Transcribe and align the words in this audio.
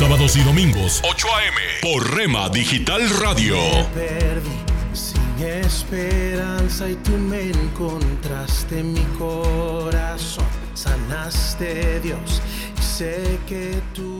Sábados 0.00 0.34
y 0.34 0.40
domingos, 0.40 1.02
8 1.04 1.26
a.m. 1.36 1.56
por 1.82 2.16
Rema 2.16 2.48
Digital 2.48 3.02
Radio. 3.20 3.54
perdí 3.92 4.48
sin 4.94 5.46
esperanza 5.46 6.88
y 6.88 6.94
tú 6.94 7.10
me 7.18 7.50
encontraste 7.50 8.78
en 8.78 8.94
mi 8.94 9.04
corazón. 9.18 10.46
Sanaste 10.72 12.00
Dios 12.00 12.40
y 12.78 12.82
sé 12.82 13.38
que 13.46 13.78
tú. 13.94 14.19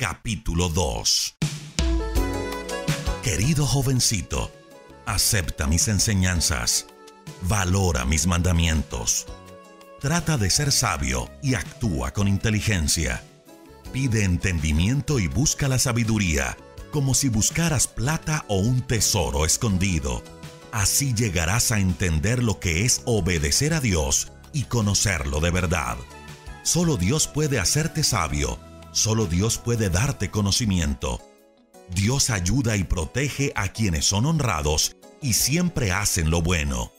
capítulo 0.00 0.70
2. 0.70 1.36
Querido 3.22 3.66
jovencito, 3.66 4.50
acepta 5.04 5.66
mis 5.66 5.88
enseñanzas, 5.88 6.86
valora 7.42 8.06
mis 8.06 8.26
mandamientos, 8.26 9.26
trata 10.00 10.38
de 10.38 10.48
ser 10.48 10.72
sabio 10.72 11.28
y 11.42 11.52
actúa 11.52 12.12
con 12.12 12.28
inteligencia. 12.28 13.22
Pide 13.92 14.24
entendimiento 14.24 15.18
y 15.18 15.26
busca 15.26 15.68
la 15.68 15.78
sabiduría, 15.78 16.56
como 16.90 17.12
si 17.12 17.28
buscaras 17.28 17.86
plata 17.86 18.46
o 18.48 18.56
un 18.56 18.80
tesoro 18.80 19.44
escondido. 19.44 20.22
Así 20.72 21.12
llegarás 21.12 21.72
a 21.72 21.78
entender 21.78 22.42
lo 22.42 22.58
que 22.58 22.86
es 22.86 23.02
obedecer 23.04 23.74
a 23.74 23.80
Dios 23.80 24.32
y 24.54 24.62
conocerlo 24.62 25.40
de 25.40 25.50
verdad. 25.50 25.98
Solo 26.62 26.96
Dios 26.96 27.26
puede 27.26 27.58
hacerte 27.58 28.02
sabio, 28.02 28.58
solo 28.92 29.26
Dios 29.26 29.58
puede 29.58 29.90
darte 29.90 30.30
conocimiento. 30.30 31.20
Dios 31.94 32.30
ayuda 32.30 32.76
y 32.76 32.84
protege 32.84 33.52
a 33.56 33.68
quienes 33.68 34.04
son 34.04 34.26
honrados 34.26 34.96
y 35.20 35.34
siempre 35.34 35.92
hacen 35.92 36.30
lo 36.30 36.42
bueno. 36.42 36.92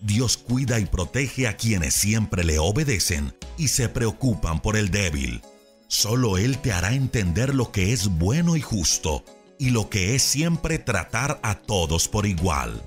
Dios 0.00 0.36
cuida 0.36 0.78
y 0.80 0.84
protege 0.84 1.48
a 1.48 1.56
quienes 1.56 1.94
siempre 1.94 2.44
le 2.44 2.58
obedecen 2.58 3.34
y 3.56 3.68
se 3.68 3.88
preocupan 3.88 4.60
por 4.60 4.76
el 4.76 4.90
débil. 4.90 5.40
Solo 5.88 6.36
Él 6.36 6.58
te 6.58 6.72
hará 6.72 6.92
entender 6.92 7.54
lo 7.54 7.72
que 7.72 7.92
es 7.92 8.08
bueno 8.08 8.56
y 8.56 8.60
justo 8.60 9.24
y 9.58 9.70
lo 9.70 9.88
que 9.88 10.14
es 10.14 10.22
siempre 10.22 10.78
tratar 10.78 11.40
a 11.42 11.54
todos 11.54 12.08
por 12.08 12.26
igual. 12.26 12.82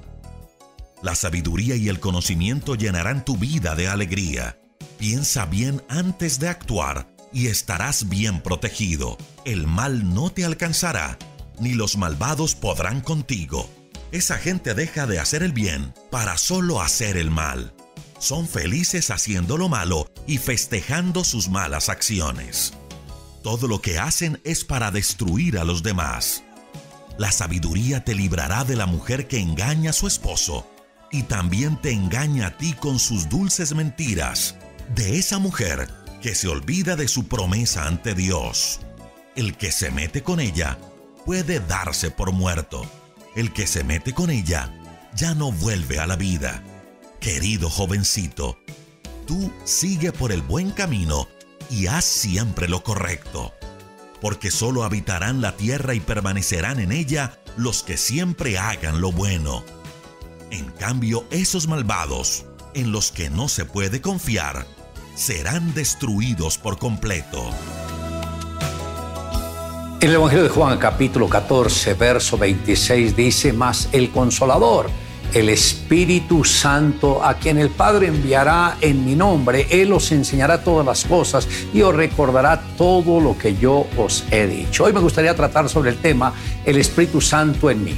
La 1.02 1.16
sabiduría 1.16 1.76
y 1.76 1.90
el 1.90 2.00
conocimiento 2.00 2.76
llenarán 2.76 3.24
tu 3.24 3.38
vida 3.38 3.76
de 3.76 3.88
alegría. 3.88 4.60
Piensa 4.98 5.46
bien 5.46 5.82
antes 5.90 6.40
de 6.40 6.50
actuar 6.50 7.17
y 7.34 7.48
estarás 7.48 8.10
bien 8.10 8.42
protegido. 8.42 9.18
El 9.46 9.68
mal 9.68 10.14
no 10.14 10.30
te 10.30 10.46
alcanzará, 10.46 11.18
ni 11.60 11.74
los 11.74 11.98
malvados 11.98 12.56
podrán 12.56 13.02
contigo. 13.02 13.70
Esa 14.12 14.38
gente 14.38 14.74
deja 14.74 15.06
de 15.06 15.20
hacer 15.20 15.44
el 15.44 15.52
bien 15.52 15.94
para 16.12 16.38
solo 16.38 16.82
hacer 16.82 17.18
el 17.18 17.30
mal. 17.30 17.74
Son 18.20 18.48
felices 18.48 19.12
haciendo 19.12 19.58
lo 19.58 19.70
malo 19.70 20.10
y 20.26 20.38
festejando 20.38 21.24
sus 21.24 21.50
malas 21.50 21.90
acciones. 21.90 22.74
Todo 23.44 23.68
lo 23.68 23.82
que 23.82 24.00
hacen 24.00 24.42
es 24.44 24.64
para 24.64 24.92
destruir 24.92 25.58
a 25.60 25.64
los 25.64 25.84
demás. 25.84 26.44
La 27.18 27.32
sabiduría 27.32 28.04
te 28.04 28.16
librará 28.16 28.64
de 28.64 28.76
la 28.76 28.86
mujer 28.86 29.28
que 29.28 29.40
engaña 29.40 29.92
a 29.92 29.94
su 29.94 30.08
esposo 30.08 30.68
y 31.12 31.24
también 31.24 31.80
te 31.82 31.92
engaña 31.92 32.48
a 32.48 32.58
ti 32.58 32.74
con 32.74 33.00
sus 33.00 33.30
dulces 33.30 33.74
mentiras, 33.74 34.56
de 34.96 35.18
esa 35.18 35.40
mujer 35.40 35.88
que 36.22 36.36
se 36.36 36.48
olvida 36.48 36.96
de 36.96 37.08
su 37.08 37.28
promesa 37.28 37.86
ante 37.86 38.14
Dios. 38.14 38.80
El 39.36 39.56
que 39.56 39.72
se 39.72 39.92
mete 39.92 40.24
con 40.24 40.40
ella 40.40 40.78
puede 41.26 41.60
darse 41.60 42.12
por 42.12 42.32
muerto. 42.32 42.86
El 43.36 43.54
que 43.54 43.68
se 43.68 43.84
mete 43.84 44.14
con 44.14 44.30
ella 44.30 44.74
ya 45.16 45.36
no 45.36 45.52
vuelve 45.52 46.00
a 46.00 46.08
la 46.08 46.16
vida. 46.16 46.64
Querido 47.20 47.70
jovencito, 47.70 48.58
tú 49.26 49.52
sigue 49.64 50.12
por 50.12 50.32
el 50.32 50.42
buen 50.42 50.72
camino 50.72 51.28
y 51.70 51.88
haz 51.88 52.06
siempre 52.06 52.68
lo 52.68 52.84
correcto, 52.84 53.54
porque 54.22 54.52
solo 54.52 54.84
habitarán 54.84 55.42
la 55.42 55.56
tierra 55.58 55.94
y 55.94 56.00
permanecerán 56.00 56.80
en 56.80 56.92
ella 56.92 57.40
los 57.58 57.84
que 57.84 57.98
siempre 57.98 58.58
hagan 58.58 59.02
lo 59.02 59.12
bueno. 59.12 59.64
En 60.52 60.72
cambio, 60.72 61.26
esos 61.30 61.68
malvados, 61.68 62.46
en 62.74 62.92
los 62.92 63.12
que 63.12 63.30
no 63.30 63.50
se 63.50 63.66
puede 63.66 64.02
confiar, 64.02 64.66
serán 65.18 65.74
destruidos 65.74 66.60
por 66.60 66.78
completo. 66.78 67.50
En 70.00 70.10
el 70.10 70.16
Evangelio 70.16 70.44
de 70.44 70.50
Juan 70.50 70.78
capítulo 70.78 71.28
14, 71.28 71.96
verso 71.96 72.38
26 72.38 73.16
dice, 73.16 73.52
más 73.52 73.90
el 73.94 74.12
consolador, 74.12 74.92
el 75.34 75.50
Espíritu 75.50 76.44
Santo, 76.44 77.24
a 77.24 77.34
quien 77.34 77.58
el 77.58 77.72
Padre 77.72 78.08
enviará 78.08 78.78
en 78.80 79.04
mi 79.04 79.16
nombre, 79.16 79.66
Él 79.72 79.92
os 79.92 80.12
enseñará 80.12 80.64
todas 80.64 80.86
las 80.86 81.04
cosas 81.04 81.48
y 81.74 81.82
os 81.82 81.96
recordará 81.96 82.62
todo 82.78 83.20
lo 83.20 83.36
que 83.36 83.58
yo 83.58 83.88
os 83.98 84.24
he 84.30 84.46
dicho. 84.46 84.84
Hoy 84.84 84.94
me 84.94 85.00
gustaría 85.00 85.36
tratar 85.36 85.68
sobre 85.68 85.90
el 85.90 85.98
tema, 85.98 86.32
el 86.64 86.78
Espíritu 86.78 87.22
Santo 87.22 87.72
en 87.72 87.84
mí. 87.84 87.96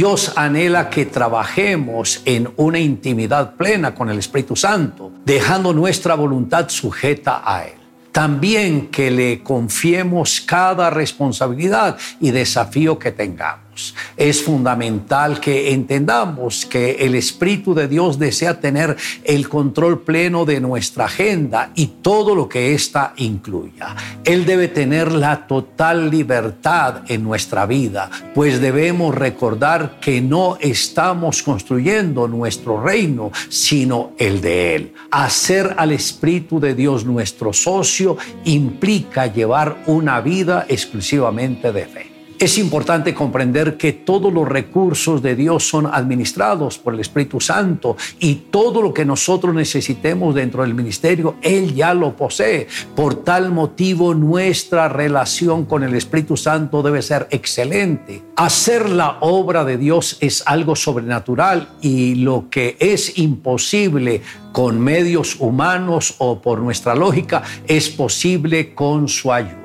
Dios 0.00 0.32
anhela 0.34 0.88
que 0.88 1.04
trabajemos 1.04 2.22
en 2.24 2.50
una 2.56 2.78
intimidad 2.78 3.56
plena 3.56 3.94
con 3.94 4.08
el 4.08 4.18
Espíritu 4.18 4.56
Santo, 4.56 5.12
dejando 5.26 5.74
nuestra 5.74 6.14
voluntad 6.14 6.70
sujeta 6.70 7.42
a 7.44 7.66
Él. 7.66 7.74
También 8.10 8.86
que 8.86 9.10
le 9.10 9.42
confiemos 9.42 10.40
cada 10.40 10.88
responsabilidad 10.88 11.98
y 12.18 12.30
desafío 12.30 12.98
que 12.98 13.12
tengamos. 13.12 13.69
Es 14.16 14.42
fundamental 14.42 15.40
que 15.40 15.72
entendamos 15.72 16.66
que 16.66 16.92
el 17.00 17.14
Espíritu 17.14 17.74
de 17.74 17.88
Dios 17.88 18.18
desea 18.18 18.60
tener 18.60 18.96
el 19.24 19.48
control 19.48 20.00
pleno 20.00 20.44
de 20.44 20.60
nuestra 20.60 21.06
agenda 21.06 21.70
y 21.74 21.86
todo 22.02 22.34
lo 22.34 22.48
que 22.48 22.74
ésta 22.74 23.14
incluya. 23.16 23.94
Él 24.24 24.44
debe 24.44 24.68
tener 24.68 25.12
la 25.12 25.46
total 25.46 26.10
libertad 26.10 27.02
en 27.08 27.22
nuestra 27.22 27.66
vida, 27.66 28.10
pues 28.34 28.60
debemos 28.60 29.14
recordar 29.14 29.98
que 30.00 30.20
no 30.20 30.56
estamos 30.60 31.42
construyendo 31.42 32.28
nuestro 32.28 32.82
reino, 32.82 33.30
sino 33.48 34.12
el 34.18 34.40
de 34.40 34.74
Él. 34.74 34.94
Hacer 35.10 35.74
al 35.76 35.92
Espíritu 35.92 36.60
de 36.60 36.74
Dios 36.74 37.04
nuestro 37.04 37.52
socio 37.52 38.16
implica 38.44 39.26
llevar 39.26 39.82
una 39.86 40.20
vida 40.20 40.66
exclusivamente 40.68 41.72
de 41.72 41.86
fe. 41.86 42.09
Es 42.40 42.56
importante 42.56 43.12
comprender 43.12 43.76
que 43.76 43.92
todos 43.92 44.32
los 44.32 44.48
recursos 44.48 45.20
de 45.20 45.36
Dios 45.36 45.68
son 45.68 45.86
administrados 45.86 46.78
por 46.78 46.94
el 46.94 47.00
Espíritu 47.00 47.38
Santo 47.38 47.98
y 48.18 48.34
todo 48.50 48.80
lo 48.80 48.94
que 48.94 49.04
nosotros 49.04 49.54
necesitemos 49.54 50.34
dentro 50.34 50.62
del 50.62 50.72
ministerio, 50.72 51.36
Él 51.42 51.74
ya 51.74 51.92
lo 51.92 52.16
posee. 52.16 52.66
Por 52.96 53.24
tal 53.24 53.52
motivo, 53.52 54.14
nuestra 54.14 54.88
relación 54.88 55.66
con 55.66 55.82
el 55.82 55.94
Espíritu 55.94 56.38
Santo 56.38 56.82
debe 56.82 57.02
ser 57.02 57.28
excelente. 57.30 58.22
Hacer 58.36 58.88
la 58.88 59.18
obra 59.20 59.66
de 59.66 59.76
Dios 59.76 60.16
es 60.22 60.42
algo 60.46 60.76
sobrenatural 60.76 61.68
y 61.82 62.14
lo 62.14 62.48
que 62.48 62.78
es 62.80 63.18
imposible 63.18 64.22
con 64.52 64.80
medios 64.80 65.36
humanos 65.40 66.14
o 66.16 66.40
por 66.40 66.60
nuestra 66.60 66.94
lógica 66.94 67.42
es 67.66 67.90
posible 67.90 68.74
con 68.74 69.08
su 69.08 69.30
ayuda. 69.30 69.59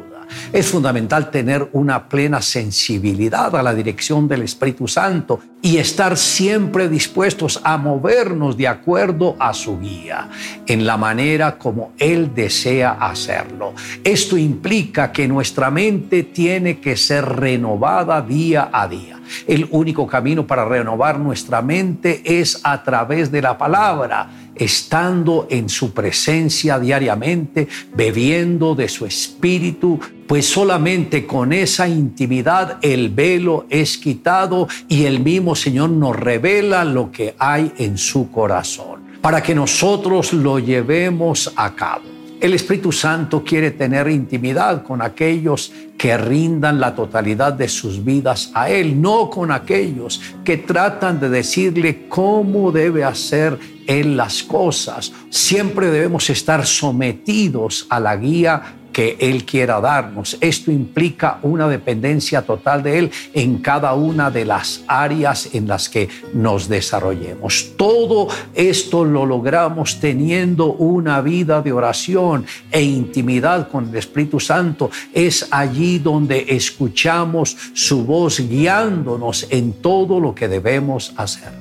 Es 0.51 0.67
fundamental 0.67 1.31
tener 1.31 1.69
una 1.73 2.07
plena 2.07 2.41
sensibilidad 2.41 3.55
a 3.55 3.63
la 3.63 3.73
dirección 3.73 4.27
del 4.27 4.43
Espíritu 4.43 4.87
Santo 4.87 5.39
y 5.61 5.77
estar 5.77 6.15
siempre 6.15 6.87
dispuestos 6.89 7.59
a 7.63 7.77
movernos 7.77 8.55
de 8.55 8.67
acuerdo 8.67 9.35
a 9.39 9.53
su 9.53 9.79
guía, 9.79 10.29
en 10.67 10.85
la 10.85 10.95
manera 10.95 11.57
como 11.57 11.93
Él 11.97 12.33
desea 12.35 12.91
hacerlo. 12.91 13.73
Esto 14.03 14.37
implica 14.37 15.11
que 15.11 15.27
nuestra 15.27 15.71
mente 15.71 16.23
tiene 16.23 16.79
que 16.79 16.95
ser 16.97 17.25
renovada 17.25 18.21
día 18.21 18.69
a 18.71 18.87
día. 18.87 19.19
El 19.47 19.67
único 19.71 20.05
camino 20.05 20.45
para 20.45 20.65
renovar 20.65 21.19
nuestra 21.19 21.61
mente 21.61 22.21
es 22.23 22.61
a 22.63 22.83
través 22.83 23.31
de 23.31 23.41
la 23.41 23.57
palabra 23.57 24.29
estando 24.55 25.47
en 25.49 25.69
su 25.69 25.93
presencia 25.93 26.79
diariamente, 26.79 27.67
bebiendo 27.93 28.75
de 28.75 28.89
su 28.89 29.05
espíritu, 29.05 29.99
pues 30.27 30.45
solamente 30.47 31.25
con 31.25 31.53
esa 31.53 31.87
intimidad 31.87 32.77
el 32.81 33.09
velo 33.09 33.65
es 33.69 33.97
quitado 33.97 34.67
y 34.87 35.05
el 35.05 35.19
mismo 35.19 35.55
Señor 35.55 35.89
nos 35.89 36.15
revela 36.15 36.83
lo 36.85 37.11
que 37.11 37.35
hay 37.37 37.71
en 37.77 37.97
su 37.97 38.31
corazón, 38.31 39.03
para 39.21 39.43
que 39.43 39.53
nosotros 39.53 40.33
lo 40.33 40.59
llevemos 40.59 41.51
a 41.55 41.75
cabo. 41.75 42.14
El 42.45 42.53
Espíritu 42.53 42.91
Santo 42.91 43.43
quiere 43.43 43.71
tener 43.71 44.07
intimidad 44.07 44.83
con 44.83 45.01
aquellos 45.01 45.73
que 45.97 46.15
rindan 46.15 46.79
la 46.79 46.93
totalidad 46.93 47.53
de 47.53 47.67
sus 47.67 48.05
vidas 48.05 48.51
a 48.53 48.69
Él, 48.69 49.01
no 49.01 49.31
con 49.31 49.49
aquellos 49.51 50.21
que 50.43 50.57
tratan 50.57 51.19
de 51.19 51.29
decirle 51.29 52.07
cómo 52.07 52.71
debe 52.71 53.03
hacer 53.03 53.57
Él 53.87 54.15
las 54.15 54.43
cosas. 54.43 55.11
Siempre 55.31 55.89
debemos 55.89 56.29
estar 56.29 56.67
sometidos 56.67 57.87
a 57.89 57.99
la 57.99 58.15
guía 58.15 58.75
que 58.95 59.17
Él 59.19 59.43
quiera 59.43 59.81
darnos. 59.81 60.37
Esto 60.39 60.71
implica 60.71 61.39
una 61.41 61.67
dependencia 61.67 62.43
total 62.43 62.81
de 62.81 62.97
Él 62.97 63.11
en 63.33 63.57
cada 63.57 63.93
una 63.93 64.31
de 64.31 64.45
las 64.45 64.85
áreas 64.87 65.53
en 65.53 65.67
las 65.67 65.89
que 65.89 66.07
nos 66.33 66.69
desarrollemos. 66.69 67.73
Todo 67.75 68.29
esto 68.53 69.03
lo 69.03 69.25
logramos 69.25 69.99
teniendo 69.99 70.71
una 70.71 71.19
vida 71.19 71.61
de 71.61 71.73
oración 71.73 72.45
e 72.71 72.83
intimidad 72.83 73.67
con 73.69 73.89
el 73.89 73.97
Espíritu 73.97 74.39
Santo. 74.39 74.89
Es 75.13 75.49
allí 75.51 75.99
donde 75.99 76.45
escuchamos 76.47 77.57
su 77.73 78.05
voz 78.05 78.39
guiándonos 78.39 79.47
en 79.49 79.73
todo 79.73 80.21
lo 80.21 80.33
que 80.33 80.47
debemos 80.47 81.11
hacer. 81.17 81.51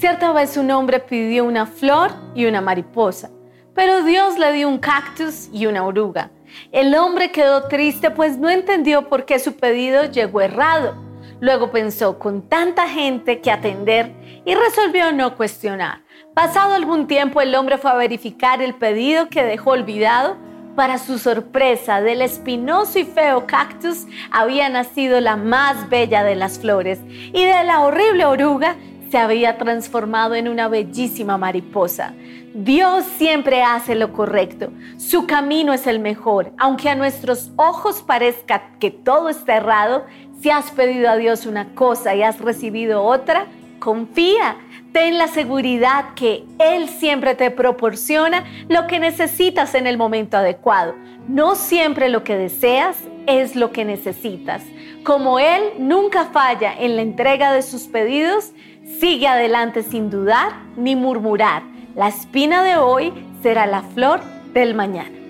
Cierta 0.00 0.32
vez 0.32 0.56
un 0.56 0.68
hombre 0.72 0.98
pidió 0.98 1.44
una 1.44 1.66
flor 1.66 2.10
y 2.34 2.46
una 2.46 2.60
mariposa 2.60 3.30
pero 3.76 4.02
Dios 4.02 4.38
le 4.38 4.52
dio 4.52 4.68
un 4.68 4.78
cactus 4.78 5.48
y 5.52 5.66
una 5.66 5.84
oruga. 5.84 6.30
El 6.72 6.94
hombre 6.94 7.30
quedó 7.30 7.68
triste 7.68 8.10
pues 8.10 8.38
no 8.38 8.48
entendió 8.48 9.08
por 9.08 9.26
qué 9.26 9.38
su 9.38 9.56
pedido 9.56 10.06
llegó 10.06 10.40
errado. 10.40 10.96
Luego 11.40 11.70
pensó 11.70 12.18
con 12.18 12.48
tanta 12.48 12.88
gente 12.88 13.40
que 13.42 13.50
atender 13.50 14.10
y 14.46 14.54
resolvió 14.54 15.12
no 15.12 15.36
cuestionar. 15.36 16.00
Pasado 16.34 16.74
algún 16.74 17.06
tiempo 17.06 17.42
el 17.42 17.54
hombre 17.54 17.76
fue 17.76 17.90
a 17.90 17.94
verificar 17.94 18.62
el 18.62 18.74
pedido 18.74 19.28
que 19.28 19.44
dejó 19.44 19.70
olvidado. 19.72 20.36
Para 20.74 20.98
su 20.98 21.18
sorpresa, 21.18 22.02
del 22.02 22.20
espinoso 22.20 22.98
y 22.98 23.04
feo 23.04 23.46
cactus 23.46 24.06
había 24.30 24.68
nacido 24.68 25.20
la 25.20 25.36
más 25.36 25.88
bella 25.88 26.22
de 26.22 26.36
las 26.36 26.58
flores 26.58 27.00
y 27.06 27.44
de 27.44 27.64
la 27.64 27.80
horrible 27.80 28.26
oruga 28.26 28.76
se 29.10 29.18
había 29.18 29.58
transformado 29.58 30.34
en 30.34 30.48
una 30.48 30.68
bellísima 30.68 31.38
mariposa. 31.38 32.14
Dios 32.54 33.04
siempre 33.18 33.62
hace 33.62 33.94
lo 33.94 34.12
correcto. 34.12 34.70
Su 34.96 35.26
camino 35.26 35.72
es 35.72 35.86
el 35.86 35.98
mejor. 35.98 36.52
Aunque 36.58 36.88
a 36.88 36.94
nuestros 36.94 37.52
ojos 37.56 38.02
parezca 38.02 38.70
que 38.80 38.90
todo 38.90 39.28
está 39.28 39.56
errado, 39.56 40.06
si 40.40 40.50
has 40.50 40.70
pedido 40.70 41.10
a 41.10 41.16
Dios 41.16 41.46
una 41.46 41.74
cosa 41.74 42.14
y 42.14 42.22
has 42.22 42.40
recibido 42.40 43.02
otra, 43.02 43.46
confía. 43.78 44.56
Ten 44.92 45.18
la 45.18 45.28
seguridad 45.28 46.14
que 46.14 46.44
Él 46.58 46.88
siempre 46.88 47.34
te 47.34 47.50
proporciona 47.50 48.44
lo 48.68 48.86
que 48.86 48.98
necesitas 48.98 49.74
en 49.74 49.86
el 49.86 49.98
momento 49.98 50.38
adecuado. 50.38 50.94
No 51.28 51.54
siempre 51.54 52.08
lo 52.08 52.24
que 52.24 52.36
deseas 52.36 52.96
es 53.26 53.56
lo 53.56 53.72
que 53.72 53.84
necesitas. 53.84 54.62
Como 55.02 55.38
Él 55.38 55.62
nunca 55.78 56.26
falla 56.26 56.74
en 56.78 56.96
la 56.96 57.02
entrega 57.02 57.52
de 57.52 57.62
sus 57.62 57.82
pedidos, 57.82 58.52
Sigue 58.86 59.26
adelante 59.26 59.82
sin 59.82 60.10
dudar 60.10 60.52
ni 60.76 60.94
murmurar. 60.94 61.62
La 61.96 62.08
espina 62.08 62.62
de 62.62 62.76
hoy 62.76 63.12
será 63.42 63.66
la 63.66 63.82
flor 63.82 64.20
del 64.54 64.74
mañana. 64.74 65.25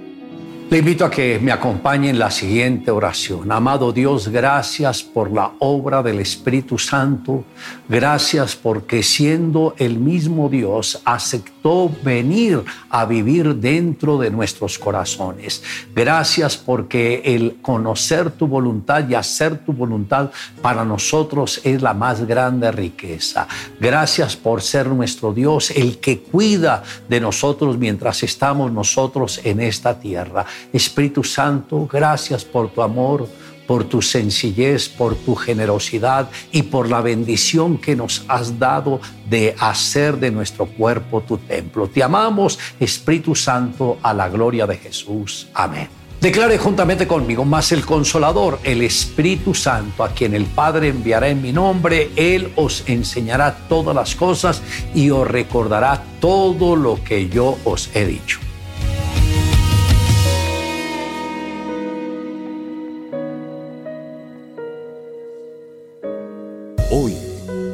Le 0.68 0.78
invito 0.78 1.04
a 1.04 1.10
que 1.10 1.38
me 1.38 1.52
acompañe 1.52 2.10
en 2.10 2.18
la 2.18 2.28
siguiente 2.28 2.90
oración. 2.90 3.52
Amado 3.52 3.92
Dios, 3.92 4.26
gracias 4.26 5.00
por 5.00 5.30
la 5.30 5.52
obra 5.60 6.02
del 6.02 6.18
Espíritu 6.18 6.76
Santo. 6.76 7.44
Gracias 7.88 8.56
porque 8.56 9.04
siendo 9.04 9.76
el 9.78 10.00
mismo 10.00 10.48
Dios 10.48 11.00
aceptó 11.04 11.88
venir 12.02 12.64
a 12.90 13.04
vivir 13.04 13.54
dentro 13.54 14.18
de 14.18 14.30
nuestros 14.32 14.76
corazones. 14.76 15.62
Gracias 15.94 16.56
porque 16.56 17.22
el 17.24 17.58
conocer 17.62 18.32
tu 18.32 18.48
voluntad 18.48 19.08
y 19.08 19.14
hacer 19.14 19.58
tu 19.58 19.72
voluntad 19.72 20.32
para 20.62 20.84
nosotros 20.84 21.60
es 21.62 21.80
la 21.80 21.94
más 21.94 22.26
grande 22.26 22.72
riqueza. 22.72 23.46
Gracias 23.78 24.34
por 24.34 24.62
ser 24.62 24.88
nuestro 24.88 25.32
Dios, 25.32 25.70
el 25.70 25.98
que 25.98 26.18
cuida 26.18 26.82
de 27.08 27.20
nosotros 27.20 27.78
mientras 27.78 28.24
estamos 28.24 28.72
nosotros 28.72 29.40
en 29.44 29.60
esta 29.60 30.00
tierra. 30.00 30.44
Espíritu 30.72 31.24
Santo, 31.24 31.88
gracias 31.90 32.44
por 32.44 32.70
tu 32.70 32.82
amor, 32.82 33.28
por 33.66 33.84
tu 33.84 34.00
sencillez, 34.00 34.88
por 34.88 35.16
tu 35.16 35.34
generosidad 35.34 36.30
y 36.52 36.62
por 36.62 36.88
la 36.88 37.00
bendición 37.00 37.78
que 37.78 37.96
nos 37.96 38.24
has 38.28 38.58
dado 38.58 39.00
de 39.28 39.54
hacer 39.58 40.18
de 40.18 40.30
nuestro 40.30 40.66
cuerpo 40.66 41.22
tu 41.22 41.38
templo. 41.38 41.88
Te 41.88 42.02
amamos, 42.02 42.58
Espíritu 42.78 43.34
Santo, 43.34 43.98
a 44.02 44.14
la 44.14 44.28
gloria 44.28 44.66
de 44.66 44.76
Jesús. 44.76 45.48
Amén. 45.52 45.88
Declare 46.20 46.56
juntamente 46.56 47.06
conmigo, 47.06 47.44
más 47.44 47.72
el 47.72 47.84
consolador, 47.84 48.58
el 48.64 48.82
Espíritu 48.82 49.54
Santo, 49.54 50.02
a 50.02 50.08
quien 50.08 50.34
el 50.34 50.46
Padre 50.46 50.88
enviará 50.88 51.28
en 51.28 51.42
mi 51.42 51.52
nombre, 51.52 52.10
Él 52.16 52.52
os 52.56 52.84
enseñará 52.88 53.54
todas 53.68 53.94
las 53.94 54.14
cosas 54.14 54.62
y 54.94 55.10
os 55.10 55.28
recordará 55.28 56.02
todo 56.18 56.74
lo 56.74 57.02
que 57.04 57.28
yo 57.28 57.58
os 57.64 57.90
he 57.94 58.06
dicho. 58.06 58.45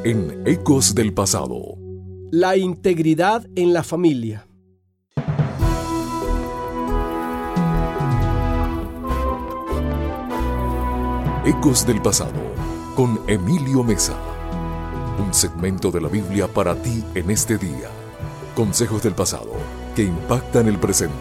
En 0.04 0.42
Ecos 0.46 0.96
del 0.96 1.14
Pasado. 1.14 1.78
La 2.32 2.56
integridad 2.56 3.46
en 3.54 3.72
la 3.72 3.84
familia. 3.84 4.48
Ecos 11.44 11.86
del 11.86 12.02
Pasado, 12.02 12.32
con 12.96 13.20
Emilio 13.28 13.84
Mesa. 13.84 14.16
Un 15.24 15.32
segmento 15.32 15.92
de 15.92 16.00
la 16.00 16.08
Biblia 16.08 16.48
para 16.48 16.74
ti 16.74 17.04
en 17.14 17.30
este 17.30 17.56
día. 17.56 17.88
Consejos 18.56 19.04
del 19.04 19.14
pasado 19.14 19.52
que 19.94 20.02
impactan 20.02 20.66
el 20.66 20.78
presente. 20.78 21.14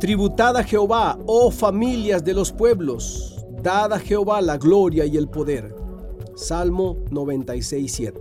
Tributad 0.00 0.56
a 0.56 0.64
Jehová, 0.64 1.16
oh 1.26 1.52
familias 1.52 2.24
de 2.24 2.34
los 2.34 2.50
pueblos 2.50 3.35
Dad 3.66 3.92
a 3.94 3.98
Jehová 3.98 4.40
la 4.42 4.58
gloria 4.58 5.06
y 5.06 5.16
el 5.16 5.26
poder. 5.26 5.74
Salmo 6.36 6.98
96.7. 7.10 8.12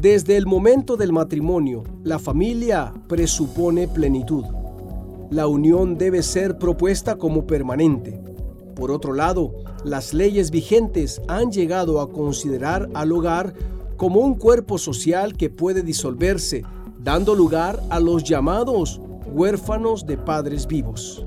Desde 0.00 0.38
el 0.38 0.46
momento 0.46 0.96
del 0.96 1.12
matrimonio, 1.12 1.84
la 2.04 2.18
familia 2.18 2.94
presupone 3.06 3.86
plenitud. 3.86 4.46
La 5.28 5.46
unión 5.46 5.98
debe 5.98 6.22
ser 6.22 6.56
propuesta 6.56 7.18
como 7.18 7.46
permanente. 7.46 8.18
Por 8.74 8.92
otro 8.92 9.12
lado, 9.12 9.52
las 9.84 10.14
leyes 10.14 10.50
vigentes 10.50 11.20
han 11.28 11.52
llegado 11.52 12.00
a 12.00 12.10
considerar 12.10 12.88
al 12.94 13.12
hogar 13.12 13.52
como 13.98 14.20
un 14.20 14.36
cuerpo 14.36 14.78
social 14.78 15.36
que 15.36 15.50
puede 15.50 15.82
disolverse, 15.82 16.64
dando 16.98 17.34
lugar 17.34 17.78
a 17.90 18.00
los 18.00 18.24
llamados 18.24 19.02
huérfanos 19.26 20.06
de 20.06 20.16
padres 20.16 20.66
vivos. 20.66 21.26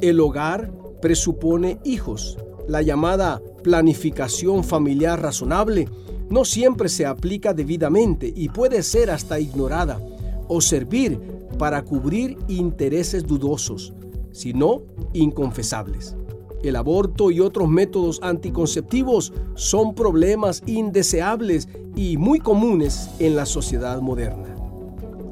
El 0.00 0.18
hogar 0.18 0.81
presupone 1.02 1.78
hijos. 1.84 2.38
La 2.66 2.80
llamada 2.80 3.42
planificación 3.62 4.64
familiar 4.64 5.20
razonable 5.20 5.88
no 6.30 6.46
siempre 6.46 6.88
se 6.88 7.04
aplica 7.04 7.52
debidamente 7.52 8.32
y 8.34 8.48
puede 8.48 8.82
ser 8.82 9.10
hasta 9.10 9.38
ignorada 9.38 10.00
o 10.48 10.62
servir 10.62 11.20
para 11.58 11.82
cubrir 11.82 12.38
intereses 12.48 13.26
dudosos, 13.26 13.92
sino 14.30 14.84
inconfesables. 15.12 16.16
El 16.62 16.76
aborto 16.76 17.30
y 17.30 17.40
otros 17.40 17.68
métodos 17.68 18.20
anticonceptivos 18.22 19.32
son 19.54 19.94
problemas 19.94 20.62
indeseables 20.66 21.68
y 21.96 22.16
muy 22.16 22.38
comunes 22.38 23.10
en 23.18 23.34
la 23.34 23.44
sociedad 23.44 24.00
moderna. 24.00 24.54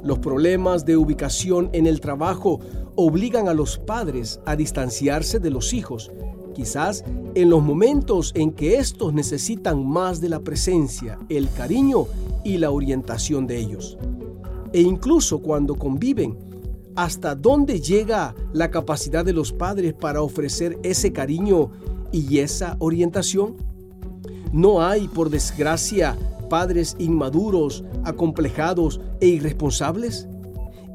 Los 0.02 0.18
problemas 0.18 0.84
de 0.84 0.96
ubicación 0.96 1.70
en 1.72 1.86
el 1.86 2.00
trabajo 2.00 2.60
obligan 2.96 3.48
a 3.48 3.54
los 3.54 3.78
padres 3.78 4.40
a 4.46 4.56
distanciarse 4.56 5.38
de 5.38 5.50
los 5.50 5.72
hijos, 5.72 6.10
quizás 6.54 7.04
en 7.34 7.50
los 7.50 7.62
momentos 7.62 8.32
en 8.34 8.52
que 8.52 8.78
estos 8.78 9.12
necesitan 9.14 9.86
más 9.86 10.20
de 10.20 10.28
la 10.28 10.40
presencia, 10.40 11.18
el 11.28 11.50
cariño 11.50 12.06
y 12.44 12.58
la 12.58 12.70
orientación 12.70 13.46
de 13.46 13.58
ellos. 13.58 13.98
E 14.72 14.80
incluso 14.80 15.40
cuando 15.40 15.74
conviven, 15.74 16.38
hasta 16.96 17.34
dónde 17.34 17.80
llega 17.80 18.34
la 18.52 18.70
capacidad 18.70 19.24
de 19.24 19.32
los 19.32 19.52
padres 19.52 19.94
para 19.94 20.22
ofrecer 20.22 20.78
ese 20.82 21.12
cariño 21.12 21.70
y 22.12 22.38
esa 22.38 22.76
orientación? 22.78 23.56
No 24.52 24.82
hay, 24.82 25.06
por 25.08 25.30
desgracia, 25.30 26.16
padres 26.48 26.96
inmaduros, 26.98 27.84
acomplejados 28.04 29.00
e 29.20 29.28
irresponsables. 29.28 30.28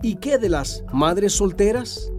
¿Y 0.02 0.16
qué 0.16 0.38
de 0.38 0.50
las 0.50 0.84
madres 0.94 1.34
solteras? 1.34 2.12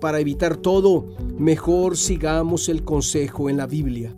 Para 0.00 0.20
evitar 0.20 0.56
todo, 0.56 1.06
mejor 1.36 1.96
sigamos 1.96 2.68
el 2.68 2.84
consejo 2.84 3.50
en 3.50 3.56
la 3.56 3.66
Biblia. 3.66 4.16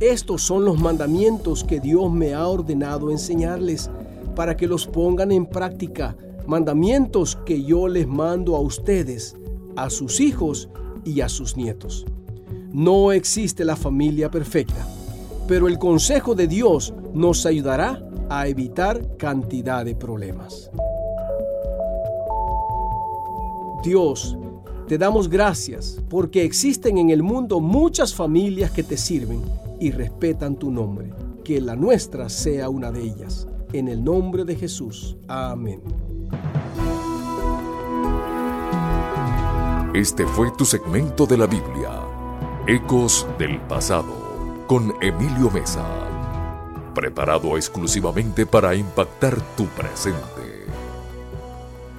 Estos 0.00 0.42
son 0.42 0.64
los 0.64 0.80
mandamientos 0.80 1.62
que 1.62 1.80
Dios 1.80 2.12
me 2.12 2.34
ha 2.34 2.46
ordenado 2.46 3.10
enseñarles 3.10 3.88
para 4.34 4.56
que 4.56 4.66
los 4.66 4.86
pongan 4.86 5.30
en 5.30 5.46
práctica 5.46 6.16
mandamientos 6.46 7.36
que 7.46 7.62
yo 7.62 7.86
les 7.86 8.06
mando 8.06 8.56
a 8.56 8.60
ustedes, 8.60 9.36
a 9.76 9.90
sus 9.90 10.20
hijos 10.20 10.68
y 11.04 11.20
a 11.20 11.28
sus 11.28 11.56
nietos. 11.56 12.04
No 12.72 13.12
existe 13.12 13.64
la 13.64 13.76
familia 13.76 14.30
perfecta, 14.30 14.86
pero 15.46 15.68
el 15.68 15.78
consejo 15.78 16.34
de 16.34 16.48
Dios 16.48 16.92
nos 17.12 17.46
ayudará 17.46 18.02
a 18.28 18.48
evitar 18.48 19.16
cantidad 19.16 19.84
de 19.84 19.94
problemas. 19.94 20.70
Dios, 23.82 24.36
te 24.86 24.96
damos 24.96 25.28
gracias 25.28 26.00
porque 26.08 26.44
existen 26.44 26.98
en 26.98 27.10
el 27.10 27.22
mundo 27.22 27.58
muchas 27.58 28.14
familias 28.14 28.70
que 28.70 28.84
te 28.84 28.96
sirven 28.96 29.42
y 29.80 29.90
respetan 29.90 30.56
tu 30.56 30.70
nombre. 30.70 31.10
Que 31.42 31.60
la 31.60 31.74
nuestra 31.74 32.28
sea 32.28 32.68
una 32.68 32.92
de 32.92 33.02
ellas. 33.02 33.48
En 33.72 33.88
el 33.88 34.04
nombre 34.04 34.44
de 34.44 34.54
Jesús. 34.54 35.16
Amén. 35.26 35.80
Este 39.94 40.26
fue 40.26 40.52
tu 40.52 40.64
segmento 40.64 41.26
de 41.26 41.36
la 41.36 41.46
Biblia, 41.46 41.90
Ecos 42.66 43.26
del 43.38 43.60
Pasado, 43.62 44.64
con 44.66 44.94
Emilio 45.02 45.50
Mesa, 45.50 45.84
preparado 46.94 47.56
exclusivamente 47.56 48.46
para 48.46 48.74
impactar 48.74 49.38
tu 49.56 49.66
presente. 49.66 50.51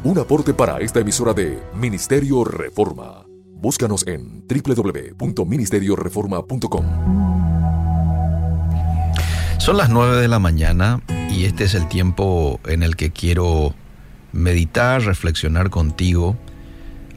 Un 0.05 0.19
aporte 0.19 0.53
para 0.53 0.79
esta 0.79 0.99
emisora 0.99 1.33
de 1.33 1.63
Ministerio 1.73 2.43
Reforma. 2.43 3.25
Búscanos 3.47 4.05
en 4.05 4.43
www.ministerioreforma.com. 4.45 6.85
Son 9.59 9.77
las 9.77 9.89
9 9.89 10.19
de 10.19 10.27
la 10.27 10.39
mañana 10.39 10.99
y 11.29 11.45
este 11.45 11.63
es 11.63 11.73
el 11.73 11.87
tiempo 11.87 12.59
en 12.65 12.83
el 12.83 12.97
que 12.97 13.11
quiero 13.11 13.73
meditar, 14.33 15.03
reflexionar 15.03 15.69
contigo 15.69 16.35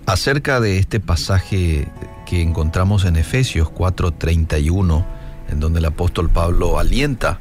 acerca 0.06 0.60
de 0.60 0.78
este 0.78 1.00
pasaje 1.00 1.88
que 2.24 2.40
encontramos 2.40 3.04
en 3.04 3.16
Efesios 3.16 3.68
4:31, 3.68 5.04
en 5.48 5.58
donde 5.58 5.80
el 5.80 5.86
apóstol 5.86 6.30
Pablo 6.30 6.78
alienta 6.78 7.40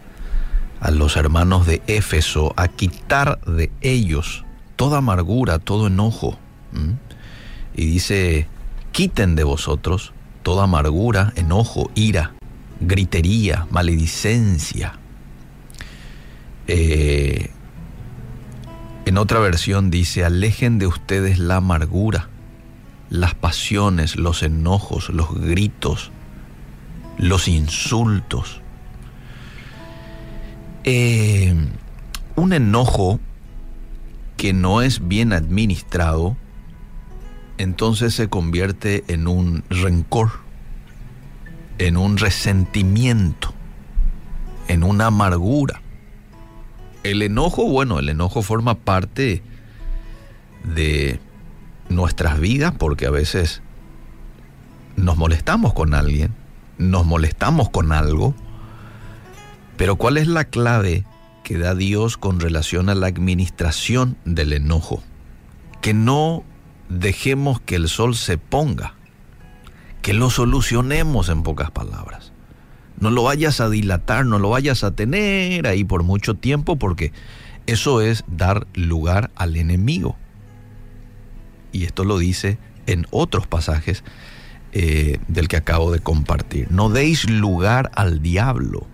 a 0.80 0.90
los 0.90 1.18
hermanos 1.18 1.68
de 1.68 1.84
Éfeso 1.86 2.52
a 2.58 2.68
quitar 2.68 3.40
de 3.42 3.72
ellos 3.82 4.45
toda 4.76 5.00
amargura, 5.00 5.60
todo 5.60 5.88
enojo. 5.88 6.38
Y 7.76 7.86
dice, 7.86 8.48
quiten 8.92 9.36
de 9.36 9.44
vosotros 9.44 10.14
toda 10.44 10.66
amargura, 10.66 11.34
enojo, 11.36 11.90
ira, 11.96 12.34
gritería, 12.80 13.68
maledicencia. 13.72 15.00
Eh, 16.68 17.52
en 19.06 19.18
otra 19.18 19.40
versión 19.40 19.92
dice, 19.92 20.26
alejen 20.26 20.80
de 20.80 20.88
ustedes 20.88 21.40
la 21.40 21.58
amargura 21.58 22.30
las 23.10 23.36
pasiones, 23.36 24.16
los 24.16 24.44
enojos, 24.44 25.10
los 25.10 25.34
gritos, 25.34 26.12
los 27.18 27.48
insultos. 27.48 28.62
Eh, 30.84 31.56
un 32.36 32.54
enojo 32.54 33.20
que 34.38 34.54
no 34.54 34.82
es 34.82 35.08
bien 35.08 35.34
administrado, 35.34 36.36
entonces 37.58 38.14
se 38.14 38.28
convierte 38.28 39.04
en 39.08 39.28
un 39.28 39.64
rencor, 39.70 40.32
en 41.78 41.98
un 41.98 42.18
resentimiento, 42.18 43.54
en 44.68 44.84
una 44.84 45.08
amargura. 45.08 45.82
El 47.04 47.22
enojo, 47.22 47.66
bueno, 47.70 48.00
el 48.00 48.10
enojo 48.10 48.42
forma 48.42 48.76
parte 48.76 49.44
de 50.64 51.20
nuestras 51.90 52.40
vidas 52.40 52.74
porque 52.78 53.06
a 53.06 53.12
veces 53.12 53.62
nos 54.96 55.18
molestamos 55.18 55.74
con 55.74 55.94
alguien, 55.94 56.34
nos 56.78 57.06
molestamos 57.06 57.70
con 57.70 57.92
algo, 57.92 58.34
pero 59.78 59.96
¿cuál 59.98 60.18
es 60.18 60.28
la 60.28 60.46
clave 60.46 61.06
que 61.46 61.58
da 61.58 61.76
Dios 61.76 62.18
con 62.18 62.42
relación 62.42 62.90
a 62.90 62.96
la 62.96 63.08
administración 63.08 64.18
del 64.26 64.52
enojo? 64.52 65.02
Que 65.82 65.94
no 65.94 66.44
dejemos 66.90 67.62
que 67.62 67.76
el 67.76 67.88
sol 67.88 68.16
se 68.16 68.38
ponga, 68.38 68.96
que 70.02 70.14
lo 70.14 70.30
solucionemos 70.30 71.30
en 71.30 71.44
pocas 71.44 71.72
palabras. 71.72 72.34
No 73.00 73.12
lo 73.12 73.24
vayas 73.24 73.62
a 73.62 73.70
dilatar, 73.70 74.26
no 74.26 74.40
lo 74.40 74.50
vayas 74.50 74.84
a 74.84 74.92
tener 74.92 75.68
ahí 75.68 75.86
por 75.86 76.04
mucho 76.04 76.34
tiempo 76.34 76.76
porque 76.76 77.14
eso 77.66 78.02
es 78.02 78.26
dar 78.28 78.68
lugar 78.74 79.32
al 79.36 79.56
enemigo 79.56 80.18
y 81.76 81.84
esto 81.84 82.06
lo 82.06 82.18
dice 82.18 82.58
en 82.86 83.06
otros 83.12 83.48
pasajes 83.48 84.06
eh, 84.72 85.20
del 85.28 85.50
que 85.50 85.58
acabo 85.58 85.92
de 85.92 86.00
compartir. 86.00 86.72
No 86.72 86.90
deis 86.90 87.30
lugar 87.30 87.92
al 87.96 88.22
diablo. 88.22 88.88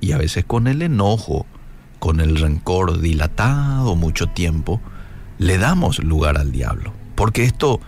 Y 0.00 0.12
a 0.12 0.18
veces 0.18 0.44
con 0.44 0.66
el 0.66 0.82
enojo, 0.82 1.46
con 1.98 2.20
el 2.20 2.36
rencor 2.36 3.00
dilatado 3.00 3.96
mucho 3.96 4.28
tiempo, 4.28 4.80
le 5.38 5.58
damos 5.58 6.02
lugar 6.02 6.38
al 6.38 6.52
diablo. 6.52 6.92
Porque 7.14 7.44
esto 7.44 7.80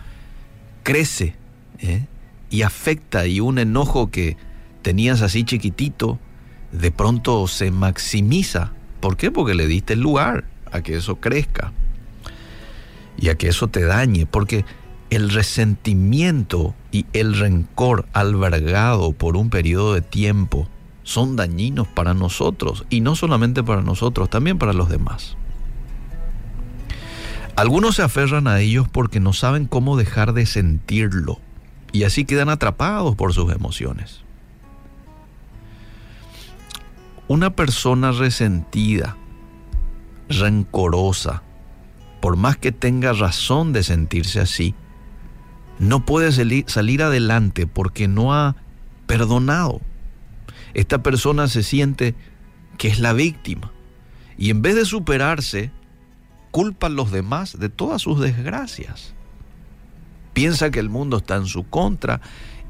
crece 0.82 1.34
¿eh? 1.78 2.06
y 2.50 2.62
afecta 2.62 3.26
y 3.26 3.40
un 3.40 3.58
enojo 3.58 4.10
que 4.10 4.36
tenías 4.82 5.22
así 5.22 5.44
chiquitito, 5.44 6.18
de 6.72 6.90
pronto 6.90 7.46
se 7.46 7.70
maximiza. 7.70 8.72
¿Por 9.00 9.16
qué? 9.16 9.30
Porque 9.30 9.54
le 9.54 9.66
diste 9.66 9.94
el 9.94 10.00
lugar 10.00 10.44
a 10.72 10.82
que 10.82 10.96
eso 10.96 11.16
crezca 11.16 11.72
y 13.16 13.28
a 13.28 13.36
que 13.36 13.48
eso 13.48 13.68
te 13.68 13.82
dañe, 13.82 14.26
porque 14.26 14.64
el 15.10 15.30
resentimiento 15.30 16.74
y 16.92 17.06
el 17.12 17.36
rencor 17.36 18.06
albergado 18.12 19.12
por 19.12 19.36
un 19.36 19.50
periodo 19.50 19.94
de 19.94 20.00
tiempo 20.00 20.68
son 21.02 21.36
dañinos 21.36 21.88
para 21.88 22.14
nosotros 22.14 22.84
y 22.90 23.00
no 23.00 23.16
solamente 23.16 23.62
para 23.62 23.82
nosotros, 23.82 24.30
también 24.30 24.58
para 24.58 24.72
los 24.72 24.88
demás. 24.88 25.36
Algunos 27.56 27.96
se 27.96 28.02
aferran 28.02 28.46
a 28.46 28.60
ellos 28.60 28.88
porque 28.88 29.20
no 29.20 29.32
saben 29.32 29.66
cómo 29.66 29.96
dejar 29.96 30.32
de 30.32 30.46
sentirlo 30.46 31.40
y 31.92 32.04
así 32.04 32.24
quedan 32.24 32.48
atrapados 32.48 33.16
por 33.16 33.34
sus 33.34 33.52
emociones. 33.52 34.22
Una 37.28 37.50
persona 37.50 38.12
resentida, 38.12 39.16
rencorosa, 40.28 41.42
por 42.20 42.36
más 42.36 42.56
que 42.56 42.72
tenga 42.72 43.12
razón 43.12 43.72
de 43.72 43.82
sentirse 43.82 44.40
así, 44.40 44.74
no 45.78 46.04
puede 46.04 46.32
salir, 46.32 47.02
adelante 47.02 47.66
porque 47.66 48.08
no 48.08 48.34
ha 48.34 48.56
perdonado. 49.06 49.80
Esta 50.74 51.02
persona 51.02 51.48
se 51.48 51.62
siente 51.62 52.14
que 52.78 52.88
es 52.88 52.98
la 52.98 53.12
víctima 53.12 53.72
y 54.40 54.48
en 54.48 54.62
vez 54.62 54.74
de 54.74 54.86
superarse, 54.86 55.70
culpa 56.50 56.86
a 56.86 56.90
los 56.90 57.10
demás 57.10 57.58
de 57.58 57.68
todas 57.68 58.00
sus 58.00 58.20
desgracias. 58.20 59.14
Piensa 60.32 60.70
que 60.70 60.80
el 60.80 60.88
mundo 60.88 61.18
está 61.18 61.36
en 61.36 61.44
su 61.44 61.64
contra 61.64 62.22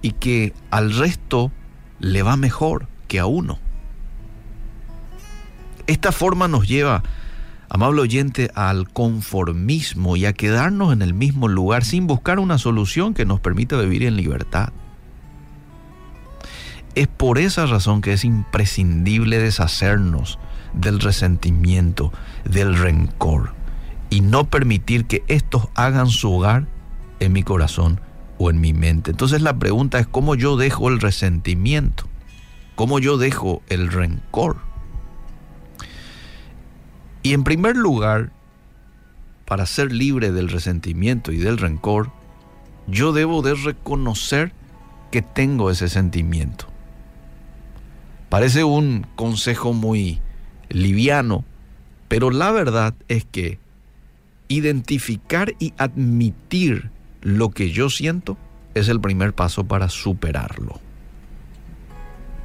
y 0.02 0.12
que 0.12 0.52
al 0.70 0.92
resto 0.92 1.52
le 2.00 2.22
va 2.22 2.36
mejor 2.36 2.88
que 3.06 3.20
a 3.20 3.26
uno. 3.26 3.60
Esta 5.86 6.10
forma 6.10 6.48
nos 6.48 6.66
lleva, 6.66 7.04
amable 7.68 8.02
oyente, 8.02 8.50
al 8.56 8.88
conformismo 8.90 10.16
y 10.16 10.26
a 10.26 10.32
quedarnos 10.32 10.92
en 10.92 11.02
el 11.02 11.14
mismo 11.14 11.46
lugar 11.46 11.84
sin 11.84 12.08
buscar 12.08 12.40
una 12.40 12.58
solución 12.58 13.14
que 13.14 13.24
nos 13.24 13.38
permita 13.38 13.80
vivir 13.80 14.02
en 14.02 14.16
libertad. 14.16 14.72
Es 16.94 17.06
por 17.06 17.38
esa 17.38 17.66
razón 17.66 18.00
que 18.00 18.12
es 18.12 18.24
imprescindible 18.24 19.38
deshacernos 19.38 20.38
del 20.72 21.00
resentimiento, 21.00 22.12
del 22.44 22.76
rencor 22.76 23.54
y 24.10 24.20
no 24.22 24.50
permitir 24.50 25.04
que 25.04 25.22
estos 25.28 25.68
hagan 25.74 26.08
su 26.08 26.32
hogar 26.32 26.66
en 27.20 27.32
mi 27.32 27.42
corazón 27.42 28.00
o 28.38 28.50
en 28.50 28.60
mi 28.60 28.72
mente. 28.72 29.12
Entonces 29.12 29.40
la 29.40 29.58
pregunta 29.58 29.98
es 30.00 30.06
cómo 30.06 30.34
yo 30.34 30.56
dejo 30.56 30.88
el 30.88 31.00
resentimiento, 31.00 32.04
cómo 32.74 32.98
yo 32.98 33.18
dejo 33.18 33.62
el 33.68 33.92
rencor. 33.92 34.56
Y 37.22 37.34
en 37.34 37.44
primer 37.44 37.76
lugar, 37.76 38.32
para 39.44 39.66
ser 39.66 39.92
libre 39.92 40.32
del 40.32 40.48
resentimiento 40.48 41.32
y 41.32 41.36
del 41.36 41.58
rencor, 41.58 42.10
yo 42.86 43.12
debo 43.12 43.42
de 43.42 43.54
reconocer 43.54 44.52
que 45.12 45.22
tengo 45.22 45.70
ese 45.70 45.88
sentimiento. 45.88 46.69
Parece 48.30 48.62
un 48.62 49.06
consejo 49.16 49.72
muy 49.72 50.20
liviano, 50.68 51.44
pero 52.08 52.30
la 52.30 52.52
verdad 52.52 52.94
es 53.08 53.24
que 53.24 53.58
identificar 54.46 55.52
y 55.58 55.74
admitir 55.76 56.90
lo 57.22 57.50
que 57.50 57.70
yo 57.72 57.90
siento 57.90 58.38
es 58.74 58.88
el 58.88 59.00
primer 59.00 59.34
paso 59.34 59.64
para 59.64 59.88
superarlo. 59.88 60.80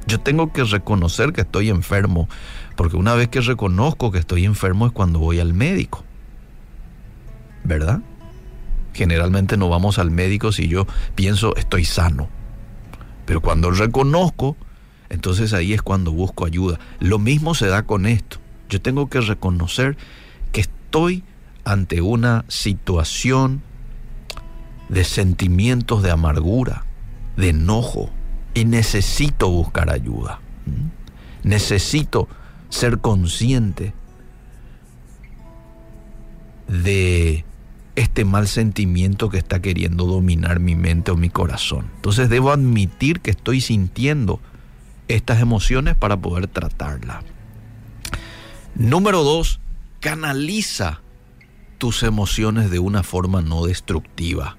Yo 0.08 0.20
tengo 0.20 0.52
que 0.52 0.64
reconocer 0.64 1.32
que 1.32 1.42
estoy 1.42 1.70
enfermo, 1.70 2.28
porque 2.76 2.96
una 2.96 3.14
vez 3.14 3.28
que 3.28 3.40
reconozco 3.40 4.10
que 4.10 4.18
estoy 4.18 4.44
enfermo 4.44 4.86
es 4.86 4.92
cuando 4.92 5.20
voy 5.20 5.38
al 5.38 5.54
médico. 5.54 6.04
¿Verdad? 7.62 8.00
Generalmente 8.92 9.56
no 9.56 9.68
vamos 9.68 10.00
al 10.00 10.10
médico 10.10 10.50
si 10.50 10.66
yo 10.66 10.86
pienso 11.14 11.54
estoy 11.54 11.84
sano. 11.84 12.28
Pero 13.24 13.40
cuando 13.40 13.70
reconozco, 13.70 14.56
entonces 15.08 15.52
ahí 15.52 15.72
es 15.72 15.82
cuando 15.82 16.12
busco 16.12 16.46
ayuda. 16.46 16.78
Lo 17.00 17.18
mismo 17.18 17.54
se 17.54 17.66
da 17.66 17.82
con 17.82 18.06
esto. 18.06 18.38
Yo 18.68 18.80
tengo 18.80 19.08
que 19.08 19.20
reconocer 19.20 19.96
que 20.52 20.62
estoy 20.62 21.24
ante 21.64 22.00
una 22.00 22.44
situación 22.48 23.62
de 24.88 25.04
sentimientos 25.04 26.02
de 26.02 26.10
amargura, 26.10 26.84
de 27.36 27.50
enojo, 27.50 28.10
y 28.54 28.64
necesito 28.64 29.50
buscar 29.50 29.90
ayuda. 29.90 30.40
Necesito 31.42 32.28
ser 32.70 32.98
consciente 32.98 33.92
de 36.68 37.44
este 37.96 38.24
mal 38.24 38.48
sentimiento 38.48 39.30
que 39.30 39.38
está 39.38 39.60
queriendo 39.60 40.06
dominar 40.06 40.60
mi 40.60 40.74
mente 40.74 41.10
o 41.10 41.16
mi 41.16 41.30
corazón. 41.30 41.90
Entonces 41.96 42.28
debo 42.28 42.50
admitir 42.50 43.20
que 43.20 43.30
estoy 43.30 43.60
sintiendo 43.60 44.40
estas 45.08 45.40
emociones 45.40 45.96
para 45.96 46.16
poder 46.16 46.46
tratarlas. 46.46 47.24
Número 48.74 49.22
dos, 49.22 49.60
canaliza 50.00 51.00
tus 51.78 52.02
emociones 52.02 52.70
de 52.70 52.78
una 52.78 53.02
forma 53.02 53.42
no 53.42 53.64
destructiva. 53.64 54.56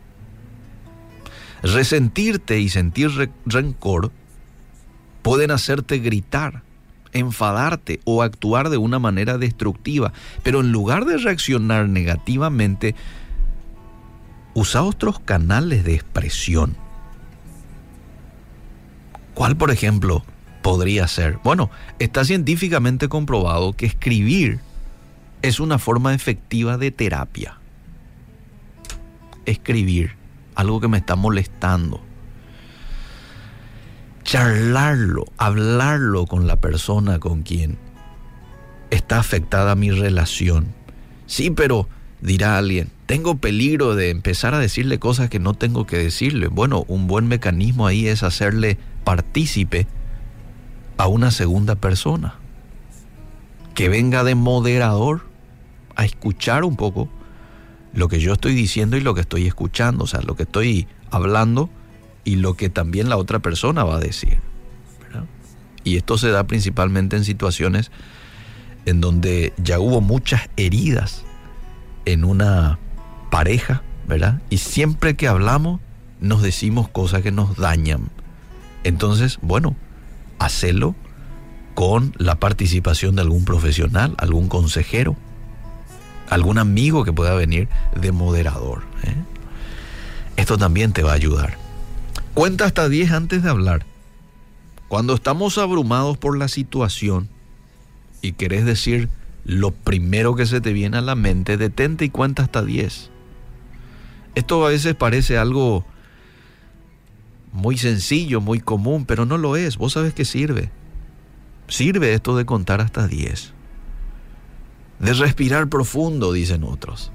Resentirte 1.63 2.59
y 2.59 2.69
sentir 2.69 3.31
rencor 3.45 4.11
pueden 5.21 5.51
hacerte 5.51 5.99
gritar, 5.99 6.63
enfadarte 7.11 7.99
o 8.05 8.21
actuar 8.21 8.69
de 8.69 8.77
una 8.77 8.99
manera 8.99 9.37
destructiva, 9.37 10.13
pero 10.43 10.61
en 10.61 10.71
lugar 10.71 11.05
de 11.05 11.17
reaccionar 11.17 11.89
negativamente, 11.89 12.95
usa 14.53 14.83
otros 14.83 15.19
canales 15.19 15.83
de 15.83 15.95
expresión. 15.95 16.77
¿Cuál, 19.33 19.55
por 19.55 19.69
ejemplo, 19.69 20.23
podría 20.67 21.07
ser? 21.07 21.39
Bueno, 21.45 21.69
está 21.97 22.25
científicamente 22.25 23.07
comprobado 23.07 23.71
que 23.71 23.85
escribir 23.85 24.59
es 25.41 25.61
una 25.61 25.79
forma 25.79 26.13
efectiva 26.13 26.77
de 26.77 26.91
terapia. 26.91 27.57
Escribir, 29.45 30.17
algo 30.55 30.81
que 30.81 30.89
me 30.89 30.97
está 30.97 31.15
molestando. 31.15 32.01
Charlarlo, 34.25 35.27
hablarlo 35.37 36.25
con 36.25 36.47
la 36.47 36.57
persona 36.57 37.19
con 37.19 37.43
quien 37.43 37.77
está 38.89 39.19
afectada 39.19 39.73
mi 39.75 39.91
relación. 39.91 40.73
Sí, 41.27 41.49
pero 41.49 41.87
dirá 42.19 42.57
alguien, 42.57 42.91
tengo 43.05 43.37
peligro 43.37 43.95
de 43.95 44.09
empezar 44.09 44.53
a 44.53 44.59
decirle 44.59 44.99
cosas 44.99 45.29
que 45.29 45.39
no 45.39 45.53
tengo 45.53 45.87
que 45.87 45.97
decirle. 45.97 46.49
Bueno, 46.49 46.83
un 46.89 47.07
buen 47.07 47.29
mecanismo 47.29 47.87
ahí 47.87 48.09
es 48.09 48.21
hacerle 48.21 48.77
partícipe 49.05 49.87
a 50.97 51.07
una 51.07 51.31
segunda 51.31 51.75
persona 51.75 52.35
que 53.75 53.89
venga 53.89 54.23
de 54.23 54.35
moderador 54.35 55.27
a 55.95 56.05
escuchar 56.05 56.63
un 56.63 56.75
poco 56.75 57.09
lo 57.93 58.07
que 58.07 58.19
yo 58.19 58.33
estoy 58.33 58.53
diciendo 58.53 58.97
y 58.97 59.01
lo 59.01 59.13
que 59.13 59.21
estoy 59.21 59.47
escuchando, 59.47 60.03
o 60.03 60.07
sea, 60.07 60.21
lo 60.21 60.35
que 60.35 60.43
estoy 60.43 60.87
hablando 61.11 61.69
y 62.23 62.35
lo 62.35 62.55
que 62.55 62.69
también 62.69 63.09
la 63.09 63.17
otra 63.17 63.39
persona 63.39 63.83
va 63.83 63.95
a 63.95 63.99
decir. 63.99 64.39
Y 65.83 65.95
esto 65.95 66.17
se 66.17 66.29
da 66.29 66.45
principalmente 66.45 67.15
en 67.15 67.23
situaciones 67.23 67.91
en 68.85 68.99
donde 68.99 69.53
ya 69.57 69.79
hubo 69.79 70.01
muchas 70.01 70.49
heridas 70.57 71.23
en 72.05 72.25
una 72.25 72.77
pareja, 73.31 73.83
¿verdad? 74.07 74.41
Y 74.49 74.57
siempre 74.57 75.15
que 75.15 75.27
hablamos 75.27 75.79
nos 76.19 76.41
decimos 76.41 76.89
cosas 76.89 77.21
que 77.21 77.31
nos 77.31 77.55
dañan. 77.57 78.09
Entonces, 78.83 79.39
bueno, 79.41 79.75
hacelo 80.39 80.95
con 81.75 82.13
la 82.17 82.39
participación 82.39 83.15
de 83.15 83.21
algún 83.21 83.45
profesional, 83.45 84.15
algún 84.17 84.49
consejero, 84.49 85.15
algún 86.29 86.57
amigo 86.57 87.03
que 87.03 87.13
pueda 87.13 87.35
venir 87.35 87.67
de 87.95 88.11
moderador. 88.11 88.81
¿eh? 89.03 89.13
Esto 90.37 90.57
también 90.57 90.93
te 90.93 91.03
va 91.03 91.11
a 91.11 91.15
ayudar. 91.15 91.57
Cuenta 92.33 92.65
hasta 92.65 92.89
10 92.89 93.11
antes 93.11 93.43
de 93.43 93.49
hablar. 93.49 93.85
Cuando 94.87 95.15
estamos 95.15 95.57
abrumados 95.57 96.17
por 96.17 96.37
la 96.37 96.47
situación 96.47 97.29
y 98.21 98.33
querés 98.33 98.65
decir 98.65 99.09
lo 99.43 99.71
primero 99.71 100.35
que 100.35 100.45
se 100.45 100.61
te 100.61 100.73
viene 100.73 100.97
a 100.97 101.01
la 101.01 101.15
mente, 101.15 101.57
detente 101.57 102.05
y 102.05 102.09
cuenta 102.09 102.43
hasta 102.43 102.63
10. 102.63 103.09
Esto 104.35 104.65
a 104.65 104.69
veces 104.69 104.95
parece 104.95 105.37
algo 105.37 105.85
muy 107.51 107.77
sencillo, 107.77 108.41
muy 108.41 108.59
común, 108.59 109.05
pero 109.05 109.25
no 109.25 109.37
lo 109.37 109.55
es. 109.55 109.77
Vos 109.77 109.93
sabes 109.93 110.13
que 110.13 110.25
sirve. 110.25 110.71
Sirve 111.67 112.13
esto 112.13 112.35
de 112.37 112.45
contar 112.45 112.81
hasta 112.81 113.07
10. 113.07 113.53
De 114.99 115.13
respirar 115.13 115.67
profundo, 115.67 116.33
dicen 116.33 116.63
otros. 116.63 117.11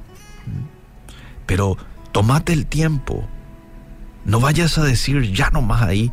Pero 1.47 1.77
tomate 2.13 2.53
el 2.53 2.67
tiempo. 2.67 3.27
No 4.25 4.41
vayas 4.41 4.79
a 4.79 4.85
decir 4.85 5.33
ya 5.33 5.51
nomás 5.51 5.83
ahí 5.83 6.13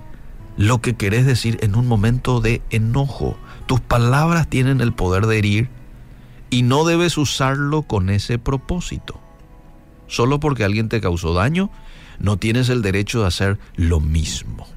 lo 0.57 0.81
que 0.81 0.95
querés 0.95 1.25
decir 1.25 1.57
en 1.61 1.75
un 1.75 1.87
momento 1.87 2.41
de 2.41 2.61
enojo. 2.69 3.37
Tus 3.65 3.79
palabras 3.79 4.49
tienen 4.49 4.81
el 4.81 4.93
poder 4.93 5.25
de 5.27 5.37
herir 5.37 5.69
y 6.49 6.63
no 6.63 6.83
debes 6.83 7.17
usarlo 7.17 7.83
con 7.83 8.09
ese 8.09 8.39
propósito. 8.39 9.19
Solo 10.07 10.39
porque 10.39 10.63
alguien 10.63 10.89
te 10.89 11.01
causó 11.01 11.33
daño, 11.33 11.69
no 12.19 12.37
tienes 12.37 12.69
el 12.69 12.81
derecho 12.81 13.21
de 13.21 13.27
hacer 13.27 13.59
lo 13.75 13.99
mismo. 13.99 14.67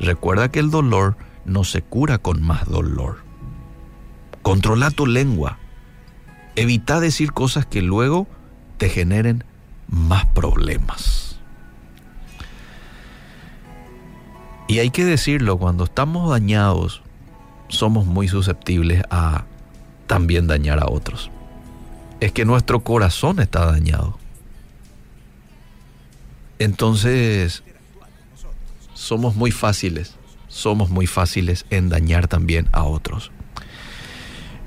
Recuerda 0.00 0.50
que 0.50 0.60
el 0.60 0.70
dolor 0.70 1.16
no 1.44 1.64
se 1.64 1.82
cura 1.82 2.18
con 2.18 2.42
más 2.42 2.66
dolor. 2.68 3.18
Controla 4.42 4.90
tu 4.90 5.06
lengua. 5.06 5.58
Evita 6.56 7.00
decir 7.00 7.32
cosas 7.32 7.66
que 7.66 7.82
luego 7.82 8.26
te 8.78 8.88
generen 8.88 9.44
más 9.88 10.26
problemas. 10.26 11.38
Y 14.66 14.78
hay 14.78 14.90
que 14.90 15.04
decirlo, 15.04 15.58
cuando 15.58 15.84
estamos 15.84 16.30
dañados, 16.30 17.02
somos 17.68 18.06
muy 18.06 18.28
susceptibles 18.28 19.02
a 19.10 19.44
también 20.06 20.46
dañar 20.46 20.80
a 20.80 20.86
otros. 20.88 21.30
Es 22.20 22.32
que 22.32 22.44
nuestro 22.44 22.80
corazón 22.80 23.40
está 23.40 23.66
dañado. 23.66 24.18
Entonces, 26.58 27.62
somos 28.94 29.34
muy 29.34 29.50
fáciles 29.50 30.16
somos 30.54 30.88
muy 30.88 31.08
fáciles 31.08 31.66
en 31.70 31.88
dañar 31.88 32.28
también 32.28 32.68
a 32.70 32.84
otros. 32.84 33.32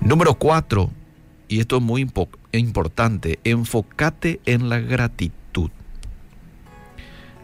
Número 0.01 0.35
cuatro, 0.35 0.91
y 1.47 1.61
esto 1.61 1.77
es 1.77 1.81
muy 1.81 2.05
importante, 2.51 3.39
enfócate 3.45 4.41
en 4.45 4.67
la 4.67 4.79
gratitud. 4.79 5.71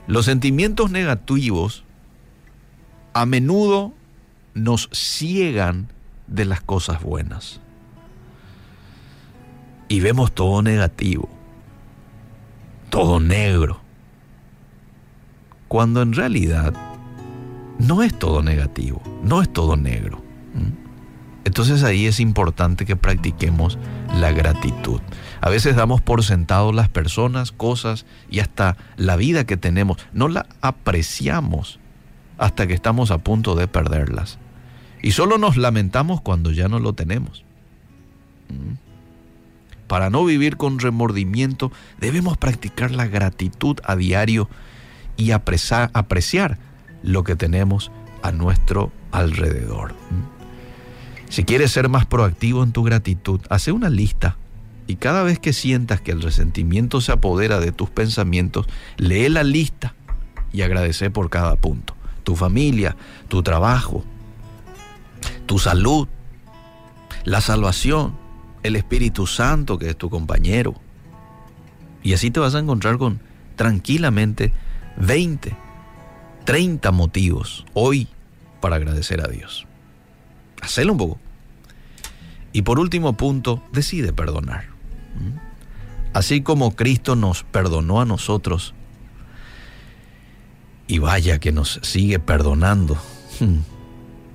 Los 0.07 0.25
sentimientos 0.25 0.91
negativos 0.91 1.85
a 3.13 3.25
menudo 3.25 3.93
nos 4.53 4.89
ciegan 4.91 5.87
de 6.27 6.43
las 6.43 6.59
cosas 6.59 7.01
buenas. 7.01 7.61
Y 9.87 10.01
vemos 10.01 10.33
todo 10.33 10.61
negativo, 10.61 11.29
todo 12.89 13.21
negro, 13.21 13.79
cuando 15.73 16.03
en 16.03 16.13
realidad 16.13 16.71
no 17.79 18.03
es 18.03 18.13
todo 18.13 18.43
negativo, 18.43 19.01
no 19.23 19.41
es 19.41 19.51
todo 19.51 19.75
negro. 19.75 20.21
Entonces 21.45 21.81
ahí 21.81 22.05
es 22.05 22.19
importante 22.19 22.85
que 22.85 22.95
practiquemos 22.95 23.79
la 24.13 24.31
gratitud. 24.31 25.01
A 25.41 25.49
veces 25.49 25.75
damos 25.75 25.99
por 25.99 26.23
sentado 26.23 26.73
las 26.73 26.89
personas, 26.89 27.51
cosas 27.51 28.05
y 28.29 28.39
hasta 28.39 28.77
la 28.97 29.15
vida 29.15 29.45
que 29.45 29.57
tenemos. 29.57 29.97
No 30.13 30.27
la 30.27 30.45
apreciamos 30.61 31.79
hasta 32.37 32.67
que 32.67 32.75
estamos 32.75 33.09
a 33.09 33.17
punto 33.17 33.55
de 33.55 33.67
perderlas. 33.67 34.37
Y 35.01 35.13
solo 35.13 35.39
nos 35.39 35.57
lamentamos 35.57 36.21
cuando 36.21 36.51
ya 36.51 36.67
no 36.67 36.77
lo 36.77 36.93
tenemos. 36.93 37.45
¿Mm? 38.49 38.75
Para 39.87 40.11
no 40.11 40.23
vivir 40.23 40.55
con 40.55 40.77
remordimiento, 40.77 41.71
debemos 41.99 42.37
practicar 42.37 42.91
la 42.91 43.07
gratitud 43.07 43.79
a 43.83 43.95
diario 43.95 44.47
y 45.17 45.31
apreciar, 45.31 46.57
lo 47.03 47.23
que 47.23 47.35
tenemos 47.35 47.91
a 48.21 48.31
nuestro 48.31 48.91
alrededor. 49.11 49.93
Si 51.29 51.43
quieres 51.43 51.71
ser 51.71 51.89
más 51.89 52.05
proactivo 52.05 52.63
en 52.63 52.71
tu 52.71 52.83
gratitud, 52.83 53.41
hace 53.49 53.71
una 53.71 53.89
lista 53.89 54.37
y 54.87 54.95
cada 54.95 55.23
vez 55.23 55.39
que 55.39 55.53
sientas 55.53 56.01
que 56.01 56.11
el 56.11 56.21
resentimiento 56.21 57.01
se 57.01 57.11
apodera 57.11 57.59
de 57.59 57.71
tus 57.71 57.89
pensamientos, 57.89 58.67
lee 58.97 59.29
la 59.29 59.43
lista 59.43 59.95
y 60.51 60.61
agradece 60.61 61.09
por 61.09 61.29
cada 61.29 61.55
punto 61.55 61.95
tu 62.23 62.35
familia, 62.35 62.95
tu 63.27 63.43
trabajo, 63.43 64.03
tu 65.45 65.59
salud, 65.59 66.07
la 67.25 67.41
salvación, 67.41 68.15
el 68.63 68.75
Espíritu 68.75 69.27
Santo 69.27 69.77
que 69.77 69.89
es 69.89 69.97
tu 69.97 70.09
compañero. 70.09 70.73
Y 72.01 72.13
así 72.13 72.31
te 72.31 72.39
vas 72.39 72.55
a 72.55 72.59
encontrar 72.59 72.97
con 72.97 73.19
tranquilamente 73.55 74.51
20, 74.97 75.55
30 76.45 76.91
motivos 76.91 77.65
hoy 77.73 78.07
para 78.61 78.77
agradecer 78.77 79.21
a 79.21 79.27
Dios. 79.27 79.65
Hacelo 80.61 80.93
un 80.93 80.97
poco. 80.97 81.19
Y 82.51 82.61
por 82.61 82.79
último 82.79 83.13
punto, 83.13 83.63
decide 83.71 84.13
perdonar. 84.13 84.65
¿Mm? 85.15 85.37
Así 86.13 86.41
como 86.41 86.75
Cristo 86.75 87.15
nos 87.15 87.43
perdonó 87.43 87.99
a 87.99 88.05
nosotros, 88.05 88.75
y 90.87 90.99
vaya 90.99 91.39
que 91.39 91.51
nos 91.51 91.79
sigue 91.81 92.19
perdonando. 92.19 92.97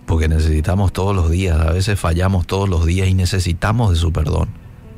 Porque 0.06 0.28
necesitamos 0.28 0.92
todos 0.92 1.14
los 1.14 1.30
días, 1.30 1.58
a 1.60 1.72
veces 1.72 2.00
fallamos 2.00 2.46
todos 2.46 2.68
los 2.68 2.86
días 2.86 3.08
y 3.08 3.14
necesitamos 3.14 3.90
de 3.90 3.96
su 3.96 4.12
perdón. 4.12 4.48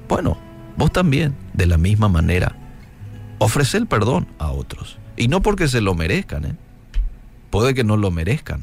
Bueno, 0.09 0.39
vos 0.77 0.93
también, 0.93 1.35
de 1.53 1.67
la 1.67 1.77
misma 1.77 2.09
manera, 2.09 2.57
ofrece 3.39 3.77
el 3.77 3.87
perdón 3.87 4.29
a 4.39 4.53
otros. 4.53 5.00
Y 5.21 5.29
no 5.29 5.43
porque 5.43 5.69
se 5.69 5.83
lo 5.83 5.95
merezcan, 5.95 6.47
¿eh? 6.47 6.57
puede 7.51 7.75
que 7.75 7.85
no 7.85 7.99
lo 7.99 8.11
merezcan. 8.11 8.63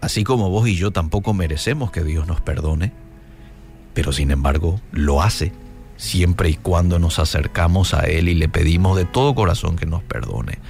Así 0.00 0.22
como 0.22 0.48
vos 0.48 0.68
y 0.68 0.76
yo 0.76 0.92
tampoco 0.92 1.34
merecemos 1.34 1.90
que 1.90 2.04
Dios 2.04 2.28
nos 2.28 2.40
perdone, 2.40 2.92
pero 3.94 4.12
sin 4.12 4.30
embargo 4.30 4.80
lo 4.92 5.20
hace 5.20 5.52
siempre 5.96 6.50
y 6.50 6.54
cuando 6.54 7.00
nos 7.00 7.18
acercamos 7.18 7.94
a 7.94 8.02
Él 8.02 8.28
y 8.28 8.36
le 8.36 8.48
pedimos 8.48 8.96
de 8.96 9.06
todo 9.06 9.34
corazón 9.34 9.74
que 9.74 9.86
nos 9.86 10.04
perdone. 10.04 10.60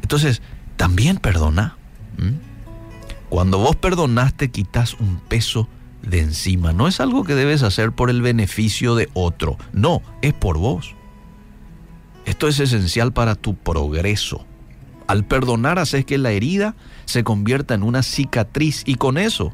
Entonces, 0.00 0.42
también 0.76 1.16
perdona. 1.16 1.76
Cuando 3.30 3.58
vos 3.58 3.74
perdonaste, 3.74 4.52
quitas 4.52 4.94
un 4.94 5.18
peso 5.18 5.68
de 6.02 6.20
encima. 6.20 6.72
No 6.72 6.86
es 6.86 7.00
algo 7.00 7.24
que 7.24 7.34
debes 7.34 7.64
hacer 7.64 7.90
por 7.90 8.10
el 8.10 8.22
beneficio 8.22 8.94
de 8.94 9.08
otro. 9.12 9.58
No, 9.72 10.02
es 10.22 10.34
por 10.34 10.56
vos. 10.56 10.94
Esto 12.24 12.48
es 12.48 12.60
esencial 12.60 13.12
para 13.12 13.34
tu 13.34 13.54
progreso. 13.54 14.44
Al 15.06 15.24
perdonar 15.24 15.78
haces 15.78 16.04
que 16.04 16.18
la 16.18 16.30
herida 16.30 16.74
se 17.04 17.24
convierta 17.24 17.74
en 17.74 17.82
una 17.82 18.02
cicatriz 18.02 18.82
y 18.86 18.94
con 18.94 19.18
eso 19.18 19.52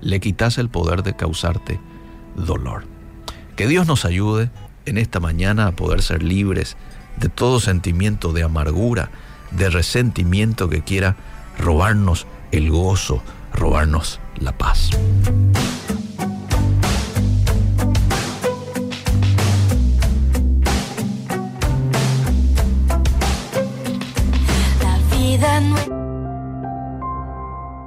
le 0.00 0.20
quitas 0.20 0.58
el 0.58 0.68
poder 0.68 1.02
de 1.02 1.16
causarte 1.16 1.80
dolor. 2.36 2.84
Que 3.56 3.66
Dios 3.66 3.86
nos 3.86 4.04
ayude 4.04 4.50
en 4.84 4.98
esta 4.98 5.20
mañana 5.20 5.68
a 5.68 5.72
poder 5.72 6.02
ser 6.02 6.22
libres 6.22 6.76
de 7.16 7.28
todo 7.28 7.60
sentimiento 7.60 8.32
de 8.32 8.42
amargura, 8.42 9.10
de 9.50 9.70
resentimiento 9.70 10.68
que 10.68 10.82
quiera 10.82 11.16
robarnos 11.58 12.26
el 12.50 12.70
gozo, 12.70 13.22
robarnos 13.54 14.20
la 14.36 14.56
paz. 14.56 14.90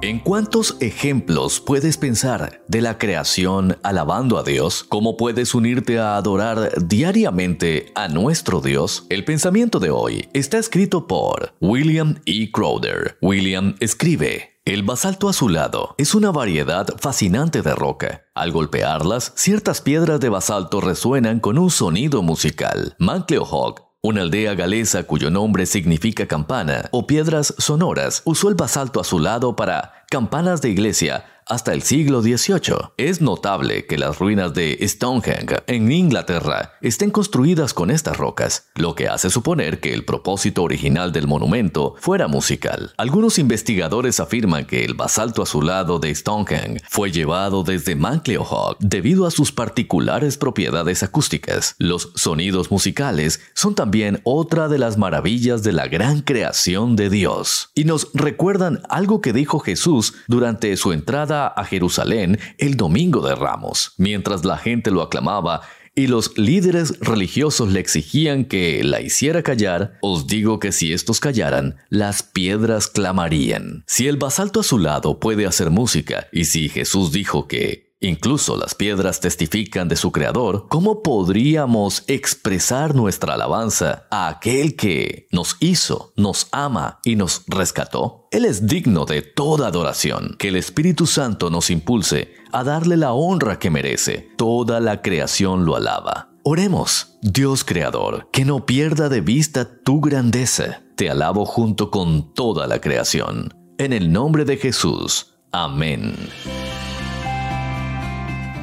¿En 0.02 0.20
cuántos 0.20 0.76
ejemplos 0.80 1.58
puedes 1.58 1.96
pensar 1.96 2.62
de 2.68 2.82
la 2.82 2.98
creación 2.98 3.78
alabando 3.82 4.36
a 4.36 4.42
Dios? 4.42 4.84
¿Cómo 4.84 5.16
puedes 5.16 5.54
unirte 5.54 5.98
a 5.98 6.16
adorar 6.16 6.86
diariamente 6.86 7.92
a 7.94 8.08
nuestro 8.08 8.60
Dios? 8.60 9.06
El 9.08 9.24
pensamiento 9.24 9.80
de 9.80 9.88
hoy 9.88 10.28
está 10.34 10.58
escrito 10.58 11.06
por 11.06 11.54
William 11.60 12.20
E. 12.26 12.50
Crowder. 12.52 13.16
William 13.22 13.74
escribe. 13.80 14.56
El 14.66 14.82
basalto 14.82 15.28
azulado 15.28 15.94
es 15.96 16.14
una 16.14 16.32
variedad 16.32 16.88
fascinante 16.98 17.62
de 17.62 17.74
roca. 17.74 18.26
Al 18.34 18.52
golpearlas, 18.52 19.32
ciertas 19.34 19.80
piedras 19.80 20.20
de 20.20 20.28
basalto 20.28 20.80
resuenan 20.80 21.40
con 21.40 21.56
un 21.56 21.70
sonido 21.70 22.20
musical. 22.20 22.96
Mancleohawk 22.98 23.85
una 24.06 24.22
aldea 24.22 24.54
galesa 24.54 25.02
cuyo 25.02 25.30
nombre 25.30 25.66
significa 25.66 26.28
campana 26.28 26.84
o 26.92 27.08
piedras 27.08 27.52
sonoras 27.58 28.22
usó 28.24 28.48
el 28.48 28.54
basalto 28.54 29.00
azulado 29.00 29.56
para 29.56 30.04
campanas 30.08 30.62
de 30.62 30.68
iglesia 30.68 31.24
hasta 31.46 31.72
el 31.72 31.82
siglo 31.82 32.22
XVIII. 32.22 32.90
Es 32.96 33.20
notable 33.20 33.86
que 33.86 33.98
las 33.98 34.18
ruinas 34.18 34.52
de 34.52 34.78
Stonehenge 34.82 35.62
en 35.68 35.90
Inglaterra 35.92 36.72
estén 36.82 37.10
construidas 37.10 37.72
con 37.72 37.90
estas 37.90 38.16
rocas, 38.16 38.68
lo 38.74 38.94
que 38.94 39.08
hace 39.08 39.30
suponer 39.30 39.80
que 39.80 39.94
el 39.94 40.04
propósito 40.04 40.64
original 40.64 41.12
del 41.12 41.28
monumento 41.28 41.94
fuera 41.98 42.26
musical. 42.26 42.92
Algunos 42.96 43.38
investigadores 43.38 44.18
afirman 44.18 44.66
que 44.66 44.84
el 44.84 44.94
basalto 44.94 45.42
azulado 45.42 45.98
de 45.98 46.14
Stonehenge 46.14 46.82
fue 46.88 47.12
llevado 47.12 47.62
desde 47.62 47.94
Mancleohawk 47.94 48.78
debido 48.80 49.26
a 49.26 49.30
sus 49.30 49.52
particulares 49.52 50.36
propiedades 50.36 51.02
acústicas. 51.02 51.76
Los 51.78 52.10
sonidos 52.16 52.70
musicales 52.70 53.40
son 53.54 53.74
también 53.74 54.20
otra 54.24 54.68
de 54.68 54.78
las 54.78 54.98
maravillas 54.98 55.62
de 55.62 55.72
la 55.72 55.86
gran 55.86 56.22
creación 56.22 56.96
de 56.96 57.08
Dios 57.08 57.70
y 57.74 57.84
nos 57.84 58.08
recuerdan 58.14 58.80
algo 58.88 59.20
que 59.20 59.32
dijo 59.32 59.60
Jesús 59.60 60.14
durante 60.26 60.76
su 60.76 60.92
entrada 60.92 61.35
a 61.44 61.64
Jerusalén 61.64 62.38
el 62.56 62.78
domingo 62.78 63.20
de 63.20 63.34
Ramos. 63.34 63.92
Mientras 63.98 64.46
la 64.46 64.56
gente 64.56 64.90
lo 64.90 65.02
aclamaba 65.02 65.60
y 65.94 66.06
los 66.08 66.36
líderes 66.36 67.00
religiosos 67.00 67.72
le 67.72 67.80
exigían 67.80 68.44
que 68.44 68.84
la 68.84 69.00
hiciera 69.00 69.42
callar, 69.42 69.98
os 70.02 70.26
digo 70.26 70.60
que 70.60 70.70
si 70.70 70.92
estos 70.92 71.20
callaran, 71.20 71.76
las 71.88 72.22
piedras 72.22 72.86
clamarían. 72.86 73.82
Si 73.86 74.06
el 74.06 74.18
basalto 74.18 74.60
a 74.60 74.62
su 74.62 74.78
lado 74.78 75.18
puede 75.18 75.46
hacer 75.46 75.70
música, 75.70 76.28
y 76.32 76.44
si 76.44 76.68
Jesús 76.68 77.12
dijo 77.12 77.48
que 77.48 77.85
Incluso 78.06 78.56
las 78.56 78.76
piedras 78.76 79.18
testifican 79.18 79.88
de 79.88 79.96
su 79.96 80.12
Creador. 80.12 80.68
¿Cómo 80.68 81.02
podríamos 81.02 82.04
expresar 82.06 82.94
nuestra 82.94 83.34
alabanza 83.34 84.06
a 84.12 84.28
aquel 84.28 84.76
que 84.76 85.26
nos 85.32 85.56
hizo, 85.58 86.12
nos 86.16 86.46
ama 86.52 87.00
y 87.02 87.16
nos 87.16 87.42
rescató? 87.48 88.28
Él 88.30 88.44
es 88.44 88.68
digno 88.68 89.06
de 89.06 89.22
toda 89.22 89.66
adoración. 89.66 90.36
Que 90.38 90.48
el 90.48 90.56
Espíritu 90.56 91.04
Santo 91.06 91.50
nos 91.50 91.68
impulse 91.68 92.32
a 92.52 92.62
darle 92.62 92.96
la 92.96 93.12
honra 93.12 93.58
que 93.58 93.70
merece. 93.70 94.28
Toda 94.36 94.78
la 94.78 95.02
creación 95.02 95.64
lo 95.64 95.74
alaba. 95.74 96.30
Oremos, 96.44 97.18
Dios 97.22 97.64
Creador, 97.64 98.28
que 98.32 98.44
no 98.44 98.66
pierda 98.66 99.08
de 99.08 99.20
vista 99.20 99.82
tu 99.82 100.00
grandeza. 100.00 100.84
Te 100.94 101.10
alabo 101.10 101.44
junto 101.44 101.90
con 101.90 102.32
toda 102.34 102.68
la 102.68 102.80
creación. 102.80 103.52
En 103.78 103.92
el 103.92 104.12
nombre 104.12 104.44
de 104.44 104.58
Jesús. 104.58 105.34
Amén. 105.50 106.14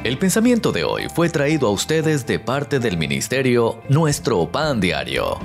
El 0.04 0.18
pensamiento 0.18 0.70
de 0.70 0.84
hoy 0.84 1.08
fue 1.08 1.30
traído 1.30 1.66
a 1.66 1.70
ustedes 1.70 2.26
de 2.26 2.38
parte 2.38 2.78
del 2.78 2.98
ministerio 2.98 3.80
Nuestro 3.88 4.46
Pan 4.52 4.78
Diario. 4.78 5.38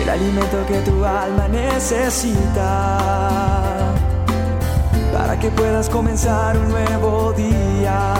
El 0.00 0.08
alimento 0.08 0.64
que 0.66 0.78
tu 0.90 1.04
alma 1.04 1.48
necesita 1.48 2.98
para 5.12 5.38
que 5.38 5.50
puedas 5.50 5.90
comenzar 5.90 6.56
un 6.56 6.70
nuevo 6.70 7.34
día. 7.34 8.14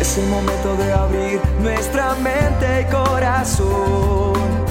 Es 0.00 0.18
el 0.18 0.28
momento 0.28 0.76
de 0.76 0.92
abrir 0.92 1.40
nuestra 1.60 2.14
mente 2.14 2.82
y 2.82 2.84
corazón 2.92 4.67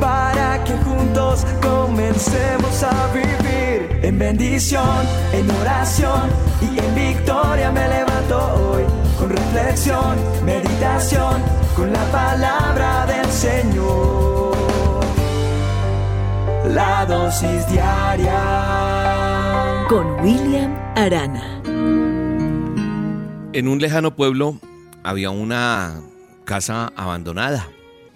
para 0.00 0.62
que 0.64 0.72
juntos 0.78 1.44
comencemos 1.62 2.82
a 2.82 3.12
vivir 3.12 4.00
en 4.02 4.18
bendición, 4.18 5.06
en 5.32 5.50
oración 5.50 6.30
y 6.62 6.78
en 6.78 6.94
victoria 6.94 7.70
me 7.70 7.88
levanto 7.88 8.38
hoy 8.54 8.84
con 9.18 9.30
reflexión, 9.30 10.16
meditación, 10.44 11.42
con 11.76 11.92
la 11.92 12.04
palabra 12.12 13.06
del 13.06 13.26
Señor. 13.26 14.56
La 16.68 17.04
dosis 17.06 17.66
diaria 17.68 18.38
con 19.88 20.20
William 20.20 20.76
Arana. 20.96 21.62
En 23.52 23.68
un 23.68 23.78
lejano 23.80 24.14
pueblo 24.14 24.58
había 25.02 25.30
una 25.30 26.00
casa 26.44 26.92
abandonada 26.94 27.66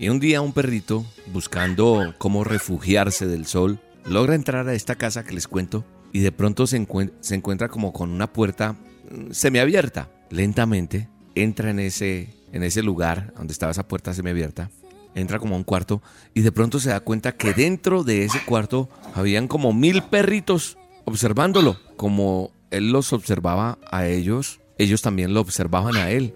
y 0.02 0.08
un 0.08 0.18
día 0.18 0.40
un 0.40 0.52
perrito, 0.52 1.06
buscando 1.32 2.12
cómo 2.18 2.42
refugiarse 2.42 3.28
del 3.28 3.46
sol, 3.46 3.78
logra 4.04 4.34
entrar 4.34 4.66
a 4.66 4.74
esta 4.74 4.96
casa 4.96 5.22
que 5.22 5.32
les 5.32 5.46
cuento 5.46 5.84
y 6.12 6.18
de 6.18 6.32
pronto 6.32 6.66
se, 6.66 6.76
encuentra 6.76 7.68
como 7.68 7.92
con 7.92 8.10
una 8.10 8.32
puerta 8.32 8.72
mm, 8.72 9.30
semiabierta. 9.30 10.10
Lentamente 10.28 11.08
entra 11.36 11.70
en 11.70 11.78
ese, 11.78 12.34
en 12.50 12.64
ese 12.64 12.82
lugar 12.82 13.32
donde 13.36 13.52
estaba 13.52 13.70
esa 13.70 13.86
puerta 13.86 14.12
semiabierta, 14.12 14.72
entra 15.14 15.38
como 15.38 15.54
a 15.54 15.58
un 15.58 15.62
cuarto 15.62 16.02
y 16.34 16.40
de 16.40 16.50
pronto 16.50 16.80
se 16.80 16.90
da 16.90 16.98
cuenta 16.98 17.36
que 17.36 17.52
dentro 17.52 18.02
de 18.02 18.24
ese 18.24 18.44
cuarto 18.44 18.88
habían 19.14 19.46
como 19.46 19.72
mil 19.72 20.02
perritos 20.02 20.78
observándolo, 21.04 21.78
como 21.96 22.50
él 22.72 22.90
los 22.90 23.12
observaba 23.12 23.78
a 23.88 24.08
ellos, 24.08 24.58
ellos 24.78 25.00
también 25.00 25.32
lo 25.32 25.42
observaban 25.42 25.94
a 25.94 26.10
él. 26.10 26.34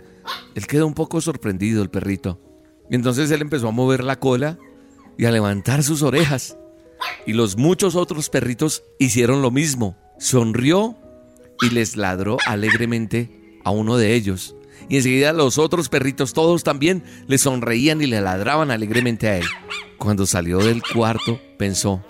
Él 0.55 0.69
quedó 0.69 0.87
un 0.87 0.95
poco 0.95 1.21
sorprendido, 1.21 1.83
el 1.83 1.91
perrito. 1.91 2.41
Y 2.91 2.95
entonces 2.95 3.31
él 3.31 3.41
empezó 3.41 3.69
a 3.69 3.73
mover 3.73 4.05
la 4.05 4.19
cola 4.19 4.59
y 5.19 5.25
a 5.25 5.31
levantar 5.31 5.83
sus 5.83 6.03
orejas. 6.03 6.57
Y 7.27 7.33
los 7.33 7.57
muchos 7.57 7.97
otros 7.97 8.31
perritos 8.31 8.83
hicieron 8.99 9.43
lo 9.43 9.51
mismo. 9.51 9.97
Sonrió 10.19 10.97
y 11.61 11.71
les 11.71 11.97
ladró 11.97 12.39
alegremente 12.47 13.59
a 13.65 13.71
uno 13.71 13.97
de 13.97 14.15
ellos. 14.15 14.55
Y 14.89 14.97
enseguida 14.97 15.33
los 15.33 15.59
otros 15.59 15.89
perritos 15.89 16.33
todos 16.33 16.63
también 16.63 17.03
le 17.27 17.39
sonreían 17.39 18.01
y 18.03 18.07
le 18.07 18.21
ladraban 18.21 18.71
alegremente 18.71 19.29
a 19.29 19.39
él. 19.39 19.45
Cuando 19.99 20.27
salió 20.27 20.59
del 20.59 20.83
cuarto 20.83 21.41
pensó, 21.59 22.05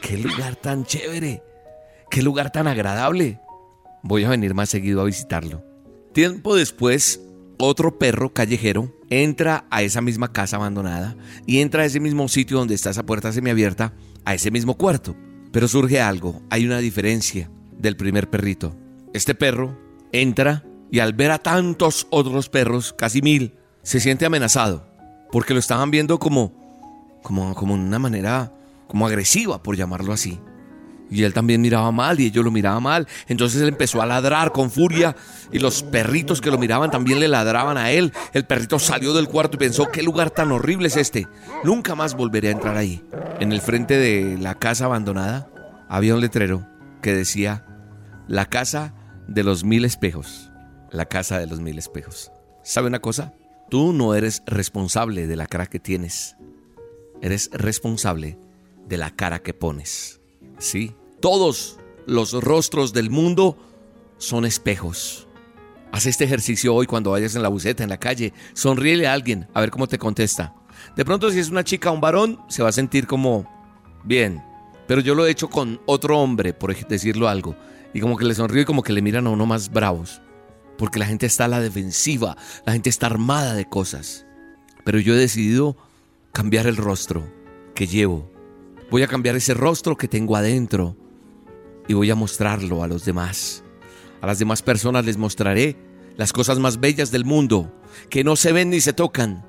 qué 0.00 0.16
lugar 0.16 0.56
tan 0.56 0.84
chévere, 0.84 1.42
qué 2.10 2.22
lugar 2.22 2.52
tan 2.52 2.66
agradable. 2.66 3.40
Voy 4.02 4.24
a 4.24 4.30
venir 4.30 4.54
más 4.54 4.70
seguido 4.70 5.00
a 5.00 5.04
visitarlo. 5.04 5.62
Tiempo 6.12 6.54
después, 6.54 7.20
otro 7.58 7.98
perro 7.98 8.32
callejero 8.32 8.92
entra 9.10 9.66
a 9.70 9.82
esa 9.82 10.00
misma 10.00 10.32
casa 10.32 10.56
abandonada 10.56 11.16
y 11.46 11.60
entra 11.60 11.82
a 11.82 11.86
ese 11.86 12.00
mismo 12.00 12.28
sitio 12.28 12.58
donde 12.58 12.74
está 12.74 12.90
esa 12.90 13.06
puerta 13.06 13.32
semiabierta, 13.32 13.94
a 14.24 14.34
ese 14.34 14.50
mismo 14.50 14.76
cuarto. 14.76 15.16
Pero 15.52 15.68
surge 15.68 16.00
algo, 16.00 16.42
hay 16.50 16.66
una 16.66 16.78
diferencia 16.78 17.50
del 17.78 17.96
primer 17.96 18.28
perrito. 18.28 18.76
Este 19.12 19.34
perro 19.34 19.78
entra 20.12 20.64
y 20.90 21.00
al 21.00 21.12
ver 21.12 21.30
a 21.30 21.38
tantos 21.38 22.06
otros 22.10 22.48
perros, 22.48 22.92
casi 22.92 23.22
mil, 23.22 23.54
se 23.82 24.00
siente 24.00 24.26
amenazado, 24.26 24.86
porque 25.32 25.54
lo 25.54 25.60
estaban 25.60 25.90
viendo 25.90 26.18
como, 26.18 26.52
como, 27.22 27.54
como 27.54 27.74
una 27.74 27.98
manera, 27.98 28.52
como 28.88 29.06
agresiva, 29.06 29.62
por 29.62 29.76
llamarlo 29.76 30.12
así. 30.12 30.38
Y 31.10 31.22
él 31.22 31.32
también 31.32 31.60
miraba 31.60 31.92
mal 31.92 32.20
y 32.20 32.26
ellos 32.26 32.44
lo 32.44 32.50
miraban 32.50 32.82
mal. 32.82 33.06
Entonces 33.28 33.62
él 33.62 33.68
empezó 33.68 34.02
a 34.02 34.06
ladrar 34.06 34.52
con 34.52 34.70
furia 34.70 35.14
y 35.52 35.58
los 35.58 35.82
perritos 35.82 36.40
que 36.40 36.50
lo 36.50 36.58
miraban 36.58 36.90
también 36.90 37.20
le 37.20 37.28
ladraban 37.28 37.76
a 37.76 37.90
él. 37.90 38.12
El 38.32 38.44
perrito 38.44 38.78
salió 38.78 39.14
del 39.14 39.28
cuarto 39.28 39.56
y 39.56 39.60
pensó, 39.60 39.90
¿qué 39.90 40.02
lugar 40.02 40.30
tan 40.30 40.50
horrible 40.50 40.88
es 40.88 40.96
este? 40.96 41.28
Nunca 41.64 41.94
más 41.94 42.14
volveré 42.14 42.48
a 42.48 42.52
entrar 42.52 42.76
ahí. 42.76 43.04
En 43.40 43.52
el 43.52 43.60
frente 43.60 43.96
de 43.96 44.36
la 44.38 44.56
casa 44.56 44.86
abandonada 44.86 45.48
había 45.88 46.14
un 46.14 46.20
letrero 46.20 46.66
que 47.02 47.14
decía, 47.14 47.64
la 48.26 48.46
casa 48.46 48.94
de 49.28 49.44
los 49.44 49.64
mil 49.64 49.84
espejos. 49.84 50.50
La 50.90 51.06
casa 51.06 51.38
de 51.38 51.46
los 51.46 51.60
mil 51.60 51.78
espejos. 51.78 52.32
¿Sabe 52.62 52.88
una 52.88 53.00
cosa? 53.00 53.34
Tú 53.70 53.92
no 53.92 54.14
eres 54.14 54.42
responsable 54.46 55.26
de 55.26 55.36
la 55.36 55.46
cara 55.46 55.66
que 55.66 55.80
tienes. 55.80 56.36
Eres 57.22 57.50
responsable 57.52 58.38
de 58.86 58.96
la 58.96 59.10
cara 59.10 59.40
que 59.40 59.54
pones. 59.54 60.15
Sí, 60.58 60.94
todos 61.20 61.78
los 62.06 62.32
rostros 62.32 62.92
del 62.92 63.10
mundo 63.10 63.58
son 64.18 64.44
espejos. 64.44 65.26
Haz 65.92 66.06
este 66.06 66.24
ejercicio 66.24 66.74
hoy 66.74 66.86
cuando 66.86 67.10
vayas 67.10 67.34
en 67.36 67.42
la 67.42 67.48
buceta, 67.48 67.82
en 67.82 67.90
la 67.90 67.98
calle. 67.98 68.32
Sonríele 68.54 69.06
a 69.06 69.12
alguien 69.12 69.48
a 69.54 69.60
ver 69.60 69.70
cómo 69.70 69.86
te 69.86 69.98
contesta. 69.98 70.54
De 70.96 71.04
pronto 71.04 71.30
si 71.30 71.38
es 71.38 71.50
una 71.50 71.64
chica 71.64 71.90
o 71.90 71.94
un 71.94 72.00
varón, 72.00 72.40
se 72.48 72.62
va 72.62 72.70
a 72.70 72.72
sentir 72.72 73.06
como 73.06 73.48
bien. 74.04 74.42
Pero 74.86 75.00
yo 75.00 75.14
lo 75.14 75.26
he 75.26 75.30
hecho 75.30 75.48
con 75.48 75.80
otro 75.86 76.18
hombre, 76.20 76.52
por 76.52 76.74
decirlo 76.86 77.28
algo. 77.28 77.56
Y 77.92 78.00
como 78.00 78.16
que 78.16 78.24
le 78.24 78.34
sonríe 78.34 78.62
y 78.62 78.66
como 78.66 78.82
que 78.82 78.92
le 78.92 79.02
miran 79.02 79.26
a 79.26 79.30
uno 79.30 79.46
más 79.46 79.70
bravos. 79.70 80.20
Porque 80.78 80.98
la 80.98 81.06
gente 81.06 81.26
está 81.26 81.46
a 81.46 81.48
la 81.48 81.60
defensiva, 81.60 82.36
la 82.64 82.72
gente 82.72 82.90
está 82.90 83.06
armada 83.06 83.54
de 83.54 83.68
cosas. 83.68 84.26
Pero 84.84 85.00
yo 85.00 85.14
he 85.14 85.18
decidido 85.18 85.76
cambiar 86.32 86.66
el 86.66 86.76
rostro 86.76 87.26
que 87.74 87.86
llevo 87.86 88.30
Voy 88.90 89.02
a 89.02 89.08
cambiar 89.08 89.34
ese 89.34 89.52
rostro 89.54 89.96
que 89.96 90.06
tengo 90.06 90.36
adentro 90.36 90.96
y 91.88 91.94
voy 91.94 92.10
a 92.10 92.14
mostrarlo 92.14 92.84
a 92.84 92.86
los 92.86 93.04
demás. 93.04 93.64
A 94.20 94.26
las 94.26 94.38
demás 94.38 94.62
personas 94.62 95.04
les 95.04 95.16
mostraré 95.16 95.76
las 96.16 96.32
cosas 96.32 96.58
más 96.58 96.78
bellas 96.78 97.10
del 97.10 97.24
mundo, 97.24 97.72
que 98.10 98.24
no 98.24 98.36
se 98.36 98.52
ven 98.52 98.70
ni 98.70 98.80
se 98.80 98.92
tocan, 98.92 99.44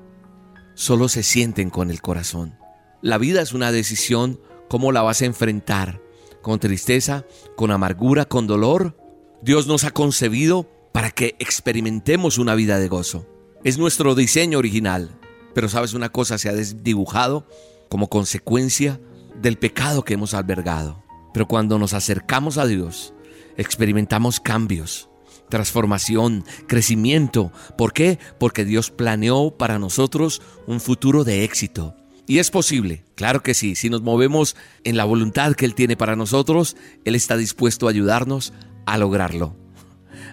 solo 0.74 1.08
se 1.08 1.22
sienten 1.22 1.70
con 1.70 1.90
el 1.90 2.02
corazón. 2.02 2.58
La 3.00 3.16
vida 3.16 3.40
es 3.40 3.52
una 3.52 3.70
decisión, 3.70 4.40
cómo 4.68 4.90
la 4.92 5.02
vas 5.02 5.22
a 5.22 5.26
enfrentar, 5.26 6.02
con 6.42 6.58
tristeza, 6.58 7.24
con 7.56 7.70
amargura, 7.70 8.24
con 8.24 8.46
dolor. 8.46 8.96
Dios 9.40 9.66
nos 9.66 9.84
ha 9.84 9.92
concebido 9.92 10.68
para 10.92 11.10
que 11.10 11.36
experimentemos 11.38 12.38
una 12.38 12.56
vida 12.56 12.78
de 12.78 12.88
gozo. 12.88 13.26
Es 13.62 13.78
nuestro 13.78 14.14
diseño 14.16 14.58
original, 14.58 15.16
pero 15.54 15.68
sabes 15.68 15.94
una 15.94 16.10
cosa, 16.10 16.38
se 16.38 16.48
ha 16.48 16.54
desdibujado 16.54 17.46
como 17.88 18.08
consecuencia 18.08 19.00
del 19.40 19.58
pecado 19.58 20.04
que 20.04 20.14
hemos 20.14 20.34
albergado. 20.34 21.02
Pero 21.32 21.46
cuando 21.46 21.78
nos 21.78 21.94
acercamos 21.94 22.58
a 22.58 22.66
Dios, 22.66 23.14
experimentamos 23.56 24.40
cambios, 24.40 25.08
transformación, 25.48 26.44
crecimiento. 26.66 27.52
¿Por 27.76 27.92
qué? 27.92 28.18
Porque 28.38 28.64
Dios 28.64 28.90
planeó 28.90 29.56
para 29.56 29.78
nosotros 29.78 30.42
un 30.66 30.80
futuro 30.80 31.24
de 31.24 31.44
éxito. 31.44 31.96
Y 32.26 32.38
es 32.38 32.50
posible, 32.50 33.04
claro 33.14 33.42
que 33.42 33.54
sí, 33.54 33.74
si 33.74 33.88
nos 33.88 34.02
movemos 34.02 34.54
en 34.84 34.98
la 34.98 35.04
voluntad 35.04 35.54
que 35.54 35.64
Él 35.64 35.74
tiene 35.74 35.96
para 35.96 36.14
nosotros, 36.14 36.76
Él 37.06 37.14
está 37.14 37.38
dispuesto 37.38 37.86
a 37.86 37.90
ayudarnos 37.90 38.52
a 38.84 38.98
lograrlo. 38.98 39.56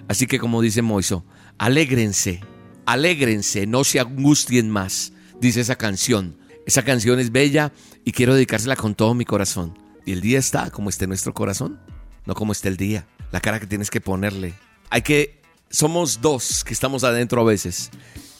Así 0.09 0.27
que 0.27 0.37
como 0.37 0.61
dice 0.61 0.81
Moiso, 0.81 1.25
alégrense, 1.57 2.41
alégrense, 2.85 3.65
no 3.65 3.85
se 3.85 4.01
angustien 4.01 4.69
más, 4.69 5.13
dice 5.39 5.61
esa 5.61 5.77
canción. 5.77 6.37
Esa 6.65 6.83
canción 6.83 7.19
es 7.19 7.31
bella 7.31 7.71
y 8.03 8.11
quiero 8.11 8.33
dedicársela 8.33 8.75
con 8.75 8.95
todo 8.95 9.13
mi 9.13 9.23
corazón. 9.23 9.77
Y 10.03 10.13
el 10.13 10.21
día 10.21 10.39
está 10.39 10.71
como 10.71 10.89
esté 10.89 11.05
nuestro 11.05 11.33
corazón, 11.33 11.79
no 12.25 12.33
como 12.33 12.53
esté 12.53 12.69
el 12.69 12.77
día. 12.77 13.05
La 13.31 13.39
cara 13.39 13.59
que 13.59 13.67
tienes 13.67 13.91
que 13.91 14.01
ponerle. 14.01 14.55
Hay 14.89 15.03
que, 15.03 15.41
somos 15.69 16.21
dos 16.21 16.63
que 16.63 16.73
estamos 16.73 17.03
adentro 17.03 17.41
a 17.41 17.43
veces 17.43 17.91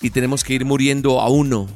y 0.01 0.09
tenemos 0.09 0.43
que 0.43 0.53
ir 0.53 0.65
muriendo 0.65 1.21
a 1.21 1.29
uno. 1.29 1.67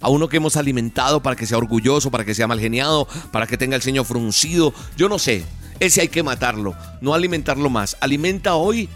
A 0.00 0.08
uno 0.08 0.28
que 0.28 0.36
hemos 0.36 0.56
alimentado 0.56 1.20
para 1.20 1.34
que 1.34 1.46
sea 1.46 1.58
orgulloso, 1.58 2.12
para 2.12 2.24
que 2.24 2.34
sea 2.34 2.46
mal 2.46 2.60
geniado, 2.60 3.08
para 3.32 3.48
que 3.48 3.58
tenga 3.58 3.74
el 3.74 3.82
ceño 3.82 4.04
fruncido. 4.04 4.72
Yo 4.96 5.08
no 5.08 5.18
sé. 5.18 5.44
Ese 5.80 6.00
hay 6.00 6.08
que 6.08 6.22
matarlo, 6.22 6.76
no 7.00 7.14
alimentarlo 7.14 7.70
más. 7.70 7.96
Alimenta 8.00 8.54
hoy 8.54 8.88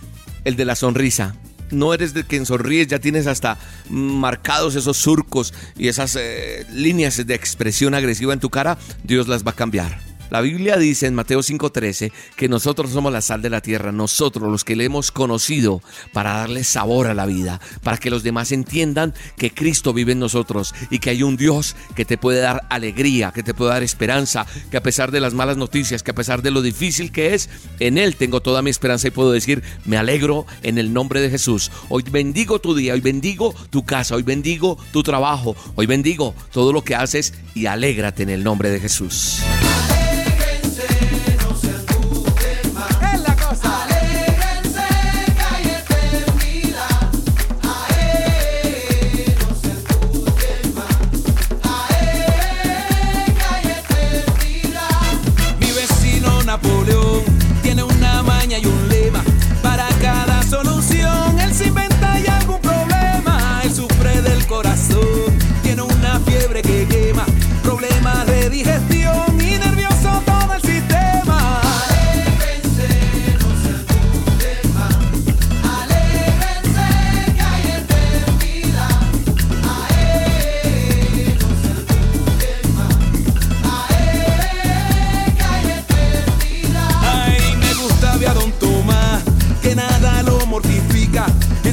el 0.44 0.54
de 0.54 0.64
la 0.64 0.76
sonrisa, 0.76 1.34
no 1.72 1.94
eres 1.94 2.14
de 2.14 2.24
quien 2.24 2.46
sonríes, 2.46 2.86
ya 2.86 2.98
tienes 2.98 3.26
hasta 3.26 3.58
marcados 3.88 4.76
esos 4.76 4.96
surcos 4.96 5.52
y 5.76 5.88
esas 5.88 6.16
eh, 6.16 6.66
líneas 6.72 7.26
de 7.26 7.34
expresión 7.34 7.94
agresiva 7.94 8.32
en 8.32 8.40
tu 8.40 8.50
cara, 8.50 8.78
Dios 9.02 9.28
las 9.28 9.44
va 9.44 9.50
a 9.50 9.56
cambiar. 9.56 10.11
La 10.32 10.40
Biblia 10.40 10.78
dice 10.78 11.06
en 11.06 11.14
Mateo 11.14 11.42
5:13 11.42 12.10
que 12.36 12.48
nosotros 12.48 12.90
somos 12.90 13.12
la 13.12 13.20
sal 13.20 13.42
de 13.42 13.50
la 13.50 13.60
tierra, 13.60 13.92
nosotros 13.92 14.50
los 14.50 14.64
que 14.64 14.76
le 14.76 14.84
hemos 14.86 15.12
conocido 15.12 15.82
para 16.14 16.32
darle 16.32 16.64
sabor 16.64 17.06
a 17.06 17.12
la 17.12 17.26
vida, 17.26 17.60
para 17.82 17.98
que 17.98 18.08
los 18.08 18.22
demás 18.22 18.50
entiendan 18.50 19.12
que 19.36 19.52
Cristo 19.52 19.92
vive 19.92 20.12
en 20.12 20.20
nosotros 20.20 20.74
y 20.88 21.00
que 21.00 21.10
hay 21.10 21.22
un 21.22 21.36
Dios 21.36 21.76
que 21.94 22.06
te 22.06 22.16
puede 22.16 22.40
dar 22.40 22.62
alegría, 22.70 23.30
que 23.32 23.42
te 23.42 23.52
puede 23.52 23.72
dar 23.72 23.82
esperanza, 23.82 24.46
que 24.70 24.78
a 24.78 24.82
pesar 24.82 25.10
de 25.10 25.20
las 25.20 25.34
malas 25.34 25.58
noticias, 25.58 26.02
que 26.02 26.12
a 26.12 26.14
pesar 26.14 26.40
de 26.40 26.50
lo 26.50 26.62
difícil 26.62 27.12
que 27.12 27.34
es, 27.34 27.50
en 27.78 27.98
Él 27.98 28.16
tengo 28.16 28.40
toda 28.40 28.62
mi 28.62 28.70
esperanza 28.70 29.08
y 29.08 29.10
puedo 29.10 29.32
decir, 29.32 29.62
me 29.84 29.98
alegro 29.98 30.46
en 30.62 30.78
el 30.78 30.94
nombre 30.94 31.20
de 31.20 31.28
Jesús. 31.28 31.70
Hoy 31.90 32.04
bendigo 32.10 32.58
tu 32.58 32.74
día, 32.74 32.94
hoy 32.94 33.02
bendigo 33.02 33.54
tu 33.68 33.84
casa, 33.84 34.16
hoy 34.16 34.22
bendigo 34.22 34.78
tu 34.94 35.02
trabajo, 35.02 35.54
hoy 35.74 35.84
bendigo 35.84 36.34
todo 36.52 36.72
lo 36.72 36.82
que 36.82 36.94
haces 36.94 37.34
y 37.54 37.66
alégrate 37.66 38.22
en 38.22 38.30
el 38.30 38.42
nombre 38.42 38.70
de 38.70 38.80
Jesús. 38.80 39.42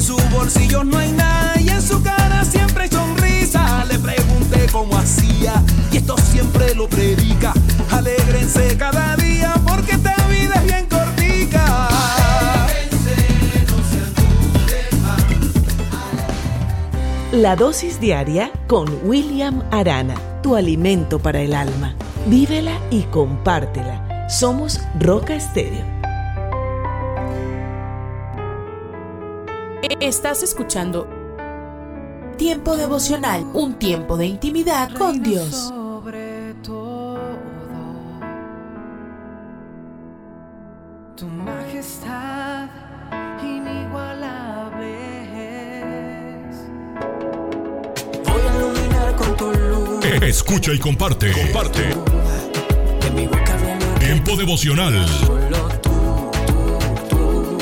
Bolsillos 0.08 0.86
no 0.86 0.98
hay 0.98 1.12
nada 1.12 1.60
y 1.60 1.68
en 1.68 1.82
su 1.82 2.02
cara 2.02 2.44
siempre 2.44 2.84
hay 2.84 2.90
sonrisa. 2.90 3.84
Le 3.84 3.98
pregunté 3.98 4.66
cómo 4.72 4.96
hacía 4.96 5.62
y 5.92 5.98
esto 5.98 6.16
siempre 6.18 6.74
lo 6.74 6.88
predica. 6.88 7.52
Alégrense 7.90 8.76
cada 8.78 9.16
día 9.16 9.54
porque 9.66 9.92
esta 9.92 10.14
vida 10.28 10.54
es 10.54 10.64
bien 10.64 10.86
cortica. 10.86 11.88
La 17.32 17.56
dosis 17.56 18.00
diaria 18.00 18.50
con 18.66 18.88
William 19.04 19.62
Arana, 19.70 20.14
tu 20.42 20.56
alimento 20.56 21.18
para 21.18 21.40
el 21.40 21.54
alma. 21.54 21.94
Vívela 22.26 22.78
y 22.90 23.02
compártela. 23.02 24.28
Somos 24.28 24.80
Roca 24.98 25.34
Estéreo. 25.34 25.99
Estás 30.00 30.42
escuchando 30.42 31.06
Tiempo 32.38 32.74
devocional, 32.74 33.44
un 33.52 33.74
tiempo 33.74 34.16
de 34.16 34.24
intimidad 34.24 34.90
con 34.94 35.22
Dios. 35.22 35.68
Sobre 35.68 36.54
todo, 36.62 37.18
tu 41.16 41.26
majestad 41.26 42.70
inigualable 43.42 44.94
es. 46.48 46.56
Voy 48.24 48.40
a 48.40 48.56
iluminar 48.56 49.16
con 49.16 49.36
tu 49.36 49.52
luz. 49.52 50.04
Escucha 50.22 50.72
y 50.72 50.78
comparte. 50.78 51.30
Comparte. 51.32 51.94
Mi 53.14 53.26
boca 53.26 53.54
Tiempo 53.98 54.34
devocional. 54.34 55.06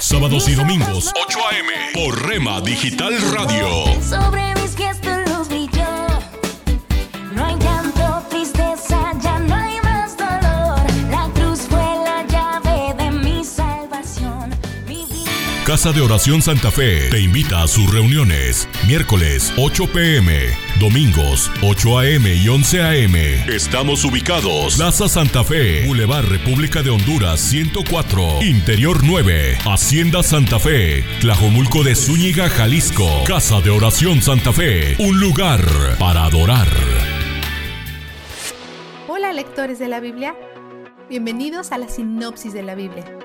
Sábados 0.00 0.48
y 0.48 0.54
domingos 0.54 1.12
8 1.26 1.38
a.m. 1.50 1.72
por 1.92 2.24
Rema 2.28 2.60
Digital 2.60 3.14
Radio. 3.32 3.66
Sobre 4.00 4.54
mis 4.54 4.70
pies 4.76 4.96
Casa 15.78 15.92
de 15.92 16.00
Oración 16.00 16.42
Santa 16.42 16.72
Fe 16.72 17.08
te 17.08 17.20
invita 17.20 17.62
a 17.62 17.68
sus 17.68 17.88
reuniones. 17.94 18.68
Miércoles 18.88 19.52
8 19.56 19.86
pm, 19.86 20.48
domingos 20.80 21.52
8 21.62 21.98
am 22.00 22.26
y 22.26 22.48
11 22.48 22.82
am. 22.82 23.14
Estamos 23.48 24.04
ubicados. 24.04 24.74
Plaza 24.74 25.08
Santa 25.08 25.44
Fe, 25.44 25.86
Boulevard 25.86 26.24
República 26.24 26.82
de 26.82 26.90
Honduras 26.90 27.38
104, 27.38 28.42
Interior 28.42 29.04
9, 29.04 29.58
Hacienda 29.66 30.24
Santa 30.24 30.58
Fe, 30.58 31.04
Tlajomulco 31.20 31.84
de 31.84 31.94
Zúñiga, 31.94 32.48
Jalisco. 32.48 33.22
Casa 33.24 33.60
de 33.60 33.70
Oración 33.70 34.20
Santa 34.20 34.52
Fe, 34.52 34.96
un 34.98 35.20
lugar 35.20 35.64
para 36.00 36.24
adorar. 36.24 36.66
Hola 39.06 39.32
lectores 39.32 39.78
de 39.78 39.86
la 39.86 40.00
Biblia, 40.00 40.34
bienvenidos 41.08 41.70
a 41.70 41.78
la 41.78 41.88
sinopsis 41.88 42.52
de 42.52 42.64
la 42.64 42.74
Biblia. 42.74 43.17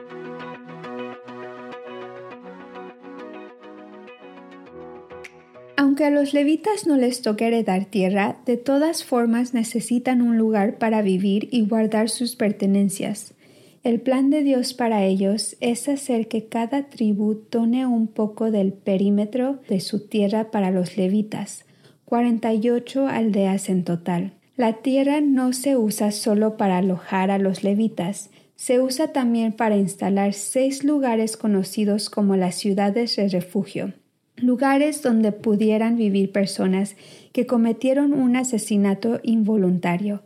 Aunque 5.93 6.05
a 6.05 6.09
los 6.09 6.33
levitas 6.33 6.87
no 6.87 6.97
les 6.97 7.21
toque 7.21 7.45
heredar 7.45 7.85
tierra, 7.85 8.37
de 8.47 8.57
todas 8.57 9.03
formas 9.03 9.53
necesitan 9.53 10.23
un 10.23 10.39
lugar 10.39 10.79
para 10.79 11.03
vivir 11.03 11.49
y 11.51 11.67
guardar 11.67 12.09
sus 12.09 12.35
pertenencias. 12.35 13.35
El 13.83 14.01
plan 14.01 14.31
de 14.31 14.41
Dios 14.41 14.73
para 14.73 15.03
ellos 15.03 15.55
es 15.59 15.87
hacer 15.87 16.27
que 16.27 16.47
cada 16.47 16.89
tribu 16.89 17.35
tome 17.35 17.85
un 17.85 18.07
poco 18.07 18.49
del 18.49 18.73
perímetro 18.73 19.59
de 19.69 19.81
su 19.81 20.07
tierra 20.07 20.49
para 20.49 20.71
los 20.71 20.97
levitas, 20.97 21.63
48 22.05 23.05
aldeas 23.05 23.69
en 23.69 23.83
total. 23.83 24.33
La 24.57 24.73
tierra 24.81 25.21
no 25.21 25.53
se 25.53 25.77
usa 25.77 26.09
solo 26.09 26.57
para 26.57 26.79
alojar 26.79 27.29
a 27.29 27.37
los 27.37 27.63
levitas, 27.63 28.31
se 28.55 28.81
usa 28.81 29.09
también 29.09 29.53
para 29.53 29.77
instalar 29.77 30.33
seis 30.33 30.83
lugares 30.83 31.37
conocidos 31.37 32.09
como 32.09 32.35
las 32.35 32.55
ciudades 32.55 33.15
de 33.15 33.27
refugio, 33.27 33.93
lugares 34.37 35.01
donde 35.01 35.31
pudieran 35.31 35.95
vivir 35.95 36.31
personas 36.31 36.95
que 37.31 37.45
cometieron 37.45 38.13
un 38.13 38.35
asesinato 38.35 39.19
involuntario. 39.23 40.23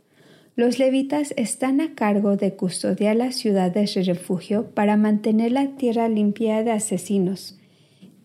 Los 0.55 0.79
levitas 0.79 1.33
están 1.37 1.81
a 1.81 1.93
cargo 1.93 2.35
de 2.35 2.55
custodiar 2.55 3.15
las 3.15 3.35
ciudades 3.35 3.93
de 3.93 4.03
refugio 4.03 4.71
para 4.71 4.97
mantener 4.97 5.51
la 5.51 5.75
tierra 5.75 6.09
limpia 6.09 6.63
de 6.63 6.71
asesinos. 6.71 7.59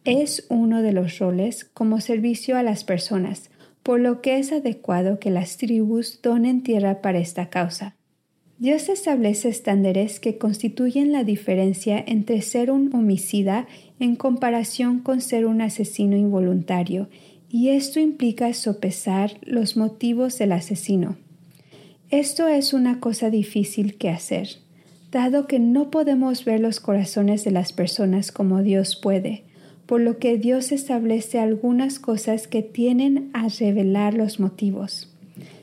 Es 0.05 0.47
uno 0.49 0.83
de 0.83 0.93
los 0.93 1.19
roles 1.19 1.65
como 1.65 2.01
servicio 2.01 2.57
a 2.57 2.63
las 2.63 2.85
personas, 2.85 3.51
por 3.83 4.01
lo 4.01 4.23
que 4.23 4.39
es 4.39 4.51
adecuado 4.51 5.19
que 5.19 5.31
las 5.31 5.59
tribus 5.59 6.21
donen 6.23 6.63
tierra 6.63 7.03
para 7.03 7.19
esta 7.19 7.51
causa. 7.51 7.97
Dios 8.59 8.89
establece 8.89 9.49
estándares 9.49 10.21
que 10.21 10.39
constituyen 10.39 11.11
la 11.11 11.25
diferencia 11.25 12.03
entre 12.07 12.43
ser 12.43 12.71
un 12.71 12.95
homicida 12.95 13.67
en 14.03 14.17
comparación 14.17 14.99
con 14.99 15.21
ser 15.21 15.47
un 15.47 15.61
asesino 15.61 16.17
involuntario, 16.17 17.09
y 17.49 17.69
esto 17.69 18.01
implica 18.01 18.53
sopesar 18.53 19.39
los 19.43 19.77
motivos 19.77 20.39
del 20.39 20.53
asesino. 20.53 21.17
Esto 22.11 22.49
es 22.49 22.73
una 22.73 22.99
cosa 22.99 23.31
difícil 23.31 23.97
que 23.97 24.11
hacer, 24.11 24.49
dado 25.13 25.47
que 25.47 25.59
no 25.59 25.91
podemos 25.91 26.45
ver 26.45 26.61
los 26.61 26.81
corazones 26.81 27.45
de 27.45 27.53
las 27.53 27.73
personas 27.73 28.33
como 28.33 28.63
Dios 28.63 28.97
puede, 28.97 29.45
por 29.87 30.01
lo 30.01 30.19
que 30.19 30.39
Dios 30.39 30.73
establece 30.73 31.39
algunas 31.39 31.99
cosas 31.99 32.49
que 32.49 32.63
tienen 32.63 33.31
a 33.35 33.49
revelar 33.49 34.15
los 34.15 34.41
motivos. 34.41 35.13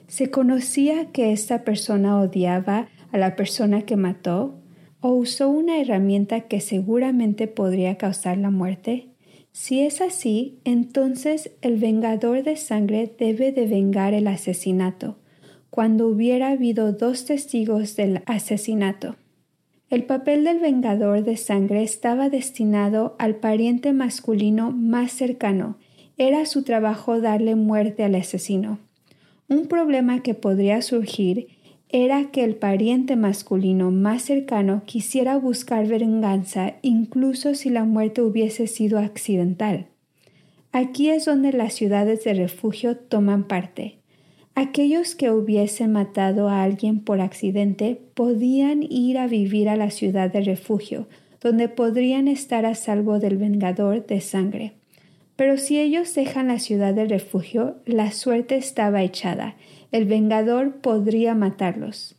¿Se 0.07 0.31
conocía 0.31 1.07
que 1.11 1.33
esta 1.33 1.63
persona 1.63 2.19
odiaba 2.19 2.87
a 3.11 3.17
la 3.17 3.35
persona 3.35 3.81
que 3.81 3.95
mató? 3.95 4.58
¿O 5.01 5.13
usó 5.13 5.49
una 5.49 5.79
herramienta 5.79 6.41
que 6.41 6.59
seguramente 6.59 7.47
podría 7.47 7.97
causar 7.97 8.37
la 8.37 8.49
muerte? 8.49 9.07
Si 9.53 9.79
es 9.79 10.01
así, 10.01 10.59
entonces 10.65 11.51
el 11.61 11.77
vengador 11.77 12.43
de 12.43 12.57
sangre 12.57 13.13
debe 13.17 13.53
de 13.53 13.65
vengar 13.65 14.13
el 14.13 14.27
asesinato, 14.27 15.17
cuando 15.69 16.07
hubiera 16.07 16.49
habido 16.49 16.91
dos 16.91 17.25
testigos 17.25 17.95
del 17.95 18.23
asesinato. 18.25 19.15
El 19.89 20.03
papel 20.03 20.43
del 20.43 20.59
vengador 20.59 21.23
de 21.23 21.37
sangre 21.37 21.81
estaba 21.81 22.29
destinado 22.29 23.15
al 23.19 23.37
pariente 23.37 23.93
masculino 23.93 24.71
más 24.71 25.13
cercano. 25.13 25.77
Era 26.17 26.45
su 26.45 26.63
trabajo 26.63 27.21
darle 27.21 27.55
muerte 27.55 28.03
al 28.03 28.15
asesino. 28.15 28.79
Un 29.47 29.67
problema 29.67 30.21
que 30.21 30.35
podría 30.35 30.81
surgir 30.83 31.47
era 31.89 32.29
que 32.29 32.43
el 32.43 32.55
pariente 32.55 33.15
masculino 33.15 33.89
más 33.89 34.21
cercano 34.21 34.83
quisiera 34.85 35.37
buscar 35.37 35.87
venganza 35.87 36.75
incluso 36.83 37.55
si 37.55 37.71
la 37.71 37.83
muerte 37.83 38.21
hubiese 38.21 38.67
sido 38.67 38.99
accidental. 38.99 39.87
Aquí 40.71 41.09
es 41.09 41.25
donde 41.25 41.51
las 41.51 41.73
ciudades 41.73 42.23
de 42.23 42.35
refugio 42.35 42.95
toman 42.95 43.47
parte. 43.47 43.97
Aquellos 44.53 45.15
que 45.15 45.31
hubiesen 45.31 45.93
matado 45.93 46.47
a 46.47 46.61
alguien 46.61 46.99
por 46.99 47.21
accidente 47.21 47.99
podían 48.13 48.83
ir 48.83 49.17
a 49.17 49.25
vivir 49.25 49.67
a 49.67 49.75
la 49.75 49.89
ciudad 49.89 50.31
de 50.31 50.41
refugio, 50.41 51.07
donde 51.41 51.69
podrían 51.69 52.27
estar 52.27 52.67
a 52.67 52.75
salvo 52.75 53.17
del 53.17 53.37
vengador 53.37 54.05
de 54.05 54.21
sangre. 54.21 54.73
Pero 55.35 55.57
si 55.57 55.79
ellos 55.79 56.13
dejan 56.13 56.49
la 56.49 56.59
ciudad 56.59 56.93
de 56.93 57.05
refugio, 57.05 57.77
la 57.85 58.11
suerte 58.11 58.57
estaba 58.57 59.01
echada. 59.01 59.55
El 59.91 60.05
vengador 60.05 60.77
podría 60.77 61.35
matarlos. 61.35 62.15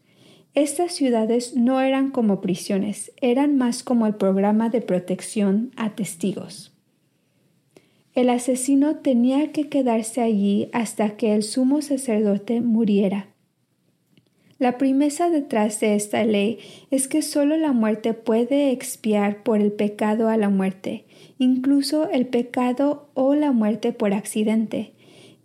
Estas 0.54 0.92
ciudades 0.92 1.54
no 1.54 1.80
eran 1.80 2.10
como 2.10 2.40
prisiones, 2.40 3.12
eran 3.20 3.56
más 3.56 3.84
como 3.84 4.06
el 4.06 4.16
programa 4.16 4.68
de 4.68 4.80
protección 4.80 5.70
a 5.76 5.94
testigos. 5.94 6.72
El 8.14 8.28
asesino 8.28 8.96
tenía 8.96 9.52
que 9.52 9.68
quedarse 9.68 10.20
allí 10.20 10.68
hasta 10.72 11.16
que 11.16 11.34
el 11.34 11.44
sumo 11.44 11.80
sacerdote 11.80 12.60
muriera. 12.60 13.28
La 14.58 14.76
premisa 14.76 15.30
detrás 15.30 15.80
de 15.80 15.94
esta 15.94 16.22
ley 16.24 16.58
es 16.90 17.08
que 17.08 17.22
solo 17.22 17.56
la 17.56 17.72
muerte 17.72 18.12
puede 18.12 18.72
expiar 18.72 19.42
por 19.42 19.60
el 19.60 19.72
pecado 19.72 20.28
a 20.28 20.36
la 20.36 20.50
muerte, 20.50 21.04
incluso 21.38 22.10
el 22.10 22.26
pecado 22.26 23.08
o 23.14 23.34
la 23.34 23.52
muerte 23.52 23.92
por 23.92 24.12
accidente. 24.12 24.92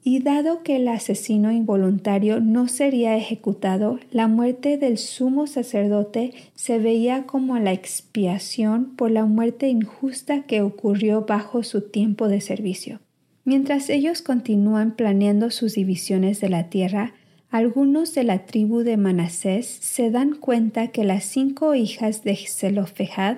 Y 0.08 0.20
dado 0.20 0.62
que 0.62 0.76
el 0.76 0.88
asesino 0.88 1.52
involuntario 1.52 2.40
no 2.40 2.68
sería 2.68 3.18
ejecutado, 3.18 4.00
la 4.12 4.28
muerte 4.28 4.78
del 4.78 5.00
sumo 5.00 5.48
sacerdote 5.48 6.32
se 6.54 6.78
veía 6.78 7.24
como 7.24 7.58
la 7.58 7.74
expiación 7.74 8.96
por 8.96 9.10
la 9.10 9.26
muerte 9.26 9.68
injusta 9.68 10.44
que 10.44 10.62
ocurrió 10.62 11.26
bajo 11.26 11.64
su 11.64 11.82
tiempo 11.82 12.28
de 12.28 12.40
servicio. 12.40 13.00
Mientras 13.46 13.90
ellos 13.90 14.22
continúan 14.22 14.96
planeando 14.96 15.50
sus 15.50 15.74
divisiones 15.74 16.40
de 16.40 16.50
la 16.50 16.70
tierra, 16.70 17.16
algunos 17.50 18.14
de 18.14 18.26
la 18.26 18.46
tribu 18.46 18.84
de 18.84 18.98
Manasés 18.98 19.66
se 19.66 20.12
dan 20.12 20.36
cuenta 20.36 20.90
que 20.90 21.04
las 21.04 21.24
cinco 21.24 21.74
hijas 21.74 22.24
de 22.24 22.36
Zelofejad, 22.36 23.38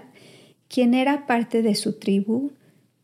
quien 0.68 0.96
era 0.96 1.28
parte 1.28 1.62
de 1.62 1.76
su 1.76 1.98
tribu, 1.98 2.52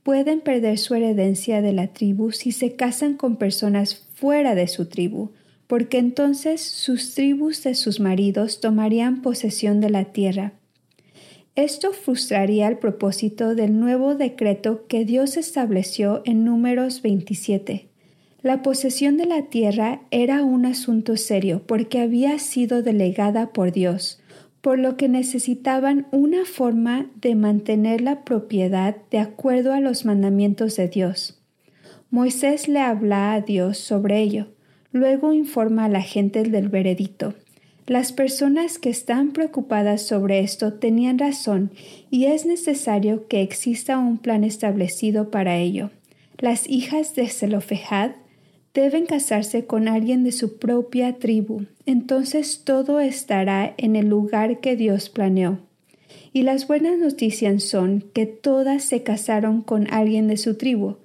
pueden 0.04 0.42
perder 0.42 0.78
su 0.78 0.96
herencia 0.96 1.62
de 1.62 1.74
la 1.74 1.88
tribu 1.88 2.32
si 2.32 2.52
se 2.52 2.76
casan 2.76 3.16
con 3.16 3.38
personas 3.38 3.96
fuera 4.14 4.54
de 4.54 4.68
su 4.68 4.88
tribu, 4.88 5.32
porque 5.68 5.98
entonces 5.98 6.62
sus 6.62 7.16
tribus 7.16 7.64
de 7.64 7.74
sus 7.74 8.00
maridos 8.00 8.60
tomarían 8.60 9.22
posesión 9.22 9.80
de 9.80 9.90
la 9.90 10.06
tierra. 10.06 10.54
Esto 11.56 11.94
frustraría 11.94 12.68
el 12.68 12.78
propósito 12.78 13.54
del 13.54 13.80
nuevo 13.80 14.16
decreto 14.16 14.86
que 14.88 15.06
Dios 15.06 15.38
estableció 15.38 16.22
en 16.26 16.44
números 16.44 17.02
27. 17.02 17.90
La 18.42 18.62
posesión 18.62 19.18
de 19.18 19.26
la 19.26 19.44
tierra 19.44 20.02
era 20.12 20.44
un 20.44 20.66
asunto 20.66 21.16
serio 21.16 21.62
porque 21.66 22.00
había 22.00 22.40
sido 22.40 22.82
delegada 22.82 23.54
por 23.54 23.72
Dios, 23.72 24.20
por 24.64 24.80
lo 24.80 24.96
que 24.96 25.10
necesitaban 25.10 26.08
una 26.12 26.46
forma 26.46 27.08
de 27.16 27.36
mantener 27.36 28.00
la 28.00 28.24
propiedad 28.24 28.96
de 29.12 29.20
acuerdo 29.20 29.74
a 29.74 29.82
los 29.82 30.06
mandamientos 30.06 30.78
de 30.78 30.88
Dios. 30.88 31.44
Moisés 32.10 32.70
le 32.70 32.80
habla 32.80 33.34
a 33.34 33.42
Dios 33.42 33.78
sobre 33.78 34.22
ello, 34.22 34.48
luego 34.94 35.34
informa 35.34 35.84
a 35.84 35.90
la 35.90 36.02
gente 36.02 36.44
del 36.44 36.70
veredicto. 36.70 37.34
Las 37.88 38.14
personas 38.14 38.80
que 38.80 38.90
están 38.90 39.34
preocupadas 39.34 40.02
sobre 40.04 40.40
esto 40.40 40.72
tenían 40.76 41.20
razón 41.20 41.72
y 42.10 42.28
es 42.28 42.46
necesario 42.46 43.28
que 43.28 43.42
exista 43.42 43.98
un 43.98 44.18
plan 44.18 44.46
establecido 44.46 45.30
para 45.30 45.58
ello. 45.58 45.90
Las 46.38 46.70
hijas 46.70 47.16
de 47.16 47.28
Zelofejad 47.28 48.12
deben 48.74 49.06
casarse 49.06 49.66
con 49.66 49.88
alguien 49.88 50.24
de 50.24 50.32
su 50.32 50.58
propia 50.58 51.20
tribu, 51.20 51.66
entonces 51.86 52.64
todo 52.64 53.00
estará 53.00 53.74
en 53.78 53.96
el 53.96 54.08
lugar 54.08 54.60
que 54.60 54.76
Dios 54.76 55.10
planeó. 55.10 55.60
Y 56.32 56.42
las 56.42 56.68
buenas 56.68 56.98
noticias 56.98 57.64
son 57.64 58.04
que 58.14 58.26
todas 58.26 58.84
se 58.84 59.04
casaron 59.04 59.62
con 59.62 59.92
alguien 59.94 60.28
de 60.28 60.38
su 60.38 60.58
tribu. 60.58 60.98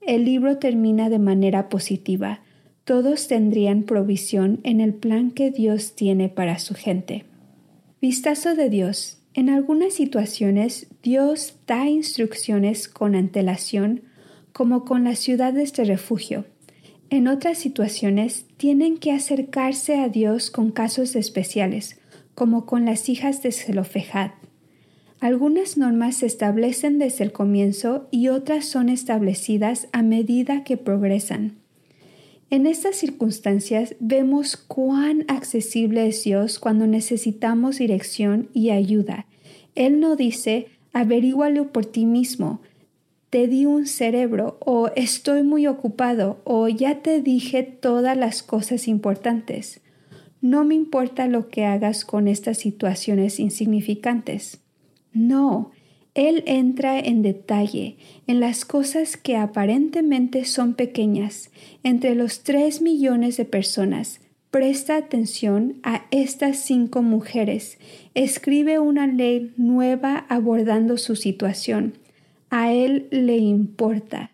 El 0.00 0.24
libro 0.24 0.56
termina 0.56 1.10
de 1.10 1.18
manera 1.18 1.68
positiva. 1.68 2.40
Todos 2.84 3.28
tendrían 3.28 3.82
provisión 3.82 4.60
en 4.62 4.80
el 4.80 4.94
plan 4.94 5.30
que 5.30 5.50
Dios 5.50 5.94
tiene 5.94 6.30
para 6.30 6.58
su 6.58 6.74
gente. 6.74 7.24
Vistazo 8.00 8.54
de 8.54 8.70
Dios. 8.70 9.18
En 9.34 9.50
algunas 9.50 9.92
situaciones 9.92 10.86
Dios 11.02 11.54
da 11.66 11.86
instrucciones 11.86 12.88
con 12.88 13.14
antelación, 13.14 14.02
como 14.52 14.86
con 14.86 15.04
las 15.04 15.18
ciudades 15.18 15.74
de 15.74 15.84
refugio. 15.84 16.46
En 17.10 17.26
otras 17.26 17.58
situaciones 17.58 18.46
tienen 18.56 18.96
que 18.96 19.10
acercarse 19.10 19.96
a 19.96 20.08
Dios 20.08 20.52
con 20.52 20.70
casos 20.70 21.16
especiales, 21.16 21.98
como 22.36 22.66
con 22.66 22.84
las 22.84 23.08
hijas 23.08 23.42
de 23.42 23.50
Zelofejad. 23.50 24.30
Algunas 25.18 25.76
normas 25.76 26.18
se 26.18 26.26
establecen 26.26 27.00
desde 27.00 27.24
el 27.24 27.32
comienzo 27.32 28.06
y 28.12 28.28
otras 28.28 28.64
son 28.64 28.88
establecidas 28.88 29.88
a 29.92 30.02
medida 30.02 30.62
que 30.62 30.76
progresan. 30.76 31.58
En 32.48 32.66
estas 32.66 32.94
circunstancias 32.94 33.96
vemos 33.98 34.56
cuán 34.56 35.24
accesible 35.26 36.06
es 36.06 36.22
Dios 36.22 36.60
cuando 36.60 36.86
necesitamos 36.86 37.78
dirección 37.78 38.48
y 38.54 38.70
ayuda. 38.70 39.26
Él 39.74 39.98
no 39.98 40.14
dice, 40.14 40.68
averígualo 40.92 41.72
por 41.72 41.86
ti 41.86 42.06
mismo, 42.06 42.60
te 43.30 43.46
di 43.46 43.64
un 43.64 43.86
cerebro 43.86 44.58
o 44.60 44.90
estoy 44.96 45.44
muy 45.44 45.68
ocupado 45.68 46.40
o 46.44 46.68
ya 46.68 47.00
te 47.00 47.22
dije 47.22 47.62
todas 47.62 48.16
las 48.16 48.42
cosas 48.42 48.88
importantes. 48.88 49.80
No 50.40 50.64
me 50.64 50.74
importa 50.74 51.28
lo 51.28 51.48
que 51.48 51.64
hagas 51.64 52.04
con 52.04 52.26
estas 52.26 52.58
situaciones 52.58 53.38
insignificantes. 53.38 54.58
No, 55.12 55.70
Él 56.14 56.42
entra 56.46 56.98
en 56.98 57.22
detalle 57.22 57.98
en 58.26 58.40
las 58.40 58.64
cosas 58.64 59.16
que 59.16 59.36
aparentemente 59.36 60.44
son 60.44 60.74
pequeñas. 60.74 61.50
Entre 61.84 62.16
los 62.16 62.42
tres 62.42 62.82
millones 62.82 63.36
de 63.36 63.44
personas, 63.44 64.20
presta 64.50 64.96
atención 64.96 65.76
a 65.84 66.06
estas 66.10 66.58
cinco 66.58 67.02
mujeres. 67.02 67.78
Escribe 68.14 68.80
una 68.80 69.06
ley 69.06 69.52
nueva 69.56 70.26
abordando 70.28 70.96
su 70.96 71.14
situación 71.14 71.99
a 72.50 72.72
Él 72.72 73.06
le 73.10 73.38
importa. 73.38 74.32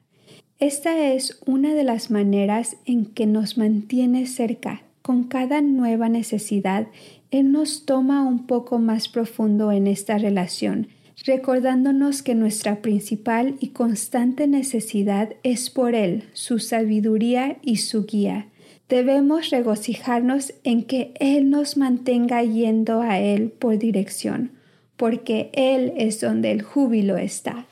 Esta 0.58 1.12
es 1.12 1.38
una 1.44 1.74
de 1.74 1.84
las 1.84 2.10
maneras 2.10 2.78
en 2.86 3.04
que 3.04 3.26
nos 3.26 3.58
mantiene 3.58 4.26
cerca. 4.26 4.82
Con 5.02 5.24
cada 5.24 5.60
nueva 5.60 6.08
necesidad, 6.08 6.88
Él 7.30 7.52
nos 7.52 7.84
toma 7.84 8.26
un 8.26 8.46
poco 8.46 8.78
más 8.78 9.08
profundo 9.08 9.70
en 9.70 9.86
esta 9.86 10.16
relación, 10.16 10.88
recordándonos 11.26 12.22
que 12.22 12.34
nuestra 12.34 12.80
principal 12.80 13.56
y 13.60 13.68
constante 13.68 14.46
necesidad 14.46 15.34
es 15.42 15.68
por 15.68 15.94
Él, 15.94 16.24
su 16.32 16.58
sabiduría 16.58 17.58
y 17.62 17.76
su 17.76 18.06
guía. 18.06 18.48
Debemos 18.88 19.50
regocijarnos 19.50 20.54
en 20.64 20.84
que 20.84 21.12
Él 21.20 21.50
nos 21.50 21.76
mantenga 21.76 22.42
yendo 22.42 23.02
a 23.02 23.18
Él 23.18 23.50
por 23.50 23.78
dirección, 23.78 24.52
porque 24.96 25.50
Él 25.52 25.92
es 25.96 26.20
donde 26.20 26.52
el 26.52 26.62
júbilo 26.62 27.18
está. 27.18 27.66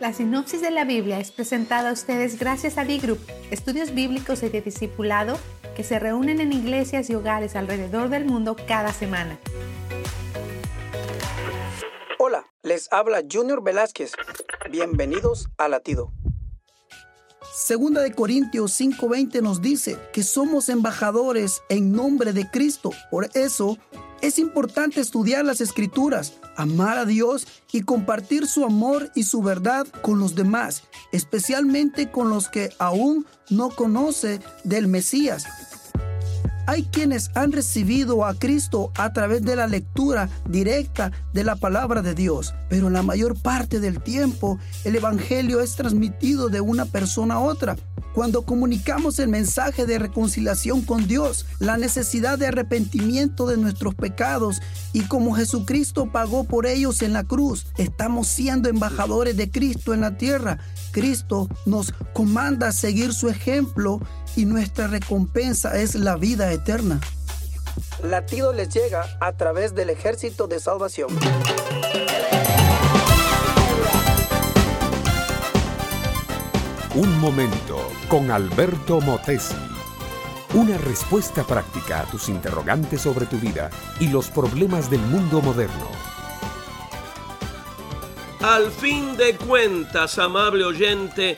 La 0.00 0.12
sinopsis 0.12 0.60
de 0.60 0.70
la 0.70 0.84
Biblia 0.84 1.18
es 1.18 1.32
presentada 1.32 1.90
a 1.90 1.92
ustedes 1.92 2.38
gracias 2.38 2.78
a 2.78 2.84
D-Group, 2.84 3.18
estudios 3.50 3.94
bíblicos 3.94 4.42
y 4.44 4.48
de 4.48 4.60
discipulado 4.60 5.38
que 5.74 5.82
se 5.82 5.98
reúnen 5.98 6.40
en 6.40 6.52
iglesias 6.52 7.10
y 7.10 7.14
hogares 7.14 7.56
alrededor 7.56 8.08
del 8.08 8.24
mundo 8.24 8.56
cada 8.66 8.92
semana. 8.92 9.38
Hola, 12.18 12.44
les 12.62 12.92
habla 12.92 13.22
Junior 13.30 13.62
Velázquez. 13.62 14.12
Bienvenidos 14.70 15.48
a 15.56 15.68
Latido. 15.68 16.12
Segunda 17.54 18.02
de 18.02 18.12
Corintios 18.12 18.72
5:20 18.72 19.42
nos 19.42 19.60
dice 19.60 19.98
que 20.12 20.22
somos 20.22 20.68
embajadores 20.68 21.62
en 21.68 21.92
nombre 21.92 22.32
de 22.32 22.48
Cristo. 22.50 22.90
Por 23.10 23.28
eso 23.34 23.78
es 24.22 24.38
importante 24.38 25.00
estudiar 25.00 25.44
las 25.44 25.60
escrituras, 25.60 26.34
amar 26.56 26.98
a 26.98 27.04
Dios 27.04 27.46
y 27.72 27.82
compartir 27.82 28.46
su 28.46 28.64
amor 28.64 29.10
y 29.14 29.24
su 29.24 29.42
verdad 29.42 29.86
con 30.02 30.18
los 30.18 30.34
demás, 30.34 30.84
especialmente 31.12 32.10
con 32.10 32.30
los 32.30 32.48
que 32.48 32.70
aún 32.78 33.26
no 33.50 33.70
conocen 33.70 34.42
del 34.64 34.88
Mesías. 34.88 35.46
Hay 36.68 36.82
quienes 36.82 37.30
han 37.34 37.52
recibido 37.52 38.26
a 38.26 38.34
Cristo 38.34 38.92
a 38.98 39.14
través 39.14 39.40
de 39.40 39.56
la 39.56 39.66
lectura 39.66 40.28
directa 40.46 41.12
de 41.32 41.42
la 41.42 41.56
palabra 41.56 42.02
de 42.02 42.14
Dios, 42.14 42.54
pero 42.68 42.90
la 42.90 43.02
mayor 43.02 43.40
parte 43.40 43.80
del 43.80 44.02
tiempo 44.02 44.58
el 44.84 44.94
Evangelio 44.94 45.62
es 45.62 45.76
transmitido 45.76 46.50
de 46.50 46.60
una 46.60 46.84
persona 46.84 47.36
a 47.36 47.40
otra 47.40 47.76
cuando 48.18 48.42
comunicamos 48.42 49.20
el 49.20 49.28
mensaje 49.28 49.86
de 49.86 49.96
reconciliación 49.96 50.82
con 50.82 51.06
Dios, 51.06 51.46
la 51.60 51.76
necesidad 51.76 52.36
de 52.36 52.48
arrepentimiento 52.48 53.46
de 53.46 53.56
nuestros 53.56 53.94
pecados 53.94 54.60
y 54.92 55.02
como 55.02 55.36
Jesucristo 55.36 56.10
pagó 56.10 56.42
por 56.42 56.66
ellos 56.66 57.02
en 57.02 57.12
la 57.12 57.22
cruz, 57.22 57.66
estamos 57.76 58.26
siendo 58.26 58.68
embajadores 58.68 59.36
de 59.36 59.52
Cristo 59.52 59.94
en 59.94 60.00
la 60.00 60.16
tierra. 60.16 60.58
Cristo 60.90 61.48
nos 61.64 61.92
comanda 62.12 62.72
seguir 62.72 63.12
su 63.12 63.28
ejemplo 63.28 64.00
y 64.34 64.46
nuestra 64.46 64.88
recompensa 64.88 65.78
es 65.78 65.94
la 65.94 66.16
vida 66.16 66.50
eterna. 66.52 66.57
Latido 68.02 68.52
les 68.52 68.68
llega 68.68 69.04
a 69.20 69.32
través 69.36 69.74
del 69.74 69.90
ejército 69.90 70.46
de 70.46 70.60
salvación. 70.60 71.08
Un 76.94 77.20
momento 77.20 77.78
con 78.08 78.30
Alberto 78.30 79.00
Motesi. 79.00 79.54
Una 80.54 80.78
respuesta 80.78 81.44
práctica 81.44 82.00
a 82.00 82.04
tus 82.10 82.28
interrogantes 82.28 83.02
sobre 83.02 83.26
tu 83.26 83.36
vida 83.36 83.70
y 84.00 84.08
los 84.08 84.28
problemas 84.28 84.90
del 84.90 85.00
mundo 85.00 85.40
moderno. 85.40 85.88
Al 88.40 88.70
fin 88.70 89.16
de 89.16 89.36
cuentas, 89.36 90.18
amable 90.18 90.64
oyente, 90.64 91.36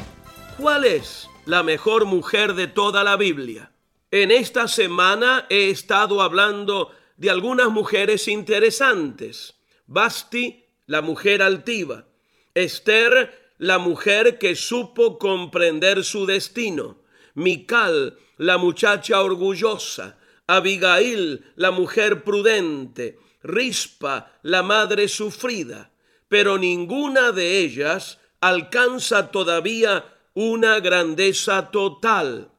¿cuál 0.58 0.84
es 0.84 1.28
la 1.44 1.62
mejor 1.62 2.04
mujer 2.04 2.54
de 2.54 2.66
toda 2.66 3.02
la 3.04 3.16
Biblia? 3.16 3.70
En 4.12 4.32
esta 4.32 4.66
semana 4.66 5.46
he 5.48 5.70
estado 5.70 6.20
hablando 6.20 6.90
de 7.16 7.30
algunas 7.30 7.68
mujeres 7.70 8.26
interesantes. 8.26 9.54
Basti, 9.86 10.64
la 10.86 11.00
mujer 11.00 11.42
altiva. 11.42 12.06
Esther, 12.54 13.52
la 13.58 13.78
mujer 13.78 14.38
que 14.38 14.56
supo 14.56 15.16
comprender 15.16 16.02
su 16.02 16.26
destino. 16.26 16.98
Mical, 17.34 18.18
la 18.36 18.58
muchacha 18.58 19.22
orgullosa. 19.22 20.18
Abigail, 20.48 21.44
la 21.54 21.70
mujer 21.70 22.24
prudente. 22.24 23.16
Rispa, 23.44 24.32
la 24.42 24.64
madre 24.64 25.06
sufrida. 25.06 25.92
Pero 26.28 26.58
ninguna 26.58 27.30
de 27.30 27.58
ellas 27.58 28.18
alcanza 28.40 29.30
todavía 29.30 30.04
una 30.34 30.80
grandeza 30.80 31.70
total. 31.70 32.50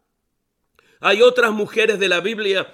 Hay 1.02 1.22
otras 1.22 1.52
mujeres 1.52 2.00
de 2.00 2.08
la 2.08 2.22
Biblia 2.22 2.74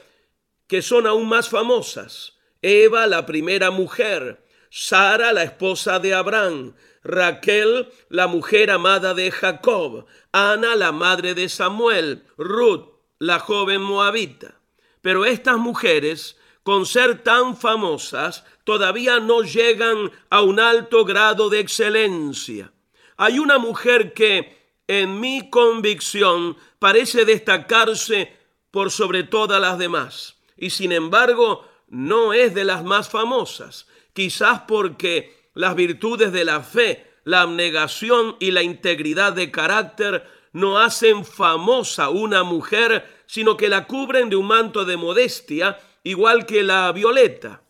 que 0.68 0.82
son 0.82 1.08
aún 1.08 1.28
más 1.28 1.50
famosas. 1.50 2.34
Eva, 2.62 3.08
la 3.08 3.26
primera 3.26 3.72
mujer, 3.72 4.44
Sara, 4.70 5.32
la 5.32 5.44
esposa 5.44 6.00
de 6.00 6.14
Abraham, 6.14 6.76
Raquel, 7.04 7.88
la 8.10 8.28
mujer 8.28 8.70
amada 8.70 9.14
de 9.14 9.32
Jacob, 9.32 10.06
Ana, 10.34 10.76
la 10.76 10.92
madre 10.92 11.36
de 11.36 11.48
Samuel, 11.48 12.26
Ruth, 12.38 12.90
la 13.18 13.40
joven 13.40 13.82
moabita. 13.82 14.60
Pero 15.02 15.26
estas 15.26 15.58
mujeres, 15.58 16.38
con 16.64 16.86
ser 16.86 17.24
tan 17.24 17.56
famosas, 17.56 18.44
todavía 18.66 19.22
no 19.22 19.44
llegan 19.44 20.12
a 20.30 20.42
un 20.42 20.60
alto 20.60 21.06
grado 21.06 21.50
de 21.50 21.62
excelencia. 21.62 22.74
Hay 23.16 23.40
una 23.40 23.58
mujer 23.58 24.14
que, 24.14 24.57
en 24.88 25.20
mi 25.20 25.50
convicción, 25.50 26.58
parece 26.80 27.26
destacarse 27.26 28.34
por 28.72 28.92
sobre 28.92 29.24
todas 29.24 29.60
las 29.62 29.78
demás, 29.78 30.38
y 30.56 30.70
sin 30.70 30.92
embargo 30.92 31.68
no 31.88 32.34
es 32.34 32.54
de 32.54 32.66
las 32.66 32.84
más 32.84 33.10
famosas, 33.10 33.88
quizás 34.14 34.62
porque 34.68 35.50
las 35.54 35.76
virtudes 35.76 36.32
de 36.32 36.46
la 36.46 36.62
fe, 36.62 37.06
la 37.24 37.42
abnegación 37.42 38.38
y 38.40 38.52
la 38.52 38.64
integridad 38.64 39.34
de 39.34 39.52
carácter 39.52 40.28
no 40.54 40.80
hacen 40.80 41.26
famosa 41.26 42.10
una 42.10 42.44
mujer, 42.44 43.24
sino 43.26 43.58
que 43.58 43.70
la 43.70 43.86
cubren 43.86 44.30
de 44.30 44.36
un 44.36 44.48
manto 44.48 44.86
de 44.86 44.98
modestia, 44.98 45.78
igual 46.04 46.46
que 46.46 46.64
la 46.64 46.92
violeta. 46.92 47.62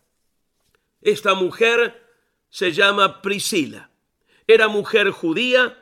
Esta 1.02 1.34
mujer 1.34 2.04
se 2.50 2.72
llama 2.72 3.22
Priscila. 3.22 3.90
Era 4.48 4.68
mujer 4.68 5.10
judía, 5.12 5.78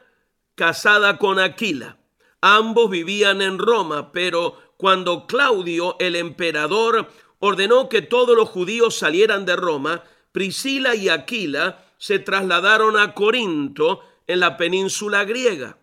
casada 0.55 1.17
con 1.17 1.39
Aquila. 1.39 1.97
Ambos 2.41 2.89
vivían 2.89 3.41
en 3.41 3.59
Roma, 3.59 4.11
pero 4.11 4.57
cuando 4.77 5.27
Claudio, 5.27 5.95
el 5.99 6.15
emperador, 6.15 7.09
ordenó 7.39 7.89
que 7.89 8.01
todos 8.01 8.35
los 8.35 8.49
judíos 8.49 8.97
salieran 8.97 9.45
de 9.45 9.55
Roma, 9.55 10.03
Priscila 10.31 10.95
y 10.95 11.09
Aquila 11.09 11.85
se 11.97 12.19
trasladaron 12.19 12.97
a 12.97 13.13
Corinto 13.13 14.01
en 14.27 14.39
la 14.39 14.57
península 14.57 15.23
griega. 15.23 15.77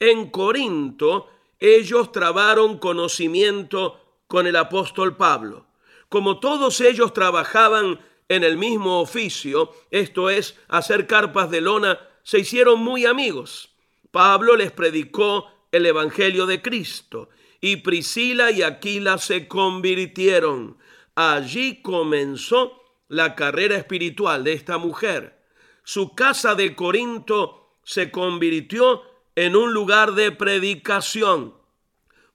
En 0.00 0.30
Corinto 0.30 1.28
ellos 1.58 2.12
trabaron 2.12 2.78
conocimiento 2.78 4.00
con 4.26 4.46
el 4.46 4.56
apóstol 4.56 5.16
Pablo. 5.16 5.66
Como 6.08 6.40
todos 6.40 6.80
ellos 6.80 7.12
trabajaban 7.12 8.00
en 8.28 8.44
el 8.44 8.56
mismo 8.56 9.00
oficio, 9.00 9.72
esto 9.90 10.30
es, 10.30 10.58
hacer 10.68 11.06
carpas 11.06 11.50
de 11.50 11.60
lona, 11.60 11.98
se 12.22 12.40
hicieron 12.40 12.80
muy 12.80 13.06
amigos. 13.06 13.73
Pablo 14.14 14.54
les 14.54 14.70
predicó 14.70 15.50
el 15.72 15.86
Evangelio 15.86 16.46
de 16.46 16.62
Cristo 16.62 17.30
y 17.60 17.78
Priscila 17.78 18.52
y 18.52 18.62
Aquila 18.62 19.18
se 19.18 19.48
convirtieron. 19.48 20.78
Allí 21.16 21.82
comenzó 21.82 22.80
la 23.08 23.34
carrera 23.34 23.76
espiritual 23.76 24.44
de 24.44 24.52
esta 24.52 24.78
mujer. 24.78 25.42
Su 25.82 26.14
casa 26.14 26.54
de 26.54 26.76
Corinto 26.76 27.72
se 27.82 28.12
convirtió 28.12 29.02
en 29.34 29.56
un 29.56 29.74
lugar 29.74 30.12
de 30.12 30.30
predicación. 30.30 31.54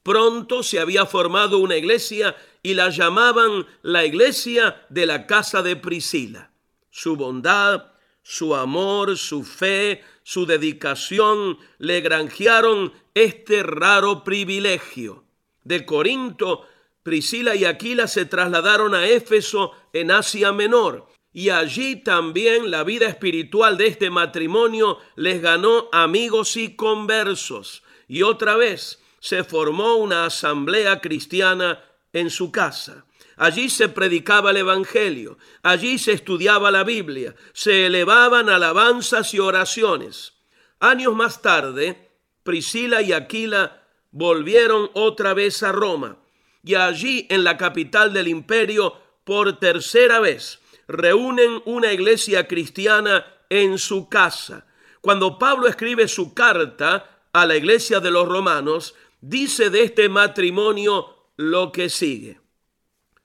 Pronto 0.04 0.64
se 0.64 0.82
había 0.82 1.06
formado 1.06 1.60
una 1.60 1.78
iglesia 1.78 2.36
y 2.62 2.74
la 2.74 2.90
llamaban 2.90 3.66
la 3.84 4.04
iglesia 4.04 4.86
de 4.90 5.06
la 5.06 5.26
casa 5.28 5.62
de 5.62 5.78
Priscila. 5.78 6.52
Su 6.90 7.16
bondad, 7.16 7.89
su 8.30 8.56
amor, 8.56 9.18
su 9.18 9.44
fe, 9.44 10.04
su 10.22 10.46
dedicación 10.46 11.58
le 11.80 12.00
granjearon 12.02 12.94
este 13.16 13.64
raro 13.64 14.24
privilegio. 14.24 15.24
De 15.64 15.84
Corinto, 15.84 16.68
Priscila 17.02 17.56
y 17.56 17.66
Aquila 17.66 18.08
se 18.08 18.26
trasladaron 18.26 18.94
a 18.94 19.08
Éfeso 19.08 19.72
en 19.94 20.12
Asia 20.12 20.52
Menor 20.52 21.08
y 21.34 21.50
allí 21.50 21.96
también 21.96 22.70
la 22.70 22.84
vida 22.84 23.08
espiritual 23.08 23.78
de 23.78 23.88
este 23.88 24.12
matrimonio 24.12 25.00
les 25.16 25.42
ganó 25.42 25.90
amigos 25.92 26.56
y 26.56 26.76
conversos. 26.76 27.82
Y 28.08 28.22
otra 28.22 28.56
vez 28.58 29.02
se 29.20 29.44
formó 29.44 29.96
una 29.96 30.28
asamblea 30.28 31.02
cristiana 31.02 31.84
en 32.14 32.30
su 32.30 32.52
casa. 32.52 33.06
Allí 33.40 33.70
se 33.70 33.88
predicaba 33.88 34.52
el 34.52 34.58
Evangelio, 34.58 35.38
allí 35.64 35.98
se 35.98 36.12
estudiaba 36.12 36.72
la 36.72 36.84
Biblia, 36.84 37.36
se 37.54 37.86
elevaban 37.86 38.50
alabanzas 38.50 39.34
y 39.34 39.40
oraciones. 39.40 40.34
Años 40.82 41.16
más 41.16 41.42
tarde, 41.42 42.10
Priscila 42.44 43.02
y 43.02 43.14
Aquila 43.14 43.82
volvieron 44.12 44.92
otra 44.94 45.34
vez 45.34 45.64
a 45.64 45.72
Roma 45.72 46.18
y 46.66 46.76
allí 46.76 47.28
en 47.30 47.46
la 47.46 47.56
capital 47.56 48.12
del 48.12 48.28
imperio, 48.28 48.94
por 49.24 49.58
tercera 49.58 50.20
vez, 50.20 50.60
reúnen 50.90 51.62
una 51.64 51.94
iglesia 51.94 52.46
cristiana 52.46 53.26
en 53.50 53.78
su 53.78 54.10
casa. 54.10 54.66
Cuando 55.00 55.40
Pablo 55.40 55.68
escribe 55.68 56.10
su 56.10 56.34
carta 56.34 57.22
a 57.32 57.46
la 57.46 57.56
iglesia 57.56 58.02
de 58.02 58.12
los 58.12 58.28
romanos, 58.28 58.96
dice 59.22 59.70
de 59.70 59.84
este 59.84 60.10
matrimonio 60.10 61.30
lo 61.38 61.72
que 61.72 61.88
sigue. 61.88 62.42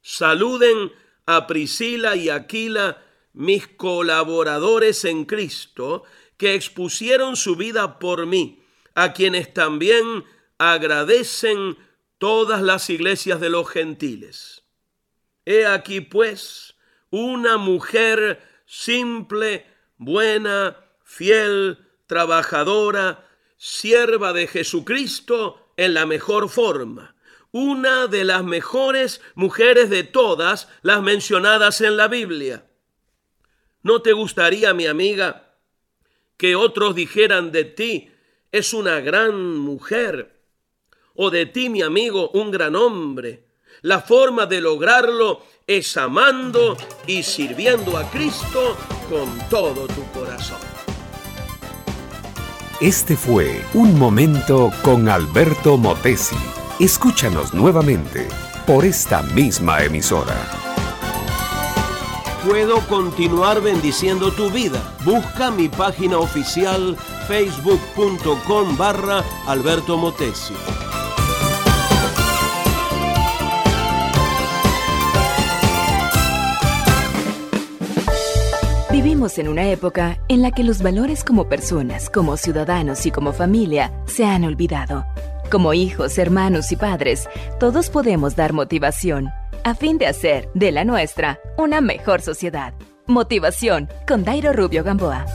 Saluden 0.06 0.92
a 1.24 1.46
Priscila 1.46 2.14
y 2.14 2.28
Aquila, 2.28 3.02
mis 3.32 3.66
colaboradores 3.66 5.06
en 5.06 5.24
Cristo, 5.24 6.04
que 6.36 6.54
expusieron 6.54 7.36
su 7.36 7.56
vida 7.56 7.98
por 7.98 8.26
mí, 8.26 8.62
a 8.94 9.14
quienes 9.14 9.54
también 9.54 10.24
agradecen 10.58 11.78
todas 12.18 12.60
las 12.60 12.90
iglesias 12.90 13.40
de 13.40 13.48
los 13.48 13.66
gentiles. 13.66 14.64
He 15.46 15.64
aquí 15.64 16.02
pues 16.02 16.74
una 17.08 17.56
mujer 17.56 18.42
simple, 18.66 19.66
buena, 19.96 20.76
fiel, 21.02 21.78
trabajadora, 22.06 23.26
sierva 23.56 24.34
de 24.34 24.48
Jesucristo 24.48 25.72
en 25.78 25.94
la 25.94 26.04
mejor 26.04 26.50
forma, 26.50 27.13
una 27.54 28.08
de 28.08 28.24
las 28.24 28.42
mejores 28.42 29.20
mujeres 29.36 29.88
de 29.88 30.02
todas 30.02 30.66
las 30.82 31.00
mencionadas 31.02 31.80
en 31.82 31.96
la 31.96 32.08
Biblia. 32.08 32.66
¿No 33.80 34.02
te 34.02 34.12
gustaría, 34.12 34.74
mi 34.74 34.88
amiga, 34.88 35.54
que 36.36 36.56
otros 36.56 36.96
dijeran 36.96 37.52
de 37.52 37.62
ti, 37.62 38.10
es 38.50 38.74
una 38.74 38.98
gran 38.98 39.56
mujer? 39.56 40.42
O 41.14 41.30
de 41.30 41.46
ti, 41.46 41.68
mi 41.68 41.82
amigo, 41.82 42.28
un 42.30 42.50
gran 42.50 42.74
hombre. 42.74 43.44
La 43.82 44.00
forma 44.00 44.46
de 44.46 44.60
lograrlo 44.60 45.44
es 45.64 45.96
amando 45.96 46.76
y 47.06 47.22
sirviendo 47.22 47.96
a 47.96 48.10
Cristo 48.10 48.76
con 49.08 49.48
todo 49.48 49.86
tu 49.86 50.04
corazón. 50.10 50.58
Este 52.80 53.16
fue 53.16 53.64
Un 53.74 53.96
Momento 53.96 54.72
con 54.82 55.08
Alberto 55.08 55.76
Motesi. 55.76 56.63
Escúchanos 56.80 57.54
nuevamente 57.54 58.26
por 58.66 58.84
esta 58.84 59.22
misma 59.22 59.84
emisora. 59.84 60.34
Puedo 62.44 62.80
continuar 62.88 63.60
bendiciendo 63.62 64.32
tu 64.32 64.50
vida. 64.50 64.82
Busca 65.04 65.52
mi 65.52 65.68
página 65.68 66.18
oficial 66.18 66.96
facebook.com 67.28 68.76
barra 68.76 69.22
Alberto 69.46 69.96
Motesi. 69.96 70.54
Vivimos 78.90 79.38
en 79.38 79.46
una 79.46 79.70
época 79.70 80.18
en 80.26 80.42
la 80.42 80.50
que 80.50 80.64
los 80.64 80.82
valores 80.82 81.22
como 81.22 81.48
personas, 81.48 82.10
como 82.10 82.36
ciudadanos 82.36 83.06
y 83.06 83.12
como 83.12 83.32
familia 83.32 83.92
se 84.06 84.24
han 84.24 84.42
olvidado. 84.42 85.06
Como 85.50 85.74
hijos, 85.74 86.18
hermanos 86.18 86.72
y 86.72 86.76
padres, 86.76 87.28
todos 87.60 87.90
podemos 87.90 88.34
dar 88.34 88.52
motivación 88.52 89.28
a 89.62 89.74
fin 89.74 89.98
de 89.98 90.06
hacer 90.06 90.48
de 90.54 90.72
la 90.72 90.84
nuestra 90.84 91.38
una 91.56 91.80
mejor 91.80 92.20
sociedad. 92.20 92.74
Motivación 93.06 93.88
con 94.06 94.24
Dairo 94.24 94.52
Rubio 94.52 94.82
Gamboa. 94.82 95.26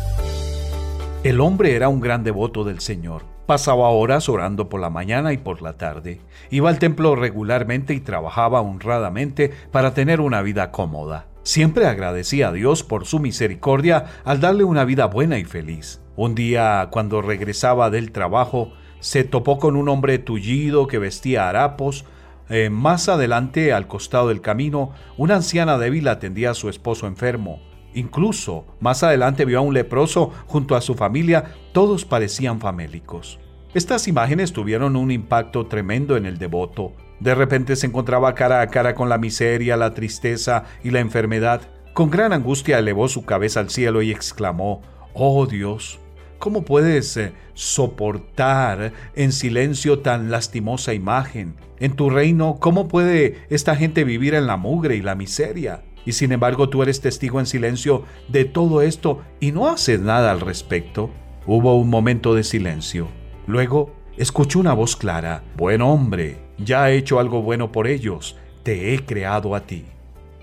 El 1.24 1.40
hombre 1.42 1.76
era 1.76 1.90
un 1.90 2.00
gran 2.00 2.24
devoto 2.24 2.64
del 2.64 2.80
Señor. 2.80 3.24
Pasaba 3.46 3.90
horas 3.90 4.30
orando 4.30 4.70
por 4.70 4.80
la 4.80 4.90
mañana 4.90 5.34
y 5.34 5.38
por 5.38 5.62
la 5.62 5.74
tarde. 5.74 6.22
Iba 6.50 6.70
al 6.70 6.80
templo 6.80 7.16
regularmente 7.16 7.94
y 7.94 8.00
trabajaba 8.00 8.62
honradamente 8.62 9.52
para 9.72 9.94
tener 9.94 10.22
una 10.22 10.42
vida 10.42 10.72
cómoda. 10.72 11.28
Siempre 11.44 11.88
agradecía 11.88 12.50
a 12.50 12.52
Dios 12.52 12.84
por 12.84 13.06
su 13.06 13.20
misericordia 13.20 14.06
al 14.24 14.40
darle 14.40 14.64
una 14.64 14.86
vida 14.86 15.06
buena 15.06 15.40
y 15.40 15.46
feliz. 15.46 16.02
Un 16.16 16.36
día, 16.36 16.90
cuando 16.92 17.22
regresaba 17.22 17.90
del 17.90 18.12
trabajo, 18.12 18.74
se 19.00 19.24
topó 19.24 19.58
con 19.58 19.76
un 19.76 19.90
hombre 19.90 20.20
tullido 20.20 20.88
que 20.88 21.00
vestía 21.00 21.50
harapos. 21.50 22.06
Eh, 22.50 22.70
más 22.70 23.10
adelante, 23.10 23.74
al 23.74 23.88
costado 23.88 24.30
del 24.30 24.42
camino, 24.42 24.92
una 25.18 25.36
anciana 25.36 25.78
débil 25.78 26.08
atendía 26.08 26.52
a 26.52 26.56
su 26.56 26.70
esposo 26.70 27.08
enfermo. 27.08 27.62
Incluso, 27.94 28.66
más 28.80 29.04
adelante 29.04 29.46
vio 29.46 29.60
a 29.60 29.62
un 29.62 29.74
leproso 29.74 30.32
junto 30.48 30.76
a 30.76 30.82
su 30.82 30.96
familia, 30.96 31.56
todos 31.72 32.06
parecían 32.06 32.60
famélicos. 32.60 33.40
Estas 33.74 34.08
imágenes 34.08 34.52
tuvieron 34.52 34.96
un 34.96 35.12
impacto 35.12 35.68
tremendo 35.68 36.18
en 36.18 36.26
el 36.26 36.38
devoto. 36.38 36.94
De 37.20 37.36
repente 37.36 37.76
se 37.76 37.88
encontraba 37.88 38.34
cara 38.34 38.62
a 38.62 38.68
cara 38.68 38.96
con 38.96 39.10
la 39.10 39.18
miseria, 39.18 39.78
la 39.78 39.94
tristeza 39.94 40.66
y 40.84 40.92
la 40.92 41.00
enfermedad. 41.00 41.62
Con 41.94 42.10
gran 42.10 42.34
angustia 42.34 42.80
elevó 42.80 43.08
su 43.08 43.26
cabeza 43.26 43.60
al 43.60 43.70
cielo 43.70 44.02
y 44.02 44.12
exclamó, 44.12 44.82
Oh 45.14 45.46
Dios, 45.46 46.00
¿cómo 46.40 46.64
puedes 46.64 47.16
eh, 47.18 47.34
soportar 47.54 48.94
en 49.16 49.32
silencio 49.32 50.00
tan 50.00 50.32
lastimosa 50.32 50.94
imagen? 50.94 51.56
En 51.80 51.96
tu 51.96 52.10
reino, 52.10 52.58
¿cómo 52.60 52.88
puede 52.88 53.46
esta 53.50 53.76
gente 53.76 54.04
vivir 54.04 54.34
en 54.34 54.48
la 54.48 54.58
mugre 54.58 54.96
y 54.96 55.02
la 55.02 55.16
miseria? 55.16 55.84
Y 56.06 56.14
sin 56.14 56.32
embargo 56.32 56.70
tú 56.70 56.82
eres 56.82 57.02
testigo 57.02 57.40
en 57.40 57.46
silencio 57.46 58.04
de 58.30 58.46
todo 58.46 58.82
esto 58.82 59.22
y 59.40 59.52
no 59.52 59.68
haces 59.68 60.00
nada 60.00 60.32
al 60.32 60.40
respecto. 60.40 61.12
Hubo 61.46 61.78
un 61.78 61.90
momento 61.90 62.34
de 62.34 62.44
silencio. 62.44 63.08
Luego 63.46 63.94
escuchó 64.18 64.60
una 64.60 64.74
voz 64.74 64.96
clara. 64.96 65.44
Buen 65.56 65.82
hombre, 65.82 66.38
ya 66.58 66.90
he 66.90 66.98
hecho 66.98 67.20
algo 67.20 67.42
bueno 67.42 67.72
por 67.72 67.88
ellos. 67.88 68.38
Te 68.64 68.94
he 68.94 69.06
creado 69.06 69.56
a 69.56 69.62
ti. 69.62 69.86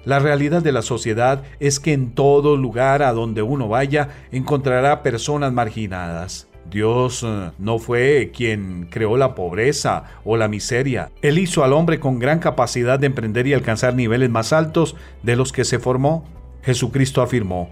La 0.07 0.21
realidad 0.21 0.63
de 0.63 0.71
la 0.71 0.83
sociedad 0.83 1.43
es 1.59 1.81
que 1.81 1.93
en 1.93 2.13
todo 2.13 2.57
lugar 2.57 3.03
a 3.03 3.13
donde 3.13 3.43
uno 3.43 3.67
vaya 3.67 4.11
encontrará 4.31 5.03
personas 5.03 5.53
marginadas. 5.53 6.47
Dios 6.71 7.25
eh, 7.27 7.51
no 7.59 7.81
fue 7.81 8.31
quien 8.33 8.87
creó 8.89 9.17
la 9.17 9.35
pobreza 9.35 10.05
o 10.25 10.37
la 10.37 10.47
miseria. 10.47 11.11
Él 11.23 11.41
hizo 11.41 11.65
al 11.65 11.73
hombre 11.73 11.99
con 11.99 12.21
gran 12.21 12.39
capacidad 12.39 13.01
de 13.01 13.09
emprender 13.09 13.49
y 13.49 13.55
alcanzar 13.55 13.97
niveles 13.97 14.31
más 14.31 14.53
altos 14.53 14.95
de 15.25 15.35
los 15.35 15.51
que 15.51 15.65
se 15.65 15.81
formó. 15.81 16.25
Jesucristo 16.63 17.21
afirmó, 17.21 17.69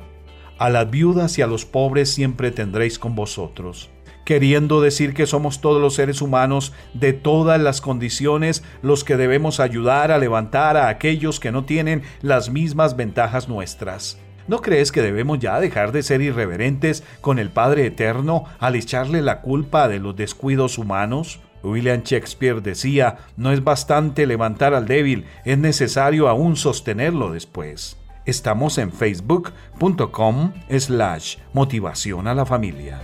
a 0.59 0.70
las 0.70 0.91
viudas 0.91 1.39
y 1.39 1.43
a 1.43 1.47
los 1.47 1.64
pobres 1.64 2.11
siempre 2.11 2.51
tendréis 2.51 2.99
con 2.99 3.14
vosotros 3.14 3.91
queriendo 4.25 4.81
decir 4.81 5.14
que 5.14 5.27
somos 5.27 5.61
todos 5.61 5.81
los 5.81 5.95
seres 5.95 6.22
humanos 6.22 6.72
de 6.95 7.12
todas 7.12 7.61
las 7.61 7.81
condiciones 7.81 8.62
los 8.83 9.05
que 9.05 9.16
debemos 9.16 9.61
ayudar 9.61 10.11
a 10.11 10.18
levantar 10.18 10.77
a 10.77 10.89
aquellos 10.89 11.41
que 11.41 11.53
no 11.53 11.64
tienen 11.64 12.03
las 12.22 12.51
mismas 12.51 12.97
ventajas 12.97 13.49
nuestras. 13.49 14.18
¿No 14.47 14.61
crees 14.61 14.93
que 14.93 15.01
debemos 15.01 15.39
ya 15.39 15.59
dejar 15.59 15.93
de 15.93 16.03
ser 16.03 16.20
irreverentes 16.20 17.03
con 17.20 17.39
el 17.39 17.51
Padre 17.51 17.87
Eterno 17.87 18.45
al 18.59 18.77
echarle 18.77 19.22
la 19.22 19.41
culpa 19.41 19.89
de 19.89 19.99
los 19.99 20.16
descuidos 20.16 20.77
humanos? 20.77 21.41
William 21.62 22.03
Shakespeare 22.03 22.61
decía, 22.61 23.18
no 23.39 23.53
es 23.53 23.64
bastante 23.64 24.27
levantar 24.27 24.75
al 24.75 24.87
débil, 24.87 25.25
es 25.47 25.57
necesario 25.57 26.29
aún 26.29 26.57
sostenerlo 26.57 27.33
después. 27.33 27.97
Estamos 28.27 28.79
en 28.79 28.93
facebook.com 28.93 30.53
slash 30.79 31.37
motivación 31.53 32.27
a 32.27 32.35
la 32.35 32.45
familia. 32.45 33.01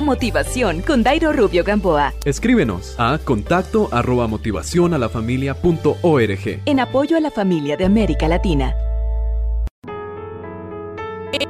Motivación 0.00 0.82
con 0.82 1.02
Dairo 1.02 1.32
Rubio 1.32 1.64
Gamboa. 1.64 2.12
Escríbenos 2.24 2.94
a 2.98 3.18
contacto 3.18 3.88
arroba 3.92 4.26
motivación 4.26 4.94
a 4.94 4.98
la 4.98 5.08
familia 5.08 5.54
punto 5.54 5.96
org. 6.02 6.60
En 6.66 6.80
apoyo 6.80 7.16
a 7.16 7.20
la 7.20 7.30
familia 7.30 7.76
de 7.76 7.84
América 7.84 8.28
Latina. 8.28 8.74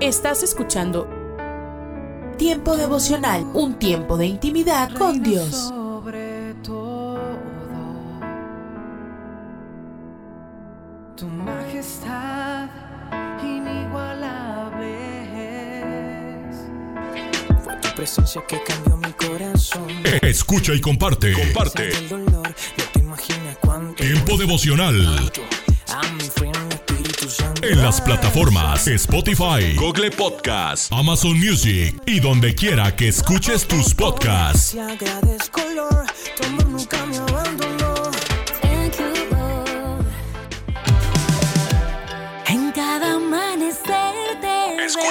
Estás 0.00 0.42
escuchando 0.42 1.08
Tiempo 2.36 2.76
devocional, 2.76 3.44
un 3.54 3.74
tiempo 3.74 4.16
de 4.16 4.26
intimidad 4.26 4.90
con 4.98 5.22
Dios. 5.22 5.72
Presencia 18.04 18.44
que 18.46 18.62
cambió 18.62 18.98
mi 18.98 19.10
corazón. 19.12 19.86
Escucha 20.20 20.74
y 20.74 20.80
comparte. 20.82 21.32
Comparte. 21.32 21.88
El 21.88 22.08
dolor, 22.10 22.48
no 22.76 22.84
te 22.92 22.98
imaginas 22.98 23.56
cuánto. 23.62 23.94
Tiempo 23.94 24.36
devocional. 24.36 25.32
A 25.88 26.02
mi 26.12 26.24
friend 26.24 26.72
Espíritu 26.74 27.30
Santo. 27.30 27.66
En 27.66 27.80
las 27.80 28.02
plataformas 28.02 28.86
Spotify, 28.88 29.74
Google 29.76 30.10
Podcast, 30.10 30.92
Amazon 30.92 31.38
Music 31.38 31.98
y 32.04 32.20
donde 32.20 32.54
quiera 32.54 32.94
que 32.94 33.08
escuches 33.08 33.66
tus 33.66 33.94
podcasts. 33.94 34.76
Agradezco, 34.76 35.62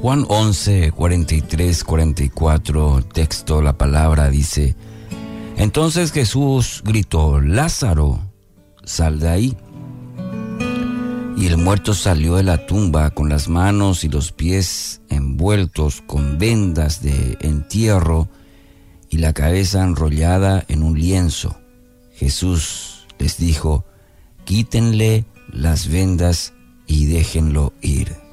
Juan 0.00 0.24
11, 0.28 0.92
43, 0.92 1.82
44, 1.82 3.02
texto, 3.12 3.60
la 3.60 3.76
palabra 3.76 4.30
dice, 4.30 4.76
entonces 5.56 6.12
Jesús 6.12 6.82
gritó, 6.84 7.40
Lázaro, 7.40 8.20
sal 8.84 9.18
de 9.18 9.28
ahí. 9.28 9.56
Y 11.36 11.46
el 11.48 11.56
muerto 11.56 11.94
salió 11.94 12.36
de 12.36 12.44
la 12.44 12.64
tumba 12.64 13.10
con 13.10 13.28
las 13.28 13.48
manos 13.48 14.04
y 14.04 14.08
los 14.08 14.30
pies 14.30 15.00
envueltos 15.08 16.00
con 16.06 16.38
vendas 16.38 17.02
de 17.02 17.36
entierro 17.40 18.28
y 19.10 19.18
la 19.18 19.32
cabeza 19.32 19.82
enrollada 19.82 20.64
en 20.68 20.84
un 20.84 20.96
lienzo. 20.96 21.56
Jesús 22.14 23.08
les 23.18 23.36
dijo, 23.36 23.84
quítenle 24.44 25.26
las 25.52 25.88
vendas 25.88 26.52
y 26.86 27.06
déjenlo 27.06 27.72
ir. 27.82 28.27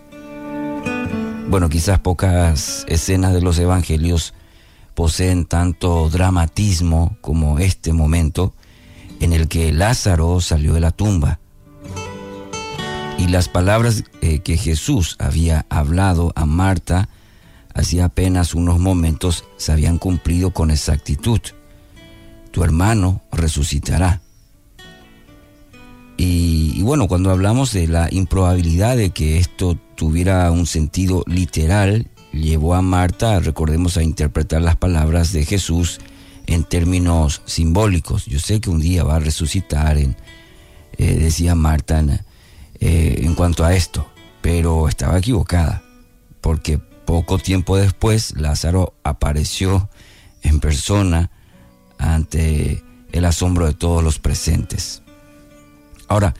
Bueno, 1.47 1.69
quizás 1.69 1.99
pocas 1.99 2.85
escenas 2.87 3.33
de 3.33 3.41
los 3.41 3.59
evangelios 3.59 4.33
poseen 4.95 5.45
tanto 5.45 6.09
dramatismo 6.09 7.17
como 7.21 7.59
este 7.59 7.93
momento 7.93 8.53
en 9.19 9.31
el 9.31 9.47
que 9.47 9.71
Lázaro 9.71 10.41
salió 10.41 10.73
de 10.73 10.79
la 10.79 10.91
tumba. 10.91 11.39
Y 13.19 13.27
las 13.27 13.47
palabras 13.47 14.03
eh, 14.21 14.39
que 14.39 14.57
Jesús 14.57 15.15
había 15.19 15.65
hablado 15.69 16.33
a 16.35 16.45
Marta 16.45 17.09
hacía 17.73 18.05
apenas 18.05 18.55
unos 18.55 18.79
momentos 18.79 19.45
se 19.57 19.71
habían 19.71 19.99
cumplido 19.99 20.51
con 20.51 20.71
exactitud. 20.71 21.41
Tu 22.51 22.63
hermano 22.63 23.21
resucitará. 23.31 24.21
Y, 26.17 26.73
y 26.75 26.81
bueno, 26.81 27.07
cuando 27.07 27.29
hablamos 27.29 27.71
de 27.71 27.87
la 27.87 28.07
improbabilidad 28.11 28.97
de 28.97 29.11
que 29.11 29.37
esto 29.37 29.77
tuviera 29.95 30.51
un 30.51 30.65
sentido 30.67 31.23
literal, 31.25 32.07
llevó 32.31 32.75
a 32.75 32.81
Marta, 32.81 33.39
recordemos, 33.39 33.97
a 33.97 34.03
interpretar 34.03 34.61
las 34.61 34.75
palabras 34.75 35.31
de 35.31 35.45
Jesús 35.45 35.99
en 36.47 36.63
términos 36.63 37.41
simbólicos. 37.45 38.25
Yo 38.25 38.39
sé 38.39 38.59
que 38.59 38.69
un 38.69 38.81
día 38.81 39.03
va 39.03 39.15
a 39.15 39.19
resucitar, 39.19 39.97
en, 39.97 40.15
eh, 40.97 41.15
decía 41.15 41.55
Marta 41.55 42.03
eh, 42.79 43.21
en 43.23 43.35
cuanto 43.35 43.65
a 43.65 43.73
esto, 43.73 44.07
pero 44.41 44.87
estaba 44.87 45.17
equivocada, 45.17 45.83
porque 46.41 46.77
poco 46.77 47.37
tiempo 47.37 47.77
después 47.77 48.35
Lázaro 48.35 48.93
apareció 49.03 49.89
en 50.41 50.59
persona 50.59 51.31
ante 51.97 52.83
el 53.11 53.25
asombro 53.25 53.65
de 53.65 53.73
todos 53.73 54.03
los 54.03 54.19
presentes. 54.19 55.01
Ahora, 56.07 56.33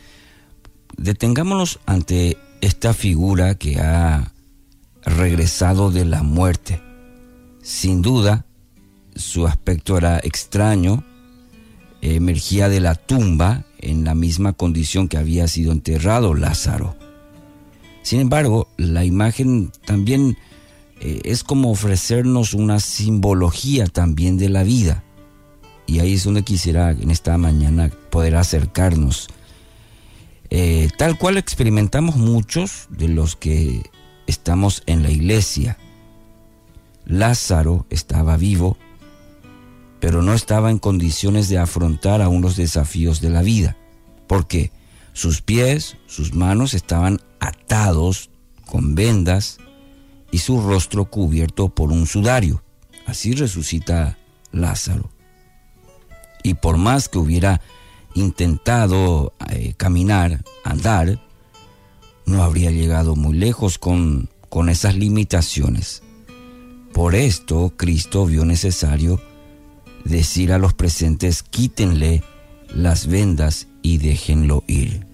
detengámonos 0.98 1.80
ante 1.86 2.38
esta 2.62 2.94
figura 2.94 3.56
que 3.56 3.80
ha 3.80 4.34
regresado 5.06 5.92
de 5.92 6.06
la 6.06 6.24
muerte. 6.24 6.82
Sin 7.62 8.02
duda, 8.02 8.46
su 9.16 9.48
aspecto 9.48 9.98
era 9.98 10.20
extraño, 10.20 11.04
emergía 12.02 12.70
de 12.70 12.80
la 12.80 12.96
tumba 12.96 13.66
en 13.80 14.04
la 14.04 14.16
misma 14.16 14.54
condición 14.54 15.08
que 15.08 15.18
había 15.18 15.48
sido 15.48 15.72
enterrado 15.72 16.34
Lázaro. 16.34 16.96
Sin 18.04 18.20
embargo, 18.20 18.68
la 18.78 19.04
imagen 19.04 19.72
también 19.86 20.38
eh, 21.00 21.22
es 21.24 21.44
como 21.44 21.72
ofrecernos 21.72 22.54
una 22.54 22.80
simbología 22.80 23.88
también 23.88 24.38
de 24.38 24.50
la 24.50 24.64
vida. 24.64 25.04
Y 25.88 26.00
ahí 26.00 26.14
es 26.14 26.24
donde 26.24 26.44
quisiera 26.44 26.92
en 26.92 27.12
esta 27.12 27.38
mañana 27.38 27.92
poder 28.10 28.36
acercarnos. 28.36 29.28
Eh, 30.58 30.88
tal 30.98 31.18
cual 31.18 31.36
experimentamos 31.36 32.16
muchos 32.16 32.88
de 32.88 33.10
los 33.10 33.36
que 33.36 33.92
estamos 34.26 34.84
en 34.86 35.04
la 35.04 35.10
iglesia. 35.10 35.78
Lázaro 37.04 37.86
estaba 37.90 38.38
vivo, 38.38 38.78
pero 40.00 40.22
no 40.22 40.34
estaba 40.34 40.72
en 40.72 40.80
condiciones 40.80 41.50
de 41.50 41.58
afrontar 41.58 42.22
aún 42.22 42.42
los 42.42 42.56
desafíos 42.56 43.20
de 43.20 43.32
la 43.32 43.42
vida, 43.42 43.76
porque 44.28 44.72
sus 45.12 45.42
pies, 45.42 45.98
sus 46.08 46.34
manos 46.34 46.74
estaban 46.74 47.20
atados 47.42 48.30
con 48.66 48.96
vendas 48.96 49.58
y 50.32 50.38
su 50.38 50.62
rostro 50.62 51.04
cubierto 51.04 51.68
por 51.68 51.92
un 51.92 52.08
sudario. 52.08 52.64
Así 53.06 53.34
resucita 53.34 54.18
Lázaro. 54.54 55.10
Y 56.44 56.54
por 56.54 56.78
más 56.78 57.10
que 57.10 57.18
hubiera 57.18 57.60
intentado 58.16 59.34
eh, 59.50 59.74
caminar, 59.78 60.44
andar, 60.64 61.20
no 62.26 62.44
habría 62.44 62.72
llegado 62.72 63.16
muy 63.16 63.38
lejos 63.38 63.78
con, 63.78 64.30
con 64.50 64.70
esas 64.70 64.96
limitaciones. 64.96 66.02
Por 66.94 67.14
esto 67.14 67.74
Cristo 67.78 68.26
vio 68.26 68.46
necesario 68.46 69.22
decir 70.06 70.54
a 70.54 70.58
los 70.58 70.74
presentes, 70.74 71.44
quítenle 71.44 72.24
las 72.74 73.08
vendas 73.08 73.68
y 73.82 73.98
déjenlo 73.98 74.64
ir. 74.68 75.06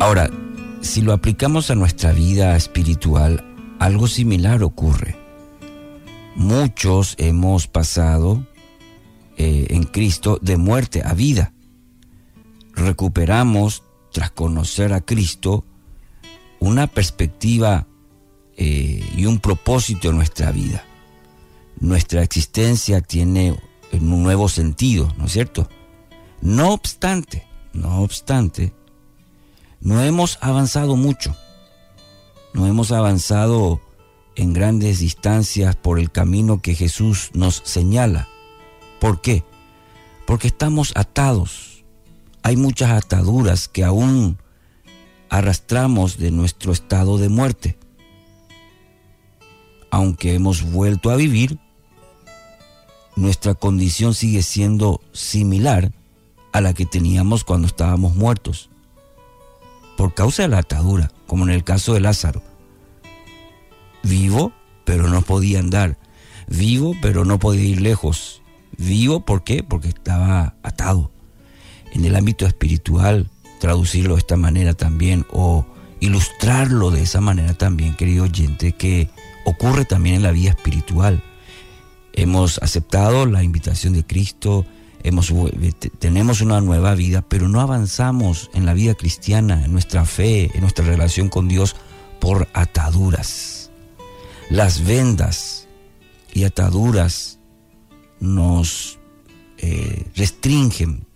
Ahora, 0.00 0.30
si 0.80 1.02
lo 1.02 1.12
aplicamos 1.12 1.70
a 1.70 1.74
nuestra 1.74 2.12
vida 2.12 2.56
espiritual, 2.56 3.44
algo 3.78 4.06
similar 4.06 4.62
ocurre. 4.62 5.17
Muchos 6.38 7.16
hemos 7.18 7.66
pasado 7.66 8.46
eh, 9.36 9.66
en 9.70 9.82
Cristo 9.82 10.38
de 10.40 10.56
muerte 10.56 11.02
a 11.04 11.12
vida. 11.12 11.52
Recuperamos, 12.74 13.82
tras 14.12 14.30
conocer 14.30 14.92
a 14.92 15.00
Cristo, 15.00 15.64
una 16.60 16.86
perspectiva 16.86 17.88
eh, 18.56 19.04
y 19.16 19.26
un 19.26 19.40
propósito 19.40 20.10
en 20.10 20.16
nuestra 20.16 20.52
vida. 20.52 20.84
Nuestra 21.80 22.22
existencia 22.22 23.00
tiene 23.00 23.60
un 23.90 24.22
nuevo 24.22 24.48
sentido, 24.48 25.12
¿no 25.18 25.24
es 25.24 25.32
cierto? 25.32 25.68
No 26.40 26.72
obstante, 26.72 27.48
no 27.72 28.02
obstante, 28.02 28.72
no 29.80 30.04
hemos 30.04 30.38
avanzado 30.40 30.94
mucho. 30.94 31.34
No 32.54 32.68
hemos 32.68 32.92
avanzado 32.92 33.80
en 34.38 34.52
grandes 34.52 35.00
distancias 35.00 35.74
por 35.74 35.98
el 35.98 36.12
camino 36.12 36.62
que 36.62 36.76
Jesús 36.76 37.30
nos 37.34 37.60
señala. 37.64 38.28
¿Por 39.00 39.20
qué? 39.20 39.42
Porque 40.26 40.46
estamos 40.46 40.92
atados. 40.94 41.84
Hay 42.44 42.56
muchas 42.56 42.92
ataduras 42.92 43.66
que 43.66 43.82
aún 43.82 44.38
arrastramos 45.28 46.18
de 46.18 46.30
nuestro 46.30 46.72
estado 46.72 47.18
de 47.18 47.28
muerte. 47.28 47.78
Aunque 49.90 50.34
hemos 50.34 50.62
vuelto 50.62 51.10
a 51.10 51.16
vivir, 51.16 51.58
nuestra 53.16 53.54
condición 53.54 54.14
sigue 54.14 54.42
siendo 54.42 55.00
similar 55.12 55.90
a 56.52 56.60
la 56.60 56.74
que 56.74 56.86
teníamos 56.86 57.42
cuando 57.42 57.66
estábamos 57.66 58.14
muertos 58.14 58.70
por 59.96 60.14
causa 60.14 60.42
de 60.42 60.48
la 60.48 60.58
atadura, 60.58 61.10
como 61.26 61.42
en 61.42 61.50
el 61.50 61.64
caso 61.64 61.92
de 61.92 62.00
Lázaro. 62.00 62.40
Vivo, 64.02 64.52
pero 64.84 65.08
no 65.08 65.22
podía 65.22 65.60
andar. 65.60 65.98
Vivo, 66.48 66.96
pero 67.02 67.24
no 67.24 67.38
podía 67.38 67.64
ir 67.64 67.80
lejos. 67.80 68.42
Vivo, 68.76 69.24
¿por 69.24 69.44
qué? 69.44 69.62
Porque 69.62 69.88
estaba 69.88 70.54
atado. 70.62 71.10
En 71.92 72.04
el 72.04 72.16
ámbito 72.16 72.46
espiritual, 72.46 73.30
traducirlo 73.60 74.14
de 74.14 74.20
esta 74.20 74.36
manera 74.36 74.74
también, 74.74 75.26
o 75.30 75.66
ilustrarlo 76.00 76.90
de 76.90 77.02
esa 77.02 77.20
manera 77.20 77.54
también, 77.54 77.94
querido 77.96 78.24
oyente, 78.24 78.72
que 78.72 79.10
ocurre 79.44 79.84
también 79.84 80.16
en 80.16 80.22
la 80.22 80.32
vida 80.32 80.50
espiritual. 80.50 81.22
Hemos 82.12 82.58
aceptado 82.58 83.26
la 83.26 83.42
invitación 83.42 83.92
de 83.92 84.04
Cristo, 84.04 84.64
eh, 85.02 85.72
tenemos 85.98 86.40
una 86.40 86.60
nueva 86.60 86.94
vida, 86.94 87.22
pero 87.22 87.48
no 87.48 87.60
avanzamos 87.60 88.50
en 88.54 88.66
la 88.66 88.74
vida 88.74 88.94
cristiana, 88.94 89.64
en 89.64 89.72
nuestra 89.72 90.04
fe, 90.04 90.50
en 90.54 90.60
nuestra 90.60 90.84
relación 90.84 91.28
con 91.28 91.48
Dios 91.48 91.76
por 92.20 92.48
ataduras. 92.52 93.57
Las 94.50 94.84
vendas 94.84 95.68
y 96.32 96.44
ataduras 96.44 97.38
nos 98.20 98.98
eh, 99.58 100.06
restringen 100.16 101.06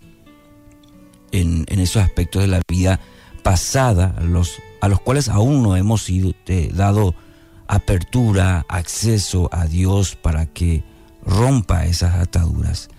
en, 1.31 1.65
esos 1.67 2.03
aspectos 2.03 2.43
de 2.43 2.47
la 2.47 2.61
vida 2.67 2.99
pasada, 3.41 4.15
los, 4.21 4.61
a 4.81 4.87
los 4.87 5.01
cuales 5.01 5.29
aún 5.29 5.63
no 5.63 5.75
hemos 5.75 6.03
sido, 6.03 6.33
eh, 6.45 6.69
dado 6.73 7.15
apertura, 7.67 8.65
acceso 8.69 9.49
a 9.51 9.65
Dios 9.65 10.15
para 10.15 10.45
que 10.45 10.83
rompa 11.25 11.85
esas 11.85 12.15
ataduras. 12.15 12.89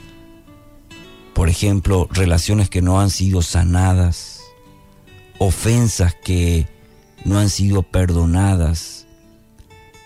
Por 1.33 1.49
ejemplo, 1.49 2.09
relaciones 2.11 2.71
que 2.71 2.83
no 2.83 3.01
han 3.01 3.11
sido 3.11 3.43
sanadas, 3.43 4.41
ofensas 5.39 6.15
que 6.25 6.67
no 7.25 7.39
han 7.39 7.51
sido 7.51 7.83
perdonadas, 7.83 9.04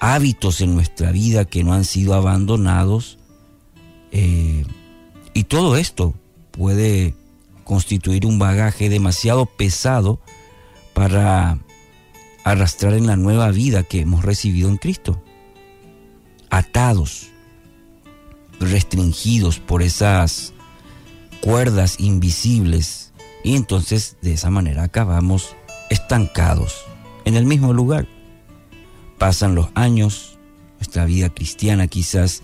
hábitos 0.01 0.61
en 0.61 0.74
nuestra 0.74 1.12
vida 1.12 1.44
que 1.44 1.64
no 1.64 1.72
han 1.72 1.84
sido 1.84 2.14
abandonados. 2.14 3.18
Eh, 4.12 4.64
y 5.34 5.44
todo 5.44 5.76
esto 5.76 6.14
puede 6.51 7.14
constituir 7.64 8.26
un 8.26 8.38
bagaje 8.38 8.88
demasiado 8.88 9.46
pesado 9.46 10.20
para 10.94 11.59
arrastrar 12.44 12.94
en 12.94 13.07
la 13.07 13.16
nueva 13.16 13.51
vida 13.51 13.82
que 13.82 14.01
hemos 14.01 14.24
recibido 14.24 14.68
en 14.68 14.78
Cristo. 14.78 15.22
Atados, 16.51 17.28
restringidos 18.59 19.59
por 19.59 19.82
esas 19.82 20.55
cuerdas 21.40 22.01
invisibles 22.01 23.12
y 23.44 23.55
entonces 23.55 24.16
de 24.22 24.32
esa 24.32 24.51
manera 24.51 24.82
acabamos 24.82 25.55
estancados 25.90 26.84
en 27.24 27.36
el 27.36 27.44
mismo 27.44 27.72
lugar. 27.72 28.09
Pasan 29.19 29.55
los 29.55 29.69
años, 29.75 30.39
nuestra 30.79 31.05
vida 31.05 31.29
cristiana 31.29 31.87
quizás, 31.87 32.43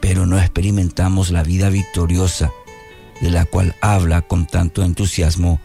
pero 0.00 0.26
no 0.26 0.38
experimentamos 0.38 1.30
la 1.30 1.42
vida 1.42 1.68
victoriosa 1.68 2.50
de 3.20 3.30
la 3.30 3.44
cual 3.44 3.74
habla 3.80 4.22
con 4.22 4.46
tanto 4.46 4.82
entusiasmo 4.82 5.60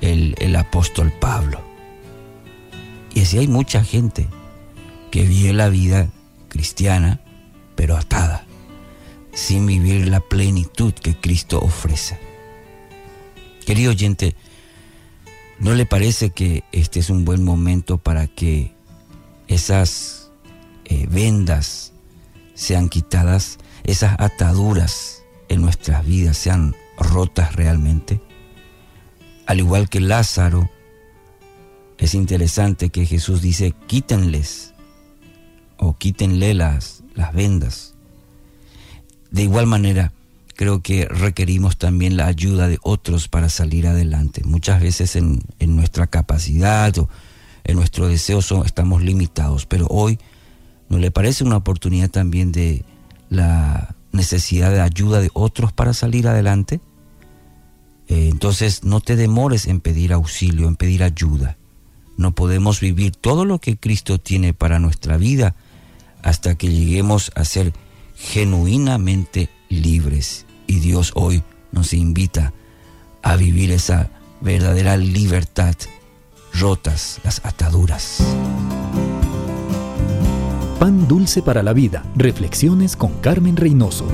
el, 0.00 0.34
el 0.38 0.56
apóstol 0.56 1.12
Pablo. 1.12 1.60
Y 3.14 3.20
así 3.20 3.38
hay 3.38 3.48
mucha 3.48 3.84
gente 3.84 4.28
que 5.10 5.22
vive 5.22 5.52
la 5.52 5.68
vida 5.68 6.08
cristiana, 6.48 7.20
pero 7.76 7.96
atada 7.96 8.44
sin 9.34 9.66
vivir 9.66 10.08
la 10.08 10.20
plenitud 10.20 10.94
que 10.94 11.16
Cristo 11.16 11.60
ofrece. 11.60 12.18
Querido 13.66 13.90
oyente, 13.90 14.36
¿no 15.58 15.74
le 15.74 15.86
parece 15.86 16.30
que 16.30 16.64
este 16.72 17.00
es 17.00 17.10
un 17.10 17.24
buen 17.24 17.44
momento 17.44 17.98
para 17.98 18.26
que 18.26 18.72
esas 19.54 20.30
eh, 20.84 21.06
vendas 21.10 21.92
sean 22.54 22.88
quitadas, 22.88 23.58
esas 23.84 24.16
ataduras 24.18 25.22
en 25.48 25.62
nuestras 25.62 26.04
vidas 26.04 26.36
sean 26.36 26.74
rotas 26.98 27.54
realmente? 27.54 28.20
Al 29.46 29.58
igual 29.58 29.88
que 29.88 30.00
Lázaro, 30.00 30.70
es 31.98 32.14
interesante 32.14 32.90
que 32.90 33.06
Jesús 33.06 33.40
dice, 33.40 33.74
quítenles 33.86 34.74
o 35.76 35.96
quítenle 35.96 36.54
las, 36.54 37.02
las 37.14 37.32
vendas. 37.32 37.94
De 39.30 39.42
igual 39.42 39.66
manera, 39.66 40.12
creo 40.54 40.82
que 40.82 41.06
requerimos 41.06 41.76
también 41.76 42.16
la 42.16 42.26
ayuda 42.26 42.68
de 42.68 42.78
otros 42.82 43.28
para 43.28 43.48
salir 43.48 43.86
adelante. 43.86 44.42
Muchas 44.44 44.80
veces 44.80 45.16
en, 45.16 45.42
nuestra 45.60 46.06
capacidad 46.06 46.96
o 46.98 47.08
en 47.64 47.76
nuestro 47.76 48.08
deseo 48.08 48.40
estamos 48.64 49.02
limitados, 49.02 49.66
pero 49.66 49.86
hoy 49.88 50.18
¿no 50.88 50.98
le 50.98 51.10
parece 51.10 51.44
una 51.44 51.56
oportunidad 51.56 52.10
también 52.10 52.52
de 52.52 52.84
la, 53.30 53.94
necesidad 54.14 54.70
de 54.70 54.80
ayuda 54.80 55.20
de 55.20 55.30
otros 55.34 55.72
para 55.72 55.92
salir 55.92 56.26
adelante? 56.28 56.80
Eh, 58.08 58.28
entonces 58.30 58.84
no 58.84 59.00
te 59.00 59.16
demores 59.16 59.66
en 59.66 59.80
pedir 59.80 60.12
auxilio, 60.12 60.68
en 60.68 60.76
pedir 60.76 61.02
ayuda. 61.02 61.58
No 62.16 62.34
podemos 62.34 62.80
vivir 62.80 63.14
todo 63.16 63.44
lo 63.44 63.58
que 63.58 63.76
Cristo 63.76 64.18
tiene 64.18 64.54
para 64.54 64.78
nuestra 64.78 65.16
vida 65.16 65.56
hasta 66.22 66.54
que 66.54 66.70
lleguemos 66.70 67.32
a 67.34 67.44
ser 67.44 67.72
genuinamente 68.14 69.50
libres. 69.68 70.46
Y 70.66 70.78
Dios 70.78 71.12
hoy 71.14 71.42
nos 71.72 71.92
invita 71.92 72.54
a 73.22 73.36
vivir 73.36 73.72
esa 73.72 74.10
verdadera 74.40 74.96
libertad, 74.96 75.74
rotas 76.58 77.20
las 77.24 77.44
ataduras. 77.44 78.22
Pan 80.78 81.08
dulce 81.08 81.42
para 81.42 81.62
la 81.62 81.72
vida. 81.72 82.04
Reflexiones 82.16 82.96
con 82.96 83.12
Carmen 83.20 83.56
Reynoso. 83.56 84.06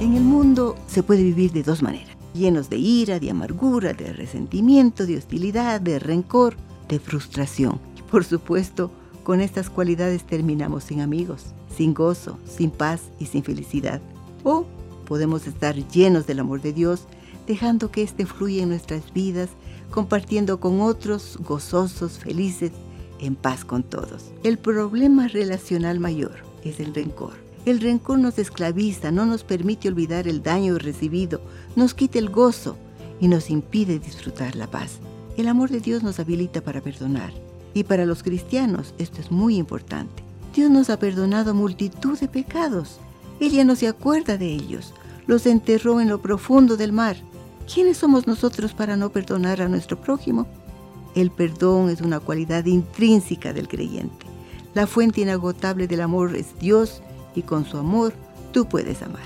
En 0.00 0.14
el 0.14 0.24
mundo 0.24 0.76
se 0.86 1.02
puede 1.02 1.22
vivir 1.22 1.52
de 1.52 1.62
dos 1.62 1.82
maneras, 1.82 2.16
llenos 2.34 2.68
de 2.68 2.78
ira, 2.78 3.20
de 3.20 3.30
amargura, 3.30 3.92
de 3.92 4.12
resentimiento, 4.12 5.06
de 5.06 5.18
hostilidad, 5.18 5.80
de 5.80 5.98
rencor, 5.98 6.56
de 6.88 6.98
frustración. 6.98 7.78
Y 7.96 8.02
por 8.02 8.24
supuesto, 8.24 8.90
con 9.22 9.40
estas 9.40 9.70
cualidades 9.70 10.24
terminamos 10.24 10.84
sin 10.84 11.00
amigos, 11.00 11.46
sin 11.76 11.94
gozo, 11.94 12.38
sin 12.46 12.70
paz 12.70 13.00
y 13.18 13.26
sin 13.26 13.44
felicidad. 13.44 14.00
O 14.42 14.66
podemos 15.06 15.46
estar 15.46 15.74
llenos 15.88 16.26
del 16.26 16.40
amor 16.40 16.60
de 16.60 16.72
Dios, 16.72 17.06
dejando 17.46 17.90
que 17.90 18.02
éste 18.02 18.26
fluya 18.26 18.62
en 18.62 18.70
nuestras 18.70 19.12
vidas, 19.12 19.50
compartiendo 19.90 20.60
con 20.60 20.80
otros, 20.80 21.38
gozosos, 21.40 22.18
felices, 22.18 22.72
en 23.20 23.36
paz 23.36 23.64
con 23.64 23.82
todos. 23.82 24.32
El 24.42 24.58
problema 24.58 25.28
relacional 25.28 26.00
mayor 26.00 26.36
es 26.64 26.80
el 26.80 26.94
rencor. 26.94 27.34
El 27.64 27.80
rencor 27.80 28.18
nos 28.18 28.38
esclaviza, 28.38 29.10
no 29.10 29.24
nos 29.24 29.42
permite 29.42 29.88
olvidar 29.88 30.28
el 30.28 30.42
daño 30.42 30.78
recibido, 30.78 31.40
nos 31.76 31.94
quita 31.94 32.18
el 32.18 32.28
gozo 32.28 32.76
y 33.20 33.28
nos 33.28 33.48
impide 33.48 33.98
disfrutar 33.98 34.54
la 34.54 34.66
paz. 34.66 34.98
El 35.36 35.48
amor 35.48 35.70
de 35.70 35.80
Dios 35.80 36.02
nos 36.02 36.20
habilita 36.20 36.60
para 36.60 36.80
perdonar. 36.80 37.32
Y 37.72 37.84
para 37.84 38.06
los 38.06 38.22
cristianos 38.22 38.94
esto 38.98 39.20
es 39.20 39.30
muy 39.30 39.56
importante. 39.56 40.22
Dios 40.54 40.70
nos 40.70 40.90
ha 40.90 40.98
perdonado 40.98 41.54
multitud 41.54 42.18
de 42.18 42.28
pecados. 42.28 42.98
Ella 43.40 43.64
no 43.64 43.74
se 43.74 43.88
acuerda 43.88 44.38
de 44.38 44.46
ellos. 44.46 44.94
Los 45.26 45.46
enterró 45.46 46.00
en 46.00 46.08
lo 46.08 46.20
profundo 46.20 46.76
del 46.76 46.92
mar. 46.92 47.16
¿Quiénes 47.72 47.96
somos 47.96 48.26
nosotros 48.26 48.74
para 48.74 48.96
no 48.96 49.10
perdonar 49.10 49.62
a 49.62 49.68
nuestro 49.68 49.98
prójimo? 50.00 50.46
El 51.14 51.30
perdón 51.30 51.88
es 51.90 52.00
una 52.00 52.20
cualidad 52.20 52.64
intrínseca 52.66 53.52
del 53.52 53.68
creyente. 53.68 54.26
La 54.74 54.86
fuente 54.86 55.20
inagotable 55.22 55.86
del 55.86 56.00
amor 56.00 56.36
es 56.36 56.58
Dios 56.58 57.00
y 57.34 57.42
con 57.42 57.64
su 57.64 57.78
amor 57.78 58.12
tú 58.52 58.66
puedes 58.66 59.02
amar. 59.02 59.22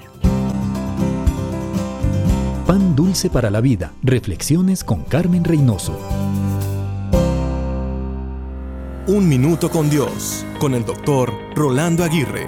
Pan 2.66 2.95
dulce 2.95 3.30
para 3.30 3.51
la 3.51 3.61
vida. 3.61 3.93
Reflexiones 4.03 4.84
con 4.84 5.05
Carmen 5.05 5.43
Reynoso. 5.43 5.99
Un 9.07 9.26
minuto 9.26 9.70
con 9.70 9.89
Dios, 9.89 10.45
con 10.61 10.74
el 10.74 10.84
doctor 10.84 11.32
Rolando 11.57 12.05
Aguirre. 12.05 12.47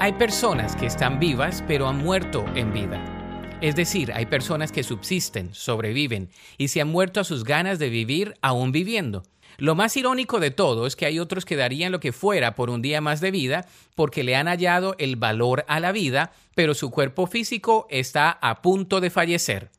Hay 0.00 0.12
personas 0.12 0.76
que 0.76 0.86
están 0.86 1.18
vivas 1.18 1.64
pero 1.66 1.88
han 1.88 1.98
muerto 1.98 2.44
en 2.54 2.72
vida. 2.74 3.21
Es 3.62 3.76
decir, 3.76 4.12
hay 4.12 4.26
personas 4.26 4.72
que 4.72 4.82
subsisten, 4.82 5.54
sobreviven 5.54 6.30
y 6.58 6.66
se 6.66 6.80
han 6.80 6.88
muerto 6.88 7.20
a 7.20 7.24
sus 7.24 7.44
ganas 7.44 7.78
de 7.78 7.90
vivir 7.90 8.34
aún 8.42 8.72
viviendo. 8.72 9.22
Lo 9.56 9.76
más 9.76 9.96
irónico 9.96 10.40
de 10.40 10.50
todo 10.50 10.84
es 10.84 10.96
que 10.96 11.06
hay 11.06 11.20
otros 11.20 11.44
que 11.44 11.54
darían 11.54 11.92
lo 11.92 12.00
que 12.00 12.10
fuera 12.10 12.56
por 12.56 12.70
un 12.70 12.82
día 12.82 13.00
más 13.00 13.20
de 13.20 13.30
vida 13.30 13.68
porque 13.94 14.24
le 14.24 14.34
han 14.34 14.48
hallado 14.48 14.96
el 14.98 15.14
valor 15.14 15.64
a 15.68 15.78
la 15.78 15.92
vida, 15.92 16.32
pero 16.56 16.74
su 16.74 16.90
cuerpo 16.90 17.28
físico 17.28 17.86
está 17.88 18.30
a 18.32 18.62
punto 18.62 19.00
de 19.00 19.10
fallecer. 19.10 19.70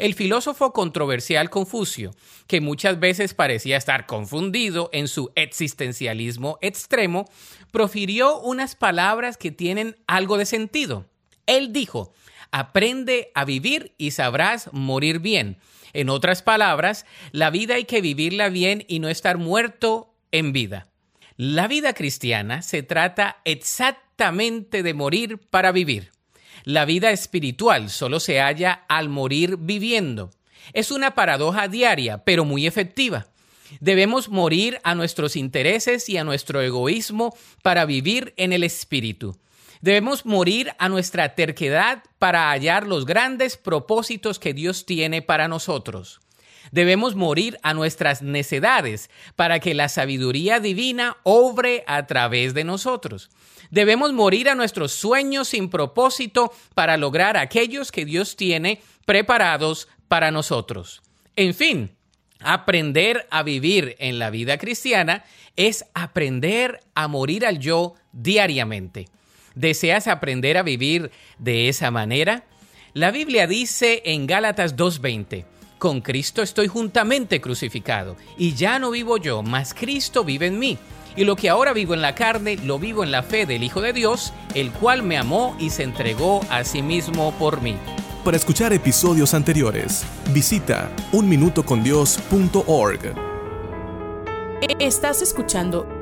El 0.00 0.14
filósofo 0.14 0.72
controversial 0.72 1.48
Confucio, 1.48 2.10
que 2.48 2.60
muchas 2.60 2.98
veces 2.98 3.34
parecía 3.34 3.76
estar 3.76 4.06
confundido 4.06 4.90
en 4.92 5.06
su 5.06 5.30
existencialismo 5.36 6.58
extremo, 6.60 7.30
profirió 7.70 8.40
unas 8.40 8.74
palabras 8.74 9.36
que 9.36 9.52
tienen 9.52 9.96
algo 10.08 10.38
de 10.38 10.46
sentido. 10.46 11.06
Él 11.46 11.72
dijo, 11.72 12.12
Aprende 12.52 13.32
a 13.34 13.44
vivir 13.44 13.94
y 13.98 14.12
sabrás 14.12 14.72
morir 14.72 15.18
bien. 15.18 15.56
En 15.92 16.08
otras 16.08 16.42
palabras, 16.42 17.06
la 17.32 17.50
vida 17.50 17.74
hay 17.74 17.84
que 17.84 18.00
vivirla 18.00 18.48
bien 18.48 18.84
y 18.88 19.00
no 19.00 19.08
estar 19.08 19.38
muerto 19.38 20.14
en 20.30 20.52
vida. 20.52 20.88
La 21.36 21.66
vida 21.66 21.94
cristiana 21.94 22.62
se 22.62 22.82
trata 22.82 23.38
exactamente 23.44 24.82
de 24.82 24.94
morir 24.94 25.38
para 25.38 25.72
vivir. 25.72 26.10
La 26.64 26.84
vida 26.84 27.10
espiritual 27.10 27.90
solo 27.90 28.20
se 28.20 28.38
halla 28.38 28.84
al 28.88 29.08
morir 29.08 29.56
viviendo. 29.58 30.30
Es 30.72 30.90
una 30.90 31.14
paradoja 31.14 31.68
diaria, 31.68 32.18
pero 32.24 32.44
muy 32.44 32.66
efectiva. 32.66 33.26
Debemos 33.80 34.28
morir 34.28 34.78
a 34.84 34.94
nuestros 34.94 35.36
intereses 35.36 36.08
y 36.08 36.18
a 36.18 36.24
nuestro 36.24 36.60
egoísmo 36.60 37.34
para 37.62 37.84
vivir 37.84 38.34
en 38.36 38.52
el 38.52 38.62
espíritu. 38.62 39.36
Debemos 39.82 40.24
morir 40.24 40.72
a 40.78 40.88
nuestra 40.88 41.34
terquedad 41.34 42.04
para 42.20 42.50
hallar 42.50 42.86
los 42.86 43.04
grandes 43.04 43.56
propósitos 43.56 44.38
que 44.38 44.54
Dios 44.54 44.86
tiene 44.86 45.22
para 45.22 45.48
nosotros. 45.48 46.20
Debemos 46.70 47.16
morir 47.16 47.58
a 47.64 47.74
nuestras 47.74 48.22
necedades 48.22 49.10
para 49.34 49.58
que 49.58 49.74
la 49.74 49.88
sabiduría 49.88 50.60
divina 50.60 51.16
obre 51.24 51.82
a 51.88 52.06
través 52.06 52.54
de 52.54 52.62
nosotros. 52.62 53.28
Debemos 53.70 54.12
morir 54.12 54.48
a 54.48 54.54
nuestros 54.54 54.92
sueños 54.92 55.48
sin 55.48 55.68
propósito 55.68 56.52
para 56.74 56.96
lograr 56.96 57.36
aquellos 57.36 57.90
que 57.90 58.04
Dios 58.04 58.36
tiene 58.36 58.80
preparados 59.04 59.88
para 60.06 60.30
nosotros. 60.30 61.02
En 61.34 61.54
fin, 61.54 61.90
aprender 62.38 63.26
a 63.30 63.42
vivir 63.42 63.96
en 63.98 64.20
la 64.20 64.30
vida 64.30 64.58
cristiana 64.58 65.24
es 65.56 65.84
aprender 65.92 66.78
a 66.94 67.08
morir 67.08 67.44
al 67.44 67.58
yo 67.58 67.96
diariamente. 68.12 69.08
¿Deseas 69.54 70.06
aprender 70.06 70.56
a 70.56 70.62
vivir 70.62 71.10
de 71.38 71.68
esa 71.68 71.90
manera? 71.90 72.44
La 72.94 73.10
Biblia 73.10 73.46
dice 73.46 74.02
en 74.04 74.26
Gálatas 74.26 74.76
2.20, 74.76 75.44
con 75.78 76.00
Cristo 76.00 76.42
estoy 76.42 76.68
juntamente 76.68 77.40
crucificado, 77.40 78.16
y 78.36 78.54
ya 78.54 78.78
no 78.78 78.90
vivo 78.90 79.16
yo, 79.16 79.42
mas 79.42 79.74
Cristo 79.74 80.24
vive 80.24 80.46
en 80.46 80.58
mí. 80.58 80.78
Y 81.16 81.24
lo 81.24 81.36
que 81.36 81.48
ahora 81.48 81.72
vivo 81.72 81.94
en 81.94 82.02
la 82.02 82.14
carne, 82.14 82.56
lo 82.56 82.78
vivo 82.78 83.04
en 83.04 83.10
la 83.10 83.22
fe 83.22 83.46
del 83.46 83.62
Hijo 83.62 83.80
de 83.80 83.92
Dios, 83.92 84.32
el 84.54 84.70
cual 84.70 85.02
me 85.02 85.18
amó 85.18 85.56
y 85.58 85.70
se 85.70 85.82
entregó 85.82 86.40
a 86.50 86.64
sí 86.64 86.82
mismo 86.82 87.32
por 87.38 87.60
mí. 87.60 87.76
Para 88.24 88.36
escuchar 88.36 88.72
episodios 88.72 89.34
anteriores, 89.34 90.04
visita 90.32 90.90
unminutocondios.org. 91.12 93.14
Estás 94.78 95.22
escuchando 95.22 96.01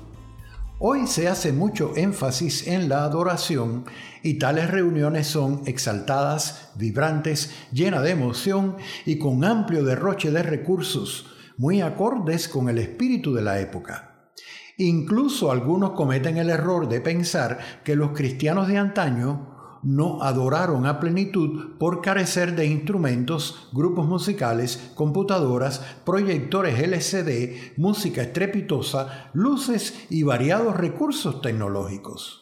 Hoy 0.83 1.05
se 1.05 1.27
hace 1.27 1.53
mucho 1.53 1.95
énfasis 1.95 2.65
en 2.65 2.89
la 2.89 3.03
adoración 3.03 3.85
y 4.23 4.39
tales 4.39 4.71
reuniones 4.71 5.27
son 5.27 5.61
exaltadas, 5.67 6.71
vibrantes, 6.73 7.51
llenas 7.71 8.01
de 8.01 8.09
emoción 8.09 8.77
y 9.05 9.19
con 9.19 9.43
amplio 9.43 9.83
derroche 9.83 10.31
de 10.31 10.41
recursos, 10.41 11.27
muy 11.55 11.81
acordes 11.81 12.47
con 12.47 12.67
el 12.67 12.79
espíritu 12.79 13.31
de 13.31 13.43
la 13.43 13.59
época. 13.59 14.31
Incluso 14.79 15.51
algunos 15.51 15.91
cometen 15.91 16.37
el 16.37 16.49
error 16.49 16.89
de 16.89 16.99
pensar 16.99 17.59
que 17.83 17.95
los 17.95 18.13
cristianos 18.13 18.67
de 18.67 18.79
antaño 18.79 19.60
no 19.83 20.21
adoraron 20.21 20.85
a 20.85 20.99
plenitud 20.99 21.77
por 21.77 22.01
carecer 22.01 22.55
de 22.55 22.65
instrumentos, 22.65 23.69
grupos 23.71 24.07
musicales, 24.07 24.91
computadoras, 24.95 25.81
proyectores 26.05 26.79
LCD, 26.79 27.77
música 27.77 28.21
estrepitosa, 28.21 29.29
luces 29.33 30.05
y 30.09 30.23
variados 30.23 30.75
recursos 30.75 31.41
tecnológicos. 31.41 32.41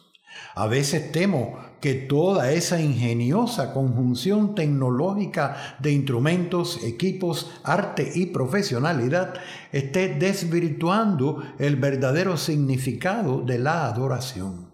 A 0.55 0.67
veces 0.67 1.11
temo 1.11 1.57
que 1.79 1.93
toda 1.93 2.51
esa 2.51 2.81
ingeniosa 2.81 3.73
conjunción 3.73 4.55
tecnológica 4.55 5.77
de 5.79 5.91
instrumentos, 5.91 6.83
equipos, 6.83 7.51
arte 7.63 8.11
y 8.15 8.27
profesionalidad 8.27 9.35
esté 9.71 10.15
desvirtuando 10.15 11.43
el 11.57 11.77
verdadero 11.77 12.35
significado 12.35 13.41
de 13.41 13.59
la 13.59 13.85
adoración. 13.87 14.68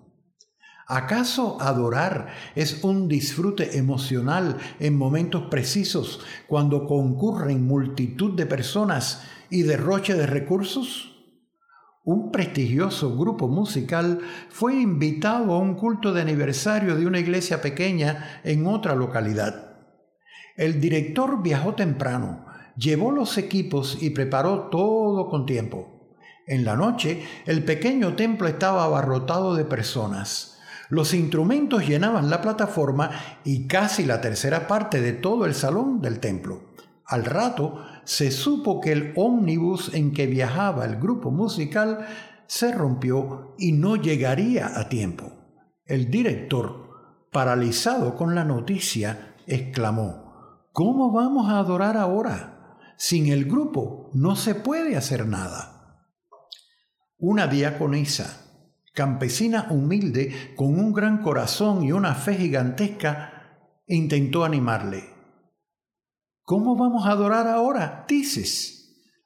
¿Acaso 0.88 1.58
adorar 1.62 2.28
es 2.54 2.84
un 2.84 3.08
disfrute 3.08 3.80
emocional 3.80 4.58
en 4.80 4.96
momentos 4.96 5.48
precisos 5.50 6.20
cuando 6.46 6.86
concurren 6.86 7.66
multitud 7.66 8.36
de 8.36 8.46
personas 8.46 9.24
y 9.50 9.64
derroche 9.64 10.14
de 10.14 10.28
recursos? 10.28 11.12
Un 12.04 12.32
prestigioso 12.32 13.18
grupo 13.18 13.48
musical 13.48 14.20
fue 14.50 14.80
invitado 14.80 15.54
a 15.54 15.58
un 15.58 15.74
culto 15.74 16.14
de 16.14 16.22
aniversario 16.22 16.96
de 16.96 17.08
una 17.08 17.18
iglesia 17.18 17.64
pequeña 17.64 18.42
en 18.44 18.68
otra 18.68 18.94
localidad. 18.94 19.78
El 20.56 20.80
director 20.80 21.42
viajó 21.42 21.74
temprano, 21.74 22.46
llevó 22.78 23.10
los 23.12 23.40
equipos 23.40 23.98
y 24.04 24.12
preparó 24.12 24.70
todo 24.70 25.30
con 25.30 25.48
tiempo. 25.48 26.14
En 26.46 26.64
la 26.64 26.76
noche, 26.76 27.24
el 27.48 27.66
pequeño 27.66 28.16
templo 28.16 28.48
estaba 28.48 28.84
abarrotado 28.84 29.56
de 29.56 29.66
personas. 29.66 30.55
Los 30.90 31.14
instrumentos 31.14 31.88
llenaban 31.88 32.30
la 32.30 32.42
plataforma 32.42 33.10
y 33.44 33.68
casi 33.68 34.06
la 34.06 34.22
tercera 34.22 34.68
parte 34.68 35.02
de 35.02 35.14
todo 35.14 35.46
el 35.46 35.56
salón 35.56 36.02
del 36.02 36.20
templo. 36.20 36.74
Al 37.06 37.26
rato 37.26 37.84
se 38.04 38.32
supo 38.32 38.82
que 38.82 38.92
el 38.92 39.14
ómnibus 39.16 39.94
en 39.94 40.12
que 40.12 40.28
viajaba 40.28 40.86
el 40.86 40.98
grupo 40.98 41.32
musical 41.32 42.06
se 42.48 42.72
rompió 42.72 43.56
y 43.58 43.72
no 43.72 43.96
llegaría 43.96 44.80
a 44.80 44.90
tiempo. 44.90 45.32
El 45.86 46.10
director, 46.10 46.90
paralizado 47.32 48.16
con 48.16 48.36
la 48.36 48.44
noticia, 48.44 49.36
exclamó, 49.48 50.26
¿Cómo 50.72 51.12
vamos 51.12 51.50
a 51.50 51.60
adorar 51.60 51.96
ahora? 51.96 52.78
Sin 52.98 53.28
el 53.28 53.46
grupo 53.46 54.10
no 54.14 54.36
se 54.36 54.56
puede 54.56 54.98
hacer 54.98 55.28
nada. 55.28 56.04
Una 57.18 57.48
diaconisa, 57.48 58.45
campesina 58.96 59.68
humilde, 59.70 60.54
con 60.56 60.80
un 60.80 60.94
gran 60.94 61.22
corazón 61.22 61.84
y 61.84 61.92
una 61.92 62.16
fe 62.16 62.36
gigantesca, 62.36 63.60
intentó 63.86 64.44
animarle. 64.44 65.04
¿Cómo 66.44 66.76
vamos 66.76 67.06
a 67.06 67.12
adorar 67.12 67.48
ahora? 67.48 68.06
Dices. 68.08 68.72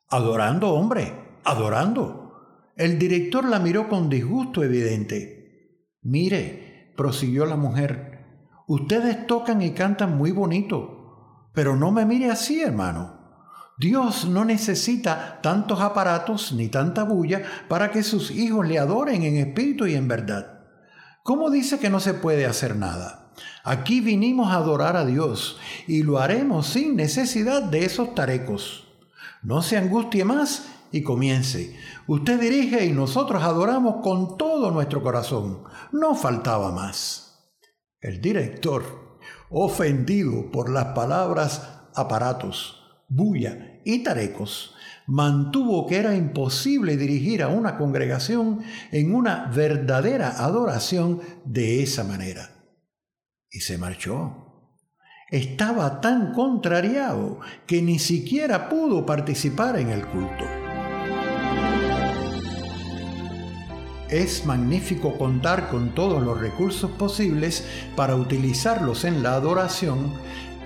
Adorando, 0.09 0.73
hombre, 0.73 1.13
adorando. 1.43 2.71
El 2.75 2.97
director 2.97 3.45
la 3.45 3.59
miró 3.59 3.87
con 3.87 4.09
disgusto 4.09 4.63
evidente. 4.63 5.85
Mire, 6.01 6.93
prosiguió 6.97 7.45
la 7.45 7.55
mujer, 7.55 8.47
ustedes 8.67 9.27
tocan 9.27 9.61
y 9.61 9.71
cantan 9.71 10.17
muy 10.17 10.31
bonito, 10.31 11.49
pero 11.53 11.75
no 11.75 11.91
me 11.91 12.05
mire 12.05 12.31
así, 12.31 12.61
hermano. 12.61 13.18
Dios 13.79 14.25
no 14.25 14.43
necesita 14.43 15.39
tantos 15.41 15.79
aparatos 15.79 16.51
ni 16.51 16.67
tanta 16.67 17.03
bulla 17.03 17.43
para 17.69 17.91
que 17.91 18.03
sus 18.03 18.29
hijos 18.29 18.67
le 18.67 18.77
adoren 18.77 19.23
en 19.23 19.37
espíritu 19.37 19.87
y 19.87 19.95
en 19.95 20.09
verdad. 20.09 20.65
¿Cómo 21.23 21.49
dice 21.49 21.79
que 21.79 21.89
no 21.89 22.01
se 22.01 22.13
puede 22.13 22.45
hacer 22.45 22.75
nada? 22.75 23.31
Aquí 23.63 24.01
vinimos 24.01 24.51
a 24.51 24.55
adorar 24.55 24.97
a 24.97 25.05
Dios 25.05 25.57
y 25.87 26.03
lo 26.03 26.19
haremos 26.19 26.67
sin 26.67 26.97
necesidad 26.97 27.63
de 27.63 27.85
esos 27.85 28.13
tarecos. 28.15 28.85
No 29.43 29.61
se 29.61 29.77
angustie 29.77 30.25
más 30.25 30.65
y 30.91 31.01
comience. 31.01 31.73
Usted 32.05 32.37
dirige 32.37 32.85
y 32.85 32.91
nosotros 32.91 33.41
adoramos 33.43 34.03
con 34.03 34.37
todo 34.37 34.71
nuestro 34.71 35.01
corazón. 35.01 35.63
No 35.93 36.15
faltaba 36.15 36.73
más. 36.73 37.53
El 38.01 38.19
director, 38.19 39.19
ofendido 39.49 40.51
por 40.51 40.69
las 40.69 40.87
palabras 40.87 41.85
aparatos, 41.95 42.83
bulla 43.07 43.68
y 43.83 44.03
tarecos, 44.03 44.75
mantuvo 45.07 45.87
que 45.87 45.97
era 45.97 46.15
imposible 46.15 46.95
dirigir 46.95 47.41
a 47.41 47.47
una 47.47 47.77
congregación 47.77 48.61
en 48.91 49.15
una 49.15 49.47
verdadera 49.47 50.43
adoración 50.43 51.21
de 51.45 51.81
esa 51.81 52.03
manera. 52.03 52.51
Y 53.49 53.61
se 53.61 53.77
marchó. 53.77 54.45
Estaba 55.31 56.01
tan 56.01 56.33
contrariado 56.33 57.39
que 57.67 57.81
ni 57.81 57.99
siquiera 57.99 58.69
pudo 58.69 59.05
participar 59.05 59.77
en 59.79 59.89
el 59.89 60.05
culto. 60.05 60.45
Es 64.09 64.43
magnífico 64.43 65.19
contar 65.19 65.69
con 65.69 65.93
todos 65.93 66.23
los 66.23 66.39
recursos 66.39 66.89
posibles 66.89 67.63
para 67.95 68.15
utilizarlos 68.15 69.05
en 69.05 69.21
la 69.21 69.33
adoración, 69.33 70.13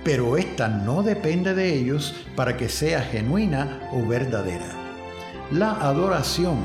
pero 0.04 0.36
esta 0.36 0.68
no 0.68 1.02
depende 1.02 1.54
de 1.54 1.74
ellos 1.74 2.14
para 2.36 2.56
que 2.56 2.68
sea 2.68 3.00
genuina 3.00 3.88
o 3.92 4.06
verdadera. 4.06 4.66
La 5.50 5.72
adoración, 5.72 6.58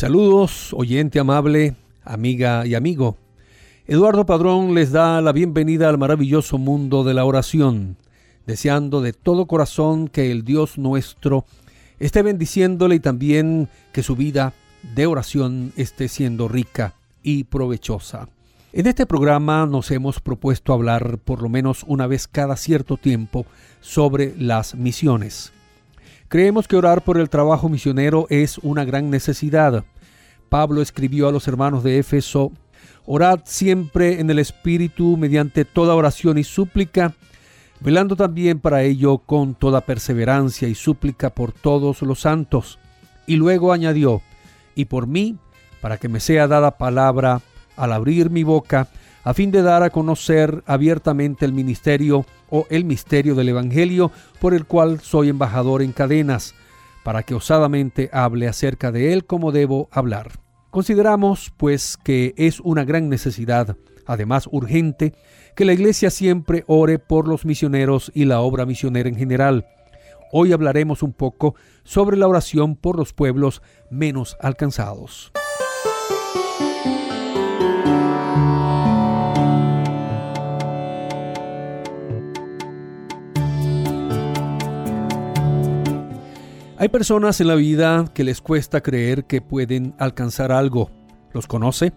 Saludos, 0.00 0.72
oyente 0.72 1.20
amable, 1.20 1.76
amiga 2.04 2.66
y 2.66 2.74
amigo. 2.74 3.18
Eduardo 3.86 4.24
Padrón 4.24 4.74
les 4.74 4.92
da 4.92 5.20
la 5.20 5.30
bienvenida 5.30 5.90
al 5.90 5.98
maravilloso 5.98 6.56
mundo 6.56 7.04
de 7.04 7.12
la 7.12 7.26
oración, 7.26 7.98
deseando 8.46 9.02
de 9.02 9.12
todo 9.12 9.44
corazón 9.44 10.08
que 10.08 10.30
el 10.30 10.42
Dios 10.42 10.78
nuestro 10.78 11.44
esté 11.98 12.22
bendiciéndole 12.22 12.94
y 12.94 13.00
también 13.00 13.68
que 13.92 14.02
su 14.02 14.16
vida 14.16 14.54
de 14.94 15.04
oración 15.04 15.74
esté 15.76 16.08
siendo 16.08 16.48
rica 16.48 16.94
y 17.22 17.44
provechosa. 17.44 18.30
En 18.72 18.86
este 18.86 19.04
programa 19.04 19.66
nos 19.66 19.90
hemos 19.90 20.18
propuesto 20.20 20.72
hablar 20.72 21.18
por 21.18 21.42
lo 21.42 21.50
menos 21.50 21.84
una 21.86 22.06
vez 22.06 22.26
cada 22.26 22.56
cierto 22.56 22.96
tiempo 22.96 23.44
sobre 23.82 24.34
las 24.38 24.74
misiones. 24.74 25.52
Creemos 26.30 26.68
que 26.68 26.76
orar 26.76 27.02
por 27.02 27.18
el 27.18 27.28
trabajo 27.28 27.68
misionero 27.68 28.28
es 28.30 28.58
una 28.58 28.84
gran 28.84 29.10
necesidad. 29.10 29.84
Pablo 30.48 30.80
escribió 30.80 31.26
a 31.26 31.32
los 31.32 31.48
hermanos 31.48 31.82
de 31.82 31.98
Éfeso, 31.98 32.52
Orad 33.04 33.40
siempre 33.42 34.20
en 34.20 34.30
el 34.30 34.38
Espíritu 34.38 35.16
mediante 35.16 35.64
toda 35.64 35.96
oración 35.96 36.38
y 36.38 36.44
súplica, 36.44 37.14
velando 37.80 38.14
también 38.14 38.60
para 38.60 38.84
ello 38.84 39.18
con 39.18 39.56
toda 39.56 39.80
perseverancia 39.80 40.68
y 40.68 40.76
súplica 40.76 41.30
por 41.30 41.50
todos 41.50 42.00
los 42.02 42.20
santos. 42.20 42.78
Y 43.26 43.34
luego 43.34 43.72
añadió, 43.72 44.22
y 44.76 44.84
por 44.84 45.08
mí, 45.08 45.36
para 45.80 45.98
que 45.98 46.08
me 46.08 46.20
sea 46.20 46.46
dada 46.46 46.78
palabra 46.78 47.40
al 47.76 47.92
abrir 47.92 48.30
mi 48.30 48.44
boca, 48.44 48.86
a 49.24 49.34
fin 49.34 49.50
de 49.50 49.62
dar 49.62 49.82
a 49.82 49.90
conocer 49.90 50.62
abiertamente 50.66 51.44
el 51.44 51.52
ministerio 51.52 52.24
o 52.48 52.66
el 52.70 52.84
misterio 52.84 53.34
del 53.34 53.50
Evangelio 53.50 54.10
por 54.40 54.54
el 54.54 54.66
cual 54.66 55.00
soy 55.00 55.28
embajador 55.28 55.82
en 55.82 55.92
cadenas, 55.92 56.54
para 57.02 57.22
que 57.22 57.34
osadamente 57.34 58.10
hable 58.12 58.48
acerca 58.48 58.92
de 58.92 59.12
él 59.12 59.24
como 59.24 59.52
debo 59.52 59.88
hablar. 59.90 60.32
Consideramos, 60.70 61.52
pues, 61.56 61.96
que 61.96 62.34
es 62.36 62.60
una 62.60 62.84
gran 62.84 63.08
necesidad, 63.08 63.76
además 64.06 64.48
urgente, 64.50 65.14
que 65.56 65.64
la 65.64 65.72
Iglesia 65.72 66.10
siempre 66.10 66.64
ore 66.66 66.98
por 66.98 67.26
los 67.26 67.44
misioneros 67.44 68.12
y 68.14 68.24
la 68.24 68.40
obra 68.40 68.66
misionera 68.66 69.08
en 69.08 69.16
general. 69.16 69.66
Hoy 70.32 70.52
hablaremos 70.52 71.02
un 71.02 71.12
poco 71.12 71.56
sobre 71.82 72.16
la 72.16 72.28
oración 72.28 72.76
por 72.76 72.96
los 72.96 73.12
pueblos 73.12 73.62
menos 73.90 74.36
alcanzados. 74.40 75.32
Hay 86.80 86.88
personas 86.88 87.38
en 87.42 87.48
la 87.48 87.56
vida 87.56 88.06
que 88.14 88.24
les 88.24 88.40
cuesta 88.40 88.80
creer 88.80 89.26
que 89.26 89.42
pueden 89.42 89.92
alcanzar 89.98 90.50
algo. 90.50 90.90
¿Los 91.34 91.46
conoce? 91.46 91.92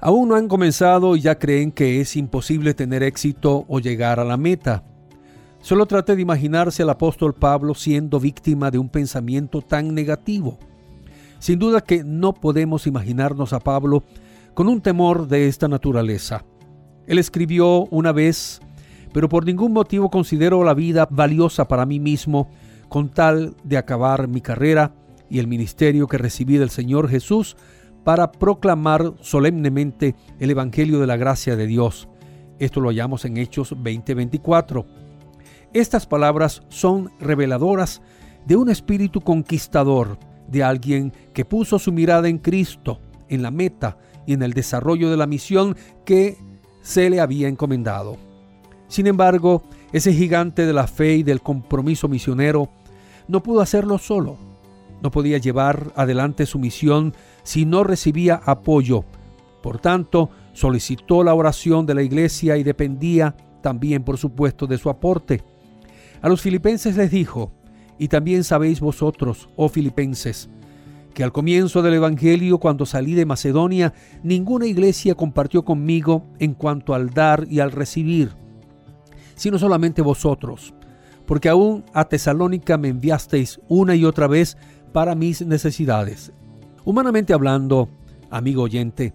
Aún 0.00 0.30
no 0.30 0.34
han 0.34 0.48
comenzado 0.48 1.14
y 1.14 1.20
ya 1.20 1.38
creen 1.38 1.70
que 1.70 2.00
es 2.00 2.16
imposible 2.16 2.72
tener 2.72 3.02
éxito 3.02 3.66
o 3.68 3.80
llegar 3.80 4.18
a 4.18 4.24
la 4.24 4.38
meta. 4.38 4.82
Solo 5.60 5.84
trate 5.84 6.16
de 6.16 6.22
imaginarse 6.22 6.84
al 6.84 6.88
apóstol 6.88 7.34
Pablo 7.34 7.74
siendo 7.74 8.18
víctima 8.18 8.70
de 8.70 8.78
un 8.78 8.88
pensamiento 8.88 9.60
tan 9.60 9.94
negativo. 9.94 10.58
Sin 11.38 11.58
duda 11.58 11.82
que 11.82 12.02
no 12.02 12.32
podemos 12.32 12.86
imaginarnos 12.86 13.52
a 13.52 13.60
Pablo 13.60 14.04
con 14.54 14.68
un 14.68 14.80
temor 14.80 15.28
de 15.28 15.48
esta 15.48 15.68
naturaleza. 15.68 16.46
Él 17.06 17.18
escribió 17.18 17.84
una 17.90 18.12
vez, 18.12 18.62
pero 19.12 19.28
por 19.28 19.44
ningún 19.44 19.74
motivo 19.74 20.08
considero 20.08 20.64
la 20.64 20.72
vida 20.72 21.06
valiosa 21.10 21.68
para 21.68 21.84
mí 21.84 22.00
mismo 22.00 22.48
con 22.88 23.10
tal 23.10 23.56
de 23.64 23.76
acabar 23.76 24.28
mi 24.28 24.40
carrera 24.40 24.94
y 25.30 25.38
el 25.38 25.46
ministerio 25.46 26.06
que 26.06 26.18
recibí 26.18 26.56
del 26.56 26.70
Señor 26.70 27.08
Jesús 27.08 27.56
para 28.04 28.32
proclamar 28.32 29.14
solemnemente 29.20 30.14
el 30.38 30.50
Evangelio 30.50 30.98
de 31.00 31.06
la 31.06 31.16
gracia 31.16 31.56
de 31.56 31.66
Dios. 31.66 32.08
Esto 32.58 32.80
lo 32.80 32.88
hallamos 32.88 33.24
en 33.24 33.36
Hechos 33.36 33.74
20:24. 33.76 34.86
Estas 35.72 36.06
palabras 36.06 36.62
son 36.68 37.10
reveladoras 37.20 38.00
de 38.46 38.56
un 38.56 38.70
espíritu 38.70 39.20
conquistador, 39.20 40.18
de 40.48 40.64
alguien 40.64 41.12
que 41.34 41.44
puso 41.44 41.78
su 41.78 41.92
mirada 41.92 42.28
en 42.28 42.38
Cristo, 42.38 43.00
en 43.28 43.42
la 43.42 43.50
meta 43.50 43.98
y 44.26 44.32
en 44.32 44.42
el 44.42 44.54
desarrollo 44.54 45.10
de 45.10 45.18
la 45.18 45.26
misión 45.26 45.76
que 46.06 46.38
se 46.80 47.10
le 47.10 47.20
había 47.20 47.48
encomendado. 47.48 48.16
Sin 48.88 49.06
embargo, 49.06 49.62
ese 49.92 50.14
gigante 50.14 50.64
de 50.64 50.72
la 50.72 50.86
fe 50.86 51.16
y 51.16 51.22
del 51.22 51.42
compromiso 51.42 52.08
misionero 52.08 52.70
no 53.28 53.42
pudo 53.42 53.60
hacerlo 53.60 53.98
solo. 53.98 54.36
No 55.02 55.10
podía 55.10 55.38
llevar 55.38 55.92
adelante 55.94 56.46
su 56.46 56.58
misión 56.58 57.14
si 57.44 57.64
no 57.64 57.84
recibía 57.84 58.40
apoyo. 58.44 59.04
Por 59.62 59.78
tanto, 59.78 60.30
solicitó 60.54 61.22
la 61.22 61.34
oración 61.34 61.86
de 61.86 61.94
la 61.94 62.02
iglesia 62.02 62.56
y 62.56 62.64
dependía 62.64 63.36
también, 63.62 64.02
por 64.02 64.18
supuesto, 64.18 64.66
de 64.66 64.78
su 64.78 64.90
aporte. 64.90 65.42
A 66.20 66.28
los 66.28 66.40
filipenses 66.40 66.96
les 66.96 67.10
dijo, 67.10 67.52
y 67.98 68.08
también 68.08 68.44
sabéis 68.44 68.80
vosotros, 68.80 69.48
oh 69.56 69.68
filipenses, 69.68 70.48
que 71.14 71.22
al 71.22 71.32
comienzo 71.32 71.82
del 71.82 71.94
Evangelio, 71.94 72.58
cuando 72.58 72.86
salí 72.86 73.14
de 73.14 73.26
Macedonia, 73.26 73.92
ninguna 74.22 74.66
iglesia 74.66 75.14
compartió 75.14 75.64
conmigo 75.64 76.24
en 76.38 76.54
cuanto 76.54 76.94
al 76.94 77.10
dar 77.10 77.46
y 77.48 77.60
al 77.60 77.72
recibir, 77.72 78.32
sino 79.34 79.58
solamente 79.58 80.02
vosotros 80.02 80.74
porque 81.28 81.50
aún 81.50 81.84
a 81.92 82.06
Tesalónica 82.06 82.78
me 82.78 82.88
enviasteis 82.88 83.60
una 83.68 83.94
y 83.94 84.06
otra 84.06 84.26
vez 84.26 84.56
para 84.92 85.14
mis 85.14 85.46
necesidades. 85.46 86.32
Humanamente 86.86 87.34
hablando, 87.34 87.90
amigo 88.30 88.62
oyente, 88.62 89.12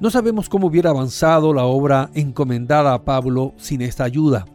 no 0.00 0.10
sabemos 0.10 0.48
cómo 0.48 0.68
hubiera 0.68 0.88
avanzado 0.88 1.52
la 1.52 1.64
obra 1.64 2.08
encomendada 2.14 2.94
a 2.94 3.04
Pablo 3.04 3.52
sin 3.58 3.82
esta 3.82 4.02
ayuda. 4.02 4.46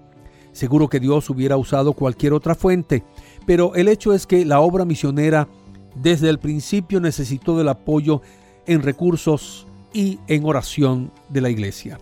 Seguro 0.54 0.90
que 0.90 1.00
Dios 1.00 1.30
hubiera 1.30 1.56
usado 1.56 1.94
cualquier 1.94 2.34
otra 2.34 2.56
fuente, 2.56 3.04
pero 3.46 3.76
el 3.76 3.90
hecho 3.90 4.12
es 4.12 4.26
que 4.26 4.44
la 4.44 4.60
obra 4.60 4.84
misionera 4.84 5.48
desde 5.94 6.30
el 6.30 6.40
principio 6.40 7.00
necesitó 7.00 7.56
del 7.60 7.70
apoyo 7.70 8.24
en 8.66 8.82
recursos 8.82 9.68
y 9.94 10.18
en 10.28 10.46
oración 10.46 11.12
de 11.30 11.42
la 11.42 11.52
iglesia. 11.52 12.00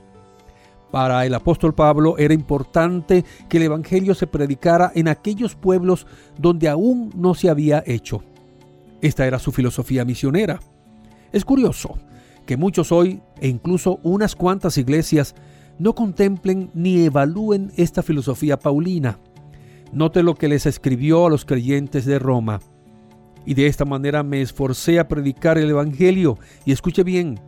Para 0.92 1.26
el 1.26 1.34
apóstol 1.34 1.74
Pablo 1.74 2.18
era 2.18 2.34
importante 2.34 3.26
que 3.50 3.58
el 3.58 3.64
Evangelio 3.64 4.16
se 4.16 4.28
predicara 4.28 4.92
en 4.96 5.08
aquellos 5.08 5.56
pueblos 5.56 6.08
donde 6.38 6.70
aún 6.70 7.12
no 7.16 7.34
se 7.34 7.50
había 7.50 7.84
hecho. 7.86 8.24
Esta 9.02 9.26
era 9.26 9.40
su 9.40 9.52
filosofía 9.52 10.06
misionera. 10.06 10.60
Es 11.32 11.44
curioso 11.44 11.98
que 12.46 12.58
muchos 12.58 12.92
hoy, 12.92 13.22
e 13.42 13.48
incluso 13.48 14.00
unas 14.04 14.36
cuantas 14.36 14.78
iglesias, 14.78 15.36
no 15.78 15.94
contemplen 15.94 16.72
ni 16.74 17.04
evalúen 17.04 17.72
esta 17.76 18.02
filosofía 18.02 18.58
paulina. 18.58 19.20
Note 19.92 20.24
lo 20.24 20.36
que 20.36 20.48
les 20.48 20.66
escribió 20.66 21.26
a 21.26 21.30
los 21.30 21.46
creyentes 21.46 22.06
de 22.06 22.20
Roma. 22.20 22.60
Y 23.46 23.54
de 23.54 23.68
esta 23.68 23.86
manera 23.86 24.24
me 24.24 24.42
esforcé 24.42 25.00
a 25.00 25.08
predicar 25.08 25.58
el 25.58 25.70
Evangelio. 25.70 26.38
Y 26.66 26.72
escuche 26.72 27.04
bien, 27.04 27.40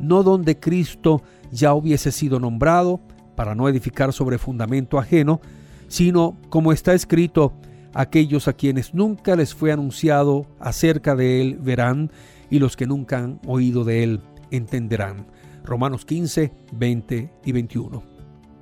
no 0.00 0.22
donde 0.22 0.58
Cristo 0.58 1.22
ya 1.52 1.74
hubiese 1.74 2.10
sido 2.10 2.40
nombrado, 2.40 3.00
para 3.36 3.54
no 3.54 3.68
edificar 3.68 4.12
sobre 4.12 4.38
fundamento 4.38 4.98
ajeno, 4.98 5.40
sino 5.88 6.36
como 6.48 6.72
está 6.72 6.94
escrito, 6.94 7.52
aquellos 7.94 8.48
a 8.48 8.54
quienes 8.54 8.94
nunca 8.94 9.36
les 9.36 9.54
fue 9.54 9.70
anunciado 9.70 10.46
acerca 10.58 11.14
de 11.14 11.40
él 11.40 11.58
verán, 11.60 12.10
y 12.50 12.58
los 12.58 12.76
que 12.76 12.86
nunca 12.86 13.18
han 13.18 13.40
oído 13.46 13.84
de 13.84 14.02
él 14.02 14.20
entenderán. 14.50 15.26
Romanos 15.64 16.04
15, 16.04 16.52
20 16.72 17.32
y 17.44 17.52
21. 17.52 18.02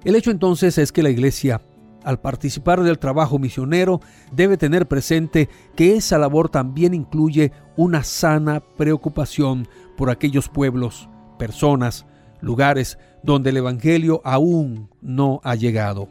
El 0.05 0.17
hecho 0.17 0.31
entonces 0.31 0.79
es 0.79 0.93
que 0.93 1.03
la 1.03 1.11
iglesia, 1.11 1.63
al 2.05 2.21
participar 2.21 2.83
del 2.83 2.99
trabajo 2.99 3.39
misionero, 3.39 4.01
debe 4.33 4.57
tener 4.57 4.89
presente 4.89 5.49
que 5.77 5.97
esa 5.97 6.19
labor 6.19 6.49
también 6.49 6.95
incluye 6.95 7.53
una 7.77 8.05
sana 8.05 8.61
preocupación 8.61 9.69
por 9.97 10.11
aquellos 10.11 10.49
pueblos, 10.49 11.09
personas, 11.39 12.07
lugares 12.41 12.99
donde 13.23 13.51
el 13.51 13.59
Evangelio 13.59 14.21
aún 14.25 14.91
no 15.01 15.41
ha 15.45 15.55
llegado. 15.55 16.09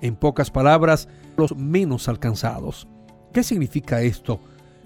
En 0.00 0.16
pocas 0.16 0.50
palabras, 0.50 1.08
los 1.36 1.56
menos 1.56 2.08
alcanzados. 2.08 2.88
¿Qué 3.32 3.42
significa 3.42 4.02
esto 4.02 4.40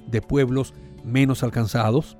de 0.07 0.21
pueblos 0.21 0.75
menos 1.05 1.43
alcanzados? 1.43 2.17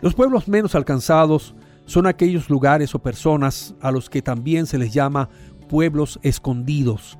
Los 0.00 0.14
pueblos 0.14 0.48
menos 0.48 0.74
alcanzados 0.74 1.54
son 1.86 2.06
aquellos 2.06 2.48
lugares 2.48 2.94
o 2.94 3.00
personas 3.00 3.74
a 3.80 3.90
los 3.90 4.08
que 4.08 4.22
también 4.22 4.66
se 4.66 4.78
les 4.78 4.92
llama 4.92 5.28
pueblos 5.68 6.20
escondidos. 6.22 7.18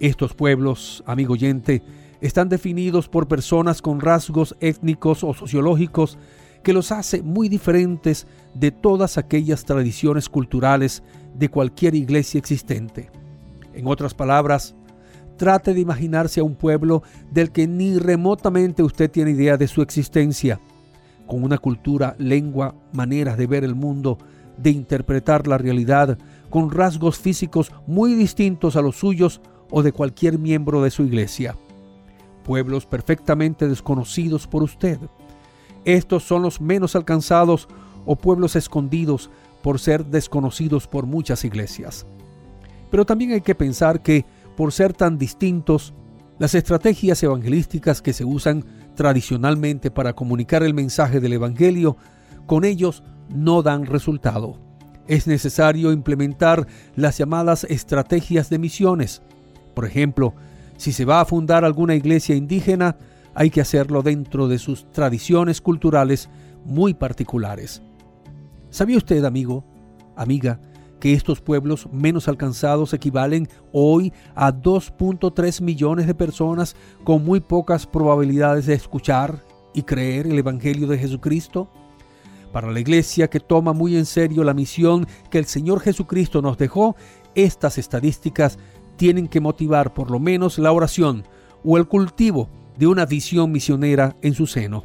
Estos 0.00 0.34
pueblos, 0.34 1.04
amigo 1.06 1.34
oyente, 1.34 1.82
están 2.20 2.48
definidos 2.48 3.08
por 3.08 3.28
personas 3.28 3.82
con 3.82 4.00
rasgos 4.00 4.56
étnicos 4.60 5.22
o 5.24 5.34
sociológicos 5.34 6.18
que 6.62 6.72
los 6.72 6.92
hace 6.92 7.22
muy 7.22 7.48
diferentes 7.48 8.26
de 8.54 8.70
todas 8.70 9.18
aquellas 9.18 9.64
tradiciones 9.64 10.28
culturales 10.28 11.02
de 11.34 11.48
cualquier 11.48 11.94
iglesia 11.94 12.38
existente. 12.38 13.10
En 13.74 13.86
otras 13.86 14.14
palabras, 14.14 14.74
trate 15.36 15.74
de 15.74 15.80
imaginarse 15.80 16.40
a 16.40 16.44
un 16.44 16.54
pueblo 16.54 17.02
del 17.30 17.50
que 17.50 17.66
ni 17.66 17.98
remotamente 17.98 18.82
usted 18.82 19.10
tiene 19.10 19.32
idea 19.32 19.56
de 19.56 19.68
su 19.68 19.82
existencia, 19.82 20.60
con 21.26 21.42
una 21.42 21.58
cultura, 21.58 22.14
lengua, 22.18 22.74
maneras 22.92 23.38
de 23.38 23.46
ver 23.46 23.64
el 23.64 23.74
mundo, 23.74 24.18
de 24.56 24.70
interpretar 24.70 25.46
la 25.46 25.58
realidad, 25.58 26.18
con 26.50 26.70
rasgos 26.70 27.18
físicos 27.18 27.72
muy 27.86 28.14
distintos 28.14 28.76
a 28.76 28.82
los 28.82 28.96
suyos 28.96 29.40
o 29.70 29.82
de 29.82 29.92
cualquier 29.92 30.38
miembro 30.38 30.82
de 30.82 30.90
su 30.90 31.02
iglesia. 31.02 31.56
Pueblos 32.44 32.86
perfectamente 32.86 33.68
desconocidos 33.68 34.46
por 34.46 34.62
usted. 34.62 34.98
Estos 35.84 36.22
son 36.22 36.42
los 36.42 36.60
menos 36.60 36.96
alcanzados 36.96 37.68
o 38.04 38.16
pueblos 38.16 38.56
escondidos 38.56 39.30
por 39.62 39.78
ser 39.78 40.04
desconocidos 40.06 40.86
por 40.86 41.06
muchas 41.06 41.44
iglesias. 41.44 42.06
Pero 42.90 43.06
también 43.06 43.32
hay 43.32 43.40
que 43.40 43.54
pensar 43.54 44.02
que, 44.02 44.24
por 44.56 44.72
ser 44.72 44.92
tan 44.92 45.18
distintos, 45.18 45.94
las 46.38 46.54
estrategias 46.54 47.22
evangelísticas 47.22 48.02
que 48.02 48.12
se 48.12 48.24
usan 48.24 48.64
tradicionalmente 48.94 49.90
para 49.90 50.12
comunicar 50.12 50.62
el 50.62 50.74
mensaje 50.74 51.20
del 51.20 51.34
Evangelio, 51.34 51.96
con 52.46 52.64
ellos 52.64 53.02
no 53.28 53.62
dan 53.62 53.86
resultado. 53.86 54.58
Es 55.06 55.26
necesario 55.26 55.92
implementar 55.92 56.66
las 56.94 57.18
llamadas 57.18 57.64
estrategias 57.64 58.50
de 58.50 58.58
misiones. 58.58 59.22
Por 59.74 59.86
ejemplo, 59.86 60.34
si 60.76 60.92
se 60.92 61.04
va 61.04 61.20
a 61.20 61.24
fundar 61.24 61.64
alguna 61.64 61.94
iglesia 61.94 62.34
indígena, 62.34 62.96
hay 63.34 63.50
que 63.50 63.60
hacerlo 63.60 64.02
dentro 64.02 64.48
de 64.48 64.58
sus 64.58 64.90
tradiciones 64.90 65.60
culturales 65.60 66.28
muy 66.64 66.94
particulares. 66.94 67.82
¿Sabía 68.70 68.96
usted, 68.96 69.24
amigo, 69.24 69.64
amiga, 70.16 70.60
que 71.00 71.14
estos 71.14 71.40
pueblos 71.40 71.88
menos 71.92 72.28
alcanzados 72.28 72.92
equivalen 72.92 73.48
hoy 73.72 74.12
a 74.34 74.52
2.3 74.52 75.60
millones 75.60 76.06
de 76.06 76.14
personas 76.14 76.76
con 77.04 77.24
muy 77.24 77.40
pocas 77.40 77.86
probabilidades 77.86 78.66
de 78.66 78.74
escuchar 78.74 79.42
y 79.74 79.82
creer 79.82 80.26
el 80.26 80.38
Evangelio 80.38 80.86
de 80.86 80.98
Jesucristo? 80.98 81.68
Para 82.52 82.70
la 82.70 82.80
iglesia 82.80 83.28
que 83.28 83.40
toma 83.40 83.72
muy 83.72 83.96
en 83.96 84.06
serio 84.06 84.44
la 84.44 84.54
misión 84.54 85.06
que 85.30 85.38
el 85.38 85.46
Señor 85.46 85.80
Jesucristo 85.80 86.42
nos 86.42 86.58
dejó, 86.58 86.94
estas 87.34 87.78
estadísticas 87.78 88.58
tienen 88.96 89.26
que 89.26 89.40
motivar 89.40 89.94
por 89.94 90.10
lo 90.10 90.20
menos 90.20 90.58
la 90.58 90.70
oración 90.70 91.24
o 91.64 91.78
el 91.78 91.88
cultivo 91.88 92.48
de 92.78 92.86
una 92.86 93.06
visión 93.06 93.52
misionera 93.52 94.16
en 94.22 94.34
su 94.34 94.46
seno. 94.46 94.84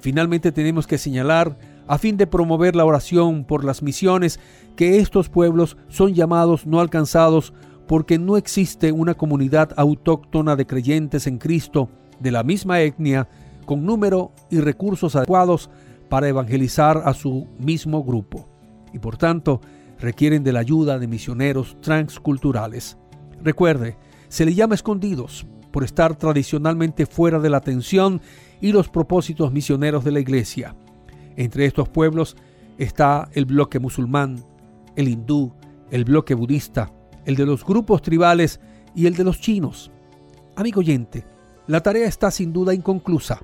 Finalmente 0.00 0.52
tenemos 0.52 0.86
que 0.86 0.98
señalar 0.98 1.58
a 1.86 1.98
fin 1.98 2.16
de 2.16 2.26
promover 2.26 2.76
la 2.76 2.84
oración 2.84 3.44
por 3.44 3.64
las 3.64 3.82
misiones, 3.82 4.38
que 4.76 4.98
estos 4.98 5.28
pueblos 5.28 5.76
son 5.88 6.14
llamados 6.14 6.66
no 6.66 6.80
alcanzados 6.80 7.52
porque 7.86 8.18
no 8.18 8.36
existe 8.36 8.92
una 8.92 9.14
comunidad 9.14 9.70
autóctona 9.76 10.54
de 10.54 10.66
creyentes 10.66 11.26
en 11.26 11.38
Cristo 11.38 11.88
de 12.20 12.30
la 12.30 12.42
misma 12.42 12.80
etnia 12.80 13.28
con 13.64 13.84
número 13.84 14.32
y 14.50 14.60
recursos 14.60 15.16
adecuados 15.16 15.70
para 16.08 16.28
evangelizar 16.28 17.02
a 17.04 17.14
su 17.14 17.46
mismo 17.58 18.04
grupo 18.04 18.48
y 18.92 18.98
por 18.98 19.16
tanto 19.16 19.60
requieren 19.98 20.44
de 20.44 20.52
la 20.52 20.60
ayuda 20.60 20.98
de 20.98 21.06
misioneros 21.06 21.76
transculturales. 21.80 22.98
Recuerde, 23.42 23.96
se 24.28 24.44
le 24.44 24.54
llama 24.54 24.74
escondidos 24.74 25.46
por 25.70 25.84
estar 25.84 26.16
tradicionalmente 26.16 27.06
fuera 27.06 27.38
de 27.38 27.50
la 27.50 27.58
atención 27.58 28.20
y 28.60 28.72
los 28.72 28.88
propósitos 28.88 29.52
misioneros 29.52 30.04
de 30.04 30.12
la 30.12 30.20
iglesia. 30.20 30.74
Entre 31.36 31.66
estos 31.66 31.88
pueblos 31.88 32.36
está 32.78 33.28
el 33.32 33.44
bloque 33.44 33.78
musulmán, 33.78 34.44
el 34.96 35.08
hindú, 35.08 35.52
el 35.90 36.04
bloque 36.04 36.34
budista, 36.34 36.92
el 37.24 37.36
de 37.36 37.46
los 37.46 37.64
grupos 37.64 38.02
tribales 38.02 38.60
y 38.94 39.06
el 39.06 39.14
de 39.14 39.24
los 39.24 39.40
chinos. 39.40 39.90
Amigo 40.56 40.80
oyente, 40.80 41.24
la 41.66 41.82
tarea 41.82 42.08
está 42.08 42.30
sin 42.30 42.52
duda 42.52 42.74
inconclusa. 42.74 43.40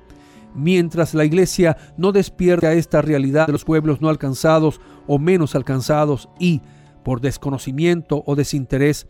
Mientras 0.54 1.14
la 1.14 1.24
iglesia 1.24 1.76
no 1.96 2.12
despierte 2.12 2.66
a 2.66 2.72
esta 2.72 3.02
realidad 3.02 3.46
de 3.46 3.52
los 3.52 3.64
pueblos 3.64 4.00
no 4.00 4.08
alcanzados 4.08 4.80
o 5.06 5.18
menos 5.18 5.54
alcanzados 5.54 6.28
y, 6.38 6.62
por 7.04 7.20
desconocimiento 7.20 8.22
o 8.26 8.34
desinterés, 8.34 9.06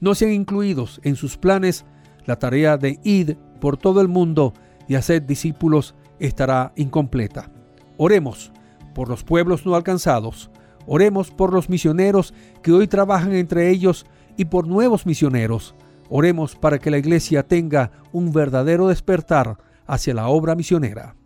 no 0.00 0.14
sean 0.14 0.32
incluidos 0.32 1.00
en 1.04 1.16
sus 1.16 1.36
planes, 1.36 1.84
la 2.28 2.38
tarea 2.38 2.76
de 2.76 3.00
ir 3.04 3.38
por 3.58 3.78
todo 3.78 4.02
el 4.02 4.08
mundo 4.08 4.52
y 4.86 4.96
hacer 4.96 5.26
discípulos 5.26 5.94
estará 6.18 6.72
incompleta. 6.76 7.50
Oremos 7.96 8.52
por 8.94 9.08
los 9.08 9.24
pueblos 9.24 9.64
no 9.64 9.74
alcanzados. 9.74 10.50
Oremos 10.86 11.30
por 11.30 11.54
los 11.54 11.70
misioneros 11.70 12.34
que 12.62 12.72
hoy 12.72 12.86
trabajan 12.86 13.34
entre 13.34 13.70
ellos 13.70 14.04
y 14.36 14.44
por 14.44 14.66
nuevos 14.66 15.06
misioneros. 15.06 15.74
Oremos 16.10 16.54
para 16.54 16.78
que 16.78 16.90
la 16.90 16.98
iglesia 16.98 17.48
tenga 17.48 17.92
un 18.12 18.30
verdadero 18.30 18.88
despertar 18.88 19.56
hacia 19.86 20.12
la 20.12 20.28
obra 20.28 20.54
misionera. 20.54 21.17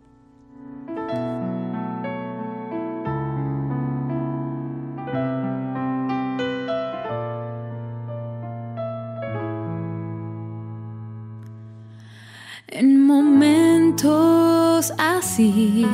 En 12.75 13.05
momentos 13.05 14.91
así 14.97 15.85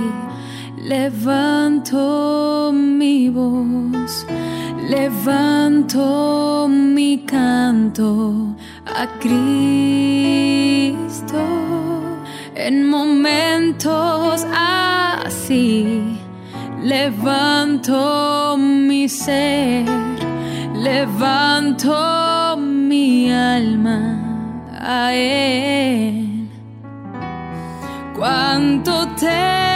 Levanto 0.81 2.71
mi 2.73 3.29
voz, 3.29 4.25
levanto 4.87 6.67
mi 6.69 7.17
canto 7.25 8.55
a 8.85 9.05
Cristo 9.19 9.75
en 12.55 12.89
momentos 12.89 14.45
así. 14.55 16.01
Levanto 16.81 18.55
mi 18.57 19.09
ser, 19.09 19.85
levanto 20.75 22.55
mi 22.57 23.29
alma 23.33 24.17
a 24.79 25.13
Él. 25.13 26.38
Cuánto 28.19 29.07
te 29.15 29.68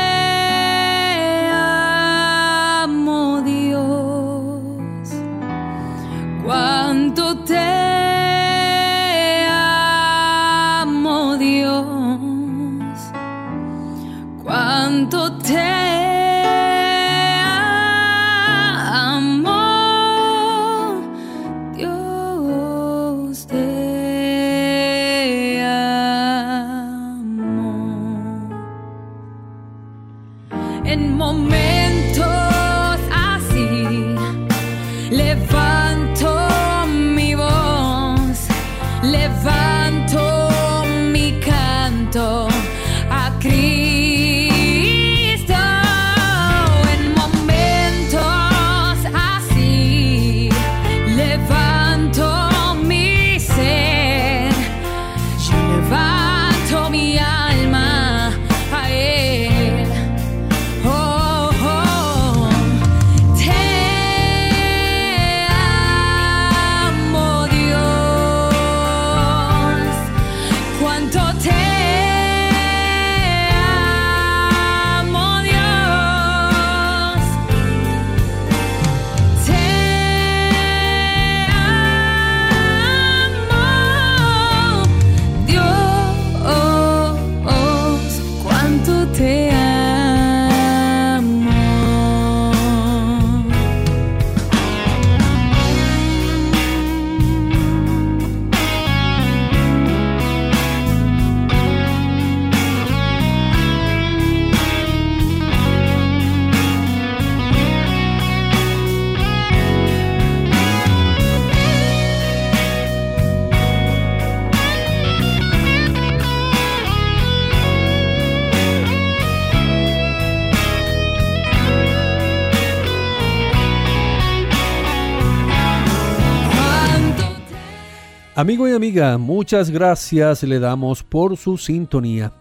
Amigo 128.43 128.67
y 128.67 128.73
amiga, 128.73 129.17
muchas 129.17 129.69
gracias 129.69 130.43
le 130.43 130.59
damos 130.59 131.01
por 131.01 131.37
su 131.37 131.57
sintonía. 131.57 132.33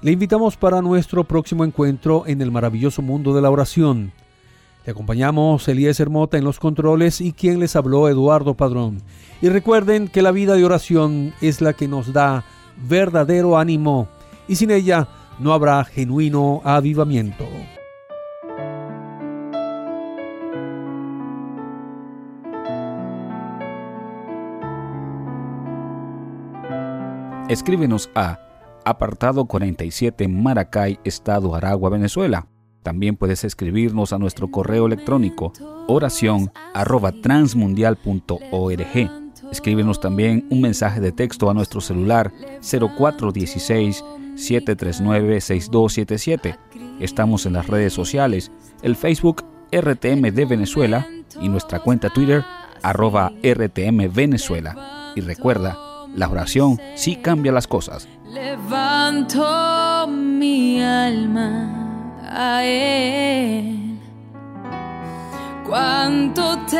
Le 0.00 0.12
invitamos 0.12 0.56
para 0.56 0.80
nuestro 0.80 1.24
próximo 1.24 1.62
encuentro 1.62 2.24
en 2.26 2.40
el 2.40 2.50
maravilloso 2.50 3.02
mundo 3.02 3.34
de 3.34 3.42
la 3.42 3.50
oración. 3.50 4.12
Le 4.86 4.92
acompañamos 4.92 5.68
Elías 5.68 6.00
Hermota 6.00 6.38
en 6.38 6.44
los 6.44 6.58
controles 6.58 7.20
y 7.20 7.34
quien 7.34 7.60
les 7.60 7.76
habló 7.76 8.08
Eduardo 8.08 8.54
Padrón. 8.54 9.02
Y 9.42 9.50
recuerden 9.50 10.08
que 10.08 10.22
la 10.22 10.32
vida 10.32 10.54
de 10.54 10.64
oración 10.64 11.34
es 11.42 11.60
la 11.60 11.74
que 11.74 11.86
nos 11.86 12.14
da 12.14 12.42
verdadero 12.88 13.58
ánimo 13.58 14.08
y 14.48 14.56
sin 14.56 14.70
ella 14.70 15.06
no 15.38 15.52
habrá 15.52 15.84
genuino 15.84 16.62
avivamiento. 16.64 17.44
Escríbenos 27.48 28.10
a 28.16 28.40
apartado 28.84 29.46
47 29.46 30.26
Maracay, 30.26 30.98
Estado 31.04 31.54
Aragua, 31.54 31.90
Venezuela. 31.90 32.48
También 32.82 33.16
puedes 33.16 33.44
escribirnos 33.44 34.12
a 34.12 34.18
nuestro 34.18 34.50
correo 34.50 34.86
electrónico 34.86 35.52
oración 35.86 36.50
arroba 36.74 37.12
transmundial.org. 37.12 39.10
Escríbenos 39.52 40.00
también 40.00 40.44
un 40.50 40.60
mensaje 40.60 41.00
de 41.00 41.12
texto 41.12 41.48
a 41.48 41.54
nuestro 41.54 41.80
celular 41.80 42.32
0416 42.62 44.04
739 44.34 45.40
6277. 45.40 46.58
Estamos 46.98 47.46
en 47.46 47.52
las 47.52 47.68
redes 47.68 47.92
sociales, 47.92 48.50
el 48.82 48.96
Facebook 48.96 49.44
RTM 49.70 50.32
de 50.32 50.46
Venezuela 50.46 51.06
y 51.40 51.48
nuestra 51.48 51.78
cuenta 51.78 52.10
Twitter 52.10 52.44
arroba 52.82 53.32
RTM 53.42 54.12
Venezuela. 54.12 55.12
Y 55.14 55.20
recuerda, 55.20 55.85
la 56.16 56.28
oración 56.28 56.80
sí 56.94 57.16
cambia 57.16 57.52
las 57.52 57.66
cosas. 57.66 58.08
Levanto 58.24 60.06
mi 60.08 60.82
alma 60.82 62.22
a 62.22 62.64
él. 62.64 64.00
Cuánto 65.66 66.58
te 66.66 66.78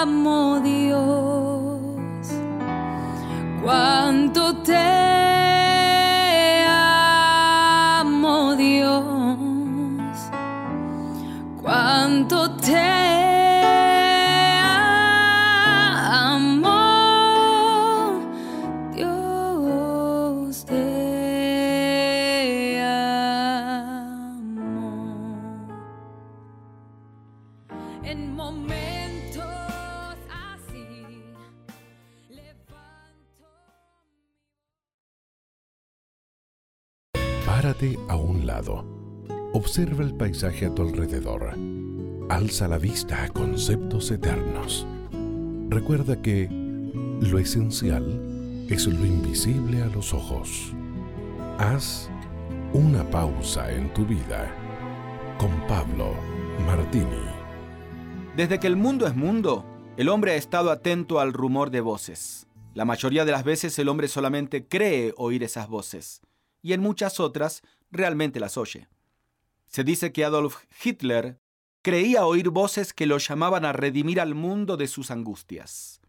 amo, 0.00 0.60
Dios. 0.60 1.80
Cuánto 3.62 4.56
te 4.62 4.76
amo, 7.98 8.56
Dios. 8.56 9.36
Cuánto 11.60 12.50
te 12.56 12.87
Observa 39.52 40.04
el 40.04 40.14
paisaje 40.14 40.66
a 40.66 40.74
tu 40.74 40.82
alrededor. 40.82 41.54
Alza 42.28 42.68
la 42.68 42.78
vista 42.78 43.24
a 43.24 43.28
conceptos 43.28 44.10
eternos. 44.10 44.86
Recuerda 45.68 46.20
que 46.20 46.48
lo 46.50 47.38
esencial 47.38 48.66
es 48.68 48.86
lo 48.86 49.04
invisible 49.04 49.82
a 49.82 49.86
los 49.86 50.12
ojos. 50.12 50.72
Haz 51.58 52.10
una 52.72 53.02
pausa 53.10 53.72
en 53.72 53.92
tu 53.94 54.04
vida 54.04 54.54
con 55.38 55.50
Pablo 55.66 56.12
Martini. 56.66 57.24
Desde 58.36 58.60
que 58.60 58.66
el 58.66 58.76
mundo 58.76 59.06
es 59.06 59.16
mundo, 59.16 59.64
el 59.96 60.08
hombre 60.08 60.32
ha 60.32 60.36
estado 60.36 60.70
atento 60.70 61.18
al 61.18 61.32
rumor 61.32 61.70
de 61.70 61.80
voces. 61.80 62.46
La 62.74 62.84
mayoría 62.84 63.24
de 63.24 63.32
las 63.32 63.44
veces 63.44 63.78
el 63.78 63.88
hombre 63.88 64.06
solamente 64.06 64.66
cree 64.68 65.14
oír 65.16 65.42
esas 65.42 65.68
voces, 65.68 66.20
y 66.62 66.74
en 66.74 66.80
muchas 66.80 67.18
otras 67.18 67.62
realmente 67.90 68.40
las 68.40 68.56
oye. 68.56 68.88
Se 69.66 69.84
dice 69.84 70.12
que 70.12 70.24
Adolf 70.24 70.64
Hitler 70.82 71.38
creía 71.82 72.26
oír 72.26 72.50
voces 72.50 72.92
que 72.92 73.06
lo 73.06 73.18
llamaban 73.18 73.64
a 73.64 73.72
redimir 73.72 74.20
al 74.20 74.34
mundo 74.34 74.76
de 74.76 74.88
sus 74.88 75.10
angustias. 75.10 76.00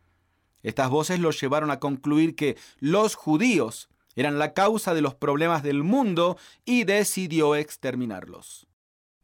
Estas 0.61 0.89
voces 0.89 1.19
lo 1.19 1.31
llevaron 1.31 1.71
a 1.71 1.79
concluir 1.79 2.35
que 2.35 2.57
los 2.79 3.15
judíos 3.15 3.89
eran 4.15 4.39
la 4.39 4.53
causa 4.53 4.93
de 4.93 5.01
los 5.01 5.15
problemas 5.15 5.63
del 5.63 5.83
mundo 5.83 6.37
y 6.65 6.83
decidió 6.83 7.55
exterminarlos. 7.55 8.67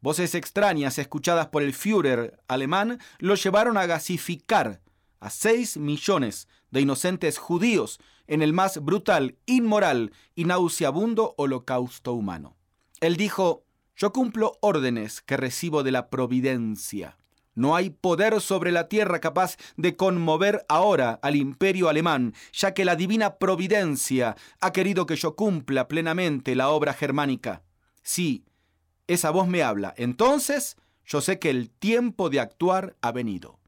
Voces 0.00 0.34
extrañas 0.34 0.98
escuchadas 0.98 1.48
por 1.48 1.62
el 1.62 1.74
Führer 1.74 2.38
alemán 2.48 3.00
lo 3.18 3.34
llevaron 3.34 3.76
a 3.76 3.86
gasificar 3.86 4.80
a 5.20 5.30
6 5.30 5.78
millones 5.78 6.48
de 6.70 6.82
inocentes 6.82 7.38
judíos 7.38 7.98
en 8.26 8.42
el 8.42 8.52
más 8.52 8.82
brutal, 8.82 9.36
inmoral 9.46 10.12
y 10.34 10.44
nauseabundo 10.44 11.34
holocausto 11.36 12.12
humano. 12.12 12.56
Él 13.00 13.16
dijo, 13.16 13.64
yo 13.96 14.12
cumplo 14.12 14.58
órdenes 14.60 15.20
que 15.20 15.36
recibo 15.36 15.82
de 15.82 15.92
la 15.92 16.10
providencia. 16.10 17.16
No 17.54 17.74
hay 17.74 17.88
poder 17.88 18.42
sobre 18.42 18.70
la 18.70 18.88
tierra 18.88 19.18
capaz 19.18 19.56
de 19.76 19.96
conmover 19.96 20.66
ahora 20.68 21.18
al 21.22 21.36
imperio 21.36 21.88
alemán, 21.88 22.34
ya 22.52 22.74
que 22.74 22.84
la 22.84 22.96
divina 22.96 23.36
providencia 23.36 24.36
ha 24.60 24.72
querido 24.72 25.06
que 25.06 25.16
yo 25.16 25.34
cumpla 25.34 25.88
plenamente 25.88 26.54
la 26.54 26.68
obra 26.68 26.92
germánica. 26.92 27.62
Sí, 28.02 28.44
esa 29.06 29.30
voz 29.30 29.48
me 29.48 29.62
habla. 29.62 29.94
Entonces 29.96 30.76
yo 31.06 31.22
sé 31.22 31.38
que 31.38 31.48
el 31.48 31.70
tiempo 31.70 32.28
de 32.28 32.40
actuar 32.40 32.96
ha 33.00 33.12
venido. 33.12 33.58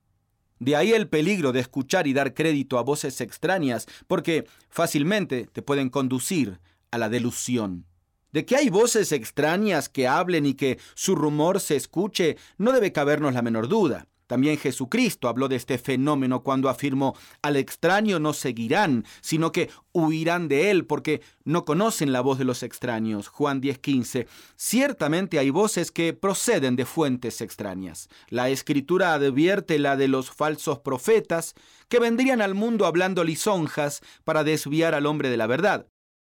De 0.58 0.76
ahí 0.76 0.92
el 0.92 1.08
peligro 1.08 1.52
de 1.52 1.60
escuchar 1.60 2.06
y 2.06 2.12
dar 2.12 2.34
crédito 2.34 2.78
a 2.78 2.82
voces 2.82 3.20
extrañas, 3.20 3.86
porque 4.06 4.46
fácilmente 4.68 5.48
te 5.52 5.62
pueden 5.62 5.88
conducir 5.88 6.60
a 6.90 6.98
la 6.98 7.08
delusión. 7.08 7.84
De 8.32 8.44
que 8.44 8.56
hay 8.56 8.68
voces 8.68 9.12
extrañas 9.12 9.88
que 9.88 10.06
hablen 10.06 10.46
y 10.46 10.54
que 10.54 10.78
su 10.94 11.14
rumor 11.14 11.60
se 11.60 11.76
escuche, 11.76 12.36
no 12.58 12.72
debe 12.72 12.92
cabernos 12.92 13.32
la 13.34 13.42
menor 13.42 13.68
duda. 13.68 14.06
También 14.28 14.58
Jesucristo 14.58 15.26
habló 15.26 15.48
de 15.48 15.56
este 15.56 15.78
fenómeno 15.78 16.42
cuando 16.42 16.68
afirmó, 16.68 17.16
al 17.40 17.56
extraño 17.56 18.20
no 18.20 18.34
seguirán, 18.34 19.06
sino 19.22 19.52
que 19.52 19.70
huirán 19.92 20.48
de 20.48 20.70
él 20.70 20.84
porque 20.84 21.22
no 21.44 21.64
conocen 21.64 22.12
la 22.12 22.20
voz 22.20 22.38
de 22.38 22.44
los 22.44 22.62
extraños. 22.62 23.28
Juan 23.28 23.62
10:15. 23.62 24.28
Ciertamente 24.54 25.38
hay 25.38 25.48
voces 25.48 25.90
que 25.90 26.12
proceden 26.12 26.76
de 26.76 26.84
fuentes 26.84 27.40
extrañas. 27.40 28.10
La 28.28 28.50
escritura 28.50 29.14
advierte 29.14 29.78
la 29.78 29.96
de 29.96 30.08
los 30.08 30.30
falsos 30.30 30.80
profetas 30.80 31.54
que 31.88 31.98
vendrían 31.98 32.42
al 32.42 32.54
mundo 32.54 32.84
hablando 32.84 33.24
lisonjas 33.24 34.02
para 34.24 34.44
desviar 34.44 34.94
al 34.94 35.06
hombre 35.06 35.30
de 35.30 35.38
la 35.38 35.46
verdad. 35.46 35.86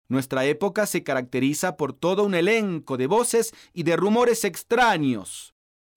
Nuestra 0.08 0.46
época 0.46 0.86
se 0.86 1.04
caracteriza 1.04 1.76
por 1.76 1.92
todo 1.92 2.24
un 2.24 2.36
elenco 2.36 2.96
de 2.96 3.08
voces 3.08 3.54
y 3.74 3.84
de 3.84 3.98
rumores 3.98 4.46
extraños 4.46 5.51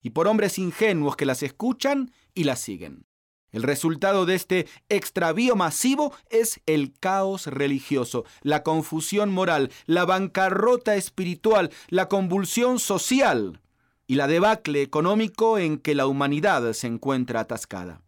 y 0.05 0.11
por 0.11 0.27
hombres 0.27 0.59
ingenuos 0.59 1.15
que 1.15 1.25
las 1.25 1.41
escuchan 1.41 2.11
y 2.35 2.43
las 2.43 2.59
siguen. 2.59 3.07
El 3.51 3.63
resultado 3.63 4.27
de 4.27 4.35
este 4.35 4.67
extravío 4.87 5.55
masivo 5.55 6.13
es 6.29 6.61
el 6.67 6.93
caos 6.99 7.47
religioso, 7.47 8.23
la 8.43 8.61
confusión 8.61 9.31
moral, 9.31 9.71
la 9.87 10.05
bancarrota 10.05 10.95
espiritual, 10.95 11.71
la 11.89 12.07
convulsión 12.07 12.77
social 12.77 13.61
y 14.05 14.13
la 14.13 14.27
debacle 14.27 14.83
económico 14.83 15.57
en 15.57 15.79
que 15.79 15.95
la 15.95 16.05
humanidad 16.05 16.71
se 16.73 16.85
encuentra 16.85 17.39
atascada. 17.39 18.03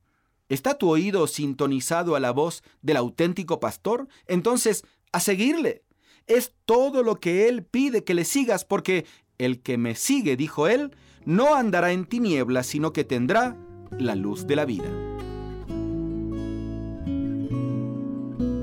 ¿Está 0.49 0.78
tu 0.78 0.91
oído 0.91 1.26
sintonizado 1.26 2.15
a 2.15 2.19
la 2.19 2.30
voz 2.30 2.61
del 2.84 2.98
auténtico 2.98 3.60
pastor? 3.60 4.07
Entonces, 4.28 4.86
a 5.11 5.19
seguirle. 5.19 5.82
Es 6.28 6.53
todo 6.65 7.02
lo 7.02 7.15
que 7.15 7.48
él 7.48 7.64
pide 7.64 8.03
que 8.03 8.14
le 8.14 8.24
sigas 8.24 8.65
porque 8.65 9.07
el 9.40 9.64
que 9.64 9.80
me 9.80 9.95
sigue, 9.95 10.36
dijo 10.36 10.68
él, 10.68 10.91
no 11.28 11.54
andará 11.56 11.91
en 11.91 12.06
tinieblas, 12.06 12.66
sino 12.68 12.94
que 12.94 13.04
tendrá 13.04 13.58
la 13.99 14.16
luz 14.16 14.48
de 14.48 14.56
la 14.56 14.64
vida. 14.66 14.90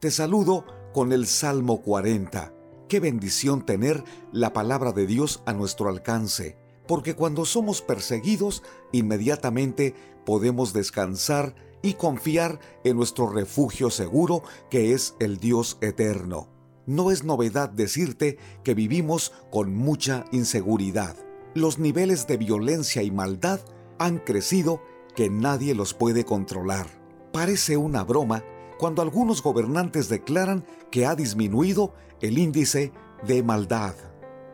Te 0.00 0.10
saludo 0.10 0.64
con 0.92 1.12
el 1.12 1.28
Salmo 1.28 1.82
40. 1.82 2.52
Qué 2.88 2.98
bendición 2.98 3.64
tener 3.64 4.02
la 4.32 4.52
palabra 4.52 4.90
de 4.90 5.06
Dios 5.06 5.44
a 5.46 5.52
nuestro 5.52 5.88
alcance, 5.88 6.58
porque 6.88 7.14
cuando 7.14 7.44
somos 7.44 7.80
perseguidos, 7.80 8.64
inmediatamente 8.90 9.94
podemos 10.24 10.72
descansar 10.72 11.54
y 11.86 11.94
confiar 11.94 12.58
en 12.84 12.96
nuestro 12.96 13.28
refugio 13.28 13.90
seguro 13.90 14.42
que 14.70 14.92
es 14.92 15.14
el 15.20 15.38
Dios 15.38 15.78
eterno. 15.80 16.48
No 16.86 17.10
es 17.10 17.24
novedad 17.24 17.68
decirte 17.68 18.38
que 18.64 18.74
vivimos 18.74 19.32
con 19.50 19.74
mucha 19.74 20.24
inseguridad. 20.32 21.16
Los 21.54 21.78
niveles 21.78 22.26
de 22.26 22.36
violencia 22.36 23.02
y 23.02 23.10
maldad 23.10 23.60
han 23.98 24.18
crecido 24.18 24.82
que 25.14 25.30
nadie 25.30 25.74
los 25.74 25.94
puede 25.94 26.24
controlar. 26.24 26.86
Parece 27.32 27.76
una 27.76 28.04
broma 28.04 28.44
cuando 28.78 29.02
algunos 29.02 29.42
gobernantes 29.42 30.08
declaran 30.08 30.64
que 30.90 31.06
ha 31.06 31.14
disminuido 31.14 31.94
el 32.20 32.38
índice 32.38 32.92
de 33.26 33.42
maldad. 33.42 33.94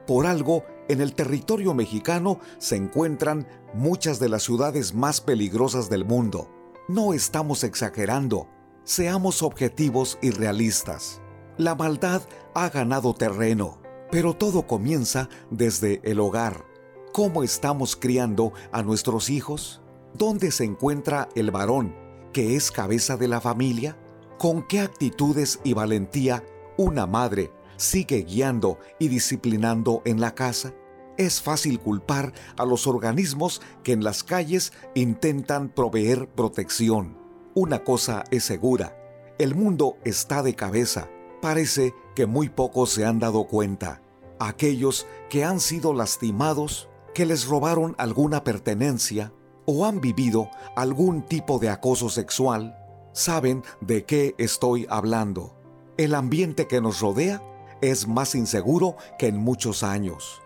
Por 0.07 0.27
algo, 0.27 0.65
en 0.89 1.01
el 1.01 1.15
territorio 1.15 1.75
mexicano 1.75 2.41
se 2.59 2.77
encuentran 2.77 3.47
muchas 3.75 4.19
de 4.19 4.29
las 4.29 4.43
ciudades 4.43 4.95
más 4.95 5.21
peligrosas 5.21 5.89
del 5.89 6.05
mundo. 6.05 6.49
No 6.89 7.15
estamos 7.15 7.63
exagerando, 7.63 8.49
seamos 8.83 9.45
objetivos 9.45 10.19
y 10.21 10.31
realistas. 10.31 11.23
La 11.57 11.77
maldad 11.77 12.23
ha 12.55 12.69
ganado 12.71 13.15
terreno, 13.15 13.81
pero 14.11 14.35
todo 14.35 14.67
comienza 14.67 15.29
desde 15.51 16.01
el 16.03 16.19
hogar. 16.19 16.65
¿Cómo 17.13 17.45
estamos 17.45 17.95
criando 17.95 18.53
a 18.73 18.83
nuestros 18.83 19.31
hijos? 19.31 19.81
¿Dónde 20.15 20.51
se 20.51 20.65
encuentra 20.65 21.29
el 21.37 21.53
varón 21.53 21.95
que 22.33 22.57
es 22.57 22.73
cabeza 22.73 23.17
de 23.17 23.29
la 23.29 23.41
familia? 23.41 23.97
¿Con 24.37 24.67
qué 24.67 24.81
actitudes 24.81 25.61
y 25.63 25.75
valentía 25.75 26.43
una 26.77 27.07
madre 27.07 27.53
sigue 27.77 28.25
guiando 28.25 28.81
y 28.99 29.07
disciplinando 29.07 30.03
en 30.05 30.21
la 30.21 30.35
casa? 30.35 30.75
Es 31.23 31.41
fácil 31.41 31.79
culpar 31.79 32.33
a 32.57 32.65
los 32.65 32.89
organismos 32.89 33.63
que 33.85 33.93
en 33.93 34.03
las 34.03 34.25
calles 34.25 34.73
intentan 34.97 35.69
proveer 35.69 36.29
protección. 36.29 37.17
Una 37.55 37.85
cosa 37.85 38.25
es 38.33 38.43
segura, 38.43 38.97
el 39.39 39.55
mundo 39.55 39.99
está 40.05 40.43
de 40.43 40.57
cabeza. 40.57 41.09
Parece 41.41 41.95
que 42.17 42.27
muy 42.27 42.49
pocos 42.49 42.91
se 42.91 43.07
han 43.07 43.21
dado 43.21 43.45
cuenta. 43.45 44.03
Aquellos 44.41 45.07
que 45.31 45.45
han 45.45 45.61
sido 45.61 45.95
lastimados, 45.95 46.89
que 47.15 47.25
les 47.25 47.47
robaron 47.47 47.95
alguna 47.99 48.43
pertenencia 48.43 49.33
o 49.65 49.87
han 49.87 50.01
vivido 50.01 50.51
algún 50.75 51.23
tipo 51.23 51.61
de 51.61 51.69
acoso 51.69 52.09
sexual, 52.09 52.77
saben 53.13 53.63
de 53.81 54.05
qué 54.05 54.35
estoy 54.39 54.89
hablando. 54.91 55.55
El 55.99 56.17
ambiente 56.17 56.67
que 56.67 56.81
nos 56.81 56.99
rodea 56.99 57.41
es 57.81 58.09
más 58.09 58.35
inseguro 58.35 58.97
que 59.21 59.29
en 59.29 59.37
muchos 59.37 59.85
años. 59.85 60.42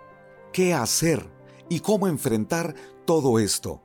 ¿Qué 0.56 0.72
hacer 0.72 1.28
y 1.68 1.80
cómo 1.80 2.08
enfrentar 2.08 2.74
todo 3.04 3.38
esto? 3.38 3.82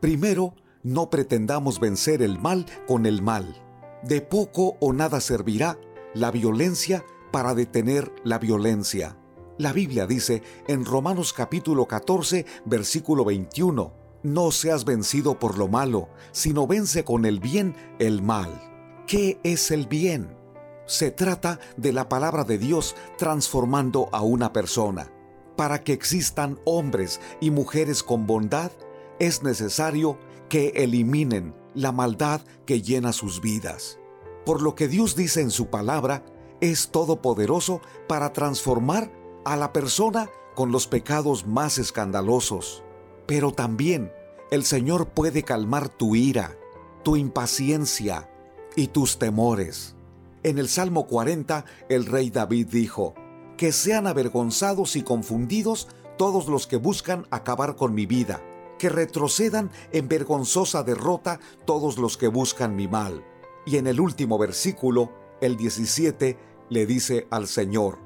Primero, 0.00 0.52
no 0.82 1.10
pretendamos 1.10 1.78
vencer 1.78 2.22
el 2.22 2.40
mal 2.40 2.66
con 2.88 3.06
el 3.06 3.22
mal. 3.22 3.54
De 4.02 4.20
poco 4.20 4.76
o 4.80 4.92
nada 4.92 5.20
servirá 5.20 5.78
la 6.14 6.32
violencia 6.32 7.04
para 7.30 7.54
detener 7.54 8.12
la 8.24 8.40
violencia. 8.40 9.16
La 9.58 9.72
Biblia 9.72 10.08
dice 10.08 10.42
en 10.66 10.84
Romanos 10.84 11.32
capítulo 11.32 11.86
14, 11.86 12.46
versículo 12.64 13.24
21, 13.24 13.92
no 14.24 14.50
seas 14.50 14.84
vencido 14.84 15.38
por 15.38 15.56
lo 15.56 15.68
malo, 15.68 16.08
sino 16.32 16.66
vence 16.66 17.04
con 17.04 17.26
el 17.26 17.38
bien 17.38 17.76
el 18.00 18.22
mal. 18.22 19.04
¿Qué 19.06 19.38
es 19.44 19.70
el 19.70 19.86
bien? 19.86 20.36
Se 20.84 21.12
trata 21.12 21.60
de 21.76 21.92
la 21.92 22.08
palabra 22.08 22.42
de 22.42 22.58
Dios 22.58 22.96
transformando 23.18 24.08
a 24.10 24.22
una 24.22 24.52
persona. 24.52 25.12
Para 25.58 25.82
que 25.82 25.92
existan 25.92 26.60
hombres 26.64 27.20
y 27.40 27.50
mujeres 27.50 28.04
con 28.04 28.28
bondad, 28.28 28.70
es 29.18 29.42
necesario 29.42 30.16
que 30.48 30.68
eliminen 30.68 31.52
la 31.74 31.90
maldad 31.90 32.42
que 32.64 32.80
llena 32.80 33.12
sus 33.12 33.40
vidas. 33.40 33.98
Por 34.46 34.62
lo 34.62 34.76
que 34.76 34.86
Dios 34.86 35.16
dice 35.16 35.40
en 35.40 35.50
su 35.50 35.66
palabra, 35.66 36.24
es 36.60 36.90
todopoderoso 36.90 37.80
para 38.06 38.32
transformar 38.32 39.10
a 39.44 39.56
la 39.56 39.72
persona 39.72 40.30
con 40.54 40.70
los 40.70 40.86
pecados 40.86 41.44
más 41.44 41.78
escandalosos. 41.78 42.84
Pero 43.26 43.50
también 43.50 44.12
el 44.52 44.64
Señor 44.64 45.08
puede 45.08 45.42
calmar 45.42 45.88
tu 45.88 46.14
ira, 46.14 46.56
tu 47.02 47.16
impaciencia 47.16 48.30
y 48.76 48.86
tus 48.86 49.18
temores. 49.18 49.96
En 50.44 50.58
el 50.58 50.68
Salmo 50.68 51.08
40, 51.08 51.64
el 51.88 52.06
rey 52.06 52.30
David 52.30 52.68
dijo, 52.68 53.16
Que 53.58 53.72
sean 53.72 54.06
avergonzados 54.06 54.94
y 54.94 55.02
confundidos 55.02 55.88
todos 56.16 56.46
los 56.46 56.68
que 56.68 56.76
buscan 56.76 57.26
acabar 57.30 57.74
con 57.74 57.92
mi 57.92 58.06
vida, 58.06 58.40
que 58.78 58.88
retrocedan 58.88 59.72
en 59.90 60.06
vergonzosa 60.06 60.84
derrota 60.84 61.40
todos 61.66 61.98
los 61.98 62.16
que 62.16 62.28
buscan 62.28 62.76
mi 62.76 62.86
mal. 62.86 63.24
Y 63.66 63.78
en 63.78 63.88
el 63.88 64.00
último 64.00 64.38
versículo, 64.38 65.10
el 65.40 65.56
17, 65.56 66.38
le 66.70 66.86
dice 66.86 67.26
al 67.30 67.48
Señor, 67.48 67.98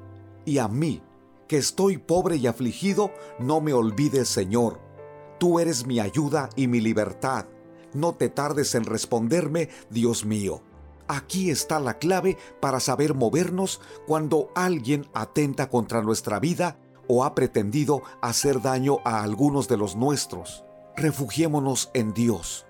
Y 0.43 0.57
a 0.57 0.67
mí, 0.67 1.03
que 1.47 1.57
estoy 1.57 1.99
pobre 1.99 2.37
y 2.37 2.47
afligido, 2.47 3.11
no 3.37 3.61
me 3.61 3.73
olvides, 3.73 4.27
Señor. 4.27 4.79
Tú 5.39 5.59
eres 5.59 5.85
mi 5.85 5.99
ayuda 5.99 6.49
y 6.55 6.67
mi 6.67 6.81
libertad. 6.81 7.45
No 7.93 8.15
te 8.15 8.29
tardes 8.29 8.73
en 8.73 8.85
responderme, 8.85 9.69
Dios 9.91 10.25
mío. 10.25 10.63
Aquí 11.07 11.49
está 11.49 11.79
la 11.79 11.99
clave 11.99 12.37
para 12.61 12.79
saber 12.79 13.13
movernos 13.13 13.81
cuando 14.07 14.51
alguien 14.55 15.07
atenta 15.13 15.69
contra 15.69 16.01
nuestra 16.01 16.39
vida 16.39 16.77
o 17.07 17.23
ha 17.25 17.35
pretendido 17.35 18.01
hacer 18.21 18.61
daño 18.61 18.97
a 19.03 19.21
algunos 19.21 19.67
de 19.67 19.77
los 19.77 19.95
nuestros. 19.95 20.63
Refugiémonos 20.95 21.89
en 21.93 22.13
Dios. 22.13 22.65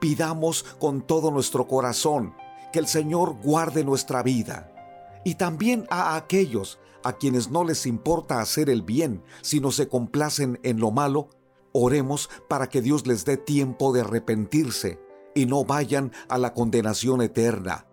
Pidamos 0.00 0.64
con 0.78 1.02
todo 1.02 1.30
nuestro 1.30 1.66
corazón 1.66 2.34
que 2.72 2.78
el 2.78 2.86
Señor 2.86 3.36
guarde 3.42 3.84
nuestra 3.84 4.22
vida. 4.22 4.72
Y 5.24 5.34
también 5.34 5.86
a 5.90 6.16
aquellos 6.16 6.78
a 7.04 7.14
quienes 7.14 7.50
no 7.50 7.64
les 7.64 7.86
importa 7.86 8.40
hacer 8.40 8.70
el 8.70 8.82
bien, 8.82 9.22
sino 9.42 9.72
se 9.72 9.88
complacen 9.88 10.60
en 10.62 10.78
lo 10.78 10.90
malo, 10.90 11.30
oremos 11.72 12.30
para 12.48 12.68
que 12.68 12.80
Dios 12.80 13.06
les 13.06 13.24
dé 13.24 13.36
tiempo 13.36 13.92
de 13.92 14.02
arrepentirse 14.02 15.00
y 15.34 15.46
no 15.46 15.64
vayan 15.64 16.12
a 16.28 16.38
la 16.38 16.54
condenación 16.54 17.22
eterna. 17.22 17.86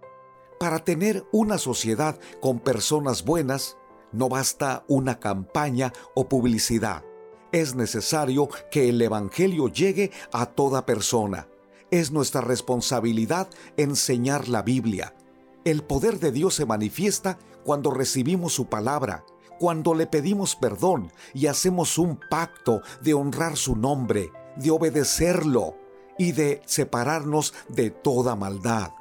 Para 0.59 0.79
tener 0.79 1.25
una 1.31 1.57
sociedad 1.57 2.19
con 2.41 2.59
personas 2.59 3.23
buenas, 3.23 3.77
no 4.11 4.27
basta 4.27 4.83
una 4.87 5.19
campaña 5.19 5.93
o 6.15 6.27
publicidad. 6.27 7.03
Es 7.51 7.75
necesario 7.75 8.49
que 8.69 8.89
el 8.89 9.01
Evangelio 9.01 9.69
llegue 9.69 10.11
a 10.33 10.47
toda 10.47 10.85
persona. 10.85 11.47
Es 11.91 12.11
nuestra 12.11 12.41
responsabilidad 12.41 13.49
enseñar 13.77 14.49
la 14.49 14.61
Biblia. 14.61 15.15
El 15.63 15.83
poder 15.83 16.19
de 16.19 16.31
Dios 16.31 16.55
se 16.55 16.65
manifiesta 16.65 17.39
cuando 17.63 17.91
recibimos 17.91 18.53
su 18.53 18.67
palabra, 18.67 19.25
cuando 19.59 19.93
le 19.93 20.07
pedimos 20.07 20.55
perdón 20.55 21.11
y 21.33 21.47
hacemos 21.47 21.97
un 21.97 22.19
pacto 22.29 22.81
de 23.01 23.13
honrar 23.13 23.57
su 23.57 23.75
nombre, 23.75 24.31
de 24.57 24.71
obedecerlo 24.71 25.75
y 26.19 26.33
de 26.33 26.61
separarnos 26.65 27.55
de 27.69 27.89
toda 27.89 28.35
maldad. 28.35 28.91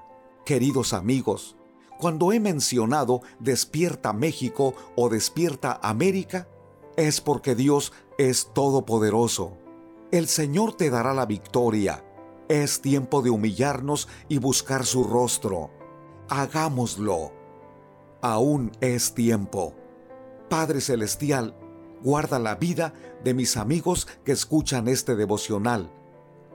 Queridos 0.46 0.94
amigos, 0.94 1.56
cuando 1.98 2.32
he 2.32 2.40
mencionado 2.40 3.20
Despierta 3.40 4.14
México 4.14 4.72
o 4.96 5.10
Despierta 5.10 5.78
América, 5.82 6.48
es 6.96 7.20
porque 7.20 7.54
Dios 7.54 7.92
es 8.16 8.50
todopoderoso. 8.54 9.58
El 10.12 10.28
Señor 10.28 10.74
te 10.74 10.90
dará 10.90 11.12
la 11.12 11.26
victoria. 11.26 12.04
Es 12.48 12.80
tiempo 12.80 13.20
de 13.20 13.30
humillarnos 13.30 14.08
y 14.28 14.38
buscar 14.38 14.86
su 14.86 15.04
rostro. 15.04 15.70
Hagámoslo. 16.28 17.32
Aún 18.22 18.72
es 18.80 19.12
tiempo. 19.12 19.74
Padre 20.48 20.80
Celestial, 20.80 21.54
guarda 22.02 22.38
la 22.38 22.54
vida 22.54 22.94
de 23.24 23.34
mis 23.34 23.56
amigos 23.56 24.06
que 24.24 24.32
escuchan 24.32 24.88
este 24.88 25.16
devocional. 25.16 25.97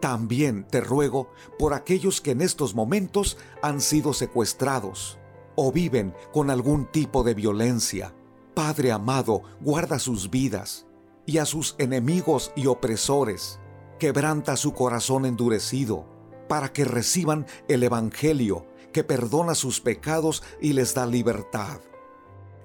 También 0.03 0.67
te 0.69 0.81
ruego 0.81 1.31
por 1.57 1.73
aquellos 1.73 2.19
que 2.19 2.31
en 2.31 2.41
estos 2.41 2.75
momentos 2.75 3.37
han 3.61 3.79
sido 3.79 4.11
secuestrados 4.11 5.17
o 5.55 5.71
viven 5.71 6.13
con 6.33 6.49
algún 6.49 6.91
tipo 6.91 7.23
de 7.23 7.33
violencia. 7.33 8.13
Padre 8.53 8.91
amado, 8.91 9.43
guarda 9.61 9.99
sus 9.99 10.29
vidas 10.29 10.87
y 11.25 11.37
a 11.37 11.45
sus 11.45 11.75
enemigos 11.77 12.51
y 12.57 12.67
opresores. 12.67 13.61
Quebranta 13.97 14.57
su 14.57 14.73
corazón 14.73 15.25
endurecido 15.25 16.05
para 16.49 16.73
que 16.73 16.83
reciban 16.83 17.45
el 17.69 17.81
Evangelio 17.81 18.67
que 18.91 19.05
perdona 19.05 19.55
sus 19.55 19.79
pecados 19.79 20.43
y 20.59 20.73
les 20.73 20.93
da 20.93 21.05
libertad. 21.05 21.79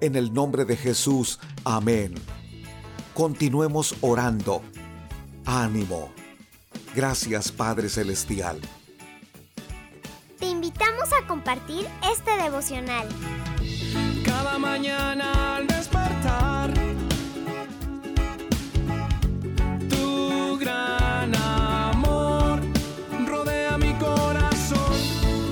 En 0.00 0.16
el 0.16 0.34
nombre 0.34 0.64
de 0.64 0.76
Jesús, 0.76 1.38
amén. 1.64 2.16
continuemos 3.14 3.94
orando. 4.00 4.60
Ánimo. 5.44 6.17
Gracias 6.98 7.52
Padre 7.52 7.88
Celestial. 7.88 8.60
Te 10.40 10.46
invitamos 10.46 11.12
a 11.12 11.24
compartir 11.28 11.86
este 12.12 12.32
devocional. 12.42 13.06
Cada 14.24 14.58
mañana 14.58 15.58
al 15.58 15.68
despertar, 15.68 16.74
tu 19.88 20.58
gran 20.58 21.36
amor 21.36 22.58
rodea 23.28 23.78
mi 23.78 23.94
corazón. 23.94 24.98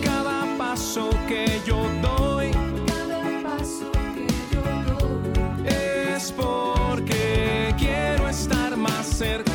Cada 0.02 0.58
paso 0.58 1.10
que 1.28 1.62
yo 1.64 1.88
doy, 2.02 2.50
cada 2.88 3.22
paso 3.44 3.92
que 3.92 4.26
yo 4.52 4.64
doy, 4.98 5.68
es 5.68 6.32
porque 6.32 7.72
quiero 7.78 8.28
estar 8.28 8.76
más 8.76 9.06
cerca 9.06 9.45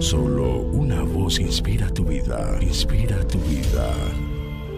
Solo 0.00 0.62
una 0.72 1.04
voz 1.04 1.38
inspira 1.38 1.88
tu 1.88 2.04
vida, 2.04 2.58
inspira 2.60 3.16
tu 3.28 3.38
vida. 3.38 3.94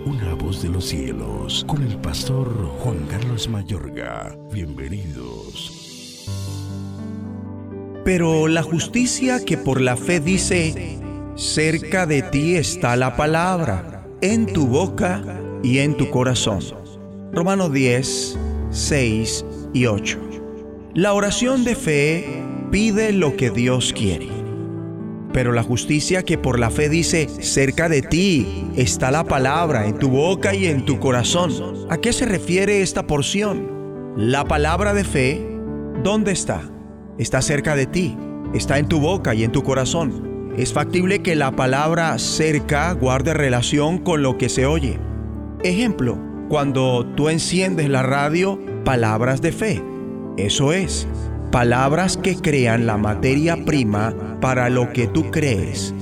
Una 0.04 0.34
voz 0.34 0.60
de 0.62 0.68
los 0.68 0.84
cielos, 0.84 1.64
con 1.66 1.82
el 1.82 1.96
pastor 1.96 2.52
Juan 2.80 3.06
Carlos 3.08 3.48
Mayorga. 3.48 4.36
Bienvenidos. 4.52 6.28
Pero 8.04 8.46
la 8.46 8.62
justicia 8.62 9.42
que 9.42 9.56
por 9.56 9.80
la 9.80 9.96
fe 9.96 10.20
dice, 10.20 10.98
cerca 11.34 12.04
de 12.04 12.20
ti 12.20 12.56
está 12.56 12.94
la 12.96 13.16
palabra, 13.16 14.06
en 14.20 14.52
tu 14.52 14.66
boca 14.66 15.22
y 15.62 15.78
en 15.78 15.96
tu 15.96 16.10
corazón. 16.10 16.60
Romanos 17.32 17.72
10, 17.72 18.38
6 18.70 19.46
y 19.72 19.86
8. 19.86 20.18
La 20.92 21.14
oración 21.14 21.64
de 21.64 21.74
fe 21.74 22.42
pide 22.70 23.12
lo 23.12 23.34
que 23.38 23.48
Dios 23.50 23.94
quiere. 23.94 24.39
Pero 25.32 25.52
la 25.52 25.62
justicia 25.62 26.24
que 26.24 26.38
por 26.38 26.58
la 26.58 26.70
fe 26.70 26.88
dice, 26.88 27.28
cerca 27.28 27.88
de 27.88 28.02
ti 28.02 28.66
está 28.76 29.10
la 29.10 29.24
palabra, 29.24 29.86
en 29.86 29.98
tu 29.98 30.08
boca 30.08 30.54
y 30.54 30.66
en 30.66 30.84
tu 30.84 30.98
corazón. 30.98 31.52
¿A 31.88 31.98
qué 31.98 32.12
se 32.12 32.26
refiere 32.26 32.82
esta 32.82 33.06
porción? 33.06 34.14
La 34.16 34.44
palabra 34.44 34.92
de 34.92 35.04
fe, 35.04 35.46
¿dónde 36.02 36.32
está? 36.32 36.62
Está 37.18 37.42
cerca 37.42 37.76
de 37.76 37.86
ti, 37.86 38.16
está 38.54 38.78
en 38.78 38.88
tu 38.88 38.98
boca 38.98 39.34
y 39.34 39.44
en 39.44 39.52
tu 39.52 39.62
corazón. 39.62 40.52
Es 40.56 40.72
factible 40.72 41.20
que 41.20 41.36
la 41.36 41.52
palabra 41.52 42.18
cerca 42.18 42.92
guarde 42.92 43.34
relación 43.34 43.98
con 43.98 44.22
lo 44.22 44.36
que 44.36 44.48
se 44.48 44.66
oye. 44.66 44.98
Ejemplo, 45.62 46.18
cuando 46.48 47.06
tú 47.14 47.28
enciendes 47.28 47.88
la 47.88 48.02
radio, 48.02 48.58
palabras 48.84 49.40
de 49.40 49.52
fe. 49.52 49.82
Eso 50.36 50.72
es, 50.72 51.06
palabras 51.50 52.16
que 52.16 52.36
crean 52.36 52.86
la 52.86 52.96
materia 52.96 53.56
prima 53.64 54.14
para 54.40 54.70
lo 54.70 54.92
que 54.92 55.06
tú 55.08 55.30
crees. 55.30 55.94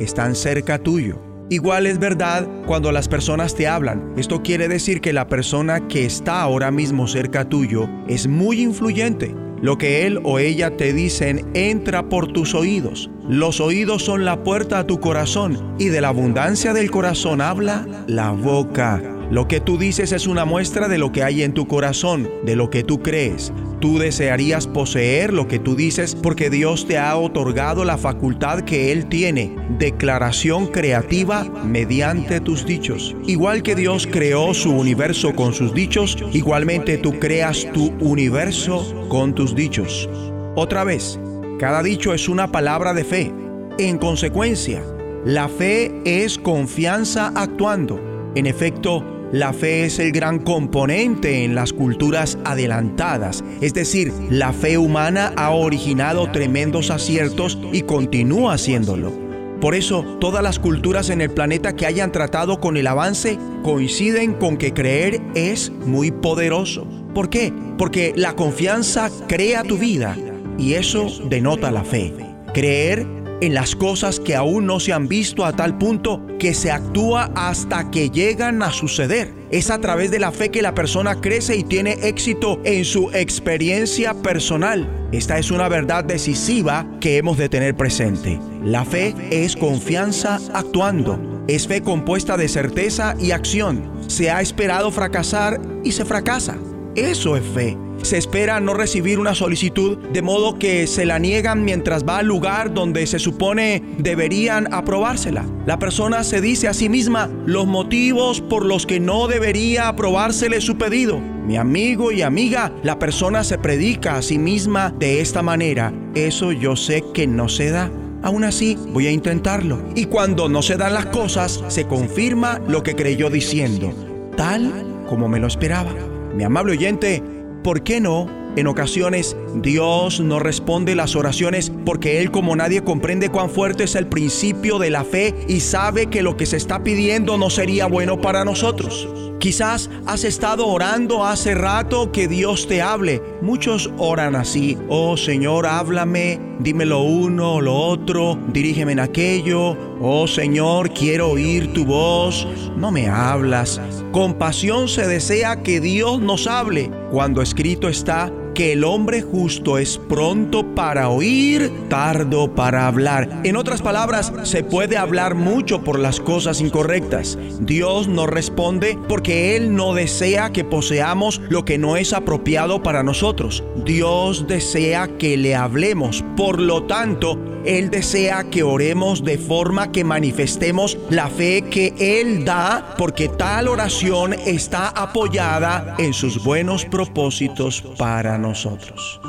Están 0.00 0.34
cerca 0.34 0.78
tuyo. 0.78 1.20
Igual 1.50 1.86
es 1.86 1.98
verdad 1.98 2.48
cuando 2.66 2.90
las 2.90 3.08
personas 3.08 3.54
te 3.54 3.68
hablan. 3.68 4.14
Esto 4.16 4.42
quiere 4.42 4.66
decir 4.66 5.00
que 5.00 5.12
la 5.12 5.28
persona 5.28 5.86
que 5.88 6.06
está 6.06 6.40
ahora 6.40 6.70
mismo 6.70 7.06
cerca 7.06 7.48
tuyo 7.48 7.88
es 8.08 8.26
muy 8.26 8.62
influyente. 8.62 9.34
Lo 9.60 9.78
que 9.78 10.06
él 10.06 10.20
o 10.24 10.38
ella 10.38 10.76
te 10.76 10.92
dicen 10.92 11.50
entra 11.54 12.08
por 12.08 12.32
tus 12.32 12.54
oídos. 12.54 13.10
Los 13.28 13.60
oídos 13.60 14.02
son 14.04 14.24
la 14.24 14.42
puerta 14.42 14.78
a 14.78 14.86
tu 14.86 15.00
corazón 15.00 15.74
y 15.78 15.88
de 15.88 16.00
la 16.00 16.08
abundancia 16.08 16.72
del 16.72 16.90
corazón 16.90 17.40
habla 17.40 17.86
la 18.06 18.30
boca. 18.30 19.02
Lo 19.34 19.48
que 19.48 19.58
tú 19.58 19.78
dices 19.78 20.12
es 20.12 20.28
una 20.28 20.44
muestra 20.44 20.86
de 20.86 20.96
lo 20.96 21.10
que 21.10 21.24
hay 21.24 21.42
en 21.42 21.54
tu 21.54 21.66
corazón, 21.66 22.30
de 22.44 22.54
lo 22.54 22.70
que 22.70 22.84
tú 22.84 23.02
crees. 23.02 23.52
Tú 23.80 23.98
desearías 23.98 24.68
poseer 24.68 25.32
lo 25.32 25.48
que 25.48 25.58
tú 25.58 25.74
dices 25.74 26.14
porque 26.14 26.50
Dios 26.50 26.86
te 26.86 26.98
ha 26.98 27.16
otorgado 27.16 27.84
la 27.84 27.98
facultad 27.98 28.60
que 28.60 28.92
Él 28.92 29.06
tiene, 29.06 29.56
declaración 29.76 30.68
creativa 30.68 31.42
mediante 31.64 32.38
tus 32.38 32.64
dichos. 32.64 33.16
Igual 33.26 33.64
que 33.64 33.74
Dios 33.74 34.06
creó 34.08 34.54
su 34.54 34.70
universo 34.70 35.34
con 35.34 35.52
sus 35.52 35.74
dichos, 35.74 36.16
igualmente 36.32 36.96
tú 36.96 37.18
creas 37.18 37.66
tu 37.72 37.88
universo 37.98 39.08
con 39.08 39.34
tus 39.34 39.56
dichos. 39.56 40.08
Otra 40.54 40.84
vez, 40.84 41.18
cada 41.58 41.82
dicho 41.82 42.14
es 42.14 42.28
una 42.28 42.52
palabra 42.52 42.94
de 42.94 43.02
fe. 43.02 43.32
En 43.78 43.98
consecuencia, 43.98 44.80
la 45.24 45.48
fe 45.48 45.92
es 46.04 46.38
confianza 46.38 47.32
actuando. 47.34 48.00
En 48.36 48.46
efecto, 48.46 49.13
la 49.34 49.52
fe 49.52 49.84
es 49.84 49.98
el 49.98 50.12
gran 50.12 50.38
componente 50.38 51.42
en 51.42 51.56
las 51.56 51.72
culturas 51.72 52.38
adelantadas, 52.44 53.42
es 53.60 53.74
decir, 53.74 54.12
la 54.30 54.52
fe 54.52 54.78
humana 54.78 55.32
ha 55.34 55.50
originado 55.50 56.30
tremendos 56.30 56.92
aciertos 56.92 57.58
y 57.72 57.82
continúa 57.82 58.54
haciéndolo. 58.54 59.12
Por 59.60 59.74
eso, 59.74 60.04
todas 60.20 60.40
las 60.40 60.60
culturas 60.60 61.10
en 61.10 61.20
el 61.20 61.30
planeta 61.30 61.74
que 61.74 61.84
hayan 61.84 62.12
tratado 62.12 62.60
con 62.60 62.76
el 62.76 62.86
avance 62.86 63.36
coinciden 63.64 64.34
con 64.34 64.56
que 64.56 64.72
creer 64.72 65.20
es 65.34 65.72
muy 65.84 66.12
poderoso. 66.12 66.86
¿Por 67.12 67.28
qué? 67.28 67.52
Porque 67.76 68.12
la 68.14 68.36
confianza 68.36 69.10
crea 69.26 69.64
tu 69.64 69.78
vida 69.78 70.16
y 70.58 70.74
eso 70.74 71.08
denota 71.28 71.72
la 71.72 71.82
fe. 71.82 72.14
Creer 72.52 73.04
en 73.44 73.54
las 73.54 73.76
cosas 73.76 74.20
que 74.20 74.34
aún 74.34 74.66
no 74.66 74.80
se 74.80 74.92
han 74.92 75.08
visto 75.08 75.44
a 75.44 75.54
tal 75.54 75.76
punto 75.76 76.26
que 76.38 76.54
se 76.54 76.70
actúa 76.70 77.30
hasta 77.34 77.90
que 77.90 78.10
llegan 78.10 78.62
a 78.62 78.72
suceder. 78.72 79.32
Es 79.50 79.70
a 79.70 79.78
través 79.80 80.10
de 80.10 80.18
la 80.18 80.32
fe 80.32 80.50
que 80.50 80.62
la 80.62 80.74
persona 80.74 81.20
crece 81.20 81.56
y 81.56 81.62
tiene 81.62 81.92
éxito 82.02 82.60
en 82.64 82.84
su 82.84 83.10
experiencia 83.12 84.14
personal. 84.14 85.08
Esta 85.12 85.38
es 85.38 85.50
una 85.50 85.68
verdad 85.68 86.04
decisiva 86.04 86.86
que 87.00 87.18
hemos 87.18 87.38
de 87.38 87.48
tener 87.48 87.76
presente. 87.76 88.40
La 88.62 88.84
fe 88.84 89.14
es 89.30 89.56
confianza 89.56 90.40
actuando. 90.52 91.44
Es 91.46 91.68
fe 91.68 91.82
compuesta 91.82 92.36
de 92.36 92.48
certeza 92.48 93.14
y 93.20 93.32
acción. 93.32 93.92
Se 94.08 94.30
ha 94.30 94.40
esperado 94.40 94.90
fracasar 94.90 95.60
y 95.84 95.92
se 95.92 96.04
fracasa. 96.04 96.56
Eso 96.96 97.36
es 97.36 97.44
fe. 97.44 97.76
Se 98.02 98.18
espera 98.18 98.60
no 98.60 98.74
recibir 98.74 99.18
una 99.18 99.34
solicitud 99.34 99.98
de 99.98 100.22
modo 100.22 100.58
que 100.58 100.86
se 100.86 101.06
la 101.06 101.18
niegan 101.18 101.64
mientras 101.64 102.04
va 102.04 102.18
al 102.18 102.26
lugar 102.26 102.74
donde 102.74 103.06
se 103.06 103.18
supone 103.18 103.82
deberían 103.98 104.72
aprobársela. 104.72 105.46
La 105.66 105.78
persona 105.78 106.24
se 106.24 106.40
dice 106.40 106.68
a 106.68 106.74
sí 106.74 106.88
misma 106.88 107.30
los 107.46 107.66
motivos 107.66 108.40
por 108.40 108.66
los 108.66 108.86
que 108.86 109.00
no 109.00 109.26
debería 109.26 109.88
aprobársele 109.88 110.60
su 110.60 110.76
pedido. 110.76 111.18
Mi 111.18 111.56
amigo 111.56 112.10
y 112.12 112.22
amiga, 112.22 112.72
la 112.82 112.98
persona 112.98 113.44
se 113.44 113.58
predica 113.58 114.16
a 114.16 114.22
sí 114.22 114.38
misma 114.38 114.94
de 114.98 115.20
esta 115.20 115.42
manera. 115.42 115.92
Eso 116.14 116.52
yo 116.52 116.76
sé 116.76 117.04
que 117.12 117.26
no 117.26 117.48
se 117.48 117.70
da. 117.70 117.90
Aún 118.22 118.44
así, 118.44 118.78
voy 118.92 119.06
a 119.06 119.10
intentarlo. 119.10 119.82
Y 119.94 120.06
cuando 120.06 120.48
no 120.48 120.62
se 120.62 120.76
dan 120.76 120.94
las 120.94 121.06
cosas, 121.06 121.62
se 121.68 121.86
confirma 121.86 122.60
lo 122.66 122.82
que 122.82 122.94
creyó 122.94 123.28
diciendo, 123.28 123.92
tal 124.36 124.72
como 125.06 125.28
me 125.28 125.38
lo 125.38 125.46
esperaba. 125.46 125.92
Mi 126.34 126.44
amable 126.44 126.72
oyente, 126.72 127.22
¿por 127.64 127.82
qué 127.82 127.98
no? 127.98 128.28
En 128.56 128.68
ocasiones 128.68 129.36
Dios 129.56 130.20
no 130.20 130.38
responde 130.38 130.94
las 130.94 131.16
oraciones 131.16 131.72
porque 131.84 132.20
Él 132.20 132.30
como 132.30 132.54
nadie 132.54 132.84
comprende 132.84 133.30
cuán 133.30 133.50
fuerte 133.50 133.82
es 133.84 133.96
el 133.96 134.06
principio 134.06 134.78
de 134.78 134.90
la 134.90 135.02
fe 135.02 135.34
y 135.48 135.58
sabe 135.58 136.06
que 136.06 136.22
lo 136.22 136.36
que 136.36 136.46
se 136.46 136.56
está 136.56 136.84
pidiendo 136.84 137.36
no 137.36 137.50
sería 137.50 137.86
bueno 137.86 138.20
para 138.20 138.44
nosotros. 138.44 139.08
Quizás 139.40 139.90
has 140.06 140.24
estado 140.24 140.68
orando 140.68 141.26
hace 141.26 141.54
rato 141.54 142.12
que 142.12 142.28
Dios 142.28 142.66
te 142.68 142.80
hable. 142.80 143.20
Muchos 143.42 143.90
oran 143.98 144.36
así. 144.36 144.78
Oh 144.88 145.16
Señor, 145.16 145.66
háblame, 145.66 146.40
dime 146.60 146.86
lo 146.86 147.02
uno, 147.02 147.60
lo 147.60 147.74
otro, 147.74 148.38
dirígeme 148.52 148.92
en 148.92 149.00
aquello. 149.00 149.76
Oh 150.00 150.26
Señor, 150.26 150.94
quiero 150.94 151.30
oír 151.30 151.72
tu 151.72 151.84
voz. 151.84 152.46
No 152.76 152.90
me 152.90 153.08
hablas. 153.08 153.80
Con 154.12 154.34
pasión 154.34 154.88
se 154.88 155.06
desea 155.06 155.62
que 155.62 155.80
Dios 155.80 156.20
nos 156.20 156.46
hable. 156.46 156.90
Cuando 157.14 157.42
escrito 157.42 157.88
está, 157.88 158.32
que 158.56 158.72
el 158.72 158.82
hombre 158.82 159.22
justo 159.22 159.78
es 159.78 159.98
pronto 159.98 160.74
para 160.74 161.10
oír, 161.10 161.70
tardo 161.88 162.52
para 162.56 162.88
hablar. 162.88 163.40
En 163.44 163.54
otras 163.54 163.82
palabras, 163.82 164.32
se 164.42 164.64
puede 164.64 164.96
hablar 164.96 165.36
mucho 165.36 165.84
por 165.84 166.00
las 166.00 166.18
cosas 166.18 166.60
incorrectas. 166.60 167.38
Dios 167.60 168.08
no 168.08 168.26
responde 168.26 168.98
porque 169.08 169.54
Él 169.54 169.76
no 169.76 169.94
desea 169.94 170.50
que 170.50 170.64
poseamos 170.64 171.40
lo 171.48 171.64
que 171.64 171.78
no 171.78 171.96
es 171.96 172.12
apropiado 172.12 172.82
para 172.82 173.04
nosotros. 173.04 173.62
Dios 173.84 174.48
desea 174.48 175.06
que 175.16 175.36
le 175.36 175.54
hablemos. 175.54 176.24
Por 176.36 176.60
lo 176.60 176.82
tanto, 176.82 177.38
Él 177.64 177.90
desea 177.90 178.44
que 178.50 178.62
oremos 178.62 179.24
de 179.24 179.38
forma 179.38 179.90
que 179.90 180.04
manifestemos 180.04 180.98
la 181.10 181.28
fe 181.28 181.62
que 181.62 181.94
Él 181.98 182.44
da, 182.44 182.94
porque 182.98 183.28
tal 183.28 183.68
oración 183.68 184.34
está 184.34 184.88
apoyada 184.88 185.94
en 185.98 186.12
sus 186.12 186.44
buenos 186.44 186.84
propósitos 186.84 187.82
para 187.98 188.36
nosotros. 188.38 189.20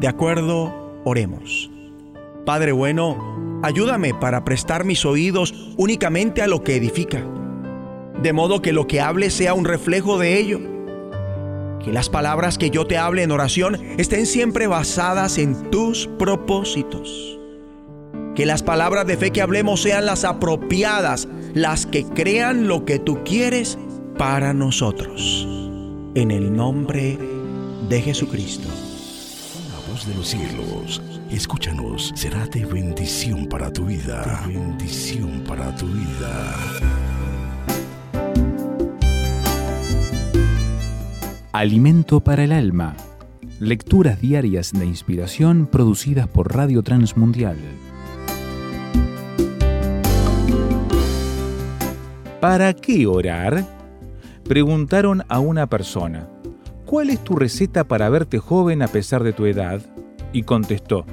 De 0.00 0.08
acuerdo, 0.08 1.00
oremos. 1.04 1.70
Padre 2.44 2.72
bueno, 2.72 3.60
ayúdame 3.62 4.12
para 4.12 4.44
prestar 4.44 4.84
mis 4.84 5.06
oídos 5.06 5.54
únicamente 5.78 6.42
a 6.42 6.46
lo 6.46 6.62
que 6.62 6.76
edifica. 6.76 7.24
de 8.22 8.32
modo 8.32 8.62
que 8.62 8.72
lo 8.72 8.86
que 8.86 9.00
hable 9.00 9.28
sea 9.30 9.54
un 9.54 9.64
reflejo 9.64 10.18
de 10.18 10.38
ello. 10.38 10.60
Que 11.84 11.92
las 11.92 12.08
palabras 12.08 12.56
que 12.56 12.70
yo 12.70 12.86
te 12.86 12.96
hable 12.96 13.22
en 13.22 13.30
oración 13.30 13.78
estén 13.98 14.24
siempre 14.26 14.66
basadas 14.66 15.36
en 15.36 15.70
tus 15.70 16.06
propósitos. 16.18 17.38
Que 18.34 18.46
las 18.46 18.64
palabras 18.64 19.06
de 19.06 19.16
fe 19.16 19.30
que 19.30 19.42
hablemos 19.42 19.82
sean 19.82 20.06
las 20.06 20.24
apropiadas, 20.24 21.28
las 21.54 21.86
que 21.86 22.04
crean 22.04 22.66
lo 22.66 22.84
que 22.84 22.98
tú 22.98 23.22
quieres 23.24 23.78
para 24.18 24.52
nosotros. 24.52 25.46
En 26.16 26.32
el 26.32 26.52
nombre 26.52 27.16
de 27.88 28.02
Jesucristo. 28.02 28.68
La 29.70 29.92
voz 29.92 30.06
de 30.06 30.14
los 30.14 30.26
cielos, 30.26 31.00
escúchanos, 31.30 32.12
será 32.16 32.46
de 32.48 32.64
bendición 32.64 33.46
para 33.46 33.72
tu 33.72 33.86
vida. 33.86 34.42
De 34.46 34.54
bendición 34.54 35.44
para 35.46 35.74
tu 35.76 35.86
vida. 35.86 36.56
Alimento 41.52 42.18
para 42.18 42.42
el 42.42 42.50
alma. 42.50 42.96
Lecturas 43.60 44.20
diarias 44.20 44.72
de 44.72 44.86
inspiración 44.86 45.68
producidas 45.70 46.26
por 46.26 46.52
Radio 46.52 46.82
Transmundial. 46.82 47.58
¿Para 52.44 52.74
qué 52.74 53.06
orar? 53.06 53.64
Preguntaron 54.46 55.22
a 55.30 55.40
una 55.40 55.66
persona, 55.66 56.28
¿cuál 56.84 57.08
es 57.08 57.24
tu 57.24 57.36
receta 57.36 57.84
para 57.84 58.10
verte 58.10 58.38
joven 58.38 58.82
a 58.82 58.88
pesar 58.88 59.22
de 59.24 59.32
tu 59.32 59.46
edad? 59.46 59.80
Y 60.30 60.42
contestó, 60.42 61.06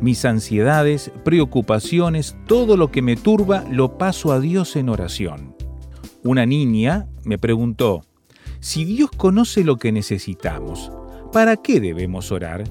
mis 0.00 0.24
ansiedades, 0.24 1.10
preocupaciones, 1.24 2.36
todo 2.46 2.76
lo 2.76 2.92
que 2.92 3.02
me 3.02 3.16
turba 3.16 3.64
lo 3.68 3.98
paso 3.98 4.30
a 4.30 4.38
Dios 4.38 4.76
en 4.76 4.88
oración. 4.88 5.56
Una 6.22 6.46
niña 6.46 7.08
me 7.24 7.38
preguntó, 7.38 8.02
si 8.60 8.84
Dios 8.84 9.10
conoce 9.10 9.64
lo 9.64 9.78
que 9.78 9.90
necesitamos, 9.90 10.92
¿para 11.32 11.56
qué 11.56 11.80
debemos 11.80 12.30
orar? 12.30 12.62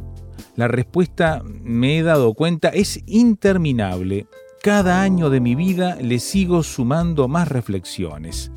La 0.56 0.70
respuesta, 0.70 1.44
me 1.44 2.00
he 2.00 2.04
dado 2.04 2.34
cuenta, 2.36 2.70
es 2.70 3.04
interminable. 3.06 4.28
Cada 4.62 5.02
año 5.02 5.30
de 5.30 5.40
mi 5.40 5.56
vida 5.56 5.98
le 6.02 6.20
sigo 6.20 6.64
sumando 6.64 7.28
más 7.28 7.48
reflexiones. 7.48 8.52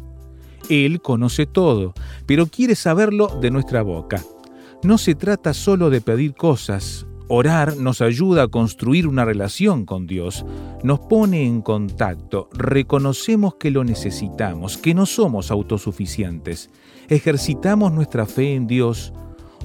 Él 0.69 1.01
conoce 1.03 1.47
todo, 1.47 1.95
pero 2.27 2.47
quiere 2.47 2.75
saberlo 2.75 3.29
de 3.41 3.51
nuestra 3.51 3.83
boca. 3.83 4.23
No 4.83 4.97
se 4.99 5.15
trata 5.15 5.53
solo 5.53 5.91
de 5.91 6.01
pedir 6.01 6.35
cosas. 6.35 7.07
Orar 7.29 7.77
nos 7.77 8.01
ayuda 8.01 8.45
a 8.45 8.49
construir 8.49 9.07
una 9.07 9.25
relación 9.25 9.85
con 9.85 10.07
Dios, 10.09 10.45
nos 10.83 10.99
pone 10.99 11.47
en 11.47 11.63
contacto, 11.63 12.49
reconocemos 12.53 13.55
que 13.55 13.71
lo 13.71 13.85
necesitamos, 13.85 14.79
que 14.79 14.95
no 14.95 15.07
somos 15.07 15.53
autosuficientes, 15.53 16.71
ejercitamos 17.09 17.93
nuestra 17.93 18.27
fe 18.27 18.55
en 18.55 18.67
Dios. 18.67 19.13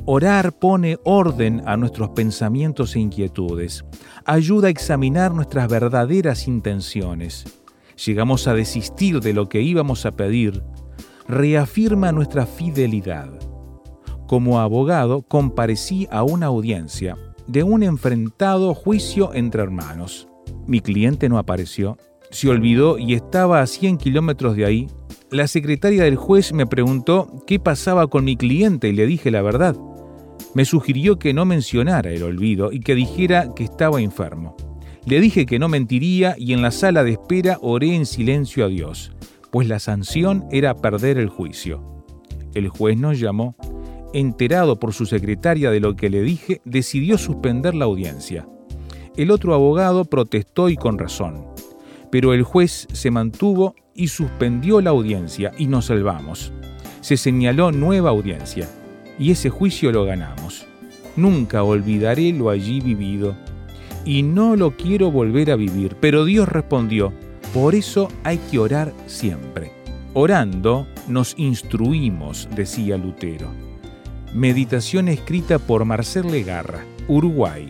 Orar 0.07 0.53
pone 0.53 0.99
orden 1.03 1.63
a 1.65 1.77
nuestros 1.77 2.09
pensamientos 2.09 2.95
e 2.95 2.99
inquietudes, 2.99 3.83
ayuda 4.23 4.67
a 4.67 4.69
examinar 4.69 5.33
nuestras 5.33 5.67
verdaderas 5.67 6.47
intenciones. 6.47 7.43
Llegamos 8.05 8.47
a 8.47 8.53
desistir 8.53 9.19
de 9.19 9.33
lo 9.33 9.49
que 9.49 9.63
íbamos 9.63 10.05
a 10.05 10.11
pedir, 10.11 10.61
reafirma 11.27 12.11
nuestra 12.11 12.45
fidelidad. 12.45 13.31
Como 14.27 14.59
abogado 14.59 15.23
comparecí 15.23 16.07
a 16.11 16.21
una 16.21 16.47
audiencia 16.47 17.17
de 17.47 17.63
un 17.63 17.81
enfrentado 17.81 18.75
juicio 18.75 19.33
entre 19.33 19.63
hermanos. 19.63 20.27
Mi 20.67 20.81
cliente 20.81 21.29
no 21.29 21.39
apareció, 21.39 21.97
se 22.29 22.47
olvidó 22.47 22.99
y 22.99 23.15
estaba 23.15 23.59
a 23.59 23.65
100 23.65 23.97
kilómetros 23.97 24.55
de 24.55 24.65
ahí. 24.65 24.87
La 25.31 25.47
secretaria 25.47 26.03
del 26.03 26.15
juez 26.15 26.53
me 26.53 26.67
preguntó 26.67 27.43
qué 27.47 27.59
pasaba 27.59 28.05
con 28.05 28.23
mi 28.23 28.37
cliente 28.37 28.89
y 28.89 28.93
le 28.93 29.07
dije 29.07 29.31
la 29.31 29.41
verdad. 29.41 29.75
Me 30.55 30.63
sugirió 30.63 31.19
que 31.19 31.33
no 31.33 31.43
mencionara 31.43 32.11
el 32.11 32.23
olvido 32.23 32.71
y 32.71 32.79
que 32.79 32.95
dijera 32.95 33.53
que 33.53 33.65
estaba 33.65 34.01
enfermo. 34.01 34.55
Le 35.05 35.19
dije 35.19 35.45
que 35.45 35.59
no 35.59 35.67
mentiría 35.67 36.33
y 36.37 36.53
en 36.53 36.61
la 36.61 36.71
sala 36.71 37.03
de 37.03 37.11
espera 37.11 37.59
oré 37.61 37.93
en 37.93 38.05
silencio 38.05 38.63
a 38.63 38.69
Dios, 38.69 39.11
pues 39.51 39.67
la 39.67 39.79
sanción 39.79 40.45
era 40.51 40.77
perder 40.77 41.17
el 41.17 41.27
juicio. 41.27 42.05
El 42.53 42.69
juez 42.69 42.97
nos 42.97 43.19
llamó 43.19 43.57
enterado 44.13 44.79
por 44.79 44.93
su 44.93 45.05
secretaria 45.05 45.71
de 45.71 45.81
lo 45.81 45.97
que 45.97 46.09
le 46.09 46.21
dije, 46.21 46.61
decidió 46.63 47.17
suspender 47.17 47.75
la 47.75 47.83
audiencia. 47.83 48.47
El 49.17 49.31
otro 49.31 49.53
abogado 49.53 50.05
protestó 50.05 50.69
y 50.69 50.77
con 50.77 50.97
razón, 50.97 51.47
pero 52.11 52.33
el 52.33 52.43
juez 52.43 52.87
se 52.93 53.11
mantuvo 53.11 53.75
y 53.93 54.07
suspendió 54.07 54.79
la 54.79 54.91
audiencia 54.91 55.51
y 55.57 55.67
nos 55.67 55.87
salvamos. 55.87 56.53
Se 57.01 57.17
señaló 57.17 57.73
nueva 57.73 58.11
audiencia 58.11 58.69
y 59.19 59.31
ese 59.31 59.49
juicio 59.49 59.91
lo 59.91 60.05
ganamos. 60.05 60.65
Nunca 61.15 61.63
olvidaré 61.63 62.33
lo 62.33 62.49
allí 62.49 62.81
vivido 62.81 63.35
y 64.03 64.21
no 64.23 64.55
lo 64.55 64.75
quiero 64.75 65.11
volver 65.11 65.51
a 65.51 65.55
vivir, 65.55 65.95
pero 65.99 66.25
Dios 66.25 66.47
respondió, 66.47 67.13
por 67.53 67.75
eso 67.75 68.09
hay 68.23 68.37
que 68.37 68.59
orar 68.59 68.93
siempre. 69.07 69.71
Orando 70.13 70.87
nos 71.07 71.33
instruimos, 71.37 72.47
decía 72.55 72.97
Lutero. 72.97 73.49
Meditación 74.33 75.07
escrita 75.07 75.59
por 75.59 75.85
Marcel 75.85 76.31
Legarra, 76.31 76.83
Uruguay. 77.07 77.69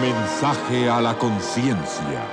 Un 0.00 0.06
mensaje 0.06 0.88
a 0.88 0.98
la 0.98 1.18
conciencia. 1.18 2.24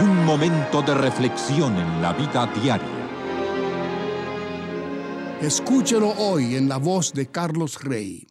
Un 0.00 0.24
momento 0.24 0.80
de 0.80 0.94
reflexión 0.94 1.76
en 1.76 2.00
la 2.00 2.12
vida 2.12 2.46
diaria. 2.46 2.86
Escúchelo 5.40 6.10
hoy 6.10 6.54
en 6.54 6.68
la 6.68 6.76
voz 6.76 7.12
de 7.12 7.26
Carlos 7.26 7.82
Rey. 7.82 8.28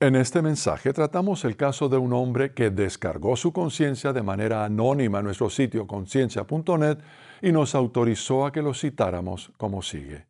En 0.00 0.16
este 0.16 0.42
mensaje 0.42 0.92
tratamos 0.92 1.44
el 1.44 1.56
caso 1.56 1.88
de 1.88 1.96
un 1.96 2.12
hombre 2.12 2.54
que 2.54 2.70
descargó 2.70 3.36
su 3.36 3.52
conciencia 3.52 4.12
de 4.12 4.22
manera 4.22 4.64
anónima 4.64 5.20
en 5.20 5.26
nuestro 5.26 5.48
sitio 5.48 5.86
conciencia.net 5.86 6.98
y 7.40 7.52
nos 7.52 7.76
autorizó 7.76 8.46
a 8.46 8.52
que 8.52 8.62
lo 8.62 8.74
citáramos 8.74 9.52
como 9.56 9.80
sigue. 9.80 10.26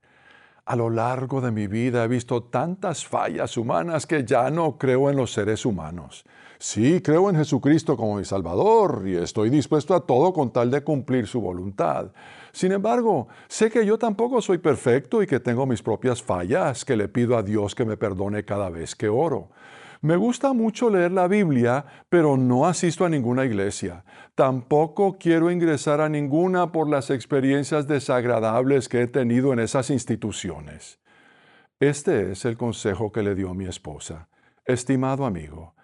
A 0.67 0.77
lo 0.77 0.91
largo 0.91 1.41
de 1.41 1.53
mi 1.53 1.69
vida 1.69 2.05
he 2.05 2.09
visto 2.09 2.43
tantas 2.43 3.07
fallas 3.07 3.57
humanas 3.57 4.07
que 4.07 4.25
ya 4.25 4.51
no 4.51 4.77
creo 4.77 5.09
en 5.09 5.17
los 5.17 5.33
seres 5.33 5.65
humanos. 5.65 6.27
Sí, 6.59 7.03
creo 7.03 7.29
en 7.29 7.37
Jesucristo 7.37 7.97
como 7.97 8.17
mi 8.17 8.25
Salvador 8.25 9.03
y 9.07 9.17
estoy 9.17 9.51
dispuesto 9.51 9.95
a 9.95 10.07
todo 10.07 10.33
con 10.33 10.51
tal 10.51 10.71
de 10.71 10.83
cumplir 10.83 11.27
su 11.27 11.41
voluntad. 11.41 12.13
Sin 12.53 12.73
embargo, 12.73 13.29
sé 13.47 13.71
que 13.71 13.85
yo 13.85 13.99
tampoco 13.99 14.41
soy 14.41 14.59
perfecto 14.59 15.23
y 15.23 15.27
que 15.27 15.39
tengo 15.39 15.67
mis 15.67 15.83
propias 15.83 16.23
fallas 16.23 16.85
que 16.85 16.97
le 16.97 17.09
pido 17.09 17.37
a 17.37 17.43
Dios 17.43 17.75
que 17.75 17.85
me 17.85 17.99
perdone 17.99 18.45
cada 18.45 18.71
vez 18.71 18.95
que 18.95 19.09
oro. 19.09 19.51
Me 20.01 20.17
gusta 20.17 20.53
mucho 20.55 20.89
leer 20.89 21.13
la 21.13 21.29
Biblia, 21.29 21.85
pero 22.09 22.37
no 22.37 22.67
asisto 22.67 23.05
a 23.05 23.09
ninguna 23.09 23.45
iglesia. 23.45 24.05
Tampoco 24.35 25.19
quiero 25.19 25.51
ingresar 25.51 26.01
a 26.01 26.09
ninguna 26.09 26.73
por 26.73 26.89
las 26.89 27.11
experiencias 27.11 27.87
desagradables 27.87 28.89
que 28.89 29.03
he 29.03 29.07
tenido 29.07 29.53
en 29.53 29.59
esas 29.59 29.91
instituciones. 29.91 31.01
Este 31.81 32.33
es 32.33 32.47
el 32.47 32.57
consejo 32.57 33.13
que 33.13 33.23
le 33.23 33.35
dio 33.35 33.53
mi 33.53 33.67
esposa. 33.67 34.29
Estimado 34.65 35.27
amigo, 35.27 35.75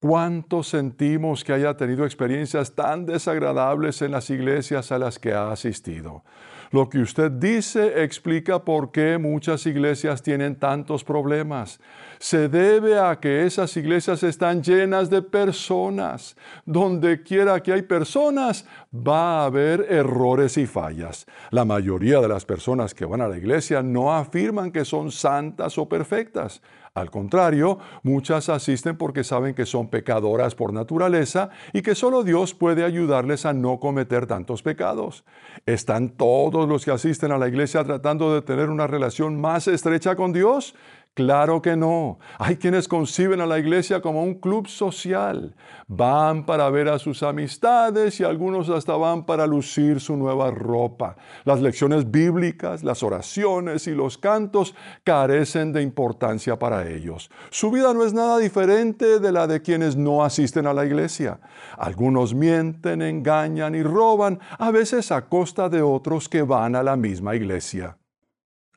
¿Cuánto 0.00 0.62
sentimos 0.62 1.42
que 1.42 1.52
haya 1.52 1.76
tenido 1.76 2.04
experiencias 2.04 2.72
tan 2.72 3.04
desagradables 3.04 4.00
en 4.00 4.12
las 4.12 4.30
iglesias 4.30 4.92
a 4.92 4.98
las 4.98 5.18
que 5.18 5.32
ha 5.32 5.50
asistido? 5.50 6.22
Lo 6.70 6.88
que 6.88 6.98
usted 6.98 7.32
dice 7.32 8.04
explica 8.04 8.64
por 8.64 8.92
qué 8.92 9.18
muchas 9.18 9.66
iglesias 9.66 10.22
tienen 10.22 10.54
tantos 10.54 11.02
problemas. 11.02 11.80
Se 12.20 12.48
debe 12.48 12.96
a 13.00 13.18
que 13.18 13.44
esas 13.44 13.76
iglesias 13.76 14.22
están 14.22 14.62
llenas 14.62 15.10
de 15.10 15.20
personas. 15.20 16.36
Donde 16.64 17.24
quiera 17.24 17.60
que 17.60 17.72
hay 17.72 17.82
personas, 17.82 18.66
va 18.94 19.40
a 19.40 19.46
haber 19.46 19.86
errores 19.88 20.58
y 20.58 20.66
fallas. 20.66 21.26
La 21.50 21.64
mayoría 21.64 22.20
de 22.20 22.28
las 22.28 22.44
personas 22.44 22.94
que 22.94 23.04
van 23.04 23.22
a 23.22 23.28
la 23.28 23.38
iglesia 23.38 23.82
no 23.82 24.14
afirman 24.14 24.70
que 24.70 24.84
son 24.84 25.10
santas 25.10 25.76
o 25.76 25.88
perfectas. 25.88 26.62
Al 26.94 27.10
contrario, 27.10 27.78
muchas 28.02 28.48
asisten 28.48 28.96
porque 28.96 29.24
saben 29.24 29.54
que 29.54 29.66
son 29.66 29.88
pecadoras 29.88 30.54
por 30.54 30.72
naturaleza 30.72 31.50
y 31.72 31.82
que 31.82 31.94
solo 31.94 32.24
Dios 32.24 32.54
puede 32.54 32.84
ayudarles 32.84 33.46
a 33.46 33.52
no 33.52 33.78
cometer 33.78 34.26
tantos 34.26 34.62
pecados. 34.62 35.24
¿Están 35.66 36.10
todos 36.10 36.68
los 36.68 36.84
que 36.84 36.90
asisten 36.90 37.32
a 37.32 37.38
la 37.38 37.48
iglesia 37.48 37.84
tratando 37.84 38.34
de 38.34 38.42
tener 38.42 38.70
una 38.70 38.86
relación 38.86 39.40
más 39.40 39.68
estrecha 39.68 40.16
con 40.16 40.32
Dios? 40.32 40.74
Claro 41.18 41.60
que 41.60 41.74
no. 41.74 42.20
Hay 42.38 42.58
quienes 42.58 42.86
conciben 42.86 43.40
a 43.40 43.46
la 43.46 43.58
iglesia 43.58 44.00
como 44.00 44.22
un 44.22 44.34
club 44.34 44.68
social. 44.68 45.56
Van 45.88 46.46
para 46.46 46.70
ver 46.70 46.88
a 46.88 47.00
sus 47.00 47.24
amistades 47.24 48.20
y 48.20 48.22
algunos 48.22 48.68
hasta 48.68 48.96
van 48.96 49.26
para 49.26 49.44
lucir 49.44 49.98
su 49.98 50.16
nueva 50.16 50.52
ropa. 50.52 51.16
Las 51.42 51.60
lecciones 51.60 52.08
bíblicas, 52.08 52.84
las 52.84 53.02
oraciones 53.02 53.88
y 53.88 53.96
los 53.96 54.16
cantos 54.16 54.76
carecen 55.02 55.72
de 55.72 55.82
importancia 55.82 56.56
para 56.56 56.88
ellos. 56.88 57.32
Su 57.50 57.72
vida 57.72 57.92
no 57.94 58.04
es 58.04 58.12
nada 58.12 58.38
diferente 58.38 59.18
de 59.18 59.32
la 59.32 59.48
de 59.48 59.60
quienes 59.60 59.96
no 59.96 60.22
asisten 60.22 60.68
a 60.68 60.72
la 60.72 60.86
iglesia. 60.86 61.40
Algunos 61.76 62.32
mienten, 62.32 63.02
engañan 63.02 63.74
y 63.74 63.82
roban, 63.82 64.38
a 64.56 64.70
veces 64.70 65.10
a 65.10 65.28
costa 65.28 65.68
de 65.68 65.82
otros 65.82 66.28
que 66.28 66.42
van 66.42 66.76
a 66.76 66.84
la 66.84 66.96
misma 66.96 67.34
iglesia. 67.34 67.96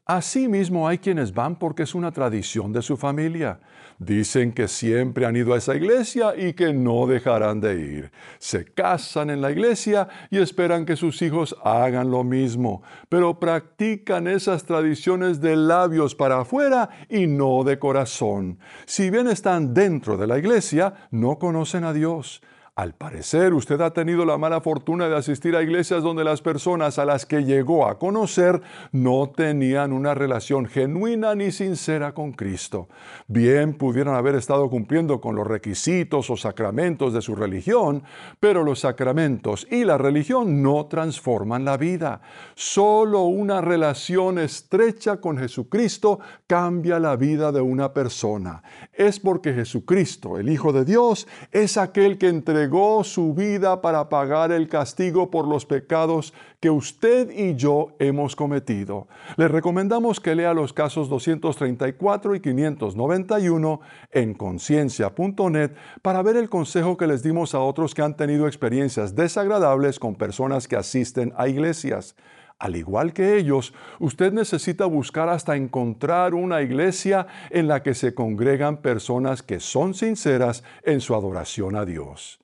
Asimismo 0.05 0.87
hay 0.87 0.97
quienes 0.97 1.33
van 1.33 1.57
porque 1.57 1.83
es 1.83 1.93
una 1.93 2.11
tradición 2.11 2.73
de 2.73 2.81
su 2.81 2.97
familia. 2.97 3.59
Dicen 3.99 4.51
que 4.51 4.67
siempre 4.67 5.27
han 5.27 5.35
ido 5.35 5.53
a 5.53 5.59
esa 5.59 5.75
iglesia 5.75 6.33
y 6.35 6.53
que 6.53 6.73
no 6.73 7.05
dejarán 7.05 7.61
de 7.61 7.79
ir. 7.79 8.11
Se 8.39 8.65
casan 8.65 9.29
en 9.29 9.41
la 9.41 9.51
iglesia 9.51 10.07
y 10.31 10.39
esperan 10.39 10.87
que 10.87 10.95
sus 10.95 11.21
hijos 11.21 11.55
hagan 11.63 12.09
lo 12.09 12.23
mismo, 12.23 12.81
pero 13.09 13.39
practican 13.39 14.27
esas 14.27 14.65
tradiciones 14.65 15.39
de 15.39 15.55
labios 15.55 16.15
para 16.15 16.39
afuera 16.39 16.89
y 17.07 17.27
no 17.27 17.63
de 17.63 17.77
corazón. 17.77 18.57
Si 18.87 19.11
bien 19.11 19.27
están 19.27 19.71
dentro 19.71 20.17
de 20.17 20.25
la 20.25 20.39
iglesia, 20.39 20.95
no 21.11 21.37
conocen 21.37 21.83
a 21.83 21.93
Dios. 21.93 22.41
Al 22.81 22.95
parecer, 22.95 23.53
usted 23.53 23.79
ha 23.81 23.93
tenido 23.93 24.25
la 24.25 24.39
mala 24.39 24.59
fortuna 24.59 25.07
de 25.07 25.15
asistir 25.15 25.55
a 25.55 25.61
iglesias 25.61 26.01
donde 26.01 26.23
las 26.23 26.41
personas 26.41 26.97
a 26.97 27.05
las 27.05 27.27
que 27.27 27.43
llegó 27.43 27.85
a 27.85 27.99
conocer 27.99 28.59
no 28.91 29.29
tenían 29.29 29.93
una 29.93 30.15
relación 30.15 30.65
genuina 30.65 31.35
ni 31.35 31.51
sincera 31.51 32.15
con 32.15 32.31
Cristo. 32.31 32.89
Bien 33.27 33.75
pudieron 33.75 34.15
haber 34.15 34.33
estado 34.33 34.67
cumpliendo 34.67 35.21
con 35.21 35.35
los 35.35 35.45
requisitos 35.45 36.31
o 36.31 36.37
sacramentos 36.37 37.13
de 37.13 37.21
su 37.21 37.35
religión, 37.35 38.01
pero 38.39 38.63
los 38.63 38.79
sacramentos 38.79 39.67
y 39.69 39.83
la 39.83 39.99
religión 39.99 40.63
no 40.63 40.87
transforman 40.87 41.63
la 41.63 41.77
vida. 41.77 42.21
Solo 42.55 43.25
una 43.25 43.61
relación 43.61 44.39
estrecha 44.39 45.17
con 45.17 45.37
Jesucristo 45.37 46.19
cambia 46.47 46.97
la 46.97 47.15
vida 47.15 47.51
de 47.51 47.61
una 47.61 47.93
persona. 47.93 48.63
Es 48.91 49.19
porque 49.19 49.53
Jesucristo, 49.53 50.39
el 50.39 50.49
Hijo 50.49 50.73
de 50.73 50.83
Dios, 50.83 51.27
es 51.51 51.77
aquel 51.77 52.17
que 52.17 52.29
entre 52.29 52.70
su 53.03 53.33
vida 53.33 53.81
para 53.81 54.07
pagar 54.07 54.51
el 54.53 54.69
castigo 54.69 55.29
por 55.29 55.45
los 55.45 55.65
pecados 55.65 56.33
que 56.61 56.69
usted 56.69 57.29
y 57.29 57.55
yo 57.55 57.89
hemos 57.99 58.33
cometido. 58.33 59.07
Le 59.35 59.49
recomendamos 59.49 60.21
que 60.21 60.35
lea 60.35 60.53
los 60.53 60.71
casos 60.71 61.09
234 61.09 62.35
y 62.35 62.39
591 62.39 63.81
en 64.11 64.33
conciencia.net 64.33 65.71
para 66.01 66.21
ver 66.21 66.37
el 66.37 66.49
consejo 66.49 66.95
que 66.95 67.07
les 67.07 67.23
dimos 67.23 67.53
a 67.53 67.59
otros 67.59 67.93
que 67.93 68.03
han 68.03 68.15
tenido 68.15 68.47
experiencias 68.47 69.15
desagradables 69.15 69.99
con 69.99 70.15
personas 70.15 70.69
que 70.69 70.77
asisten 70.77 71.33
a 71.35 71.49
iglesias. 71.49 72.15
Al 72.57 72.75
igual 72.75 73.11
que 73.11 73.37
ellos, 73.37 73.73
usted 73.99 74.31
necesita 74.31 74.85
buscar 74.85 75.27
hasta 75.27 75.57
encontrar 75.57 76.35
una 76.35 76.61
iglesia 76.61 77.27
en 77.49 77.67
la 77.67 77.83
que 77.83 77.95
se 77.95 78.13
congregan 78.13 78.77
personas 78.77 79.41
que 79.41 79.59
son 79.59 79.93
sinceras 79.93 80.63
en 80.83 81.01
su 81.01 81.15
adoración 81.15 81.75
a 81.75 81.85
Dios. 81.85 82.40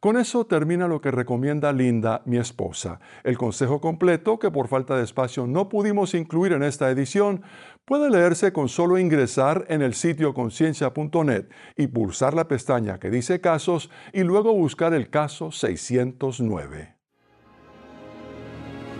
Con 0.00 0.16
eso 0.16 0.46
termina 0.46 0.86
lo 0.86 1.00
que 1.00 1.10
recomienda 1.10 1.72
Linda, 1.72 2.22
mi 2.24 2.36
esposa. 2.36 3.00
El 3.24 3.36
consejo 3.36 3.80
completo, 3.80 4.38
que 4.38 4.50
por 4.50 4.68
falta 4.68 4.96
de 4.96 5.02
espacio 5.02 5.46
no 5.46 5.68
pudimos 5.68 6.14
incluir 6.14 6.52
en 6.52 6.62
esta 6.62 6.88
edición, 6.90 7.42
puede 7.84 8.08
leerse 8.08 8.52
con 8.52 8.68
solo 8.68 8.98
ingresar 8.98 9.64
en 9.68 9.82
el 9.82 9.94
sitio 9.94 10.34
conciencia.net 10.34 11.46
y 11.76 11.88
pulsar 11.88 12.34
la 12.34 12.46
pestaña 12.46 12.98
que 13.00 13.10
dice 13.10 13.40
casos 13.40 13.90
y 14.12 14.22
luego 14.22 14.52
buscar 14.52 14.94
el 14.94 15.10
caso 15.10 15.50
609. 15.50 16.94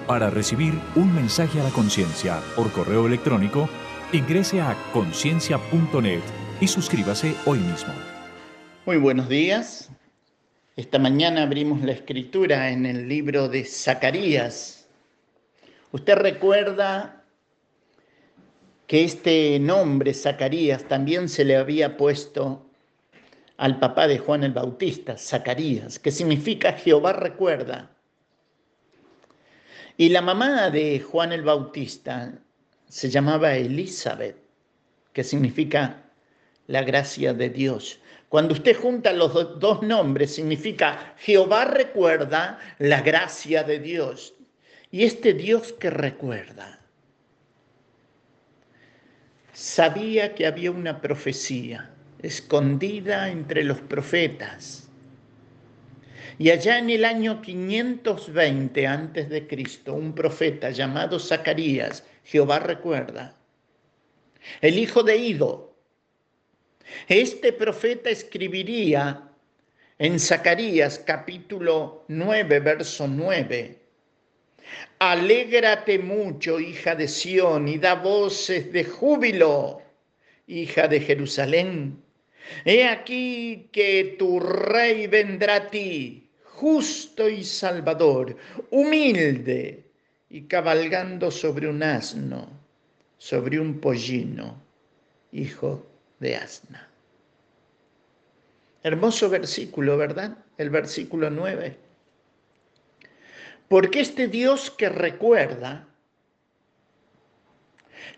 Para 0.09 0.31
recibir 0.31 0.73
un 0.97 1.15
mensaje 1.15 1.61
a 1.61 1.65
la 1.65 1.70
conciencia 1.70 2.41
por 2.57 2.73
correo 2.73 3.07
electrónico, 3.07 3.69
ingrese 4.12 4.61
a 4.61 4.75
conciencia.net 4.93 6.23
y 6.61 6.66
suscríbase 6.66 7.37
hoy 7.45 7.59
mismo. 7.59 7.93
Muy 8.87 8.97
buenos 8.97 9.29
días. 9.29 9.88
Esta 10.79 11.01
mañana 11.01 11.43
abrimos 11.43 11.83
la 11.83 11.91
escritura 11.91 12.71
en 12.71 12.87
el 12.87 13.09
libro 13.09 13.49
de 13.49 13.65
Zacarías. 13.65 14.87
Usted 15.91 16.15
recuerda 16.15 17.25
que 18.87 19.03
este 19.03 19.59
nombre, 19.59 20.15
Zacarías, 20.15 20.85
también 20.85 21.29
se 21.29 21.45
le 21.45 21.57
había 21.57 21.97
puesto 21.97 22.65
al 23.57 23.81
papá 23.81 24.07
de 24.07 24.19
Juan 24.19 24.45
el 24.45 24.53
Bautista, 24.53 25.19
Zacarías, 25.19 25.99
que 25.99 26.13
significa 26.13 26.75
Jehová 26.75 27.13
recuerda. 27.13 27.91
Y 29.97 30.11
la 30.11 30.23
mamá 30.23 30.71
de 30.71 31.01
Juan 31.01 31.33
el 31.33 31.43
Bautista 31.43 32.39
se 32.87 33.11
llamaba 33.11 33.57
Elizabeth, 33.57 34.37
que 35.13 35.25
significa 35.25 36.05
la 36.69 36.83
gracia 36.83 37.35
de 37.35 37.51
Dios. 37.51 38.01
Cuando 38.29 38.53
usted 38.53 38.77
junta 38.77 39.13
los 39.13 39.59
dos 39.59 39.83
nombres, 39.83 40.35
significa 40.35 41.15
Jehová 41.19 41.65
recuerda 41.65 42.59
la 42.79 43.01
gracia 43.01 43.63
de 43.65 43.79
Dios. 43.79 44.35
Y 44.91 45.05
este 45.05 45.33
Dios 45.35 45.73
que 45.73 45.91
recuerda 45.91 46.79
sabía 49.53 50.35
que 50.35 50.47
había 50.47 50.71
una 50.71 51.01
profecía 51.01 51.91
escondida 52.23 53.29
entre 53.29 53.65
los 53.65 53.81
profetas. 53.81 54.89
Y 56.39 56.51
allá 56.51 56.79
en 56.79 56.91
el 56.91 57.05
año 57.05 57.43
520 57.43 58.87
antes 58.87 59.29
de 59.29 59.47
Cristo, 59.49 59.95
un 59.95 60.15
profeta 60.15 60.71
llamado 60.71 61.19
Zacarías, 61.19 62.05
Jehová 62.25 62.61
recuerda, 62.61 63.35
el 64.61 64.79
hijo 64.79 65.03
de 65.03 65.17
Ido, 65.17 65.68
este 67.09 67.52
profeta 67.52 68.10
escribiría 68.10 69.28
en 69.98 70.20
Zacarías 70.20 70.98
capítulo 71.01 72.05
9, 72.09 72.60
verso 72.60 73.09
9. 73.09 73.78
Alégrate 74.98 75.98
mucho, 75.98 76.60
hija 76.60 76.94
de 76.94 77.09
Sión, 77.09 77.69
y 77.69 77.78
da 77.78 77.94
voces 77.94 78.73
de 78.73 78.85
júbilo, 78.85 79.82
hija 80.47 80.86
de 80.89 81.01
Jerusalén. 81.01 82.02
He 82.65 82.85
aquí 82.85 83.69
que 83.73 84.16
tu 84.19 84.40
rey 84.40 85.06
vendrá 85.06 85.56
a 85.56 85.70
ti, 85.70 86.28
justo 86.44 87.28
y 87.28 87.44
salvador, 87.44 88.36
humilde 88.70 89.85
y 90.31 90.43
cabalgando 90.43 91.31
sobre 91.31 91.69
un 91.69 91.82
asno, 91.82 92.48
sobre 93.19 93.59
un 93.59 93.81
pollino, 93.81 94.62
hijo 95.32 95.86
de 96.20 96.36
asna. 96.36 96.89
Hermoso 98.82 99.28
versículo, 99.28 99.97
¿verdad? 99.97 100.39
El 100.57 100.70
versículo 100.70 101.31
9. 101.31 101.77
Porque 103.69 104.01
este 104.01 104.28
Dios 104.28 104.70
que 104.70 104.89
recuerda 104.89 105.86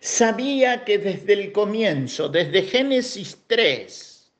sabía 0.00 0.84
que 0.84 0.98
desde 0.98 1.32
el 1.32 1.52
comienzo, 1.52 2.28
desde 2.28 2.62
Génesis 2.62 3.38
3, 3.46 4.32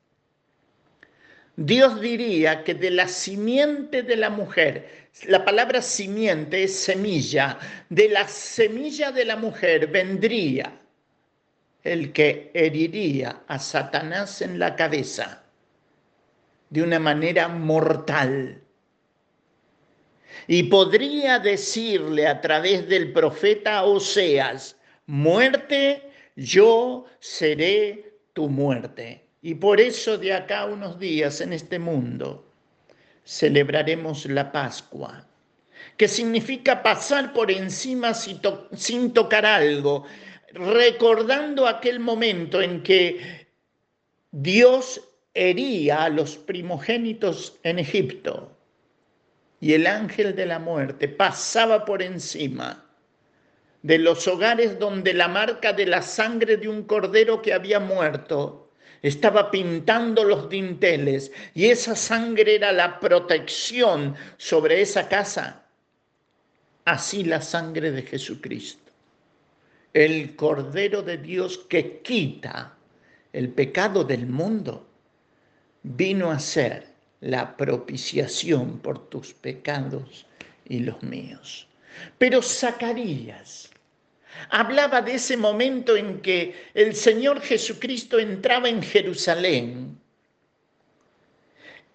Dios 1.57 1.99
diría 1.99 2.63
que 2.63 2.73
de 2.73 2.91
la 2.91 3.07
simiente 3.07 4.03
de 4.03 4.15
la 4.15 4.29
mujer, 4.29 5.09
la 5.27 5.43
palabra 5.43 5.81
simiente 5.81 6.63
es 6.63 6.75
semilla, 6.75 7.59
de 7.89 8.09
la 8.09 8.27
semilla 8.27 9.11
de 9.11 9.25
la 9.25 9.35
mujer 9.35 9.87
vendría 9.87 10.80
el 11.83 12.13
que 12.13 12.51
heriría 12.53 13.43
a 13.47 13.59
Satanás 13.59 14.41
en 14.41 14.59
la 14.59 14.75
cabeza 14.75 15.43
de 16.69 16.83
una 16.83 16.99
manera 16.99 17.47
mortal. 17.47 18.61
y 20.47 20.63
podría 20.63 21.39
decirle 21.39 22.25
a 22.25 22.39
través 22.41 22.87
del 22.87 23.11
profeta 23.11 23.83
Oseas, 23.83 24.77
muerte, 25.05 26.09
yo 26.35 27.05
seré 27.19 28.15
tu 28.33 28.47
muerte. 28.49 29.25
Y 29.41 29.55
por 29.55 29.81
eso 29.81 30.17
de 30.17 30.33
acá 30.33 30.65
unos 30.65 30.99
días 30.99 31.41
en 31.41 31.53
este 31.53 31.79
mundo 31.79 32.45
celebraremos 33.23 34.25
la 34.25 34.51
Pascua, 34.51 35.27
que 35.97 36.07
significa 36.07 36.81
pasar 36.81 37.33
por 37.33 37.51
encima 37.51 38.13
sin 38.13 39.13
tocar 39.13 39.45
algo, 39.45 40.05
recordando 40.53 41.67
aquel 41.67 41.99
momento 41.99 42.61
en 42.61 42.83
que 42.83 43.47
Dios 44.31 45.01
hería 45.33 46.03
a 46.03 46.09
los 46.09 46.37
primogénitos 46.37 47.57
en 47.63 47.79
Egipto 47.79 48.57
y 49.59 49.73
el 49.73 49.87
ángel 49.87 50.35
de 50.35 50.45
la 50.45 50.59
muerte 50.59 51.07
pasaba 51.07 51.85
por 51.85 52.01
encima 52.01 52.85
de 53.81 53.97
los 53.97 54.27
hogares 54.27 54.77
donde 54.77 55.13
la 55.13 55.27
marca 55.27 55.73
de 55.73 55.85
la 55.85 56.01
sangre 56.01 56.57
de 56.57 56.67
un 56.67 56.83
cordero 56.83 57.41
que 57.41 57.53
había 57.53 57.79
muerto 57.79 58.71
estaba 59.01 59.49
pintando 59.49 60.23
los 60.23 60.49
dinteles 60.49 61.31
y 61.55 61.67
esa 61.67 61.95
sangre 61.95 62.55
era 62.55 62.71
la 62.71 62.99
protección 62.99 64.15
sobre 64.37 64.81
esa 64.81 65.07
casa. 65.07 65.65
Así 66.85 67.23
la 67.23 67.41
sangre 67.41 67.91
de 67.91 68.03
Jesucristo, 68.03 68.80
el 69.93 70.35
cordero 70.35 71.01
de 71.01 71.17
Dios 71.17 71.57
que 71.69 71.99
quita 71.99 72.75
el 73.33 73.49
pecado 73.49 74.03
del 74.03 74.27
mundo, 74.27 74.87
vino 75.83 76.31
a 76.31 76.39
ser 76.39 76.87
la 77.21 77.55
propiciación 77.55 78.79
por 78.79 79.09
tus 79.09 79.33
pecados 79.33 80.25
y 80.65 80.79
los 80.79 81.01
míos. 81.03 81.67
Pero 82.17 82.41
Zacarías 82.41 83.69
hablaba 84.49 85.01
de 85.01 85.15
ese 85.15 85.37
momento 85.37 85.95
en 85.95 86.21
que 86.21 86.55
el 86.73 86.95
Señor 86.95 87.41
Jesucristo 87.41 88.19
entraba 88.19 88.69
en 88.69 88.81
Jerusalén 88.81 90.00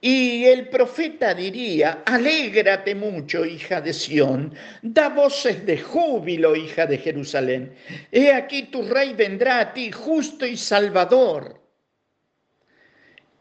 y 0.01 0.45
el 0.45 0.69
profeta 0.69 1.35
diría, 1.35 2.03
alégrate 2.05 2.95
mucho, 2.95 3.45
hija 3.45 3.81
de 3.81 3.93
Sión, 3.93 4.55
da 4.83 5.09
voces 5.09 5.65
de 5.67 5.79
júbilo, 5.79 6.55
hija 6.55 6.87
de 6.87 6.99
Jerusalén. 6.99 7.75
He 8.13 8.33
aquí 8.33 8.65
tu 8.65 8.83
rey 8.83 9.15
vendrá 9.15 9.61
a 9.61 9.73
ti, 9.73 9.91
justo 9.91 10.47
y 10.47 10.57
salvador. 10.57 11.61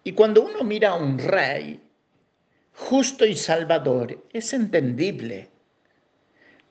Y 0.04 0.14
cuando 0.14 0.44
uno 0.46 0.64
mira 0.64 0.92
a 0.92 0.96
un 0.96 1.18
rey, 1.20 1.82
justo 2.74 3.26
y 3.26 3.36
salvador, 3.36 4.26
es 4.32 4.54
entendible. 4.54 5.50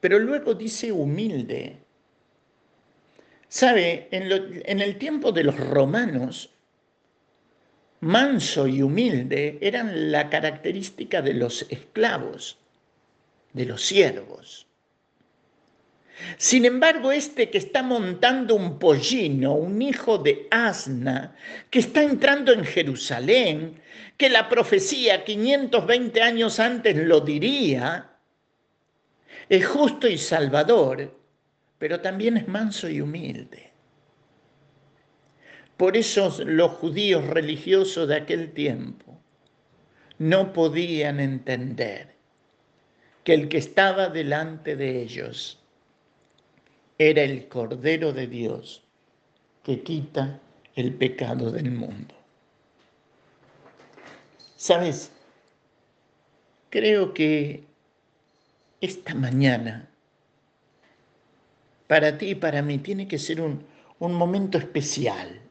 Pero 0.00 0.18
luego 0.18 0.54
dice 0.54 0.92
humilde. 0.92 1.78
¿Sabe? 3.48 4.08
En, 4.10 4.28
lo- 4.28 4.48
en 4.64 4.80
el 4.80 4.98
tiempo 4.98 5.30
de 5.32 5.44
los 5.44 5.56
romanos, 5.58 6.53
manso 8.04 8.66
y 8.66 8.82
humilde 8.82 9.58
eran 9.60 10.12
la 10.12 10.28
característica 10.28 11.22
de 11.22 11.34
los 11.34 11.66
esclavos, 11.70 12.58
de 13.52 13.64
los 13.64 13.82
siervos. 13.82 14.66
Sin 16.36 16.64
embargo, 16.64 17.10
este 17.10 17.50
que 17.50 17.58
está 17.58 17.82
montando 17.82 18.54
un 18.54 18.78
pollino, 18.78 19.54
un 19.54 19.82
hijo 19.82 20.18
de 20.18 20.46
asna, 20.50 21.34
que 21.70 21.80
está 21.80 22.02
entrando 22.02 22.52
en 22.52 22.64
Jerusalén, 22.64 23.80
que 24.16 24.28
la 24.28 24.48
profecía 24.48 25.24
520 25.24 26.22
años 26.22 26.60
antes 26.60 26.96
lo 26.96 27.20
diría, 27.20 28.10
es 29.48 29.66
justo 29.66 30.08
y 30.08 30.18
salvador, 30.18 31.18
pero 31.78 32.00
también 32.00 32.36
es 32.36 32.46
manso 32.46 32.88
y 32.88 33.00
humilde. 33.00 33.73
Por 35.76 35.96
eso 35.96 36.32
los 36.44 36.70
judíos 36.72 37.26
religiosos 37.26 38.08
de 38.08 38.16
aquel 38.16 38.52
tiempo 38.52 39.18
no 40.18 40.52
podían 40.52 41.18
entender 41.18 42.14
que 43.24 43.34
el 43.34 43.48
que 43.48 43.58
estaba 43.58 44.08
delante 44.08 44.76
de 44.76 45.02
ellos 45.02 45.58
era 46.98 47.22
el 47.22 47.48
Cordero 47.48 48.12
de 48.12 48.28
Dios 48.28 48.82
que 49.64 49.82
quita 49.82 50.38
el 50.76 50.94
pecado 50.94 51.50
del 51.50 51.72
mundo. 51.72 52.14
¿Sabes? 54.56 55.10
Creo 56.70 57.12
que 57.12 57.64
esta 58.80 59.14
mañana, 59.14 59.88
para 61.88 62.16
ti 62.16 62.30
y 62.30 62.34
para 62.34 62.62
mí, 62.62 62.78
tiene 62.78 63.08
que 63.08 63.18
ser 63.18 63.40
un, 63.40 63.64
un 63.98 64.14
momento 64.14 64.58
especial 64.58 65.43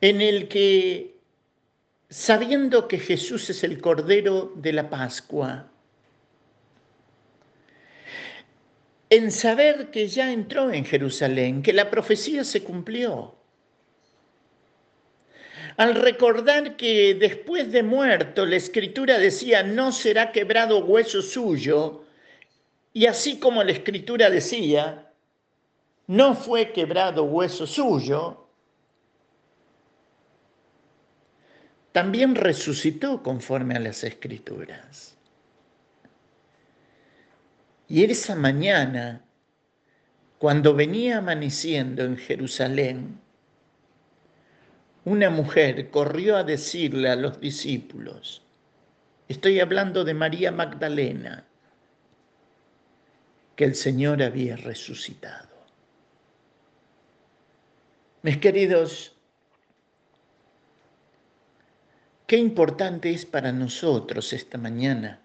en 0.00 0.20
el 0.20 0.48
que, 0.48 1.16
sabiendo 2.08 2.88
que 2.88 2.98
Jesús 2.98 3.50
es 3.50 3.62
el 3.64 3.80
Cordero 3.80 4.52
de 4.56 4.72
la 4.72 4.90
Pascua, 4.90 5.70
en 9.10 9.30
saber 9.32 9.90
que 9.90 10.06
ya 10.06 10.32
entró 10.32 10.72
en 10.72 10.84
Jerusalén, 10.84 11.62
que 11.62 11.72
la 11.72 11.90
profecía 11.90 12.44
se 12.44 12.62
cumplió, 12.62 13.34
al 15.76 15.94
recordar 15.94 16.76
que 16.76 17.14
después 17.14 17.72
de 17.72 17.82
muerto 17.82 18.44
la 18.46 18.56
escritura 18.56 19.18
decía, 19.18 19.62
no 19.62 19.92
será 19.92 20.30
quebrado 20.30 20.84
hueso 20.84 21.22
suyo, 21.22 22.04
y 22.92 23.06
así 23.06 23.38
como 23.38 23.64
la 23.64 23.72
escritura 23.72 24.30
decía, 24.30 25.12
no 26.06 26.34
fue 26.34 26.72
quebrado 26.72 27.24
hueso 27.24 27.66
suyo, 27.66 28.49
también 31.92 32.34
resucitó 32.34 33.22
conforme 33.22 33.74
a 33.76 33.80
las 33.80 34.04
escrituras. 34.04 35.16
Y 37.88 38.04
esa 38.04 38.36
mañana, 38.36 39.24
cuando 40.38 40.74
venía 40.74 41.18
amaneciendo 41.18 42.04
en 42.04 42.16
Jerusalén, 42.16 43.20
una 45.04 45.30
mujer 45.30 45.90
corrió 45.90 46.36
a 46.36 46.44
decirle 46.44 47.08
a 47.08 47.16
los 47.16 47.40
discípulos, 47.40 48.42
estoy 49.28 49.58
hablando 49.58 50.04
de 50.04 50.14
María 50.14 50.52
Magdalena, 50.52 51.44
que 53.56 53.64
el 53.64 53.74
Señor 53.74 54.22
había 54.22 54.56
resucitado. 54.56 55.48
Mis 58.22 58.36
queridos, 58.36 59.16
qué 62.30 62.36
importante 62.36 63.10
es 63.10 63.26
para 63.26 63.50
nosotros 63.50 64.32
esta 64.32 64.56
mañana 64.56 65.20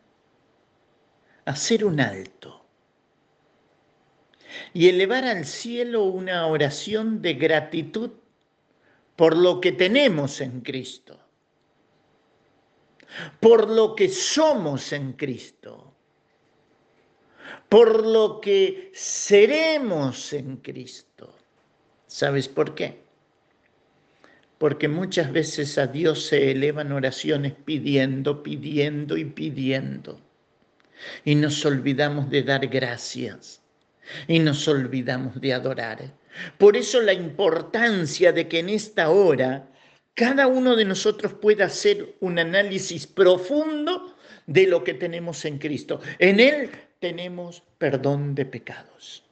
hacer 1.45 1.85
un 1.85 1.99
alto 1.99 2.65
y 4.73 4.89
elevar 4.89 5.23
al 5.25 5.45
cielo 5.45 6.05
una 6.05 6.47
oración 6.47 7.21
de 7.21 7.35
gratitud 7.35 8.09
por 9.15 9.37
lo 9.37 9.61
que 9.61 9.71
tenemos 9.71 10.41
en 10.41 10.61
Cristo, 10.61 11.19
por 13.39 13.69
lo 13.69 13.93
que 13.95 14.09
somos 14.09 14.91
en 14.91 15.13
Cristo, 15.13 15.93
por 17.69 18.03
lo 18.03 18.41
que 18.41 18.91
seremos 18.95 20.33
en 20.33 20.57
Cristo. 20.57 21.35
¿Sabes 22.07 22.47
por 22.47 22.73
qué? 22.73 23.04
Porque 24.57 24.87
muchas 24.87 25.31
veces 25.31 25.77
a 25.77 25.87
Dios 25.87 26.27
se 26.27 26.51
elevan 26.51 26.91
oraciones 26.91 27.53
pidiendo, 27.53 28.41
pidiendo 28.41 29.17
y 29.17 29.25
pidiendo. 29.25 30.19
Y 31.23 31.35
nos 31.35 31.65
olvidamos 31.65 32.29
de 32.29 32.43
dar 32.43 32.67
gracias. 32.67 33.61
Y 34.27 34.39
nos 34.39 34.67
olvidamos 34.67 35.39
de 35.41 35.53
adorar. 35.53 36.13
Por 36.57 36.77
eso 36.77 37.01
la 37.01 37.13
importancia 37.13 38.31
de 38.31 38.47
que 38.47 38.59
en 38.59 38.69
esta 38.69 39.09
hora 39.09 39.67
cada 40.15 40.47
uno 40.47 40.77
de 40.77 40.85
nosotros 40.85 41.33
pueda 41.33 41.65
hacer 41.65 42.15
un 42.21 42.39
análisis 42.39 43.05
profundo 43.05 44.15
de 44.47 44.65
lo 44.65 44.83
que 44.83 44.93
tenemos 44.93 45.43
en 45.43 45.57
Cristo. 45.57 45.99
En 46.19 46.39
Él 46.39 46.69
tenemos 46.99 47.63
perdón 47.77 48.33
de 48.33 48.45
pecados. 48.45 49.24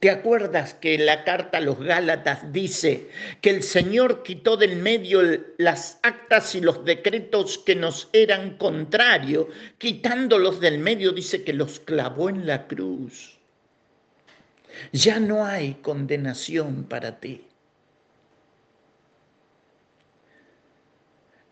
¿Te 0.00 0.08
acuerdas 0.08 0.72
que 0.72 0.96
la 0.96 1.24
carta 1.24 1.58
a 1.58 1.60
los 1.60 1.78
Gálatas 1.78 2.50
dice 2.54 3.10
que 3.42 3.50
el 3.50 3.62
Señor 3.62 4.22
quitó 4.22 4.56
del 4.56 4.76
medio 4.76 5.20
las 5.58 5.98
actas 6.02 6.54
y 6.54 6.62
los 6.62 6.86
decretos 6.86 7.58
que 7.58 7.76
nos 7.76 8.08
eran 8.14 8.56
contrarios? 8.56 9.48
Quitándolos 9.76 10.58
del 10.58 10.78
medio 10.78 11.12
dice 11.12 11.44
que 11.44 11.52
los 11.52 11.80
clavó 11.80 12.30
en 12.30 12.46
la 12.46 12.66
cruz. 12.66 13.36
Ya 14.90 15.20
no 15.20 15.44
hay 15.44 15.74
condenación 15.82 16.84
para 16.84 17.20
ti. 17.20 17.44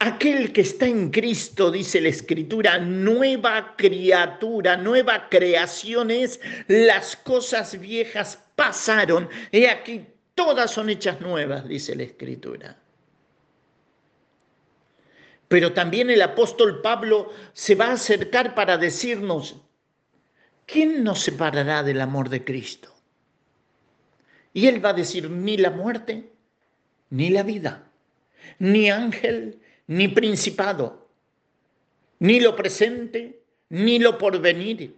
Aquel 0.00 0.52
que 0.52 0.60
está 0.60 0.86
en 0.86 1.10
Cristo, 1.10 1.72
dice 1.72 2.00
la 2.00 2.10
Escritura, 2.10 2.78
nueva 2.78 3.74
criatura, 3.76 4.76
nueva 4.76 5.28
creación 5.28 6.12
es, 6.12 6.40
las 6.68 7.16
cosas 7.16 7.78
viejas 7.80 8.40
pasaron, 8.54 9.28
he 9.50 9.68
aquí 9.68 10.06
todas 10.36 10.70
son 10.70 10.88
hechas 10.88 11.20
nuevas, 11.20 11.66
dice 11.66 11.96
la 11.96 12.04
Escritura. 12.04 12.76
Pero 15.48 15.72
también 15.72 16.10
el 16.10 16.22
apóstol 16.22 16.80
Pablo 16.80 17.32
se 17.52 17.74
va 17.74 17.86
a 17.86 17.92
acercar 17.92 18.54
para 18.54 18.78
decirnos, 18.78 19.56
¿quién 20.66 21.02
nos 21.02 21.22
separará 21.22 21.82
del 21.82 22.00
amor 22.00 22.28
de 22.28 22.44
Cristo? 22.44 22.94
Y 24.52 24.68
él 24.68 24.84
va 24.84 24.90
a 24.90 24.94
decir, 24.94 25.28
ni 25.28 25.56
la 25.56 25.70
muerte, 25.70 26.30
ni 27.10 27.30
la 27.30 27.42
vida, 27.42 27.90
ni 28.58 28.90
ángel, 28.90 29.60
ni 29.89 30.09
principado, 30.09 31.09
ni 32.20 32.40
lo 32.40 32.55
presente, 32.55 33.43
ni 33.70 33.98
lo 33.98 34.16
porvenir, 34.16 34.94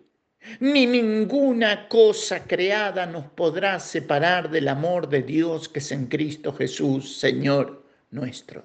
ni 0.58 0.86
ninguna 0.86 1.88
cosa 1.88 2.44
creada 2.44 3.06
nos 3.06 3.26
podrá 3.26 3.78
separar 3.78 4.50
del 4.50 4.68
amor 4.68 5.08
de 5.08 5.22
Dios 5.22 5.68
que 5.68 5.78
es 5.78 5.92
en 5.92 6.06
Cristo 6.06 6.52
Jesús, 6.52 7.18
Señor 7.18 7.84
nuestro. 8.10 8.64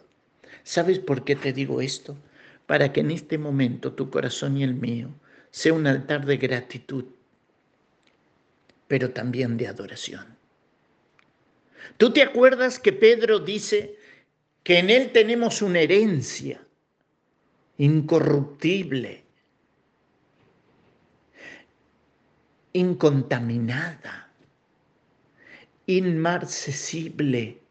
¿Sabes 0.64 1.00
por 1.00 1.24
qué 1.24 1.36
te 1.36 1.54
digo 1.54 1.82
esto? 1.82 2.18
Para 2.66 2.92
que 2.92 3.02
en 3.02 3.12
este 3.12 3.38
momento 3.38 3.94
tu 3.94 4.10
corazón 4.10 4.58
y 4.58 4.64
el 4.64 4.74
mío 4.74 5.10
sea 5.52 5.74
un 5.74 5.86
altar 5.86 6.26
de 6.26 6.38
gratitud, 6.38 7.06
pero 8.88 9.12
también 9.12 9.58
de 9.58 9.68
adoración. 9.68 10.26
¿Tú 11.98 12.12
te 12.12 12.24
acuerdas 12.24 12.80
que 12.80 12.94
Pedro 12.94 13.40
dice 13.40 13.96
que 14.66 14.80
en 14.80 14.90
él 14.90 15.12
tenemos 15.12 15.62
una 15.62 15.80
herencia 15.80 16.60
incorruptible, 17.78 19.24
incontaminada, 22.74 24.34
inmarcesible, 25.86 27.62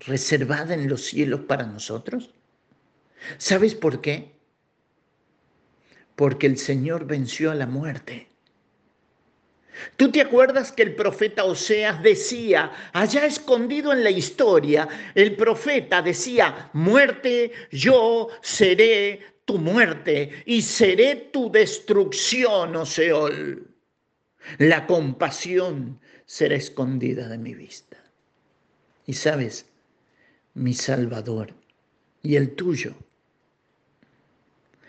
reservada 0.00 0.74
en 0.74 0.88
los 0.88 1.04
cielos 1.04 1.42
para 1.42 1.64
nosotros? 1.64 2.34
¿Sabes 3.38 3.76
por 3.76 4.00
qué? 4.00 4.32
Porque 6.16 6.48
el 6.48 6.58
Señor 6.58 7.06
venció 7.06 7.52
a 7.52 7.54
la 7.54 7.66
muerte. 7.66 8.28
¿Tú 9.96 10.10
te 10.10 10.20
acuerdas 10.20 10.72
que 10.72 10.82
el 10.82 10.94
profeta 10.94 11.44
Oseas 11.44 12.02
decía, 12.02 12.72
allá 12.92 13.26
escondido 13.26 13.92
en 13.92 14.04
la 14.04 14.10
historia, 14.10 14.88
el 15.14 15.36
profeta 15.36 16.02
decía, 16.02 16.70
muerte, 16.72 17.52
yo 17.70 18.28
seré 18.42 19.20
tu 19.44 19.58
muerte 19.58 20.42
y 20.46 20.62
seré 20.62 21.30
tu 21.32 21.50
destrucción, 21.50 22.76
oh 22.76 22.86
Seol. 22.86 23.66
La 24.58 24.86
compasión 24.86 26.00
será 26.24 26.56
escondida 26.56 27.28
de 27.28 27.38
mi 27.38 27.54
vista. 27.54 27.96
Y 29.06 29.12
sabes, 29.12 29.66
mi 30.54 30.74
Salvador 30.74 31.52
y 32.22 32.36
el 32.36 32.54
tuyo 32.54 32.94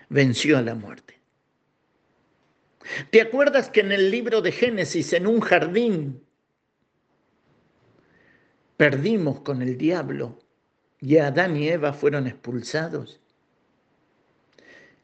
venció 0.09 0.57
a 0.57 0.61
la 0.61 0.73
muerte. 0.73 1.16
¿Te 3.11 3.22
acuerdas 3.22 3.69
que 3.69 3.81
en 3.81 3.91
el 3.91 4.11
libro 4.11 4.41
de 4.41 4.51
Génesis, 4.51 5.14
en 5.14 5.27
un 5.27 5.39
jardín, 5.41 6.23
perdimos 8.77 9.41
con 9.41 9.61
el 9.61 9.77
diablo 9.77 10.39
y 10.99 11.18
Adán 11.18 11.57
y 11.57 11.69
Eva 11.69 11.93
fueron 11.93 12.27
expulsados? 12.27 13.19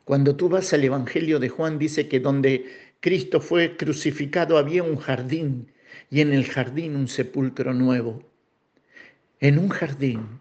Cuando 0.05 0.35
tú 0.35 0.49
vas 0.49 0.73
al 0.73 0.84
Evangelio 0.84 1.39
de 1.39 1.49
Juan, 1.49 1.80
dice 1.80 2.07
que 2.07 2.19
donde 2.19 2.93
Cristo 2.99 3.39
fue 3.39 3.77
crucificado 3.77 4.57
había 4.57 4.84
un 4.84 4.97
jardín 4.97 5.72
y 6.10 6.22
en 6.22 6.34
el 6.34 6.45
jardín 6.45 6.95
un 6.95 7.07
sepulcro 7.07 7.73
nuevo. 7.73 8.22
En 9.39 9.60
un 9.60 9.69
jardín, 9.69 10.39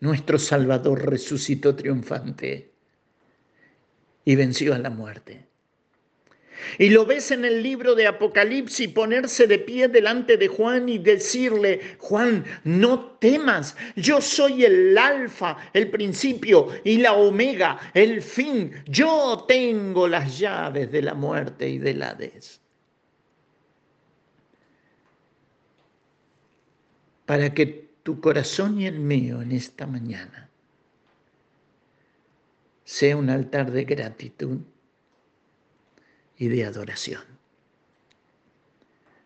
nuestro 0.00 0.38
Salvador 0.38 1.08
resucitó 1.08 1.74
triunfante 1.74 2.72
y 4.24 4.36
venció 4.36 4.74
a 4.74 4.78
la 4.78 4.90
muerte. 4.90 5.48
Y 6.78 6.90
lo 6.90 7.06
ves 7.06 7.30
en 7.30 7.44
el 7.44 7.62
libro 7.62 7.94
de 7.94 8.06
Apocalipsis 8.06 8.88
ponerse 8.88 9.46
de 9.46 9.58
pie 9.58 9.88
delante 9.88 10.36
de 10.36 10.48
Juan 10.48 10.88
y 10.88 10.98
decirle, 10.98 11.80
Juan, 11.98 12.44
no 12.64 13.16
temas, 13.18 13.76
yo 13.96 14.20
soy 14.20 14.64
el 14.64 14.96
alfa, 14.96 15.56
el 15.72 15.90
principio 15.90 16.68
y 16.84 16.98
la 16.98 17.14
omega, 17.14 17.78
el 17.94 18.22
fin, 18.22 18.72
yo 18.86 19.44
tengo 19.48 20.08
las 20.08 20.38
llaves 20.38 20.90
de 20.90 21.02
la 21.02 21.14
muerte 21.14 21.68
y 21.68 21.78
del 21.78 22.02
Hades. 22.02 22.60
Para 27.26 27.52
que 27.52 27.88
tu 28.02 28.20
corazón 28.20 28.80
y 28.80 28.86
el 28.86 28.98
mío 28.98 29.42
en 29.42 29.52
esta 29.52 29.86
mañana 29.86 30.48
sea 32.84 33.18
un 33.18 33.28
altar 33.28 33.70
de 33.70 33.84
gratitud 33.84 34.60
y 36.38 36.48
de 36.48 36.64
adoración. 36.64 37.22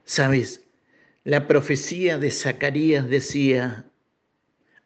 Sabes, 0.04 0.62
la 1.24 1.46
profecía 1.46 2.18
de 2.18 2.30
Zacarías 2.30 3.08
decía, 3.08 3.84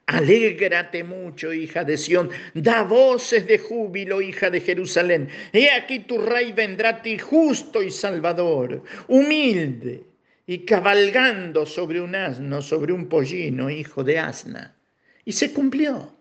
Alégrate 0.07 1.03
mucho, 1.03 1.53
hija 1.53 1.83
de 1.83 1.97
Sión, 1.97 2.31
da 2.55 2.85
voces 2.85 3.45
de 3.47 3.59
júbilo, 3.59 4.23
hija 4.23 4.51
de 4.51 4.61
Jerusalén. 4.61 5.29
He 5.53 5.69
aquí 5.71 6.01
tu 6.01 6.19
rey 6.19 6.53
vendrá 6.53 6.91
a 6.91 7.03
ti 7.03 7.19
justo 7.19 7.83
y 7.83 7.91
salvador, 7.91 8.85
humilde 9.09 10.05
y 10.47 10.59
cabalgando 10.61 11.67
sobre 11.67 12.01
un 12.01 12.15
asno, 12.15 12.63
sobre 12.63 12.93
un 12.93 13.09
pollino, 13.09 13.69
hijo 13.69 14.05
de 14.05 14.21
asna. 14.21 14.77
Y 15.25 15.33
se 15.33 15.53
cumplió. 15.53 16.15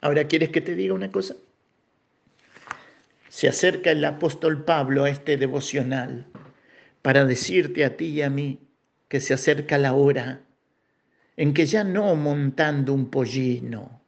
Ahora, 0.00 0.26
¿quieres 0.26 0.48
que 0.48 0.62
te 0.62 0.74
diga 0.74 0.94
una 0.94 1.12
cosa? 1.12 1.36
Se 3.30 3.48
acerca 3.48 3.92
el 3.92 4.04
apóstol 4.04 4.64
Pablo 4.64 5.04
a 5.04 5.10
este 5.10 5.36
devocional 5.36 6.26
para 7.00 7.24
decirte 7.24 7.84
a 7.84 7.96
ti 7.96 8.06
y 8.06 8.22
a 8.22 8.28
mí 8.28 8.58
que 9.08 9.20
se 9.20 9.32
acerca 9.32 9.78
la 9.78 9.94
hora 9.94 10.40
en 11.36 11.54
que 11.54 11.64
ya 11.64 11.84
no 11.84 12.16
montando 12.16 12.92
un 12.92 13.08
pollino, 13.08 14.02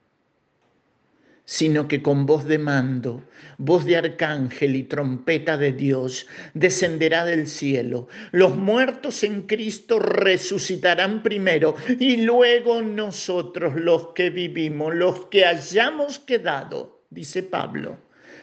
sino 1.45 1.87
que 1.87 2.03
con 2.03 2.27
voz 2.27 2.47
de 2.47 2.59
mando, 2.59 3.23
voz 3.59 3.85
de 3.85 3.97
arcángel 3.97 4.75
y 4.75 4.83
trompeta 4.83 5.57
de 5.57 5.73
Dios 5.73 6.27
descenderá 6.53 7.25
del 7.25 7.47
cielo. 7.47 8.09
Los 8.33 8.57
muertos 8.57 9.23
en 9.23 9.43
Cristo 9.43 10.01
resucitarán 10.01 11.23
primero 11.23 11.77
y 12.01 12.23
luego 12.23 12.83
nosotros 12.83 13.77
los 13.77 14.09
que 14.15 14.31
vivimos, 14.31 14.93
los 14.97 15.27
que 15.27 15.47
hayamos 15.47 16.19
quedado, 16.19 17.05
dice 17.09 17.45
Pablo 17.45 17.99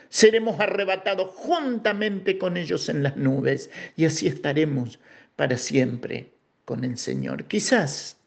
seremos 0.10 0.60
arrebatados 0.60 1.30
juntamente 1.36 2.38
con 2.38 2.58
ellos 2.58 2.90
en 2.90 3.04
las 3.04 3.16
nubes 3.16 3.70
y 3.96 4.06
así 4.06 4.28
estaremos 4.28 5.00
para 5.36 5.58
siempre 5.58 6.34
con 6.66 6.84
el 6.84 6.98
Señor. 6.98 7.46
Quizás 7.46 8.18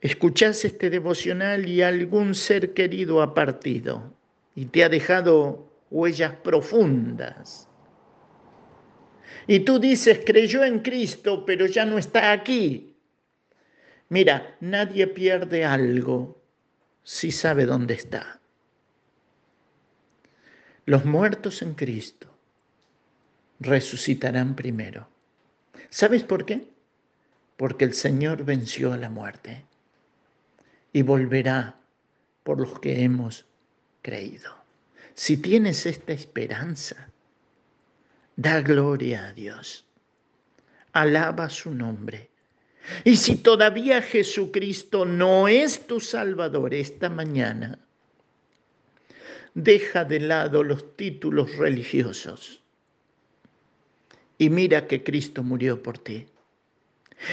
escuchás 0.00 0.64
este 0.64 0.90
devocional 0.90 1.68
y 1.68 1.82
algún 1.82 2.34
ser 2.34 2.74
querido 2.74 3.22
ha 3.22 3.32
partido 3.34 4.12
y 4.54 4.66
te 4.66 4.84
ha 4.84 4.88
dejado 4.88 5.72
huellas 5.90 6.34
profundas. 6.42 7.68
Y 9.46 9.60
tú 9.60 9.78
dices, 9.78 10.20
creyó 10.26 10.64
en 10.64 10.80
Cristo, 10.80 11.44
pero 11.46 11.66
ya 11.66 11.84
no 11.84 11.98
está 11.98 12.32
aquí. 12.32 12.96
Mira, 14.08 14.56
nadie 14.60 15.06
pierde 15.06 15.64
algo 15.64 16.42
si 17.04 17.30
sabe 17.30 17.64
dónde 17.64 17.94
está 17.94 18.40
los 20.86 21.04
muertos 21.04 21.62
en 21.62 21.74
Cristo 21.74 22.28
resucitarán 23.58 24.54
primero. 24.54 25.08
¿Sabes 25.90 26.22
por 26.22 26.46
qué? 26.46 26.68
Porque 27.56 27.84
el 27.84 27.94
Señor 27.94 28.44
venció 28.44 28.92
a 28.92 28.96
la 28.96 29.10
muerte 29.10 29.64
y 30.92 31.02
volverá 31.02 31.76
por 32.44 32.60
los 32.60 32.78
que 32.78 33.02
hemos 33.02 33.46
creído. 34.02 34.54
Si 35.14 35.36
tienes 35.36 35.86
esta 35.86 36.12
esperanza, 36.12 37.08
da 38.36 38.60
gloria 38.60 39.26
a 39.26 39.32
Dios, 39.32 39.84
alaba 40.92 41.50
su 41.50 41.74
nombre. 41.74 42.30
Y 43.02 43.16
si 43.16 43.36
todavía 43.36 44.00
Jesucristo 44.02 45.04
no 45.04 45.48
es 45.48 45.84
tu 45.88 45.98
Salvador 45.98 46.74
esta 46.74 47.08
mañana, 47.08 47.80
Deja 49.56 50.04
de 50.04 50.20
lado 50.20 50.62
los 50.62 50.94
títulos 50.96 51.56
religiosos 51.56 52.62
y 54.36 54.50
mira 54.50 54.86
que 54.86 55.02
Cristo 55.02 55.42
murió 55.42 55.82
por 55.82 55.96
ti. 55.96 56.26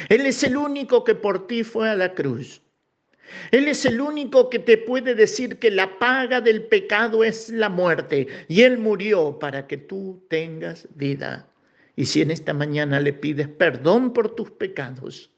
Él 0.08 0.26
es 0.26 0.42
el 0.44 0.56
único 0.56 1.04
que 1.04 1.16
por 1.16 1.48
ti 1.48 1.66
fue 1.66 1.90
a 1.90 1.98
la 1.98 2.14
cruz. 2.14 2.62
Él 3.52 3.68
es 3.68 3.86
el 3.86 4.00
único 4.00 4.50
que 4.50 4.60
te 4.60 4.78
puede 4.78 5.16
decir 5.16 5.60
que 5.60 5.70
la 5.70 6.00
paga 6.00 6.40
del 6.40 6.64
pecado 6.64 7.26
es 7.26 7.50
la 7.50 7.68
muerte 7.68 8.28
y 8.48 8.62
Él 8.62 8.78
murió 8.78 9.38
para 9.38 9.68
que 9.68 9.76
tú 9.76 10.26
tengas 10.30 10.88
vida. 10.96 11.46
Y 11.98 12.06
si 12.06 12.22
en 12.22 12.32
esta 12.32 12.54
mañana 12.54 13.02
le 13.02 13.12
pides 13.12 13.50
perdón 13.50 14.14
por 14.14 14.34
tus 14.34 14.50
pecados 14.50 15.30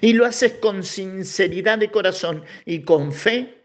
y 0.00 0.12
lo 0.12 0.26
haces 0.26 0.54
con 0.54 0.82
sinceridad 0.82 1.78
de 1.78 1.92
corazón 1.92 2.42
y 2.64 2.82
con 2.82 3.12
fe, 3.12 3.61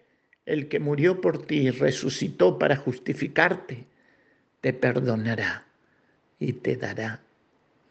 el 0.47 0.69
que 0.69 0.79
murió 0.79 1.21
por 1.21 1.45
ti 1.45 1.67
y 1.67 1.71
resucitó 1.71 2.57
para 2.57 2.77
justificarte, 2.77 3.85
te 4.61 4.73
perdonará 4.73 5.65
y 6.39 6.53
te 6.53 6.77
dará 6.77 7.19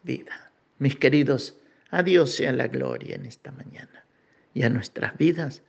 vida. 0.02 0.50
Mis 0.78 0.96
queridos, 0.96 1.54
a 1.90 2.02
Dios 2.02 2.34
sea 2.34 2.52
la 2.52 2.66
gloria 2.66 3.14
en 3.14 3.26
esta 3.26 3.52
mañana 3.52 4.04
y 4.54 4.62
a 4.62 4.70
nuestras 4.70 5.16
vidas 5.18 5.62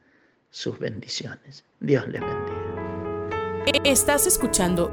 sus 0.49 0.79
bendiciones. 0.79 1.65
Dios 1.81 2.07
les 2.07 2.21
bendiga. 2.21 3.81
Estás 3.83 4.25
escuchando 4.25 4.91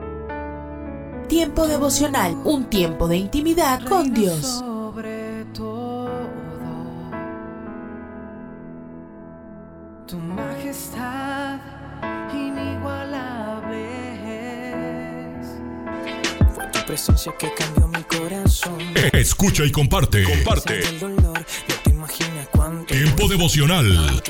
Tiempo 1.28 1.66
devocional, 1.66 2.36
un 2.44 2.68
tiempo 2.68 3.08
de 3.08 3.16
intimidad 3.16 3.82
con 3.86 4.12
Dios. 4.12 4.62
Presencia 16.94 17.32
que 17.36 17.52
cambió 17.52 17.88
mi 17.88 18.04
corazón. 18.04 18.78
Escucha 19.12 19.64
y 19.64 19.72
comparte. 19.72 20.22
Comparte. 20.22 20.78
El 20.78 21.00
dolor, 21.00 21.44
no 21.68 21.74
te 21.82 21.90
imaginas 21.90 22.48
cuánto. 22.52 22.94
Tiempo 22.94 23.26
devocional. 23.26 24.22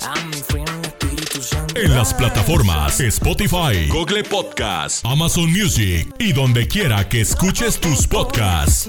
A 0.00 0.14
mi 0.24 0.36
friend 0.36 0.86
Espíritu 0.86 1.42
Santo. 1.42 1.78
En 1.78 1.94
las 1.94 2.14
plataformas 2.14 3.00
Spotify, 3.00 3.86
Google 3.88 4.24
Podcast, 4.24 5.04
Amazon 5.04 5.52
Music 5.52 6.08
y 6.18 6.32
donde 6.32 6.66
quiera 6.66 7.06
que 7.06 7.20
escuches 7.20 7.78
tus 7.78 8.06
podcasts. 8.06 8.88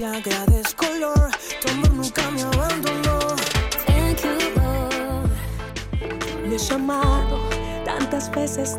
Me 6.48 6.54
he 6.54 6.58
llamado, 6.58 7.50
tantas 7.84 8.30
veces. 8.30 8.78